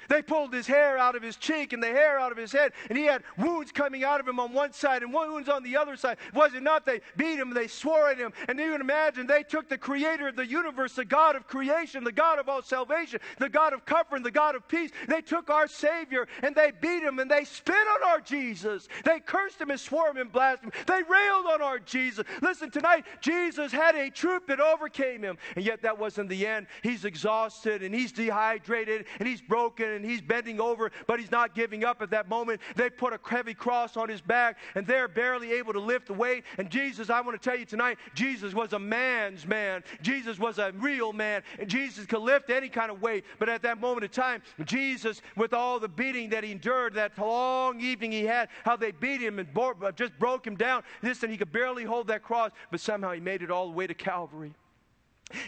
They 0.08 0.22
pulled 0.22 0.52
his 0.52 0.66
hair 0.66 0.96
out 0.96 1.16
of 1.16 1.22
his 1.22 1.36
cheek 1.36 1.72
and 1.72 1.82
the 1.82 1.88
hair 1.88 2.18
out 2.18 2.32
of 2.32 2.38
his 2.38 2.52
head, 2.52 2.72
and 2.88 2.96
he 2.96 3.04
had 3.04 3.22
wounds 3.36 3.72
coming 3.72 4.04
out 4.04 4.20
of 4.20 4.28
him 4.28 4.38
on 4.38 4.52
one 4.52 4.72
side 4.72 5.02
and 5.02 5.12
wounds 5.12 5.48
on 5.48 5.62
the 5.62 5.76
other 5.76 5.96
side. 5.96 6.18
Was 6.32 6.52
it 6.52 6.52
wasn't 6.52 6.68
enough. 6.68 6.84
They 6.84 7.00
beat 7.16 7.38
him, 7.38 7.54
they 7.54 7.66
swore 7.66 8.10
at 8.10 8.18
him. 8.18 8.32
And 8.48 8.58
you 8.58 8.72
can 8.72 8.80
imagine 8.80 9.26
they 9.26 9.42
took 9.42 9.68
the 9.68 9.78
creator 9.78 10.28
of 10.28 10.36
the 10.36 10.46
universe, 10.46 10.94
the 10.94 11.04
God 11.04 11.36
of 11.36 11.46
creation, 11.46 12.04
the 12.04 12.12
God 12.12 12.38
of 12.38 12.48
all 12.48 12.62
salvation, 12.62 13.20
the 13.38 13.48
God 13.48 13.72
of 13.72 13.84
comfort, 13.84 14.22
the 14.22 14.30
God 14.30 14.54
of 14.54 14.66
peace. 14.68 14.90
They 15.08 15.20
took 15.20 15.50
our 15.50 15.66
Savior 15.66 16.28
and 16.42 16.54
they 16.54 16.72
beat 16.80 17.02
him 17.02 17.18
and 17.18 17.30
they 17.30 17.44
spit 17.44 17.74
on 17.74 18.10
our 18.10 18.20
Jesus. 18.20 18.88
They 19.04 19.20
cursed 19.20 19.60
him 19.60 19.70
and 19.70 19.80
swore 19.80 20.10
him 20.10 20.18
and 20.18 20.32
blasphemed. 20.32 20.72
They 20.86 21.02
railed 21.02 21.46
on 21.46 21.62
our 21.62 21.78
Jesus. 21.78 22.26
Listen, 22.40 22.70
tonight, 22.70 23.04
Jesus 23.20 23.72
had 23.72 23.94
a 23.94 24.10
troop 24.10 24.46
that 24.48 24.60
overcame 24.60 25.22
him. 25.22 25.38
And 25.56 25.64
yet 25.64 25.82
that 25.82 25.98
wasn't 25.98 26.28
the 26.28 26.46
end. 26.46 26.66
He's 26.82 27.04
exhausted 27.04 27.82
and 27.82 27.94
he's 27.94 28.12
dehydrated 28.12 29.06
and 29.18 29.28
he's 29.28 29.40
broken 29.40 29.91
and 29.92 30.04
he's 30.04 30.20
bending 30.20 30.60
over, 30.60 30.90
but 31.06 31.20
he's 31.20 31.30
not 31.30 31.54
giving 31.54 31.84
up 31.84 32.02
at 32.02 32.10
that 32.10 32.28
moment. 32.28 32.60
They 32.76 32.90
put 32.90 33.12
a 33.12 33.20
heavy 33.24 33.54
cross 33.54 33.96
on 33.96 34.08
his 34.08 34.20
back, 34.20 34.58
and 34.74 34.86
they're 34.86 35.08
barely 35.08 35.52
able 35.52 35.72
to 35.72 35.80
lift 35.80 36.06
the 36.06 36.14
weight. 36.14 36.44
And 36.58 36.70
Jesus, 36.70 37.10
I 37.10 37.20
want 37.20 37.40
to 37.40 37.50
tell 37.50 37.58
you 37.58 37.64
tonight, 37.64 37.98
Jesus 38.14 38.54
was 38.54 38.72
a 38.72 38.78
man's 38.78 39.46
man. 39.46 39.82
Jesus 40.02 40.38
was 40.38 40.58
a 40.58 40.72
real 40.76 41.12
man. 41.12 41.42
And 41.58 41.68
Jesus 41.68 42.06
could 42.06 42.22
lift 42.22 42.50
any 42.50 42.68
kind 42.68 42.90
of 42.90 43.02
weight. 43.02 43.24
But 43.38 43.48
at 43.48 43.62
that 43.62 43.80
moment 43.80 44.04
of 44.04 44.10
time, 44.10 44.42
Jesus, 44.64 45.22
with 45.36 45.52
all 45.52 45.78
the 45.78 45.88
beating 45.88 46.30
that 46.30 46.44
he 46.44 46.52
endured, 46.52 46.94
that 46.94 47.16
long 47.18 47.80
evening 47.80 48.12
he 48.12 48.24
had, 48.24 48.48
how 48.64 48.76
they 48.76 48.90
beat 48.90 49.20
him 49.20 49.38
and 49.38 49.48
just 49.96 50.18
broke 50.18 50.46
him 50.46 50.56
down. 50.56 50.82
this 51.02 51.22
and 51.22 51.30
he 51.30 51.38
could 51.38 51.52
barely 51.52 51.84
hold 51.84 52.06
that 52.08 52.22
cross, 52.22 52.50
but 52.70 52.80
somehow 52.80 53.12
he 53.12 53.20
made 53.20 53.42
it 53.42 53.50
all 53.50 53.66
the 53.66 53.72
way 53.72 53.86
to 53.86 53.94
Calvary. 53.94 54.54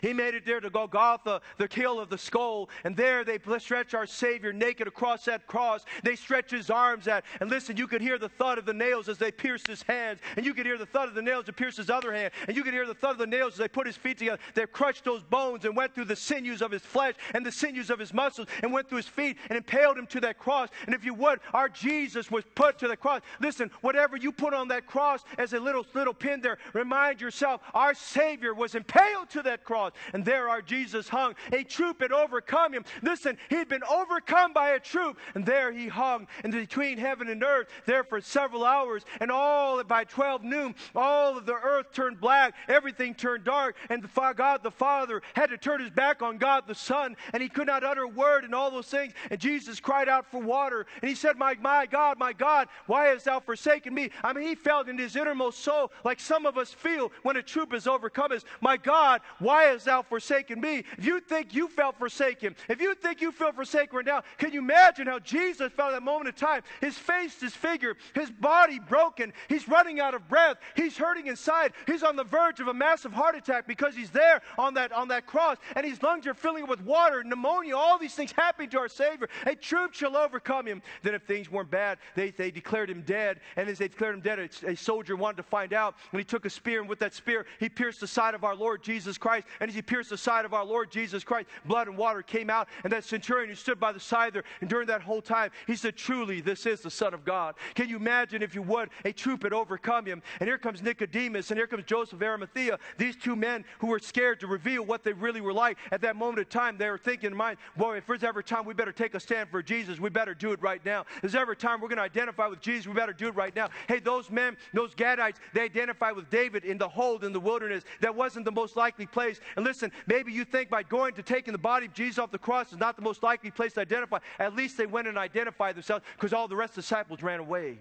He 0.02 0.12
made 0.12 0.34
it 0.34 0.44
there 0.44 0.60
to 0.60 0.70
Golgotha, 0.70 1.40
the 1.58 1.68
hill 1.70 1.98
of 2.00 2.08
the 2.08 2.18
skull, 2.18 2.68
and 2.84 2.96
there 2.96 3.24
they 3.24 3.38
stretch 3.58 3.94
our 3.94 4.06
Savior 4.06 4.52
naked 4.52 4.86
across 4.86 5.24
that 5.24 5.46
cross. 5.46 5.84
They 6.02 6.16
stretch 6.16 6.50
his 6.50 6.70
arms 6.70 7.08
out, 7.08 7.24
and 7.40 7.50
listen, 7.50 7.76
you 7.76 7.86
could 7.86 8.00
hear 8.00 8.18
the 8.18 8.28
thud 8.28 8.58
of 8.58 8.64
the 8.64 8.74
nails 8.74 9.08
as 9.08 9.18
they 9.18 9.30
pierced 9.30 9.66
his 9.66 9.82
hands, 9.82 10.20
and 10.36 10.46
you 10.46 10.54
could 10.54 10.66
hear 10.66 10.78
the 10.78 10.86
thud 10.86 11.08
of 11.08 11.14
the 11.14 11.22
nails 11.22 11.46
that 11.46 11.56
pierced 11.56 11.78
his 11.78 11.90
other 11.90 12.12
hand, 12.12 12.32
and 12.46 12.56
you 12.56 12.62
could 12.62 12.74
hear 12.74 12.86
the 12.86 12.94
thud 12.94 13.12
of 13.12 13.18
the 13.18 13.26
nails 13.26 13.54
as 13.54 13.58
they 13.58 13.68
put 13.68 13.86
his 13.86 13.96
feet 13.96 14.18
together. 14.18 14.38
They 14.54 14.66
crushed 14.66 15.04
those 15.04 15.22
bones 15.22 15.64
and 15.64 15.76
went 15.76 15.94
through 15.94 16.06
the 16.06 16.16
sinews 16.16 16.62
of 16.62 16.70
his 16.70 16.82
flesh 16.82 17.14
and 17.34 17.44
the 17.44 17.52
sinews 17.52 17.90
of 17.90 17.98
his 17.98 18.14
muscles, 18.14 18.48
and 18.62 18.72
went 18.72 18.88
through 18.88 18.98
his 18.98 19.08
feet 19.08 19.36
and 19.48 19.56
impaled 19.56 19.98
him 19.98 20.06
to 20.08 20.20
that 20.20 20.38
cross. 20.38 20.68
And 20.86 20.94
if 20.94 21.04
you 21.04 21.14
would, 21.14 21.40
our 21.52 21.68
Jesus 21.68 22.30
was 22.30 22.44
put 22.54 22.78
to 22.78 22.88
the 22.88 22.96
cross. 22.96 23.20
Listen, 23.40 23.70
whatever 23.80 24.16
you 24.16 24.32
put 24.32 24.54
on 24.54 24.68
that 24.68 24.86
cross 24.86 25.24
as 25.38 25.52
a 25.52 25.60
little 25.60 25.84
little 25.94 26.14
pin 26.14 26.40
there, 26.40 26.58
remind 26.72 27.20
yourself, 27.20 27.60
our 27.74 27.94
Savior 27.94 28.54
was 28.54 28.74
impaled 28.74 29.30
to 29.30 29.42
that 29.42 29.64
cross 29.64 29.73
cross. 29.74 29.92
And 30.12 30.24
there 30.24 30.48
our 30.48 30.62
Jesus 30.62 31.08
hung. 31.08 31.34
A 31.52 31.64
troop 31.64 32.00
had 32.00 32.12
overcome 32.12 32.72
him. 32.72 32.84
Listen, 33.02 33.36
he'd 33.50 33.68
been 33.68 33.82
overcome 33.82 34.52
by 34.52 34.70
a 34.70 34.78
troop. 34.78 35.18
And 35.34 35.44
there 35.44 35.72
he 35.72 35.88
hung 35.88 36.28
And 36.44 36.52
between 36.52 36.96
heaven 36.96 37.28
and 37.28 37.42
earth, 37.42 37.66
there 37.84 38.04
for 38.04 38.20
several 38.20 38.64
hours. 38.64 39.02
And 39.20 39.32
all 39.32 39.82
by 39.82 40.04
12 40.04 40.44
noon, 40.44 40.76
all 40.94 41.36
of 41.36 41.44
the 41.44 41.54
earth 41.54 41.92
turned 41.92 42.20
black. 42.20 42.54
Everything 42.68 43.14
turned 43.14 43.42
dark. 43.42 43.74
And 43.90 44.00
the, 44.00 44.32
God 44.36 44.62
the 44.62 44.70
Father 44.70 45.22
had 45.34 45.50
to 45.50 45.58
turn 45.58 45.80
his 45.80 45.90
back 45.90 46.22
on 46.22 46.38
God 46.38 46.68
the 46.68 46.74
Son. 46.74 47.16
And 47.32 47.42
he 47.42 47.48
could 47.48 47.66
not 47.66 47.82
utter 47.82 48.02
a 48.02 48.08
word 48.08 48.44
and 48.44 48.54
all 48.54 48.70
those 48.70 48.86
things. 48.86 49.12
And 49.28 49.40
Jesus 49.40 49.80
cried 49.80 50.08
out 50.08 50.30
for 50.30 50.40
water. 50.40 50.86
And 51.02 51.08
he 51.08 51.16
said, 51.16 51.36
My, 51.36 51.56
my 51.60 51.86
God, 51.86 52.16
my 52.16 52.32
God, 52.32 52.68
why 52.86 53.06
hast 53.06 53.24
thou 53.24 53.40
forsaken 53.40 53.92
me? 53.92 54.10
I 54.22 54.32
mean, 54.32 54.46
he 54.46 54.54
felt 54.54 54.88
in 54.88 54.98
his 54.98 55.16
innermost 55.16 55.58
soul 55.64 55.90
like 56.04 56.20
some 56.20 56.46
of 56.46 56.56
us 56.56 56.72
feel 56.72 57.10
when 57.24 57.36
a 57.36 57.42
troop 57.42 57.72
has 57.72 57.88
overcome 57.88 58.30
us. 58.30 58.44
My 58.60 58.76
God, 58.76 59.20
why 59.40 59.63
hast 59.72 59.86
thou 59.86 60.02
forsaken 60.02 60.60
me? 60.60 60.84
If 60.98 61.04
you 61.04 61.20
think 61.20 61.54
you 61.54 61.68
felt 61.68 61.98
forsaken, 61.98 62.56
if 62.68 62.80
you 62.80 62.94
think 62.94 63.20
you 63.20 63.32
feel 63.32 63.52
forsaken 63.52 63.96
right 63.96 64.06
now, 64.06 64.22
can 64.38 64.52
you 64.52 64.60
imagine 64.60 65.06
how 65.06 65.18
Jesus 65.18 65.72
felt 65.72 65.92
at 65.92 65.94
that 65.94 66.02
moment 66.02 66.28
of 66.28 66.36
time? 66.36 66.62
His 66.80 66.96
face 66.96 67.38
disfigured, 67.38 67.96
his 68.14 68.30
body 68.30 68.78
broken, 68.78 69.32
he's 69.48 69.68
running 69.68 70.00
out 70.00 70.14
of 70.14 70.28
breath, 70.28 70.58
he's 70.76 70.96
hurting 70.96 71.26
inside, 71.26 71.72
he's 71.86 72.02
on 72.02 72.16
the 72.16 72.24
verge 72.24 72.60
of 72.60 72.68
a 72.68 72.74
massive 72.74 73.12
heart 73.12 73.36
attack 73.36 73.66
because 73.66 73.94
he's 73.94 74.10
there 74.10 74.40
on 74.58 74.74
that 74.74 74.92
on 74.92 75.08
that 75.08 75.26
cross, 75.26 75.58
and 75.76 75.86
his 75.86 76.02
lungs 76.02 76.26
are 76.26 76.34
filling 76.34 76.66
with 76.66 76.80
water, 76.82 77.22
pneumonia, 77.24 77.76
all 77.76 77.98
these 77.98 78.14
things 78.14 78.32
happening 78.32 78.70
to 78.70 78.78
our 78.78 78.88
Savior. 78.88 79.28
A 79.46 79.54
troop 79.54 79.94
shall 79.94 80.16
overcome 80.16 80.66
him. 80.66 80.82
Then, 81.02 81.14
if 81.14 81.22
things 81.22 81.50
weren't 81.50 81.70
bad, 81.70 81.98
they, 82.14 82.30
they 82.30 82.50
declared 82.50 82.90
him 82.90 83.02
dead, 83.02 83.40
and 83.56 83.68
as 83.68 83.78
they 83.78 83.88
declared 83.88 84.14
him 84.14 84.20
dead, 84.20 84.38
a, 84.38 84.70
a 84.70 84.76
soldier 84.76 85.16
wanted 85.16 85.38
to 85.38 85.42
find 85.42 85.72
out, 85.72 85.96
and 86.12 86.20
he 86.20 86.24
took 86.24 86.44
a 86.44 86.50
spear, 86.50 86.80
and 86.80 86.88
with 86.88 86.98
that 87.00 87.14
spear, 87.14 87.46
he 87.58 87.68
pierced 87.68 88.00
the 88.00 88.06
side 88.06 88.34
of 88.34 88.44
our 88.44 88.54
Lord 88.54 88.82
Jesus 88.82 89.18
Christ, 89.18 89.46
and 89.60 89.68
as 89.68 89.74
he 89.74 89.82
pierced 89.82 90.10
the 90.10 90.18
side 90.18 90.44
of 90.44 90.54
our 90.54 90.64
Lord 90.64 90.90
Jesus 90.90 91.24
Christ, 91.24 91.48
blood 91.64 91.88
and 91.88 91.96
water 91.96 92.22
came 92.22 92.50
out. 92.50 92.68
And 92.82 92.92
that 92.92 93.04
centurion 93.04 93.48
who 93.48 93.54
stood 93.54 93.80
by 93.80 93.92
the 93.92 94.00
side 94.00 94.32
there, 94.32 94.44
and 94.60 94.70
during 94.70 94.86
that 94.86 95.02
whole 95.02 95.22
time, 95.22 95.50
he 95.66 95.76
said, 95.76 95.96
Truly, 95.96 96.40
this 96.40 96.66
is 96.66 96.80
the 96.80 96.90
Son 96.90 97.14
of 97.14 97.24
God. 97.24 97.54
Can 97.74 97.88
you 97.88 97.96
imagine, 97.96 98.42
if 98.42 98.54
you 98.54 98.62
would, 98.62 98.90
a 99.04 99.12
troop 99.12 99.42
had 99.42 99.52
overcome 99.52 100.06
him? 100.06 100.22
And 100.40 100.48
here 100.48 100.58
comes 100.58 100.82
Nicodemus, 100.82 101.50
and 101.50 101.58
here 101.58 101.66
comes 101.66 101.84
Joseph 101.84 102.14
of 102.14 102.22
Arimathea, 102.22 102.78
these 102.98 103.16
two 103.16 103.36
men 103.36 103.64
who 103.78 103.88
were 103.88 103.98
scared 103.98 104.40
to 104.40 104.46
reveal 104.46 104.84
what 104.84 105.04
they 105.04 105.12
really 105.12 105.40
were 105.40 105.52
like. 105.52 105.78
At 105.90 106.00
that 106.02 106.16
moment 106.16 106.38
of 106.40 106.48
time, 106.48 106.76
they 106.78 106.88
were 106.88 106.98
thinking 106.98 107.24
in 107.24 107.36
mind, 107.36 107.58
boy, 107.76 107.96
if 107.96 108.06
there's 108.06 108.24
ever 108.24 108.42
time 108.42 108.64
we 108.64 108.74
better 108.74 108.92
take 108.92 109.14
a 109.14 109.20
stand 109.20 109.48
for 109.48 109.62
Jesus, 109.62 109.98
we 109.98 110.10
better 110.10 110.34
do 110.34 110.52
it 110.52 110.62
right 110.62 110.84
now. 110.84 111.04
If 111.16 111.22
there's 111.22 111.34
ever 111.34 111.54
time 111.54 111.80
we're 111.80 111.88
going 111.88 111.96
to 111.96 112.02
identify 112.02 112.46
with 112.46 112.60
Jesus, 112.60 112.86
we 112.86 112.94
better 112.94 113.12
do 113.12 113.28
it 113.28 113.34
right 113.34 113.54
now. 113.54 113.68
Hey, 113.88 113.98
those 113.98 114.30
men, 114.30 114.56
those 114.72 114.94
Gadites, 114.94 115.36
they 115.52 115.62
identified 115.62 116.16
with 116.16 116.30
David 116.30 116.64
in 116.64 116.78
the 116.78 116.88
hold 116.88 117.24
in 117.24 117.32
the 117.32 117.40
wilderness. 117.40 117.84
That 118.00 118.14
wasn't 118.14 118.44
the 118.44 118.52
most 118.52 118.76
likely 118.76 119.06
place. 119.06 119.33
And 119.56 119.64
listen, 119.64 119.92
maybe 120.06 120.32
you 120.32 120.44
think 120.44 120.70
by 120.70 120.82
going 120.82 121.14
to 121.14 121.22
taking 121.22 121.52
the 121.52 121.58
body 121.58 121.86
of 121.86 121.94
Jesus 121.94 122.18
off 122.18 122.30
the 122.30 122.38
cross 122.38 122.72
is 122.72 122.78
not 122.78 122.96
the 122.96 123.02
most 123.02 123.22
likely 123.22 123.50
place 123.50 123.72
to 123.74 123.80
identify. 123.80 124.18
At 124.38 124.54
least 124.54 124.76
they 124.76 124.86
went 124.86 125.08
and 125.08 125.18
identified 125.18 125.76
themselves 125.76 126.04
because 126.16 126.32
all 126.32 126.48
the 126.48 126.56
rest 126.56 126.72
of 126.72 126.76
the 126.76 126.82
disciples 126.82 127.22
ran 127.22 127.40
away. 127.40 127.78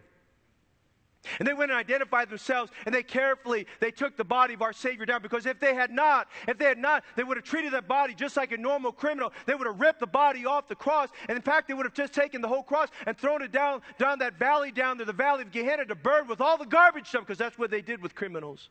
And 1.39 1.47
they 1.47 1.54
went 1.54 1.72
and 1.72 1.80
identified 1.80 2.30
themselves 2.30 2.72
and 2.86 2.93
they 2.93 3.04
carefully 3.04 3.66
they 3.80 3.91
took 3.91 4.18
the 4.18 4.24
body 4.26 4.54
of 4.54 4.62
our 4.62 4.74
Savior 4.74 5.06
down 5.06 5.22
because 5.22 5.45
if 5.45 5.60
they 5.60 5.74
had 5.74 5.89
not, 5.89 6.28
if 6.47 6.58
they 6.58 6.66
had 6.66 6.78
not, 6.78 7.04
they 7.16 7.24
would 7.24 7.38
have 7.38 7.45
treated 7.45 7.72
that 7.74 7.88
body 7.88 8.14
just 8.14 8.36
like 8.36 8.51
a 8.51 8.58
normal 8.58 8.91
criminal. 8.91 9.32
They 9.45 9.56
would 9.56 9.68
have 9.68 9.80
ripped 9.80 10.01
the 10.01 10.08
body 10.08 10.45
off 10.45 10.68
the 10.68 10.76
cross. 10.76 11.10
And 11.30 11.36
in 11.36 11.41
fact, 11.41 11.68
they 11.68 11.74
would 11.74 11.86
have 11.86 11.93
just 11.93 12.14
taken 12.14 12.41
the 12.41 12.47
whole 12.47 12.64
cross 12.64 12.89
and 13.06 13.18
thrown 13.18 13.41
it 13.41 13.51
down 13.51 13.82
down 13.97 14.20
that 14.20 14.38
valley 14.38 14.72
down 14.72 14.97
to 14.97 15.06
the 15.06 15.14
valley 15.14 15.43
of 15.43 15.51
Gehenna 15.51 15.86
to 15.86 15.95
burn 15.95 16.28
with 16.28 16.41
all 16.41 16.58
the 16.58 16.66
garbage 16.66 17.08
stuff 17.08 17.22
because 17.22 17.38
that's 17.38 17.58
what 17.58 17.72
they 17.72 17.82
did 17.82 18.01
with 18.01 18.16
criminals. 18.16 18.70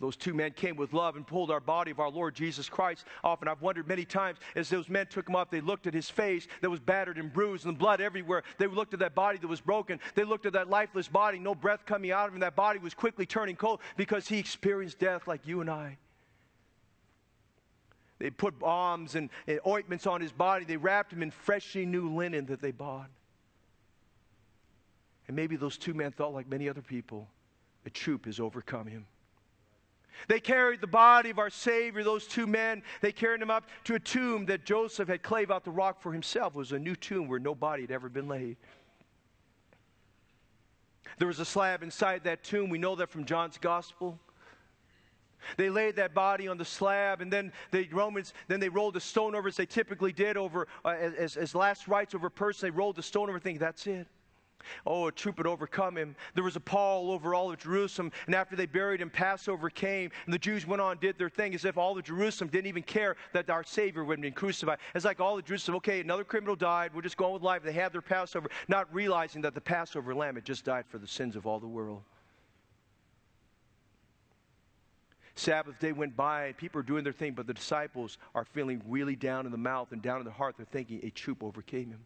Those 0.00 0.16
two 0.16 0.34
men 0.34 0.52
came 0.52 0.74
with 0.76 0.92
love 0.92 1.16
and 1.16 1.26
pulled 1.26 1.50
our 1.50 1.60
body 1.60 1.90
of 1.90 2.00
our 2.00 2.10
Lord 2.10 2.34
Jesus 2.34 2.68
Christ 2.68 3.04
off. 3.22 3.40
And 3.40 3.48
I've 3.48 3.62
wondered 3.62 3.86
many 3.86 4.04
times 4.04 4.38
as 4.56 4.68
those 4.68 4.88
men 4.88 5.06
took 5.06 5.28
him 5.28 5.36
up, 5.36 5.50
they 5.50 5.60
looked 5.60 5.86
at 5.86 5.94
his 5.94 6.10
face 6.10 6.48
that 6.60 6.70
was 6.70 6.80
battered 6.80 7.18
and 7.18 7.32
bruised 7.32 7.66
and 7.66 7.78
blood 7.78 8.00
everywhere. 8.00 8.42
They 8.58 8.66
looked 8.66 8.94
at 8.94 9.00
that 9.00 9.14
body 9.14 9.38
that 9.38 9.46
was 9.46 9.60
broken. 9.60 10.00
They 10.14 10.24
looked 10.24 10.46
at 10.46 10.54
that 10.54 10.68
lifeless 10.68 11.08
body, 11.08 11.38
no 11.38 11.54
breath 11.54 11.86
coming 11.86 12.10
out 12.10 12.28
of 12.28 12.34
him. 12.34 12.40
That 12.40 12.56
body 12.56 12.78
was 12.78 12.94
quickly 12.94 13.26
turning 13.26 13.54
cold 13.54 13.80
because 13.96 14.26
he 14.26 14.38
experienced 14.38 14.98
death 14.98 15.28
like 15.28 15.46
you 15.46 15.60
and 15.60 15.70
I. 15.70 15.98
They 18.18 18.30
put 18.30 18.58
balms 18.58 19.14
and, 19.14 19.30
and 19.46 19.60
ointments 19.66 20.06
on 20.06 20.20
his 20.20 20.32
body. 20.32 20.64
They 20.64 20.76
wrapped 20.76 21.12
him 21.12 21.22
in 21.22 21.30
freshly 21.30 21.84
new 21.84 22.14
linen 22.14 22.46
that 22.46 22.62
they 22.62 22.70
bought. 22.70 23.10
And 25.28 25.36
maybe 25.36 25.56
those 25.56 25.76
two 25.76 25.92
men 25.92 26.12
thought, 26.12 26.32
like 26.32 26.48
many 26.48 26.68
other 26.68 26.82
people, 26.82 27.28
a 27.84 27.90
troop 27.90 28.26
has 28.26 28.40
overcome 28.40 28.86
him. 28.86 29.06
They 30.28 30.40
carried 30.40 30.80
the 30.80 30.86
body 30.86 31.30
of 31.30 31.38
our 31.38 31.50
Savior, 31.50 32.04
those 32.04 32.26
two 32.26 32.46
men, 32.46 32.82
they 33.00 33.12
carried 33.12 33.42
him 33.42 33.50
up 33.50 33.68
to 33.84 33.94
a 33.94 34.00
tomb 34.00 34.46
that 34.46 34.64
Joseph 34.64 35.08
had 35.08 35.22
clave 35.22 35.50
out 35.50 35.64
the 35.64 35.70
rock 35.70 36.00
for 36.00 36.12
himself. 36.12 36.54
It 36.54 36.58
was 36.58 36.72
a 36.72 36.78
new 36.78 36.96
tomb 36.96 37.28
where 37.28 37.38
no 37.38 37.54
body 37.54 37.82
had 37.82 37.90
ever 37.90 38.08
been 38.08 38.28
laid. 38.28 38.56
There 41.18 41.28
was 41.28 41.40
a 41.40 41.44
slab 41.44 41.82
inside 41.82 42.24
that 42.24 42.42
tomb. 42.42 42.70
We 42.70 42.78
know 42.78 42.96
that 42.96 43.10
from 43.10 43.24
John's 43.24 43.58
gospel. 43.58 44.18
They 45.56 45.70
laid 45.70 45.96
that 45.96 46.14
body 46.14 46.48
on 46.48 46.56
the 46.56 46.64
slab, 46.64 47.20
and 47.20 47.32
then 47.32 47.52
the 47.72 47.88
Romans, 47.88 48.32
then 48.48 48.60
they 48.60 48.68
rolled 48.68 48.96
a 48.96 49.00
stone 49.00 49.34
over, 49.34 49.48
as 49.48 49.56
they 49.56 49.66
typically 49.66 50.12
did 50.12 50.36
over, 50.36 50.68
uh, 50.84 50.88
as, 50.90 51.36
as 51.36 51.54
last 51.54 51.88
rites 51.88 52.14
over 52.14 52.28
a 52.28 52.30
person. 52.30 52.68
They 52.68 52.70
rolled 52.70 52.96
the 52.96 53.02
stone 53.02 53.28
over, 53.28 53.38
thinking, 53.38 53.60
that's 53.60 53.86
it. 53.86 54.06
Oh, 54.86 55.08
a 55.08 55.12
troop 55.12 55.36
had 55.38 55.46
overcome 55.46 55.96
him. 55.96 56.16
There 56.34 56.44
was 56.44 56.56
a 56.56 56.60
pall 56.60 57.10
over 57.10 57.34
all 57.34 57.52
of 57.52 57.58
Jerusalem. 57.58 58.12
And 58.26 58.34
after 58.34 58.56
they 58.56 58.66
buried 58.66 59.00
him, 59.00 59.10
Passover 59.10 59.70
came. 59.70 60.10
And 60.24 60.32
the 60.32 60.38
Jews 60.38 60.66
went 60.66 60.82
on 60.82 60.98
did 60.98 61.18
their 61.18 61.30
thing 61.30 61.54
as 61.54 61.64
if 61.64 61.76
all 61.76 61.96
of 61.96 62.04
Jerusalem 62.04 62.50
didn't 62.50 62.66
even 62.66 62.82
care 62.82 63.16
that 63.32 63.50
our 63.50 63.64
Savior 63.64 64.04
would 64.04 64.18
have 64.18 64.22
been 64.22 64.32
crucified. 64.32 64.78
It's 64.94 65.04
like 65.04 65.20
all 65.20 65.38
of 65.38 65.44
Jerusalem, 65.44 65.76
okay, 65.76 66.00
another 66.00 66.24
criminal 66.24 66.56
died. 66.56 66.92
We're 66.94 67.02
just 67.02 67.16
going 67.16 67.34
with 67.34 67.42
life. 67.42 67.62
They 67.62 67.72
had 67.72 67.92
their 67.92 68.02
Passover, 68.02 68.48
not 68.68 68.92
realizing 68.94 69.42
that 69.42 69.54
the 69.54 69.60
Passover 69.60 70.14
lamb 70.14 70.34
had 70.34 70.44
just 70.44 70.64
died 70.64 70.84
for 70.88 70.98
the 70.98 71.06
sins 71.06 71.36
of 71.36 71.46
all 71.46 71.60
the 71.60 71.66
world. 71.66 72.02
Sabbath 75.34 75.78
day 75.78 75.92
went 75.92 76.14
by, 76.14 76.52
people 76.52 76.80
are 76.80 76.84
doing 76.84 77.04
their 77.04 77.12
thing, 77.12 77.32
but 77.32 77.46
the 77.46 77.54
disciples 77.54 78.18
are 78.34 78.44
feeling 78.44 78.82
really 78.86 79.16
down 79.16 79.46
in 79.46 79.52
the 79.52 79.58
mouth 79.58 79.92
and 79.92 80.02
down 80.02 80.18
in 80.18 80.24
the 80.24 80.30
heart. 80.30 80.56
They're 80.56 80.66
thinking 80.66 81.00
a 81.02 81.10
troop 81.10 81.42
overcame 81.42 81.90
him. 81.90 82.04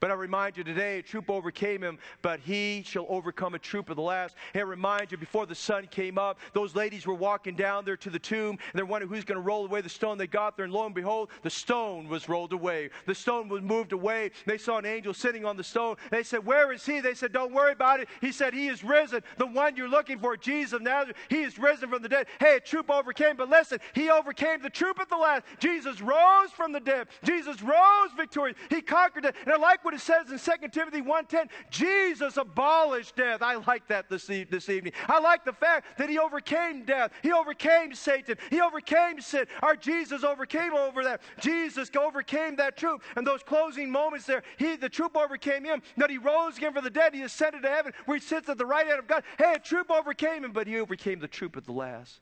But 0.00 0.10
I 0.10 0.14
remind 0.14 0.56
you 0.56 0.64
today, 0.64 0.98
a 0.98 1.02
troop 1.02 1.30
overcame 1.30 1.82
him, 1.82 1.98
but 2.22 2.40
he 2.40 2.82
shall 2.86 3.06
overcome 3.08 3.54
a 3.54 3.58
troop 3.58 3.90
of 3.90 3.96
the 3.96 4.02
last. 4.02 4.36
And 4.54 4.62
I 4.62 4.66
remind 4.66 5.12
you, 5.12 5.18
before 5.18 5.46
the 5.46 5.54
sun 5.54 5.86
came 5.90 6.18
up, 6.18 6.38
those 6.52 6.74
ladies 6.74 7.06
were 7.06 7.14
walking 7.14 7.54
down 7.54 7.84
there 7.84 7.96
to 7.98 8.10
the 8.10 8.18
tomb, 8.18 8.50
and 8.50 8.74
they're 8.74 8.86
wondering 8.86 9.12
who's 9.12 9.24
going 9.24 9.40
to 9.40 9.46
roll 9.46 9.64
away 9.64 9.80
the 9.80 9.88
stone. 9.88 10.18
They 10.18 10.26
got 10.26 10.56
there, 10.56 10.64
and 10.64 10.72
lo 10.72 10.86
and 10.86 10.94
behold, 10.94 11.30
the 11.42 11.50
stone 11.50 12.08
was 12.08 12.28
rolled 12.28 12.52
away. 12.52 12.90
The 13.06 13.14
stone 13.14 13.48
was 13.48 13.62
moved 13.62 13.92
away. 13.92 14.30
They 14.46 14.58
saw 14.58 14.78
an 14.78 14.86
angel 14.86 15.14
sitting 15.14 15.44
on 15.44 15.56
the 15.56 15.64
stone. 15.64 15.96
They 16.10 16.22
said, 16.22 16.44
Where 16.44 16.72
is 16.72 16.84
he? 16.84 17.00
They 17.00 17.14
said, 17.14 17.32
Don't 17.32 17.52
worry 17.52 17.72
about 17.72 18.00
it. 18.00 18.08
He 18.20 18.32
said, 18.32 18.54
He 18.54 18.68
is 18.68 18.82
risen. 18.82 19.22
The 19.36 19.46
one 19.46 19.76
you're 19.76 19.88
looking 19.88 20.18
for, 20.18 20.36
Jesus 20.36 20.72
of 20.72 20.82
Nazareth, 20.82 21.16
he 21.28 21.42
is 21.42 21.58
risen 21.58 21.88
from 21.88 22.02
the 22.02 22.08
dead. 22.08 22.26
Hey, 22.40 22.56
a 22.56 22.60
troop 22.60 22.90
overcame, 22.90 23.36
but 23.36 23.48
listen, 23.48 23.78
he 23.94 24.10
overcame 24.10 24.62
the 24.62 24.70
troop 24.70 24.98
at 25.00 25.08
the 25.08 25.16
last. 25.16 25.44
Jesus 25.58 26.00
rose 26.00 26.50
from 26.56 26.72
the 26.72 26.80
dead. 26.80 27.08
Jesus 27.22 27.62
rose 27.62 28.10
victorious. 28.16 28.56
He 28.70 28.80
conquered 28.80 29.24
it. 29.24 29.34
And 29.44 29.54
I 29.54 29.58
like 29.58 29.77
what 29.82 29.94
it 29.94 30.00
says 30.00 30.30
in 30.30 30.38
2 30.38 30.68
Timothy 30.68 31.02
1.10. 31.02 31.48
Jesus 31.70 32.36
abolished 32.36 33.16
death. 33.16 33.42
I 33.42 33.56
like 33.66 33.86
that 33.88 34.08
this, 34.08 34.26
this 34.26 34.68
evening. 34.68 34.92
I 35.08 35.18
like 35.20 35.44
the 35.44 35.52
fact 35.52 35.98
that 35.98 36.08
he 36.08 36.18
overcame 36.18 36.84
death. 36.84 37.12
He 37.22 37.32
overcame 37.32 37.94
Satan. 37.94 38.36
He 38.50 38.60
overcame 38.60 39.20
sin. 39.20 39.46
Our 39.62 39.76
Jesus 39.76 40.24
overcame 40.24 40.74
over 40.74 41.04
that. 41.04 41.20
Jesus 41.40 41.90
overcame 41.98 42.56
that 42.56 42.76
troop. 42.76 43.02
And 43.16 43.26
those 43.26 43.42
closing 43.42 43.90
moments 43.90 44.26
there, 44.26 44.42
he, 44.56 44.76
the 44.76 44.88
troop 44.88 45.16
overcame 45.16 45.64
him. 45.64 45.82
That 45.96 46.10
he 46.10 46.18
rose 46.18 46.56
again 46.56 46.72
for 46.72 46.80
the 46.80 46.90
dead. 46.90 47.14
He 47.14 47.22
ascended 47.22 47.62
to 47.62 47.68
heaven 47.68 47.92
where 48.06 48.18
he 48.18 48.24
sits 48.24 48.48
at 48.48 48.58
the 48.58 48.66
right 48.66 48.86
hand 48.86 48.98
of 48.98 49.06
God. 49.06 49.24
Hey, 49.38 49.54
a 49.54 49.58
troop 49.58 49.90
overcame 49.90 50.44
him, 50.44 50.52
but 50.52 50.66
he 50.66 50.78
overcame 50.78 51.18
the 51.18 51.28
troop 51.28 51.56
at 51.56 51.64
the 51.64 51.72
last. 51.72 52.20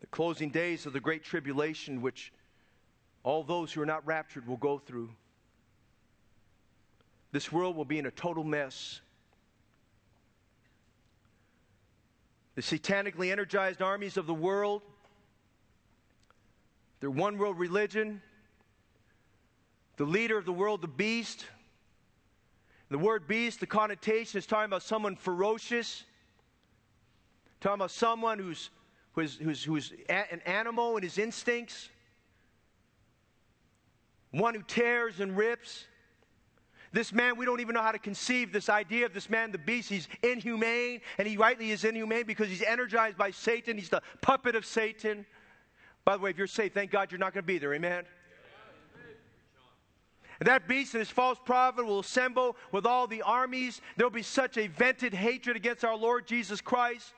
The 0.00 0.06
closing 0.06 0.50
days 0.50 0.86
of 0.86 0.92
the 0.92 1.00
Great 1.00 1.24
Tribulation, 1.24 2.00
which 2.00 2.32
all 3.28 3.42
those 3.42 3.70
who 3.70 3.82
are 3.82 3.86
not 3.86 4.06
raptured 4.06 4.46
will 4.46 4.56
go 4.56 4.78
through. 4.78 5.10
This 7.30 7.52
world 7.52 7.76
will 7.76 7.84
be 7.84 7.98
in 7.98 8.06
a 8.06 8.10
total 8.10 8.42
mess. 8.42 9.02
The 12.54 12.62
satanically 12.62 13.30
energized 13.30 13.82
armies 13.82 14.16
of 14.16 14.26
the 14.26 14.32
world, 14.32 14.80
their 17.00 17.10
one 17.10 17.36
world 17.36 17.58
religion, 17.58 18.22
the 19.98 20.06
leader 20.06 20.38
of 20.38 20.46
the 20.46 20.52
world, 20.52 20.80
the 20.80 20.88
beast. 20.88 21.44
The 22.88 22.96
word 22.96 23.28
beast, 23.28 23.60
the 23.60 23.66
connotation 23.66 24.38
is 24.38 24.46
talking 24.46 24.64
about 24.64 24.82
someone 24.82 25.16
ferocious, 25.16 26.02
talking 27.60 27.74
about 27.74 27.90
someone 27.90 28.38
who's, 28.38 28.70
who's, 29.12 29.36
who's, 29.36 29.62
who's 29.62 29.92
an 30.08 30.40
animal 30.46 30.96
in 30.96 31.02
his 31.02 31.18
instincts 31.18 31.90
one 34.30 34.54
who 34.54 34.62
tears 34.62 35.20
and 35.20 35.36
rips. 35.36 35.84
This 36.92 37.12
man, 37.12 37.36
we 37.36 37.44
don't 37.44 37.60
even 37.60 37.74
know 37.74 37.82
how 37.82 37.92
to 37.92 37.98
conceive 37.98 38.52
this 38.52 38.68
idea 38.68 39.04
of 39.04 39.12
this 39.12 39.28
man, 39.28 39.52
the 39.52 39.58
beast. 39.58 39.90
He's 39.90 40.08
inhumane, 40.22 41.00
and 41.18 41.28
he 41.28 41.36
rightly 41.36 41.70
is 41.70 41.84
inhumane 41.84 42.24
because 42.26 42.48
he's 42.48 42.62
energized 42.62 43.18
by 43.18 43.30
Satan. 43.30 43.76
He's 43.76 43.90
the 43.90 44.02
puppet 44.22 44.54
of 44.54 44.64
Satan. 44.64 45.26
By 46.04 46.16
the 46.16 46.22
way, 46.22 46.30
if 46.30 46.38
you're 46.38 46.46
saved, 46.46 46.74
thank 46.74 46.90
God 46.90 47.12
you're 47.12 47.18
not 47.18 47.34
going 47.34 47.42
to 47.42 47.46
be 47.46 47.58
there. 47.58 47.74
Amen? 47.74 48.04
And 50.40 50.46
that 50.46 50.68
beast 50.68 50.94
and 50.94 51.00
his 51.00 51.10
false 51.10 51.38
prophet 51.44 51.84
will 51.84 51.98
assemble 51.98 52.56
with 52.70 52.86
all 52.86 53.06
the 53.06 53.22
armies. 53.22 53.80
There'll 53.96 54.10
be 54.10 54.22
such 54.22 54.56
a 54.56 54.68
vented 54.68 55.12
hatred 55.12 55.56
against 55.56 55.84
our 55.84 55.96
Lord 55.96 56.26
Jesus 56.26 56.60
Christ. 56.60 57.12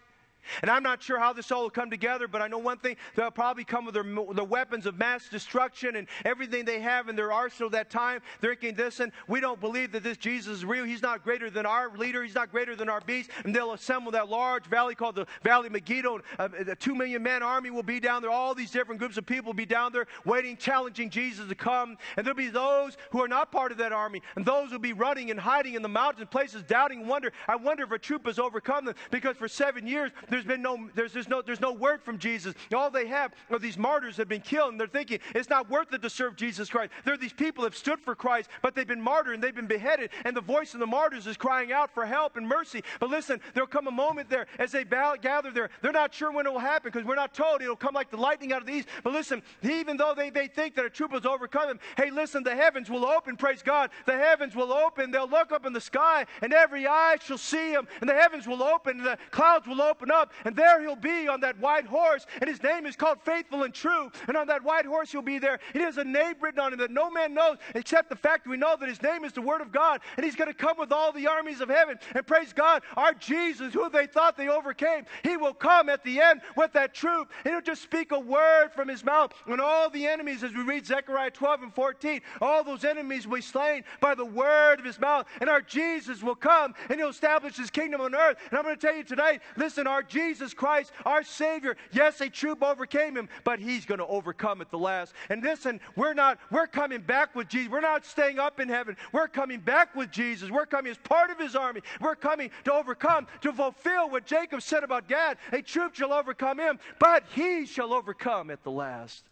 And 0.63 0.71
I'm 0.71 0.83
not 0.83 1.03
sure 1.03 1.19
how 1.19 1.33
this 1.33 1.51
all 1.51 1.63
will 1.63 1.71
come 1.71 1.91
together, 1.91 2.29
but 2.29 2.43
I 2.43 2.49
know 2.49 2.59
one 2.59 2.79
thing 2.79 2.97
they'll 3.15 3.31
probably 3.31 3.65
come 3.65 3.85
with 3.85 3.95
their, 3.95 4.05
weapons 4.51 4.87
of 4.87 4.99
mass 4.99 5.29
destruction 5.29 5.97
and 5.97 6.09
everything 6.25 6.65
they 6.65 6.81
have 6.81 7.09
in 7.09 7.17
their 7.17 7.33
arsenal 7.33 7.69
at 7.69 7.73
that 7.73 7.91
time. 7.91 8.21
They're 8.41 8.55
thinking, 8.55 9.13
we 9.29 9.41
don't 9.41 9.61
believe 9.61 9.93
that 9.93 10.03
this 10.03 10.17
Jesus 10.17 10.59
is 10.59 10.65
real. 10.65 10.85
He's 10.85 11.03
not 11.03 11.23
greater 11.23 11.51
than 11.51 11.67
our 11.67 11.95
leader, 11.97 12.23
he's 12.23 12.35
not 12.35 12.51
greater 12.51 12.75
than 12.75 12.89
our 12.89 13.01
beast. 13.01 13.31
And 13.45 13.55
they'll 13.55 13.73
assemble 13.73 14.13
that 14.13 14.29
large 14.29 14.67
valley 14.67 14.95
called 14.95 15.17
the 15.17 15.27
Valley 15.43 15.67
of 15.67 15.73
Megiddo. 15.73 16.21
A, 16.39 16.43
a 16.43 16.73
uh, 16.73 16.75
two 16.79 16.95
million 16.95 17.23
man 17.23 17.43
army 17.43 17.71
will 17.71 17.83
be 17.83 18.01
down 18.01 18.23
there. 18.23 18.31
All 18.31 18.55
these 18.55 18.71
different 18.71 18.99
groups 18.99 19.17
of 19.17 19.27
people 19.27 19.51
will 19.51 19.55
be 19.55 19.67
down 19.67 19.93
there 19.93 20.07
waiting, 20.25 20.57
challenging 20.57 21.11
Jesus 21.11 21.49
to 21.49 21.55
come. 21.55 21.97
And 22.17 22.27
there'll 22.27 22.37
be 22.37 22.49
those 22.49 22.97
who 23.11 23.23
are 23.23 23.29
not 23.29 23.53
part 23.53 23.73
of 23.73 23.79
that 23.79 23.93
army, 23.93 24.23
and 24.37 24.45
those 24.45 24.73
will 24.73 24.79
be 24.79 24.93
running 24.93 25.31
and 25.31 25.39
hiding 25.39 25.75
in 25.75 25.83
the 25.83 25.89
mountains, 25.89 26.29
places, 26.31 26.63
doubting, 26.63 27.07
wonder. 27.07 27.33
I 27.49 27.57
wonder 27.57 27.85
if 27.85 27.93
a 27.93 27.99
troop 27.99 28.27
has 28.27 28.39
overcome 28.39 28.85
them 28.85 28.95
because 29.11 29.37
for 29.37 29.49
seven 29.49 29.87
years, 29.87 30.11
there's 30.31 30.45
been 30.45 30.63
no, 30.63 30.89
there's, 30.95 31.13
there's, 31.13 31.29
no, 31.29 31.43
there's 31.43 31.61
no 31.61 31.73
word 31.73 32.03
from 32.03 32.19
Jesus. 32.19 32.55
All 32.75 32.91
they 32.91 33.07
have 33.07 33.33
are 33.51 33.59
these 33.59 33.77
martyrs 33.77 34.17
that 34.17 34.23
have 34.23 34.29
been 34.29 34.41
killed, 34.41 34.73
and 34.73 34.81
they're 34.81 34.87
thinking 34.87 35.19
it's 35.35 35.51
not 35.51 35.69
worth 35.69 35.93
it 35.93 36.03
to 36.03 36.11
serve 36.11 36.37
Jesus 36.37 36.69
Christ. 36.69 36.93
There 37.05 37.15
are 37.15 37.19
these 37.19 37.33
people 37.33 37.63
that 37.63 37.73
have 37.73 37.79
stood 37.79 38.01
for 38.01 38.15
Christ, 38.15 38.49
but 38.63 38.75
they've 38.75 38.87
been 38.87 39.03
martyred 39.03 39.35
and 39.35 39.43
they've 39.43 39.55
been 39.55 39.67
beheaded, 39.67 40.11
and 40.25 40.37
the 40.37 40.41
voice 40.41 40.75
of 40.75 40.81
the 40.81 40.87
martyrs 40.87 41.27
is 41.27 41.37
crying 41.37 41.73
out 41.73 41.93
for 41.93 42.07
help 42.07 42.37
and 42.37 42.47
mercy. 42.47 42.83
But 42.99 43.11
listen, 43.11 43.41
there'll 43.55 43.67
come 43.67 43.87
a 43.87 43.93
moment 43.93 44.31
there 44.31 44.47
as 44.59 44.73
they 44.73 44.85
gather 44.85 45.51
there. 45.51 45.71
They're 45.83 45.93
not 45.93 46.15
sure 46.15 46.33
when 46.33 46.47
it 46.47 46.53
will 46.53 46.59
happen 46.59 46.91
because 46.93 47.07
we're 47.07 47.15
not 47.15 47.35
told 47.35 47.63
it'll 47.63 47.77
come 47.77 47.95
like 47.95 48.11
the 48.11 48.17
lightning 48.17 48.53
out 48.53 48.61
of 48.61 48.67
the 48.67 48.73
east. 48.73 48.89
But 49.03 49.13
listen, 49.13 49.43
even 49.63 49.97
though 49.97 50.15
they, 50.17 50.31
they 50.31 50.47
think 50.47 50.75
that 50.77 50.85
a 50.85 50.91
troop 50.91 51.13
has 51.13 51.27
overcome 51.27 51.69
them, 51.69 51.81
hey, 51.97 52.11
listen, 52.11 52.43
the 52.43 52.55
heavens 52.55 52.91
will 52.91 53.05
open, 53.05 53.37
praise 53.37 53.63
God. 53.63 53.91
The 54.07 54.17
heavens 54.17 54.55
will 54.55 54.73
open. 54.73 55.11
They'll 55.11 55.29
look 55.29 55.53
up 55.53 55.67
in 55.67 55.73
the 55.73 55.81
sky, 55.81 56.27
and 56.43 56.53
every 56.53 56.87
eye 56.87 57.17
shall 57.25 57.39
see 57.39 57.73
him, 57.73 57.89
and 58.01 58.09
the 58.09 58.15
heavens 58.15 58.47
will 58.47 58.63
open, 58.63 58.99
and 58.99 59.07
the 59.07 59.19
clouds 59.31 59.67
will 59.67 59.83
open 59.83 60.11
up, 60.11 60.20
and 60.45 60.55
there 60.55 60.81
he'll 60.81 60.97
be 60.97 61.29
on 61.29 61.41
that 61.41 61.59
white 61.59 61.87
horse, 61.87 62.27
and 62.41 62.49
his 62.49 62.63
name 62.63 62.87
is 62.87 62.97
called 62.97 63.21
Faithful 63.23 63.63
and 63.63 63.73
True. 63.73 64.11
And 64.29 64.37
on 64.37 64.47
that 64.49 64.63
white 64.63 64.87
horse 64.87 65.13
he'll 65.13 65.23
be 65.23 65.39
there. 65.39 65.59
He 65.73 65.81
has 65.81 65.99
a 65.99 66.05
name 66.05 66.35
written 66.41 66.61
on 66.61 66.73
him 66.73 66.79
that 66.81 66.91
no 66.91 67.11
man 67.11 67.35
knows 67.35 67.59
except 67.75 68.09
the 68.09 68.17
fact 68.17 68.45
that 68.45 68.51
we 68.51 68.57
know 68.57 68.77
that 68.79 68.89
his 68.89 69.03
name 69.03 69.25
is 69.25 69.33
the 69.33 69.43
Word 69.43 69.61
of 69.61 69.73
God, 69.73 70.01
and 70.17 70.25
he's 70.25 70.37
going 70.37 70.49
to 70.49 70.55
come 70.55 70.77
with 70.79 70.93
all 70.93 71.13
the 71.13 71.27
armies 71.27 71.61
of 71.61 71.69
heaven. 71.69 71.99
And 72.15 72.27
praise 72.27 72.53
God, 72.53 72.83
our 72.97 73.15
Jesus, 73.15 73.73
who 73.75 73.89
they 73.91 74.07
thought 74.07 74.37
they 74.37 74.49
overcame, 74.49 75.05
he 75.23 75.37
will 75.37 75.55
come 75.55 75.89
at 75.89 76.05
the 76.05 76.21
end 76.21 76.41
with 76.57 76.73
that 76.73 76.95
troop, 76.95 77.31
and 77.45 77.55
he'll 77.55 77.61
just 77.61 77.83
speak 77.83 78.13
a 78.13 78.19
word 78.19 78.71
from 78.75 78.89
his 78.89 79.05
mouth. 79.05 79.33
And 79.47 79.61
all 79.61 79.91
the 79.91 80.07
enemies, 80.07 80.43
as 80.43 80.53
we 80.53 80.63
read 80.63 80.87
Zechariah 80.87 81.31
12 81.31 81.63
and 81.63 81.75
14, 81.75 82.21
all 82.41 82.65
those 82.65 82.85
enemies 82.85 83.27
will 83.27 83.37
be 83.37 83.43
slain 83.43 83.85
by 84.01 84.15
the 84.15 84.25
word 84.25 84.79
of 84.79 84.85
his 84.85 84.99
mouth. 84.99 85.27
And 85.41 85.49
our 85.49 85.61
Jesus 85.61 86.23
will 86.23 86.35
come 86.35 86.75
and 86.89 86.99
he'll 86.99 87.11
establish 87.11 87.57
his 87.57 87.71
kingdom 87.71 88.01
on 88.01 88.15
earth. 88.15 88.39
And 88.51 88.59
I'm 88.59 88.65
going 88.65 88.77
to 88.77 88.87
tell 88.87 88.97
you 88.97 89.05
tonight, 89.05 89.43
listen, 89.57 89.87
our 89.87 90.03
Jesus 90.11 90.53
Christ, 90.53 90.93
our 91.07 91.23
Savior. 91.23 91.77
Yes, 91.93 92.21
a 92.21 92.29
troop 92.29 92.63
overcame 92.63 93.17
him, 93.17 93.29
but 93.45 93.59
he's 93.59 93.87
going 93.87 94.01
to 94.01 94.07
overcome 94.07 94.61
at 94.61 94.71
the 94.71 94.79
last. 94.79 95.15
And 95.31 95.43
listen, 95.43 95.81
we're 95.97 96.13
not, 96.13 96.39
we're 96.51 96.67
coming 96.67 97.01
back 97.01 97.35
with 97.35 97.49
Jesus. 97.49 97.71
We're 97.71 97.81
not 97.81 98.05
staying 98.05 98.39
up 98.39 98.61
in 98.61 98.69
heaven. 98.69 98.97
We're 99.13 99.29
coming 99.29 99.61
back 99.61 99.95
with 99.95 100.11
Jesus. 100.11 100.51
We're 100.51 100.67
coming 100.67 100.91
as 100.91 100.99
part 100.99 101.31
of 101.31 101.39
his 101.39 101.57
army. 101.57 101.81
We're 102.01 102.17
coming 102.17 102.51
to 102.65 102.75
overcome, 102.75 103.27
to 103.41 103.53
fulfill 103.53 104.11
what 104.11 104.27
Jacob 104.27 104.61
said 104.61 104.85
about 104.85 105.09
Gad. 105.09 105.39
A 105.53 105.63
troop 105.63 105.95
shall 105.95 106.13
overcome 106.13 106.59
him, 106.59 106.79
but 106.99 107.25
he 107.35 107.65
shall 107.65 107.95
overcome 107.95 108.51
at 108.51 108.63
the 108.65 108.71
last. 108.71 109.25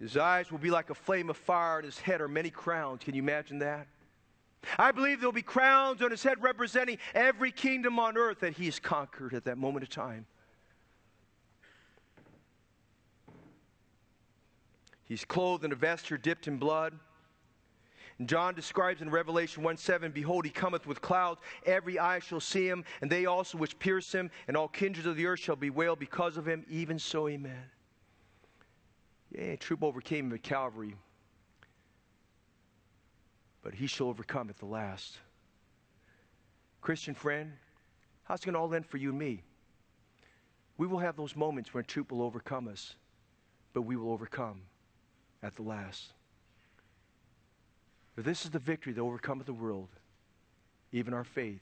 His 0.00 0.16
eyes 0.16 0.50
will 0.52 0.58
be 0.58 0.70
like 0.70 0.90
a 0.90 0.94
flame 0.94 1.28
of 1.28 1.36
fire, 1.36 1.78
and 1.78 1.84
his 1.84 1.98
head 1.98 2.20
are 2.20 2.28
many 2.28 2.50
crowns. 2.50 3.02
Can 3.02 3.14
you 3.14 3.22
imagine 3.22 3.58
that? 3.60 3.88
I 4.78 4.92
believe 4.92 5.20
there'll 5.20 5.32
be 5.32 5.42
crowns 5.42 6.02
on 6.02 6.10
his 6.10 6.22
head 6.22 6.42
representing 6.42 6.98
every 7.14 7.52
kingdom 7.52 7.98
on 7.98 8.16
earth 8.16 8.40
that 8.40 8.54
he's 8.54 8.78
conquered 8.78 9.34
at 9.34 9.44
that 9.44 9.58
moment 9.58 9.82
of 9.84 9.88
time. 9.88 10.26
He's 15.04 15.24
clothed 15.24 15.64
in 15.64 15.72
a 15.72 15.76
vesture 15.76 16.18
dipped 16.18 16.48
in 16.48 16.58
blood. 16.58 16.92
And 18.18 18.28
John 18.28 18.54
describes 18.54 19.00
in 19.00 19.10
Revelation 19.10 19.62
1 19.62 19.76
7, 19.76 20.10
Behold, 20.12 20.44
he 20.44 20.50
cometh 20.50 20.86
with 20.86 21.00
clouds, 21.00 21.40
every 21.64 21.98
eye 21.98 22.18
shall 22.18 22.40
see 22.40 22.66
him, 22.68 22.84
and 23.00 23.10
they 23.10 23.26
also 23.26 23.56
which 23.56 23.78
pierce 23.78 24.12
him, 24.12 24.30
and 24.48 24.56
all 24.56 24.68
kindreds 24.68 25.06
of 25.06 25.16
the 25.16 25.24
earth 25.24 25.38
shall 25.38 25.56
bewail 25.56 25.96
because 25.96 26.36
of 26.36 26.46
him. 26.46 26.66
Even 26.68 26.98
so, 26.98 27.28
amen. 27.28 27.62
Yeah, 29.30 29.56
troop 29.56 29.82
overcame 29.84 30.26
him 30.26 30.34
at 30.34 30.42
Calvary, 30.42 30.96
but 33.68 33.74
he 33.74 33.86
shall 33.86 34.06
overcome 34.06 34.48
at 34.48 34.56
the 34.56 34.64
last. 34.64 35.18
Christian 36.80 37.12
friend, 37.12 37.52
how's 38.24 38.40
it 38.40 38.46
going 38.46 38.54
to 38.54 38.58
all 38.60 38.74
end 38.74 38.86
for 38.86 38.96
you 38.96 39.10
and 39.10 39.18
me? 39.18 39.42
We 40.78 40.86
will 40.86 41.00
have 41.00 41.16
those 41.16 41.36
moments 41.36 41.74
when 41.74 41.84
truth 41.84 42.10
will 42.10 42.22
overcome 42.22 42.66
us, 42.66 42.94
but 43.74 43.82
we 43.82 43.94
will 43.94 44.10
overcome 44.10 44.62
at 45.42 45.54
the 45.54 45.60
last. 45.60 46.14
For 48.14 48.22
this 48.22 48.46
is 48.46 48.52
the 48.52 48.58
victory 48.58 48.94
that 48.94 49.02
overcometh 49.02 49.44
the 49.44 49.52
world, 49.52 49.90
even 50.90 51.12
our 51.12 51.24
faith. 51.24 51.60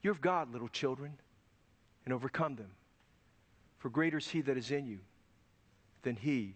You're 0.00 0.14
of 0.14 0.22
God, 0.22 0.50
little 0.54 0.68
children, 0.68 1.12
and 2.06 2.14
overcome 2.14 2.56
them. 2.56 2.70
For 3.76 3.90
greater 3.90 4.16
is 4.16 4.28
he 4.28 4.40
that 4.40 4.56
is 4.56 4.70
in 4.70 4.86
you 4.86 5.00
than 6.00 6.16
he 6.16 6.54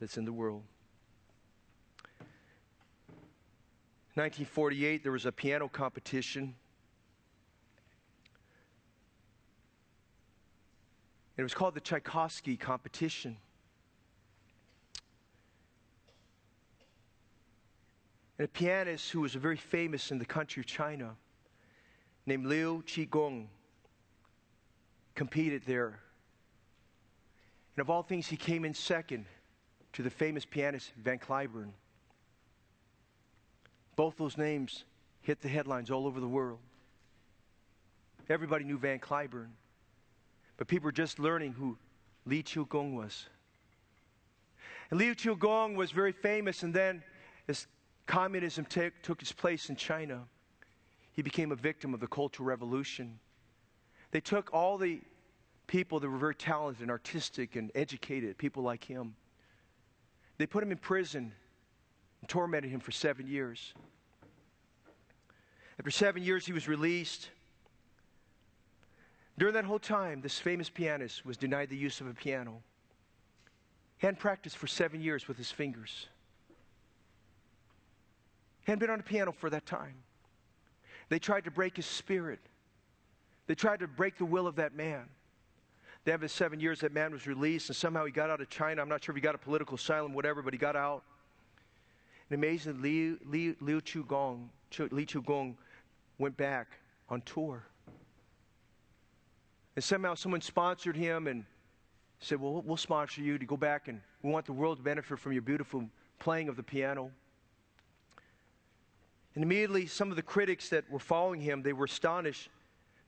that's 0.00 0.16
in 0.16 0.24
the 0.24 0.32
world. 0.32 0.64
1948, 4.20 5.02
there 5.02 5.12
was 5.12 5.24
a 5.24 5.32
piano 5.32 5.66
competition. 5.66 6.54
It 11.38 11.42
was 11.42 11.54
called 11.54 11.74
the 11.74 11.80
Tchaikovsky 11.80 12.58
competition. 12.58 13.38
And 18.38 18.44
a 18.44 18.48
pianist 18.48 19.10
who 19.10 19.22
was 19.22 19.34
very 19.34 19.56
famous 19.56 20.10
in 20.10 20.18
the 20.18 20.26
country 20.26 20.60
of 20.60 20.66
China, 20.66 21.16
named 22.26 22.44
Liu 22.44 22.82
Qigong, 22.86 23.46
competed 25.14 25.62
there. 25.64 25.98
And 27.74 27.80
of 27.80 27.88
all 27.88 28.02
things, 28.02 28.26
he 28.26 28.36
came 28.36 28.66
in 28.66 28.74
second 28.74 29.24
to 29.94 30.02
the 30.02 30.10
famous 30.10 30.44
pianist 30.44 30.92
Van 30.98 31.18
Cliburn. 31.18 31.72
Both 34.00 34.16
those 34.16 34.38
names 34.38 34.86
hit 35.20 35.42
the 35.42 35.48
headlines 35.50 35.90
all 35.90 36.06
over 36.06 36.20
the 36.20 36.26
world. 36.26 36.60
Everybody 38.30 38.64
knew 38.64 38.78
Van 38.78 38.98
Cliburn, 38.98 39.50
but 40.56 40.68
people 40.68 40.86
were 40.86 40.92
just 40.92 41.18
learning 41.18 41.52
who 41.52 41.76
Li 42.24 42.42
Gong 42.42 42.94
was. 42.94 43.26
And 44.90 44.98
Li 44.98 45.14
Gong 45.14 45.74
was 45.74 45.90
very 45.90 46.12
famous, 46.12 46.62
and 46.62 46.72
then 46.72 47.02
as 47.46 47.66
communism 48.06 48.64
t- 48.64 48.88
took 49.02 49.20
its 49.20 49.32
place 49.32 49.68
in 49.68 49.76
China, 49.76 50.22
he 51.12 51.20
became 51.20 51.52
a 51.52 51.56
victim 51.56 51.92
of 51.92 52.00
the 52.00 52.06
Cultural 52.06 52.46
Revolution. 52.46 53.18
They 54.12 54.22
took 54.22 54.48
all 54.54 54.78
the 54.78 55.02
people 55.66 56.00
that 56.00 56.08
were 56.08 56.16
very 56.16 56.34
talented 56.34 56.80
and 56.80 56.90
artistic 56.90 57.54
and 57.54 57.70
educated, 57.74 58.38
people 58.38 58.62
like 58.62 58.82
him. 58.82 59.14
They 60.38 60.46
put 60.46 60.62
him 60.62 60.72
in 60.72 60.78
prison 60.78 61.34
and 62.20 62.28
tormented 62.28 62.70
him 62.70 62.80
for 62.80 62.90
seven 62.90 63.26
years. 63.26 63.74
After 65.78 65.90
seven 65.90 66.22
years, 66.22 66.44
he 66.44 66.52
was 66.52 66.68
released. 66.68 67.30
During 69.38 69.54
that 69.54 69.64
whole 69.64 69.78
time, 69.78 70.20
this 70.20 70.38
famous 70.38 70.68
pianist 70.68 71.24
was 71.24 71.38
denied 71.38 71.70
the 71.70 71.76
use 71.76 72.00
of 72.02 72.06
a 72.06 72.12
piano. 72.12 72.62
He 73.96 74.06
hadn't 74.06 74.20
practiced 74.20 74.58
for 74.58 74.66
seven 74.66 75.00
years 75.00 75.26
with 75.26 75.38
his 75.38 75.50
fingers. 75.50 76.08
He 78.66 78.72
hadn't 78.72 78.80
been 78.80 78.90
on 78.90 79.00
a 79.00 79.02
piano 79.02 79.32
for 79.32 79.48
that 79.50 79.64
time. 79.64 79.94
They 81.08 81.18
tried 81.18 81.44
to 81.44 81.50
break 81.50 81.76
his 81.76 81.86
spirit. 81.86 82.40
They 83.46 83.54
tried 83.54 83.80
to 83.80 83.88
break 83.88 84.18
the 84.18 84.24
will 84.24 84.46
of 84.46 84.56
that 84.56 84.74
man. 84.74 85.08
The 86.04 86.12
end 86.12 86.22
of 86.22 86.30
seven 86.30 86.60
years, 86.60 86.80
that 86.80 86.92
man 86.92 87.12
was 87.12 87.26
released, 87.26 87.68
and 87.68 87.76
somehow 87.76 88.04
he 88.04 88.12
got 88.12 88.30
out 88.30 88.40
of 88.40 88.48
China. 88.48 88.80
I'm 88.80 88.88
not 88.88 89.04
sure 89.04 89.12
if 89.12 89.16
he 89.16 89.20
got 89.20 89.34
a 89.34 89.38
political 89.38 89.74
asylum, 89.74 90.14
whatever, 90.14 90.40
but 90.40 90.54
he 90.54 90.58
got 90.58 90.76
out. 90.76 91.02
And 92.30 92.42
amazingly, 92.42 93.10
Li, 93.10 93.16
Li, 93.26 93.56
Liu 93.60 93.80
Chu 93.80 94.04
Gong, 94.04 94.50
Li 94.90 95.04
Chu 95.04 95.20
Gong 95.20 95.56
went 96.18 96.36
back 96.36 96.68
on 97.08 97.20
tour. 97.22 97.64
And 99.74 99.84
somehow 99.84 100.14
someone 100.14 100.40
sponsored 100.40 100.96
him 100.96 101.26
and 101.26 101.44
said, 102.20 102.40
Well, 102.40 102.62
we'll 102.64 102.76
sponsor 102.76 103.20
you 103.20 103.36
to 103.36 103.46
go 103.46 103.56
back, 103.56 103.88
and 103.88 104.00
we 104.22 104.30
want 104.30 104.46
the 104.46 104.52
world 104.52 104.78
to 104.78 104.82
benefit 104.82 105.18
from 105.18 105.32
your 105.32 105.42
beautiful 105.42 105.84
playing 106.18 106.48
of 106.48 106.56
the 106.56 106.62
piano. 106.62 107.10
And 109.34 109.42
immediately, 109.42 109.86
some 109.86 110.10
of 110.10 110.16
the 110.16 110.22
critics 110.22 110.68
that 110.68 110.88
were 110.90 110.98
following 110.98 111.40
him, 111.40 111.62
they 111.62 111.72
were 111.72 111.86
astonished 111.86 112.48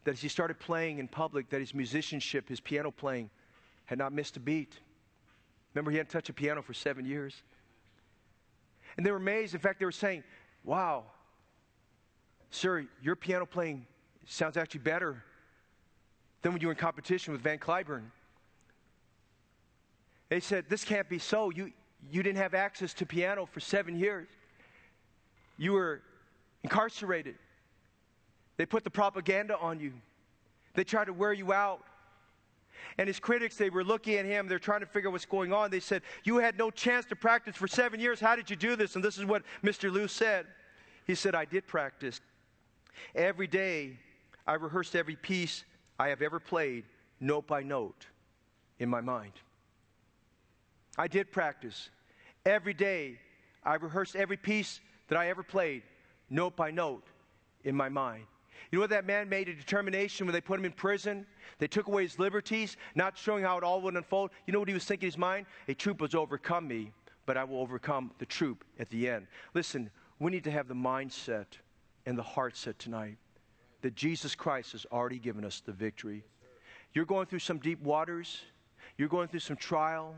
that 0.05 0.13
as 0.13 0.21
he 0.21 0.29
started 0.29 0.59
playing 0.59 0.99
in 0.99 1.07
public, 1.07 1.49
that 1.51 1.61
his 1.61 1.75
musicianship, 1.75 2.49
his 2.49 2.59
piano 2.59 2.91
playing, 2.91 3.31
had 3.85 3.99
not 3.99 4.13
missed 4.13 4.37
a 4.37 4.41
beat. 4.41 4.81
Remember, 5.75 5.91
he 5.91 5.97
hadn't 5.97 6.11
touched 6.11 6.29
a 6.29 6.33
piano 6.33 6.63
for 6.63 6.75
seven 6.75 7.05
years. 7.05 7.43
And 8.97 9.07
they 9.07 9.11
were 9.11 9.17
amazed. 9.17 9.55
In 9.55 9.61
fact, 9.61 9.79
they 9.79 9.85
were 9.85 9.93
saying, 9.93 10.23
Wow, 10.65 11.05
sir, 12.51 12.87
your 13.03 13.17
piano 13.17 13.47
playing 13.47 13.87
sounds 14.27 14.57
actually 14.57 14.81
better 14.81 15.25
than 16.43 16.53
when 16.53 16.61
you 16.61 16.69
were 16.69 16.73
in 16.73 16.79
competition 16.79 17.33
with 17.33 17.43
Van 17.43 17.59
Cliburn. 17.59 18.03
They 20.29 20.41
said, 20.41 20.67
This 20.69 20.85
can't 20.85 21.09
be 21.09 21.19
so. 21.19 21.51
You, 21.51 21.73
you 22.11 22.23
didn't 22.23 22.39
have 22.39 22.55
access 22.55 22.95
to 22.95 23.07
piano 23.07 23.47
for 23.47 23.61
seven 23.61 23.99
years, 23.99 24.29
you 25.59 25.73
were 25.73 26.03
incarcerated. 26.63 27.37
They 28.57 28.67
put 28.67 28.85
the 28.85 28.91
propaganda 28.91 29.57
on 29.59 29.81
you. 29.81 29.93
They 30.75 30.85
tried 30.85 31.07
to 31.07 31.13
wear 31.13 31.33
you 31.33 31.53
out. 31.53 31.83
And 32.99 33.07
his 33.07 33.19
critics, 33.19 33.57
they 33.57 33.71
were 33.71 33.85
looking 33.85 34.15
at 34.15 34.25
him. 34.25 34.49
They're 34.49 34.59
trying 34.59 34.81
to 34.81 34.87
figure 34.87 35.09
out 35.09 35.13
what's 35.13 35.25
going 35.25 35.53
on. 35.53 35.71
They 35.71 35.81
said, 35.81 36.03
You 36.25 36.39
had 36.39 36.59
no 36.59 36.71
chance 36.71 37.07
to 37.07 37.17
practice 37.17 37.57
for 37.57 37.69
seven 37.69 38.01
years. 38.01 38.21
How 38.21 38.37
did 38.37 38.51
you 38.51 38.57
do 38.57 38.77
this? 38.77 38.97
And 38.97 39.05
this 39.05 39.19
is 39.19 39.25
what 39.25 39.43
Mr. 39.63 39.93
Liu 39.93 40.09
said. 40.09 40.47
He 41.07 41.15
said, 41.15 41.35
I 41.35 41.45
did 41.45 41.67
practice. 41.67 42.21
Every 43.15 43.47
day, 43.47 43.99
I 44.47 44.55
rehearsed 44.55 44.97
every 44.97 45.17
piece 45.17 45.65
I 45.99 46.09
have 46.09 46.23
ever 46.23 46.41
played, 46.41 46.85
note 47.21 47.47
by 47.47 47.63
note, 47.63 48.07
in 48.79 48.89
my 48.89 49.01
mind. 49.01 49.33
I 50.99 51.09
did 51.09 51.33
practice. 51.33 51.91
Every 52.45 52.75
day, 52.75 53.19
I 53.65 53.75
rehearsed 53.77 54.17
every 54.17 54.37
piece 54.37 54.81
that 55.09 55.17
I 55.17 55.29
ever 55.29 55.43
played, 55.43 55.83
note 56.29 56.57
by 56.57 56.71
note, 56.71 57.05
in 57.65 57.75
my 57.75 57.89
mind. 57.89 58.25
You 58.71 58.79
know 58.79 58.83
what 58.83 58.91
that 58.91 59.07
man 59.07 59.29
made 59.29 59.49
a 59.49 59.55
determination 59.55 60.27
when 60.27 60.33
they 60.33 60.41
put 60.41 60.59
him 60.59 60.65
in 60.65 60.73
prison? 60.73 61.27
They 61.59 61.67
took 61.67 61.89
away 61.89 62.05
his 62.05 62.19
liberties, 62.19 62.77
not 62.95 63.17
showing 63.17 63.45
how 63.45 63.59
it 63.59 63.65
all 63.65 63.81
would 63.83 63.95
unfold. 63.95 64.31
You 64.47 64.53
know 64.53 64.59
what 64.59 64.69
he 64.69 64.75
was 64.75 64.85
thinking 64.85 65.07
in 65.07 65.13
his 65.13 65.19
mind? 65.19 65.47
A 65.69 65.75
troop 65.75 66.01
has 66.01 66.15
overcome 66.15 66.67
me, 66.67 66.93
but 67.27 67.37
I 67.37 67.45
will 67.45 67.59
overcome 67.59 68.13
the 68.19 68.27
troop 68.27 68.65
at 68.79 68.89
the 68.91 69.09
end. 69.09 69.27
Listen, 69.55 69.91
we 70.19 70.31
need 70.31 70.45
to 70.45 70.51
have 70.51 70.69
the 70.69 70.75
mindset 70.75 71.47
and 72.07 72.17
the 72.17 72.23
heart 72.23 72.57
set 72.57 72.79
tonight 72.79 73.17
that 73.83 73.95
Jesus 73.95 74.35
Christ 74.35 74.73
has 74.73 74.87
already 74.93 75.19
given 75.19 75.45
us 75.45 75.61
the 75.65 75.73
victory. 75.73 76.25
You're 76.95 77.05
going 77.05 77.27
through 77.27 77.41
some 77.41 77.59
deep 77.59 77.81
waters, 77.83 78.41
you're 78.97 79.09
going 79.09 79.29
through 79.29 79.41
some 79.41 79.57
trial, 79.57 80.15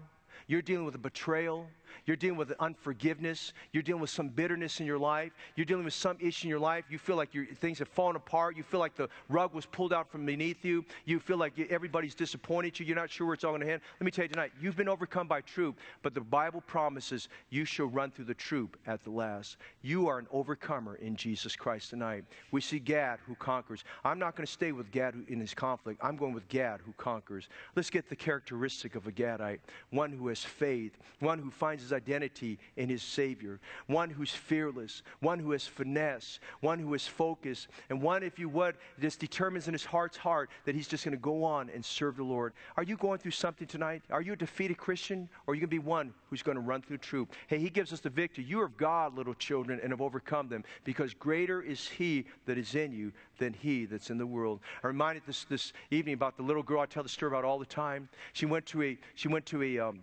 You're 0.47 0.63
dealing 0.63 0.85
with 0.85 0.95
a 0.95 0.99
betrayal. 0.99 1.67
You're 2.07 2.17
dealing 2.17 2.37
with 2.37 2.53
unforgiveness. 2.61 3.53
You're 3.73 3.83
dealing 3.83 4.01
with 4.01 4.11
some 4.11 4.29
bitterness 4.29 4.81
in 4.81 4.87
your 4.87 4.99
life. 4.99 5.33
You're 5.57 5.65
dealing 5.65 5.85
with 5.85 5.95
some 5.95 6.17
issue 6.21 6.47
in 6.47 6.51
your 6.51 6.59
life. 6.59 6.85
You 6.89 6.99
feel 6.99 7.17
like 7.17 7.35
your 7.35 7.47
things 7.47 7.79
have 7.79 7.89
fallen 7.89 8.17
apart. 8.17 8.57
You 8.57 8.63
feel 8.63 8.81
like 8.81 8.95
the 8.95 9.09
rug 9.29 9.55
was 9.55 9.67
pulled 9.67 9.93
out 9.93 10.11
from 10.11 10.27
beneath 10.27 10.65
you. 10.65 10.85
You 11.05 11.19
feel 11.19 11.37
like 11.37 11.59
everybody's 11.71 12.15
disappointed 12.15 12.79
you. 12.79 12.87
You're 12.87 12.97
not 12.97 13.11
sure 13.11 13.27
where 13.27 13.35
it's 13.35 13.45
all 13.45 13.53
going 13.53 13.63
to 13.63 13.73
end. 13.73 13.83
Let 14.01 14.05
me 14.05 14.11
tell 14.11 14.25
you 14.25 14.29
tonight, 14.29 14.53
you've 14.61 14.77
been 14.77 14.89
overcome 14.89 15.29
by 15.29 15.41
troop, 15.41 15.79
but 16.03 16.15
the 16.15 16.21
Bible 16.21 16.61
promises 16.61 17.29
you 17.51 17.65
shall 17.65 17.87
run 17.87 18.11
through 18.11 18.27
the 18.27 18.35
troop 18.35 18.77
at 18.87 19.03
the 19.05 19.11
last. 19.11 19.57
You 19.83 20.09
are 20.09 20.19
an 20.19 20.27
overcomer 20.33 20.97
in 20.97 21.17
Jesus 21.17 21.57
Christ 21.57 21.91
tonight. 21.91 22.25
We 22.51 22.61
see 22.61 22.79
Gad 22.79 23.19
who 23.27 23.35
conquers. 23.35 23.85
I'm 24.05 24.19
not 24.19 24.37
going 24.37 24.47
to 24.47 24.53
stay 24.53 24.73
with 24.73 24.91
Gad 24.91 25.15
in 25.29 25.41
his 25.41 25.55
conflict. 25.55 26.01
I'm 26.03 26.17
going 26.17 26.35
with 26.35 26.49
Gad 26.49 26.81
who 26.85 26.93
conquers. 26.97 27.49
Let's 27.77 27.91
get 27.91 28.09
the 28.09 28.17
characteristic 28.17 28.95
of 28.95 29.07
a 29.07 29.13
Gadite 29.13 29.59
one 29.91 30.13
who 30.13 30.29
has 30.29 30.43
faith, 30.43 30.99
one 31.21 31.39
who 31.39 31.51
finds 31.51 31.84
his 31.85 31.93
identity 31.93 32.59
in 32.77 32.89
his 32.89 33.03
Savior, 33.03 33.61
one 33.87 34.11
who's 34.11 34.31
fearless, 34.31 35.03
one 35.21 35.39
who 35.39 35.53
has 35.53 35.67
finesse, 35.67 36.41
one 36.61 36.79
who 36.79 36.95
is 36.95 37.07
focused, 37.07 37.69
and 37.91 38.03
one, 38.03 38.23
if 38.23 38.39
you 38.39 38.49
would, 38.49 38.77
just 39.01 39.21
determines 39.21 39.69
in 39.69 39.73
his 39.73 39.85
heart's 39.85 40.17
heart 40.17 40.51
that 40.65 40.75
he's 40.75 40.89
just 40.89 41.05
going 41.05 41.17
to 41.17 41.23
go 41.23 41.45
on 41.45 41.71
and 41.71 41.85
serve 41.85 42.17
the 42.17 42.23
Lord. 42.23 42.53
Are 42.77 42.83
you 42.83 42.97
going 42.97 43.19
through 43.19 43.31
something 43.33 43.67
tonight? 43.67 44.03
Are 44.11 44.23
you 44.23 44.33
a 44.33 44.37
defeated 44.37 44.79
Christian? 44.79 45.29
Or 45.47 45.53
are 45.53 45.55
you 45.55 45.61
going 45.61 45.71
to 45.71 45.77
be 45.77 45.79
one 45.79 46.13
who's 46.31 46.43
going 46.43 46.57
to 46.57 46.63
run 46.63 46.83
through 46.83 46.99
truth? 46.99 47.29
Hey, 47.47 47.59
he 47.59 47.71
gives 47.71 47.93
us 47.93 48.01
the 48.01 48.11
victory. 48.11 48.45
You 48.45 48.61
are 48.61 48.65
of 48.65 48.77
God, 48.77 49.17
little 49.17 49.35
children, 49.35 49.81
and 49.83 49.91
have 49.91 50.01
overcome 50.01 50.49
them, 50.49 50.65
because 50.85 51.15
greater 51.15 51.63
is 51.63 51.89
he 51.89 52.25
that 52.47 52.59
is 52.59 52.75
in 52.75 52.93
you 52.93 53.13
than 53.39 53.53
he 53.53 53.85
that's 53.85 54.11
in 54.11 54.19
the 54.19 54.27
world. 54.27 54.61
I 54.83 54.87
reminded 54.87 55.23
this, 55.27 55.45
this 55.45 55.73
evening 55.91 56.15
about 56.15 56.37
the 56.37 56.43
little 56.43 56.63
girl 56.63 56.81
I 56.81 56.87
tell 56.87 57.03
the 57.03 57.09
story 57.09 57.31
about 57.31 57.45
all 57.45 57.59
the 57.59 57.67
time. 57.67 58.09
She 58.33 58.47
went 58.47 58.67
to 58.67 58.83
a, 58.83 58.99
she 59.15 59.29
went 59.29 59.47
to 59.47 59.63
a, 59.63 59.79
um, 59.79 60.01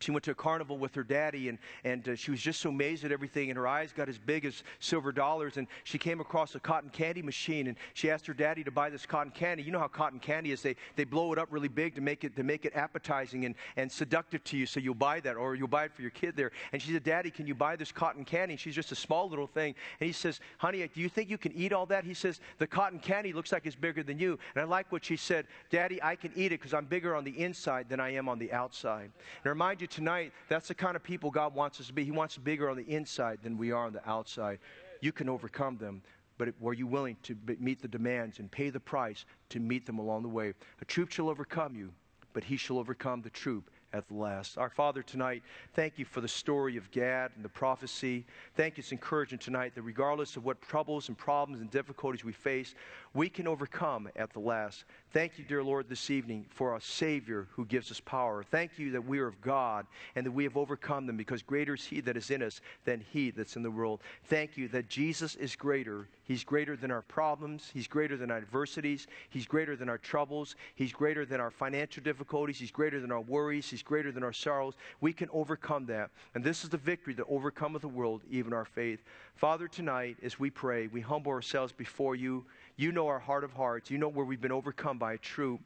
she 0.00 0.10
went 0.10 0.24
to 0.24 0.30
a 0.30 0.34
carnival 0.34 0.78
with 0.78 0.94
her 0.94 1.04
daddy 1.04 1.48
and, 1.48 1.58
and 1.84 2.08
uh, 2.08 2.14
she 2.14 2.30
was 2.30 2.40
just 2.40 2.60
so 2.60 2.70
amazed 2.70 3.04
at 3.04 3.12
everything 3.12 3.50
and 3.50 3.56
her 3.56 3.66
eyes 3.66 3.92
got 3.92 4.08
as 4.08 4.18
big 4.18 4.44
as 4.44 4.62
silver 4.80 5.12
dollars 5.12 5.56
and 5.56 5.66
she 5.84 5.98
came 5.98 6.20
across 6.20 6.54
a 6.54 6.60
cotton 6.60 6.88
candy 6.90 7.20
machine 7.20 7.66
and 7.66 7.76
she 7.92 8.10
asked 8.10 8.26
her 8.26 8.34
daddy 8.34 8.64
to 8.64 8.70
buy 8.70 8.88
this 8.88 9.04
cotton 9.04 9.30
candy. 9.30 9.62
You 9.62 9.72
know 9.72 9.78
how 9.78 9.88
cotton 9.88 10.18
candy 10.18 10.52
is 10.52 10.62
they, 10.62 10.76
they 10.96 11.04
blow 11.04 11.32
it 11.32 11.38
up 11.38 11.48
really 11.50 11.68
big 11.68 11.94
to 11.96 12.00
make 12.00 12.24
it 12.24 12.34
to 12.36 12.42
make 12.42 12.64
it 12.64 12.74
appetizing 12.74 13.44
and, 13.44 13.54
and 13.76 13.90
seductive 13.90 14.42
to 14.44 14.56
you 14.56 14.64
so 14.64 14.80
you'll 14.80 14.94
buy 14.94 15.20
that 15.20 15.36
or 15.36 15.54
you'll 15.54 15.68
buy 15.68 15.84
it 15.84 15.92
for 15.92 16.02
your 16.02 16.10
kid 16.10 16.34
there. 16.34 16.52
And 16.72 16.80
she 16.80 16.92
said 16.92 17.04
daddy 17.04 17.30
can 17.30 17.46
you 17.46 17.54
buy 17.54 17.76
this 17.76 17.92
cotton 17.92 18.24
candy? 18.24 18.54
And 18.54 18.60
she's 18.60 18.74
just 18.74 18.90
a 18.92 18.96
small 18.96 19.28
little 19.28 19.46
thing. 19.46 19.74
And 20.00 20.06
he 20.06 20.12
says 20.12 20.40
honey 20.58 20.88
do 20.94 21.00
you 21.00 21.08
think 21.08 21.28
you 21.28 21.38
can 21.38 21.52
eat 21.52 21.72
all 21.72 21.86
that? 21.86 22.04
He 22.04 22.14
says 22.14 22.40
the 22.58 22.66
cotton 22.66 22.98
candy 22.98 23.32
looks 23.32 23.52
like 23.52 23.66
it's 23.66 23.76
bigger 23.76 24.02
than 24.02 24.18
you. 24.18 24.38
And 24.54 24.64
i 24.64 24.66
like 24.66 24.90
what 24.90 25.04
she 25.04 25.16
said 25.16 25.46
daddy 25.70 26.02
i 26.02 26.16
can 26.16 26.32
eat 26.34 26.46
it 26.46 26.60
because 26.60 26.74
i'm 26.74 26.86
bigger 26.86 27.14
on 27.14 27.24
the 27.24 27.38
inside 27.38 27.88
than 27.88 28.00
i 28.00 28.10
am 28.10 28.28
on 28.28 28.38
the 28.38 28.52
outside. 28.52 29.10
And 29.44 29.50
remind 29.74 29.80
you 29.80 29.86
tonight, 29.88 30.32
that's 30.48 30.68
the 30.68 30.74
kind 30.74 30.94
of 30.94 31.02
people 31.02 31.32
God 31.32 31.52
wants 31.52 31.80
us 31.80 31.88
to 31.88 31.92
be. 31.92 32.04
He 32.04 32.12
wants 32.12 32.38
bigger 32.38 32.70
on 32.70 32.76
the 32.76 32.84
inside 32.84 33.40
than 33.42 33.58
we 33.58 33.72
are 33.72 33.86
on 33.86 33.92
the 33.92 34.08
outside. 34.08 34.60
You 35.00 35.10
can 35.10 35.28
overcome 35.28 35.78
them, 35.78 36.00
but 36.38 36.50
were 36.60 36.74
you 36.74 36.86
willing 36.86 37.16
to 37.24 37.36
meet 37.58 37.82
the 37.82 37.88
demands 37.88 38.38
and 38.38 38.48
pay 38.48 38.70
the 38.70 38.78
price 38.78 39.24
to 39.48 39.58
meet 39.58 39.84
them 39.84 39.98
along 39.98 40.22
the 40.22 40.28
way? 40.28 40.54
A 40.80 40.84
troop 40.84 41.10
shall 41.10 41.28
overcome 41.28 41.74
you, 41.74 41.92
but 42.32 42.44
he 42.44 42.56
shall 42.56 42.78
overcome 42.78 43.20
the 43.22 43.30
troop 43.30 43.68
at 43.92 44.06
the 44.06 44.14
last. 44.14 44.58
Our 44.58 44.70
Father, 44.70 45.02
tonight, 45.02 45.42
thank 45.72 45.98
you 45.98 46.04
for 46.04 46.20
the 46.20 46.28
story 46.28 46.76
of 46.76 46.90
Gad 46.92 47.32
and 47.34 47.44
the 47.44 47.48
prophecy. 47.48 48.26
Thank 48.56 48.76
you. 48.76 48.82
It's 48.82 48.92
encouraging 48.92 49.38
tonight 49.38 49.74
that 49.74 49.82
regardless 49.82 50.36
of 50.36 50.44
what 50.44 50.60
troubles 50.62 51.08
and 51.08 51.18
problems 51.18 51.60
and 51.60 51.70
difficulties 51.70 52.24
we 52.24 52.32
face, 52.32 52.76
we 53.14 53.28
can 53.28 53.46
overcome 53.46 54.08
at 54.16 54.32
the 54.32 54.40
last. 54.40 54.84
Thank 55.12 55.38
you, 55.38 55.44
dear 55.44 55.62
Lord, 55.62 55.88
this 55.88 56.10
evening 56.10 56.46
for 56.50 56.72
our 56.72 56.80
Savior 56.80 57.46
who 57.52 57.64
gives 57.64 57.92
us 57.92 58.00
power. 58.00 58.42
Thank 58.42 58.72
you 58.76 58.90
that 58.90 59.06
we 59.06 59.20
are 59.20 59.28
of 59.28 59.40
God 59.40 59.86
and 60.16 60.26
that 60.26 60.32
we 60.32 60.42
have 60.42 60.56
overcome 60.56 61.06
them 61.06 61.16
because 61.16 61.40
greater 61.40 61.74
is 61.74 61.84
He 61.84 62.00
that 62.00 62.16
is 62.16 62.32
in 62.32 62.42
us 62.42 62.60
than 62.84 63.04
He 63.12 63.30
that's 63.30 63.54
in 63.54 63.62
the 63.62 63.70
world. 63.70 64.00
Thank 64.24 64.56
you 64.56 64.66
that 64.68 64.88
Jesus 64.88 65.36
is 65.36 65.54
greater. 65.54 66.08
He's 66.24 66.42
greater 66.42 66.74
than 66.74 66.90
our 66.90 67.02
problems. 67.02 67.70
He's 67.72 67.86
greater 67.86 68.16
than 68.16 68.32
our 68.32 68.38
adversities. 68.38 69.06
He's 69.30 69.46
greater 69.46 69.76
than 69.76 69.88
our 69.88 69.98
troubles. 69.98 70.56
He's 70.74 70.92
greater 70.92 71.24
than 71.24 71.40
our 71.40 71.52
financial 71.52 72.02
difficulties. 72.02 72.58
He's 72.58 72.72
greater 72.72 73.00
than 73.00 73.12
our 73.12 73.20
worries. 73.20 73.70
He's 73.70 73.82
greater 73.82 74.10
than 74.10 74.24
our 74.24 74.32
sorrows. 74.32 74.74
We 75.00 75.12
can 75.12 75.28
overcome 75.32 75.86
that. 75.86 76.10
And 76.34 76.42
this 76.42 76.64
is 76.64 76.70
the 76.70 76.78
victory 76.78 77.14
that 77.14 77.26
overcometh 77.28 77.82
the 77.82 77.88
world, 77.88 78.22
even 78.28 78.52
our 78.52 78.64
faith. 78.64 79.04
Father, 79.36 79.68
tonight, 79.68 80.16
as 80.22 80.40
we 80.40 80.50
pray, 80.50 80.88
we 80.88 81.00
humble 81.00 81.30
ourselves 81.30 81.72
before 81.72 82.16
you. 82.16 82.44
You 82.76 82.92
know 82.92 83.06
our 83.06 83.18
heart 83.18 83.44
of 83.44 83.52
hearts. 83.52 83.90
You 83.90 83.98
know 83.98 84.08
where 84.08 84.24
we've 84.24 84.40
been 84.40 84.52
overcome 84.52 84.98
by 84.98 85.14
a 85.14 85.18
troop. 85.18 85.60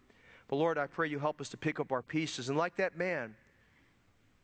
But 0.48 0.56
Lord, 0.56 0.78
I 0.78 0.86
pray 0.86 1.08
you 1.08 1.18
help 1.18 1.40
us 1.40 1.48
to 1.50 1.56
pick 1.56 1.80
up 1.80 1.92
our 1.92 2.02
pieces. 2.02 2.48
And 2.48 2.58
like 2.58 2.76
that 2.76 2.96
man 2.96 3.34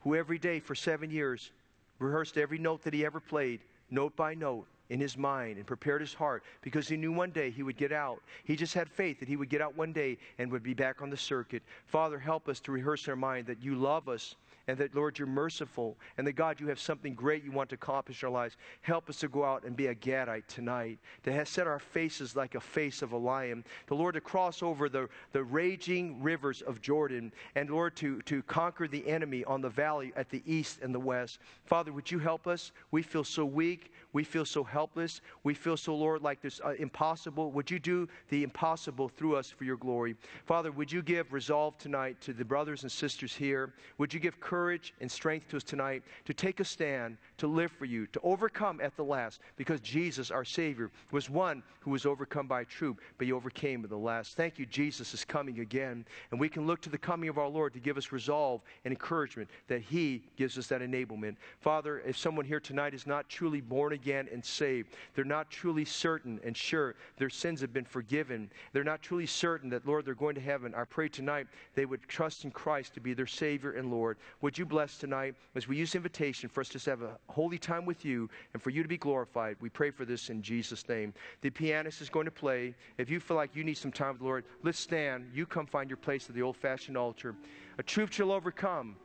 who 0.01 0.15
every 0.15 0.39
day 0.39 0.61
for 0.61 0.75
seven 0.75 1.11
years 1.11 1.51
rehearsed 1.99 2.37
every 2.37 2.59
note 2.59 2.83
that 2.83 2.95
he 2.95 3.05
ever 3.05 3.21
played, 3.21 3.61
note 3.91 4.15
by 4.17 4.35
note, 4.35 4.67
in 4.91 5.01
his 5.01 5.17
mind 5.17 5.57
and 5.57 5.67
prepared 5.67 6.01
his 6.01 6.13
heart 6.13 6.43
because 6.61 6.89
he 6.89 6.97
knew 6.97 7.13
one 7.13 7.31
day 7.31 7.51
he 7.51 7.63
would 7.63 7.77
get 7.77 7.93
out. 7.93 8.21
He 8.45 8.57
just 8.57 8.75
had 8.75 8.89
faith 8.89 9.19
that 9.21 9.29
he 9.29 9.37
would 9.37 9.49
get 9.49 9.61
out 9.61 9.77
one 9.77 9.93
day 9.93 10.19
and 10.39 10.51
would 10.51 10.63
be 10.63 10.75
back 10.75 11.01
on 11.03 11.11
the 11.11 11.17
circuit. 11.17 11.63
Father, 11.87 12.19
help 12.19 12.49
us 12.49 12.61
to 12.61 12.73
rehearse 12.73 13.07
in 13.07 13.11
our 13.11 13.17
mind 13.17 13.47
that 13.47 13.63
you 13.63 13.75
love 13.75 14.09
us 14.09 14.37
and 14.67 14.79
that, 14.79 14.95
Lord, 14.95 15.19
you're 15.19 15.29
merciful, 15.29 15.97
and 16.17 16.27
that, 16.27 16.33
God, 16.33 16.61
you 16.61 16.69
have 16.69 16.81
something 16.81 17.15
great 17.15 17.45
you 17.45 17.53
want 17.53 17.69
to 17.71 17.75
accomplish 17.75 18.23
in 18.23 18.27
our 18.27 18.33
lives. 18.33 18.57
Help 18.81 19.11
us 19.11 19.19
to 19.19 19.29
go 19.29 19.45
out 19.45 19.65
and 19.65 19.77
be 19.77 19.89
a 19.89 19.95
Gadite 19.95 20.47
tonight, 20.47 20.99
to 21.25 21.47
set 21.47 21.67
our 21.67 21.79
faces 21.79 22.35
like 22.35 22.55
a 22.55 22.61
face 22.61 23.03
of 23.03 23.13
a 23.13 23.17
lion, 23.17 23.65
the 23.87 23.95
Lord, 23.95 24.15
to 24.15 24.21
cross 24.21 24.63
over 24.63 24.89
the, 24.89 25.09
the 25.33 25.43
raging 25.43 26.23
rivers 26.23 26.63
of 26.63 26.81
Jordan, 26.81 27.33
and, 27.55 27.69
Lord, 27.69 27.95
to, 27.97 28.23
to 28.23 28.43
conquer 28.45 28.89
the 28.89 29.07
enemy 29.07 29.45
on 29.45 29.61
the 29.61 29.69
valley 29.69 30.13
at 30.17 30.31
the 30.31 30.43
east 30.47 30.81
and 30.83 30.95
the 30.95 31.01
west. 31.01 31.41
Father, 31.65 31.93
would 31.93 32.11
you 32.11 32.19
help 32.19 32.47
us? 32.47 32.73
We 32.91 33.03
feel 33.03 33.25
so 33.25 33.45
weak. 33.45 33.93
We 34.13 34.25
feel 34.25 34.45
so 34.45 34.63
helpless. 34.63 35.21
We 35.43 35.55
feel 35.55 35.77
so, 35.77 35.95
Lord, 35.95 36.23
like 36.23 36.41
this 36.41 36.61
uh, 36.65 36.75
impossible. 36.79 37.51
Would 37.51 37.71
you 37.71 37.81
do 37.81 38.09
the 38.29 38.45
impossible 38.45 39.09
through 39.09 39.37
us 39.37 39.51
for 39.51 39.65
your 39.65 39.77
glory? 39.77 40.15
Father, 40.47 40.71
would 40.71 40.91
you 40.91 41.03
give 41.03 41.33
resolve 41.33 41.77
tonight 41.79 42.21
to 42.21 42.33
the 42.33 42.45
brothers 42.45 42.85
and 42.85 42.93
sisters 42.93 43.35
here? 43.35 43.75
Would 43.99 44.15
you 44.15 44.21
give 44.21 44.39
courage 44.39 44.54
and 45.01 45.11
strength 45.11 45.49
to 45.49 45.57
us 45.57 45.65
tonight 45.65 46.03
to 46.25 46.33
take 46.33 46.61
a 46.61 46.65
stand, 46.65 47.17
to 47.39 47.47
live 47.47 47.73
for 47.73 47.85
you, 47.85 48.07
to 48.09 48.21
overcome 48.23 48.81
at 48.81 48.97
the 48.97 49.05
last? 49.05 49.41
Because 49.57 49.81
Jesus, 49.81 50.31
our 50.31 50.45
Savior, 50.45 50.91
was 51.11 51.31
one 51.31 51.63
who 51.81 51.91
was 51.91 52.07
overcome 52.07 52.47
by 52.47 52.63
a 52.63 52.65
troop, 52.65 53.01
but 53.19 53.27
he 53.27 53.33
overcame 53.33 53.85
at 53.85 53.91
the 53.91 53.97
last. 53.97 54.37
Thank 54.37 54.59
you, 54.59 54.67
Jesus 54.67 55.15
is 55.15 55.25
coming 55.25 55.61
again. 55.61 56.05
And 56.31 56.41
we 56.41 56.49
can 56.49 56.67
look 56.67 56.81
to 56.83 56.91
the 56.91 56.99
coming 56.99 57.29
of 57.29 57.39
our 57.39 57.49
Lord 57.49 57.73
to 57.75 57.81
give 57.81 57.97
us 57.97 58.13
resolve 58.13 58.61
and 58.85 58.93
encouragement 58.93 59.49
that 59.69 59.81
he 59.81 60.23
gives 60.37 60.59
us 60.59 60.67
that 60.69 60.81
enablement. 60.81 61.37
Father, 61.61 62.01
if 62.01 62.17
someone 62.17 62.45
here 62.45 62.61
tonight 62.61 62.95
is 62.95 63.07
not 63.07 63.29
truly 63.29 63.61
born 63.61 63.93
again, 63.93 64.29
and 64.33 64.45
saved. 64.45 64.95
They're 65.15 65.25
not 65.25 65.51
truly 65.51 65.85
certain 65.85 66.41
and 66.45 66.57
sure 66.57 66.95
their 67.17 67.31
sins 67.31 67.61
have 67.61 67.73
been 67.73 67.85
forgiven. 67.85 68.51
They're 68.73 68.85
not 68.85 69.03
truly 69.03 69.27
certain 69.27 69.71
that, 69.71 69.87
Lord, 69.87 70.05
they're 70.05 70.15
going 70.15 70.35
to 70.35 70.41
heaven. 70.41 70.75
I 70.75 70.85
pray 70.85 71.09
tonight 71.09 71.47
they 71.75 71.87
would 71.87 72.03
trust 72.09 72.45
in 72.45 72.51
Christ 72.51 72.95
to 72.95 73.01
be 73.01 73.15
their 73.15 73.27
Savior 73.27 73.73
and 73.73 73.91
Lord. 73.91 74.19
Would 74.43 74.59
you 74.59 74.67
bless 74.67 74.99
tonight 74.99 75.35
as 75.55 75.69
we 75.69 75.77
use 75.77 75.95
invitation 75.95 76.49
for 76.49 76.61
us 76.61 76.69
to 76.71 76.91
have 76.91 77.03
a 77.03 77.19
holy 77.29 77.59
time 77.59 77.85
with 77.87 78.05
you 78.05 78.29
and 78.53 78.63
for 78.63 78.71
you 78.71 78.83
to 78.83 78.89
be 78.89 78.97
glorified? 78.97 79.57
We 79.61 79.69
pray 79.69 79.91
for 79.91 80.05
this 80.05 80.31
in 80.31 80.43
Jesus' 80.43 80.89
name. 80.89 81.15
The 81.41 81.51
pianist 81.51 82.01
is 82.01 82.09
going 82.09 82.27
to 82.27 82.31
play. 82.31 82.75
If 82.99 83.11
you 83.11 83.21
feel 83.21 83.37
like 83.37 83.55
you 83.55 83.65
need 83.65 83.77
some 83.77 83.93
time 83.93 84.11
with 84.11 84.19
the 84.19 84.25
Lord, 84.25 84.45
let's 84.63 84.79
stand. 84.79 85.31
You 85.33 85.47
come 85.47 85.67
find 85.67 85.91
your 85.91 85.97
place 85.97 86.29
at 86.29 86.35
the 86.35 86.43
old 86.43 86.57
fashioned 86.57 86.97
altar. 86.97 87.35
A 87.79 87.83
troop 87.83 88.13
shall 88.13 88.33
overcome, 88.33 88.97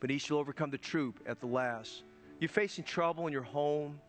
but 0.00 0.10
he 0.10 0.18
shall 0.18 0.38
overcome 0.38 0.70
the 0.70 0.78
troop 0.78 1.20
at 1.26 1.40
the 1.40 1.46
last. 1.46 2.02
You're 2.40 2.48
facing 2.48 2.84
trouble 2.84 3.26
in 3.26 3.32
your 3.32 3.42
home, 3.42 4.00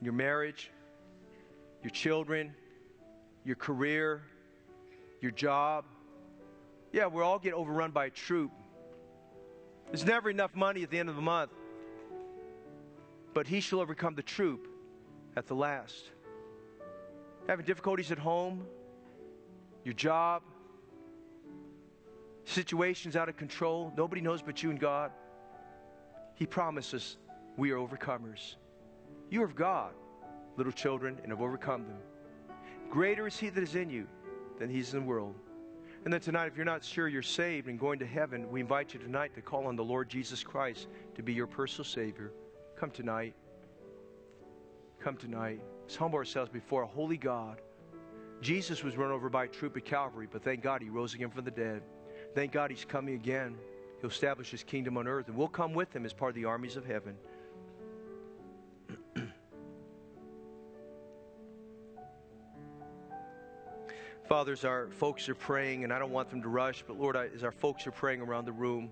in 0.00 0.04
your 0.04 0.14
marriage, 0.14 0.70
your 1.82 1.90
children, 1.90 2.54
your 3.44 3.56
career, 3.56 4.22
your 5.20 5.30
job. 5.30 5.84
Yeah, 6.92 7.06
we 7.06 7.22
all 7.22 7.38
get 7.38 7.54
overrun 7.54 7.92
by 7.92 8.06
a 8.06 8.10
troop. 8.10 8.50
There's 9.92 10.06
never 10.06 10.30
enough 10.30 10.56
money 10.56 10.82
at 10.82 10.90
the 10.90 10.98
end 10.98 11.10
of 11.10 11.16
the 11.16 11.22
month. 11.22 11.50
But 13.34 13.46
he 13.46 13.60
shall 13.60 13.78
overcome 13.78 14.14
the 14.14 14.22
troop 14.22 14.66
at 15.36 15.46
the 15.46 15.54
last. 15.54 16.10
Having 17.46 17.66
difficulties 17.66 18.10
at 18.10 18.18
home, 18.18 18.64
your 19.84 19.92
job, 19.92 20.42
situations 22.44 23.16
out 23.16 23.28
of 23.28 23.36
control. 23.36 23.92
Nobody 23.94 24.22
knows 24.22 24.40
but 24.40 24.62
you 24.62 24.70
and 24.70 24.80
God. 24.80 25.10
He 26.36 26.46
promises 26.46 27.18
we 27.58 27.70
are 27.70 27.76
overcomers. 27.76 28.56
You 29.28 29.42
are 29.42 29.44
of 29.44 29.54
God, 29.54 29.92
little 30.56 30.72
children, 30.72 31.18
and 31.22 31.30
have 31.30 31.42
overcome 31.42 31.86
them. 31.86 31.98
Greater 32.90 33.26
is 33.26 33.36
He 33.36 33.50
that 33.50 33.62
is 33.62 33.74
in 33.74 33.90
you 33.90 34.06
than 34.58 34.70
He's 34.70 34.94
in 34.94 35.00
the 35.00 35.06
world. 35.06 35.34
And 36.04 36.12
then 36.12 36.20
tonight, 36.20 36.46
if 36.46 36.56
you're 36.56 36.64
not 36.64 36.84
sure 36.84 37.06
you're 37.06 37.22
saved 37.22 37.68
and 37.68 37.78
going 37.78 38.00
to 38.00 38.06
heaven, 38.06 38.50
we 38.50 38.60
invite 38.60 38.92
you 38.92 38.98
tonight 38.98 39.34
to 39.36 39.40
call 39.40 39.66
on 39.66 39.76
the 39.76 39.84
Lord 39.84 40.08
Jesus 40.08 40.42
Christ 40.42 40.88
to 41.14 41.22
be 41.22 41.32
your 41.32 41.46
personal 41.46 41.84
Savior. 41.84 42.32
Come 42.76 42.90
tonight. 42.90 43.34
Come 45.00 45.16
tonight. 45.16 45.60
Let's 45.82 45.94
humble 45.94 46.18
ourselves 46.18 46.50
before 46.50 46.82
a 46.82 46.86
holy 46.86 47.16
God. 47.16 47.60
Jesus 48.40 48.82
was 48.82 48.96
run 48.96 49.12
over 49.12 49.28
by 49.28 49.44
a 49.44 49.48
troop 49.48 49.76
at 49.76 49.84
Calvary, 49.84 50.26
but 50.30 50.42
thank 50.42 50.60
God 50.60 50.82
he 50.82 50.90
rose 50.90 51.14
again 51.14 51.30
from 51.30 51.44
the 51.44 51.52
dead. 51.52 51.82
Thank 52.34 52.50
God 52.50 52.70
he's 52.70 52.84
coming 52.84 53.14
again. 53.14 53.56
He'll 54.00 54.10
establish 54.10 54.50
his 54.50 54.64
kingdom 54.64 54.96
on 54.96 55.06
earth, 55.06 55.28
and 55.28 55.36
we'll 55.36 55.46
come 55.46 55.72
with 55.72 55.94
him 55.94 56.04
as 56.04 56.12
part 56.12 56.30
of 56.30 56.34
the 56.34 56.46
armies 56.46 56.76
of 56.76 56.84
heaven. 56.84 57.16
Father, 64.32 64.52
as 64.52 64.64
our 64.64 64.88
folks 64.88 65.28
are 65.28 65.34
praying, 65.34 65.84
and 65.84 65.92
I 65.92 65.98
don't 65.98 66.10
want 66.10 66.30
them 66.30 66.40
to 66.40 66.48
rush, 66.48 66.82
but 66.86 66.98
Lord, 66.98 67.16
as 67.16 67.44
our 67.44 67.52
folks 67.52 67.86
are 67.86 67.90
praying 67.90 68.22
around 68.22 68.46
the 68.46 68.52
room, 68.52 68.90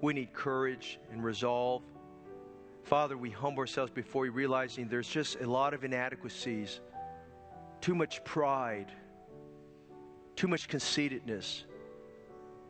we 0.00 0.14
need 0.14 0.32
courage 0.32 0.98
and 1.12 1.22
resolve. 1.22 1.82
Father, 2.84 3.18
we 3.18 3.28
humble 3.28 3.60
ourselves 3.60 3.92
before 3.92 4.24
you, 4.24 4.32
realizing 4.32 4.88
there's 4.88 5.10
just 5.10 5.38
a 5.42 5.46
lot 5.46 5.74
of 5.74 5.84
inadequacies, 5.84 6.80
too 7.82 7.94
much 7.94 8.24
pride, 8.24 8.90
too 10.36 10.48
much 10.48 10.68
conceitedness 10.68 11.64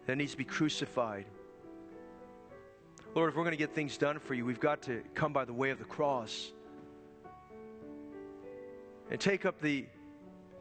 that 0.06 0.16
needs 0.16 0.32
to 0.32 0.38
be 0.38 0.44
crucified. 0.44 1.26
Lord, 3.14 3.30
if 3.30 3.36
we're 3.36 3.44
going 3.44 3.52
to 3.52 3.56
get 3.56 3.76
things 3.76 3.96
done 3.96 4.18
for 4.18 4.34
you, 4.34 4.44
we've 4.44 4.58
got 4.58 4.82
to 4.82 5.04
come 5.14 5.32
by 5.32 5.44
the 5.44 5.52
way 5.52 5.70
of 5.70 5.78
the 5.78 5.84
cross 5.84 6.50
and 9.08 9.20
take 9.20 9.46
up 9.46 9.60
the 9.60 9.86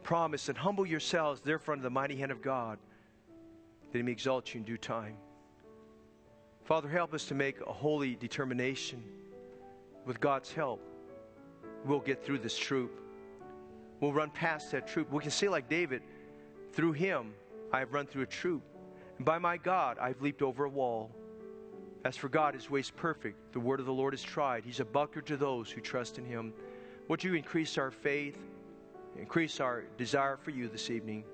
promise 0.08 0.48
and 0.48 0.56
humble 0.56 0.86
yourselves 0.86 1.42
therefore 1.42 1.72
under 1.72 1.82
the 1.82 1.90
mighty 1.90 2.16
hand 2.16 2.32
of 2.32 2.40
God 2.40 2.78
that 3.92 3.98
he 3.98 4.02
may 4.02 4.10
exalt 4.10 4.54
you 4.54 4.60
in 4.60 4.64
due 4.64 4.78
time. 4.78 5.14
Father, 6.64 6.88
help 6.88 7.12
us 7.12 7.26
to 7.26 7.34
make 7.34 7.60
a 7.60 7.70
holy 7.70 8.14
determination. 8.14 9.04
With 10.06 10.18
God's 10.18 10.50
help, 10.50 10.80
we'll 11.84 12.00
get 12.00 12.24
through 12.24 12.38
this 12.38 12.56
troop. 12.56 13.02
We'll 14.00 14.14
run 14.14 14.30
past 14.30 14.72
that 14.72 14.88
troop. 14.88 15.12
We 15.12 15.20
can 15.20 15.30
say, 15.30 15.46
like 15.46 15.68
David, 15.68 16.00
through 16.72 16.92
him 16.92 17.34
I 17.70 17.80
have 17.80 17.92
run 17.92 18.06
through 18.06 18.22
a 18.22 18.26
troop. 18.26 18.62
And 19.18 19.26
by 19.26 19.36
my 19.36 19.58
God, 19.58 19.98
I've 20.00 20.22
leaped 20.22 20.40
over 20.40 20.64
a 20.64 20.70
wall. 20.70 21.10
As 22.06 22.16
for 22.16 22.30
God, 22.30 22.54
his 22.54 22.70
way 22.70 22.80
is 22.80 22.90
perfect. 22.90 23.52
The 23.52 23.60
word 23.60 23.78
of 23.78 23.84
the 23.84 23.92
Lord 23.92 24.14
is 24.14 24.22
tried. 24.22 24.64
He's 24.64 24.80
a 24.80 24.86
buckler 24.86 25.20
to 25.20 25.36
those 25.36 25.70
who 25.70 25.82
trust 25.82 26.16
in 26.16 26.24
him. 26.24 26.54
Would 27.08 27.22
you 27.22 27.34
increase 27.34 27.76
our 27.76 27.90
faith? 27.90 28.38
Increase 29.18 29.58
our 29.58 29.82
desire 29.96 30.36
for 30.36 30.50
you 30.50 30.68
this 30.68 30.90
evening. 30.90 31.24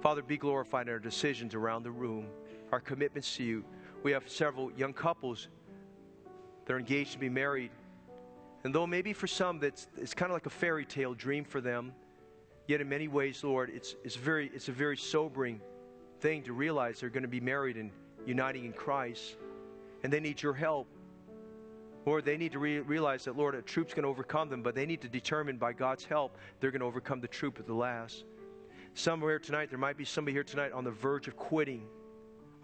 Father, 0.00 0.22
be 0.22 0.38
glorified 0.38 0.86
in 0.86 0.92
our 0.92 0.98
decisions 0.98 1.54
around 1.54 1.82
the 1.82 1.90
room, 1.90 2.26
our 2.72 2.80
commitments 2.80 3.36
to 3.36 3.44
you. 3.44 3.64
We 4.02 4.12
have 4.12 4.28
several 4.28 4.72
young 4.72 4.94
couples 4.94 5.48
that 6.64 6.72
are 6.72 6.78
engaged 6.78 7.12
to 7.12 7.18
be 7.18 7.28
married. 7.28 7.70
And 8.64 8.74
though 8.74 8.86
maybe 8.86 9.12
for 9.12 9.26
some 9.26 9.58
that's 9.58 9.88
it's 9.96 10.14
kind 10.14 10.30
of 10.30 10.34
like 10.34 10.46
a 10.46 10.50
fairy 10.50 10.86
tale 10.86 11.14
dream 11.14 11.44
for 11.44 11.60
them, 11.60 11.92
yet 12.66 12.80
in 12.80 12.88
many 12.88 13.08
ways, 13.08 13.44
Lord, 13.44 13.70
it's, 13.74 13.96
it's, 14.04 14.16
very, 14.16 14.50
it's 14.54 14.68
a 14.68 14.72
very 14.72 14.96
sobering 14.96 15.60
thing 16.20 16.42
to 16.44 16.52
realize 16.54 17.00
they're 17.00 17.10
going 17.10 17.22
to 17.22 17.28
be 17.28 17.40
married 17.40 17.76
and 17.76 17.90
uniting 18.26 18.64
in 18.64 18.72
Christ. 18.72 19.36
And 20.02 20.12
they 20.12 20.20
need 20.20 20.40
your 20.40 20.54
help. 20.54 20.86
Lord, 22.08 22.24
they 22.24 22.38
need 22.38 22.52
to 22.52 22.58
re- 22.58 22.80
realize 22.80 23.24
that, 23.26 23.36
Lord, 23.36 23.54
a 23.54 23.60
troop's 23.60 23.92
going 23.92 24.04
to 24.04 24.08
overcome 24.08 24.48
them, 24.48 24.62
but 24.62 24.74
they 24.74 24.86
need 24.86 25.02
to 25.02 25.10
determine 25.10 25.58
by 25.58 25.74
God's 25.74 26.06
help 26.06 26.38
they're 26.58 26.70
going 26.70 26.80
to 26.80 26.86
overcome 26.86 27.20
the 27.20 27.28
troop 27.28 27.58
at 27.58 27.66
the 27.66 27.74
last. 27.74 28.24
Somewhere 28.94 29.38
tonight, 29.38 29.68
there 29.68 29.78
might 29.78 29.98
be 29.98 30.06
somebody 30.06 30.32
here 30.32 30.42
tonight 30.42 30.72
on 30.72 30.84
the 30.84 30.90
verge 30.90 31.28
of 31.28 31.36
quitting, 31.36 31.86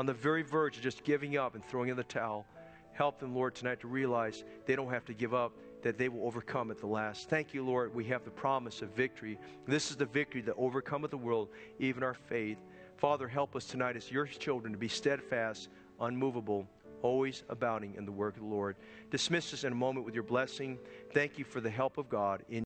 on 0.00 0.06
the 0.06 0.14
very 0.14 0.40
verge 0.40 0.78
of 0.78 0.82
just 0.82 1.04
giving 1.04 1.36
up 1.36 1.54
and 1.54 1.62
throwing 1.62 1.90
in 1.90 1.96
the 1.98 2.04
towel. 2.04 2.46
Help 2.94 3.18
them, 3.18 3.34
Lord, 3.34 3.54
tonight 3.54 3.80
to 3.80 3.86
realize 3.86 4.44
they 4.64 4.76
don't 4.76 4.90
have 4.90 5.04
to 5.04 5.12
give 5.12 5.34
up, 5.34 5.52
that 5.82 5.98
they 5.98 6.08
will 6.08 6.24
overcome 6.24 6.70
at 6.70 6.78
the 6.78 6.86
last. 6.86 7.28
Thank 7.28 7.52
you, 7.52 7.66
Lord. 7.66 7.94
We 7.94 8.04
have 8.04 8.24
the 8.24 8.30
promise 8.30 8.80
of 8.80 8.96
victory. 8.96 9.38
This 9.66 9.90
is 9.90 9.98
the 9.98 10.06
victory 10.06 10.40
that 10.40 10.54
overcometh 10.56 11.10
the 11.10 11.18
world, 11.18 11.50
even 11.78 12.02
our 12.02 12.14
faith. 12.14 12.56
Father, 12.96 13.28
help 13.28 13.54
us 13.56 13.66
tonight 13.66 13.94
as 13.94 14.10
your 14.10 14.24
children 14.24 14.72
to 14.72 14.78
be 14.78 14.88
steadfast, 14.88 15.68
unmovable, 16.00 16.66
always 17.04 17.42
abounding 17.50 17.94
in 17.96 18.06
the 18.06 18.12
work 18.12 18.34
of 18.34 18.40
the 18.40 18.48
Lord. 18.48 18.76
Dismiss 19.10 19.52
us 19.52 19.62
in 19.62 19.72
a 19.72 19.76
moment 19.76 20.06
with 20.06 20.14
your 20.14 20.24
blessing. 20.24 20.78
Thank 21.12 21.38
you 21.38 21.44
for 21.44 21.60
the 21.60 21.68
help 21.68 21.98
of 21.98 22.08
God 22.08 22.42
in 22.48 22.62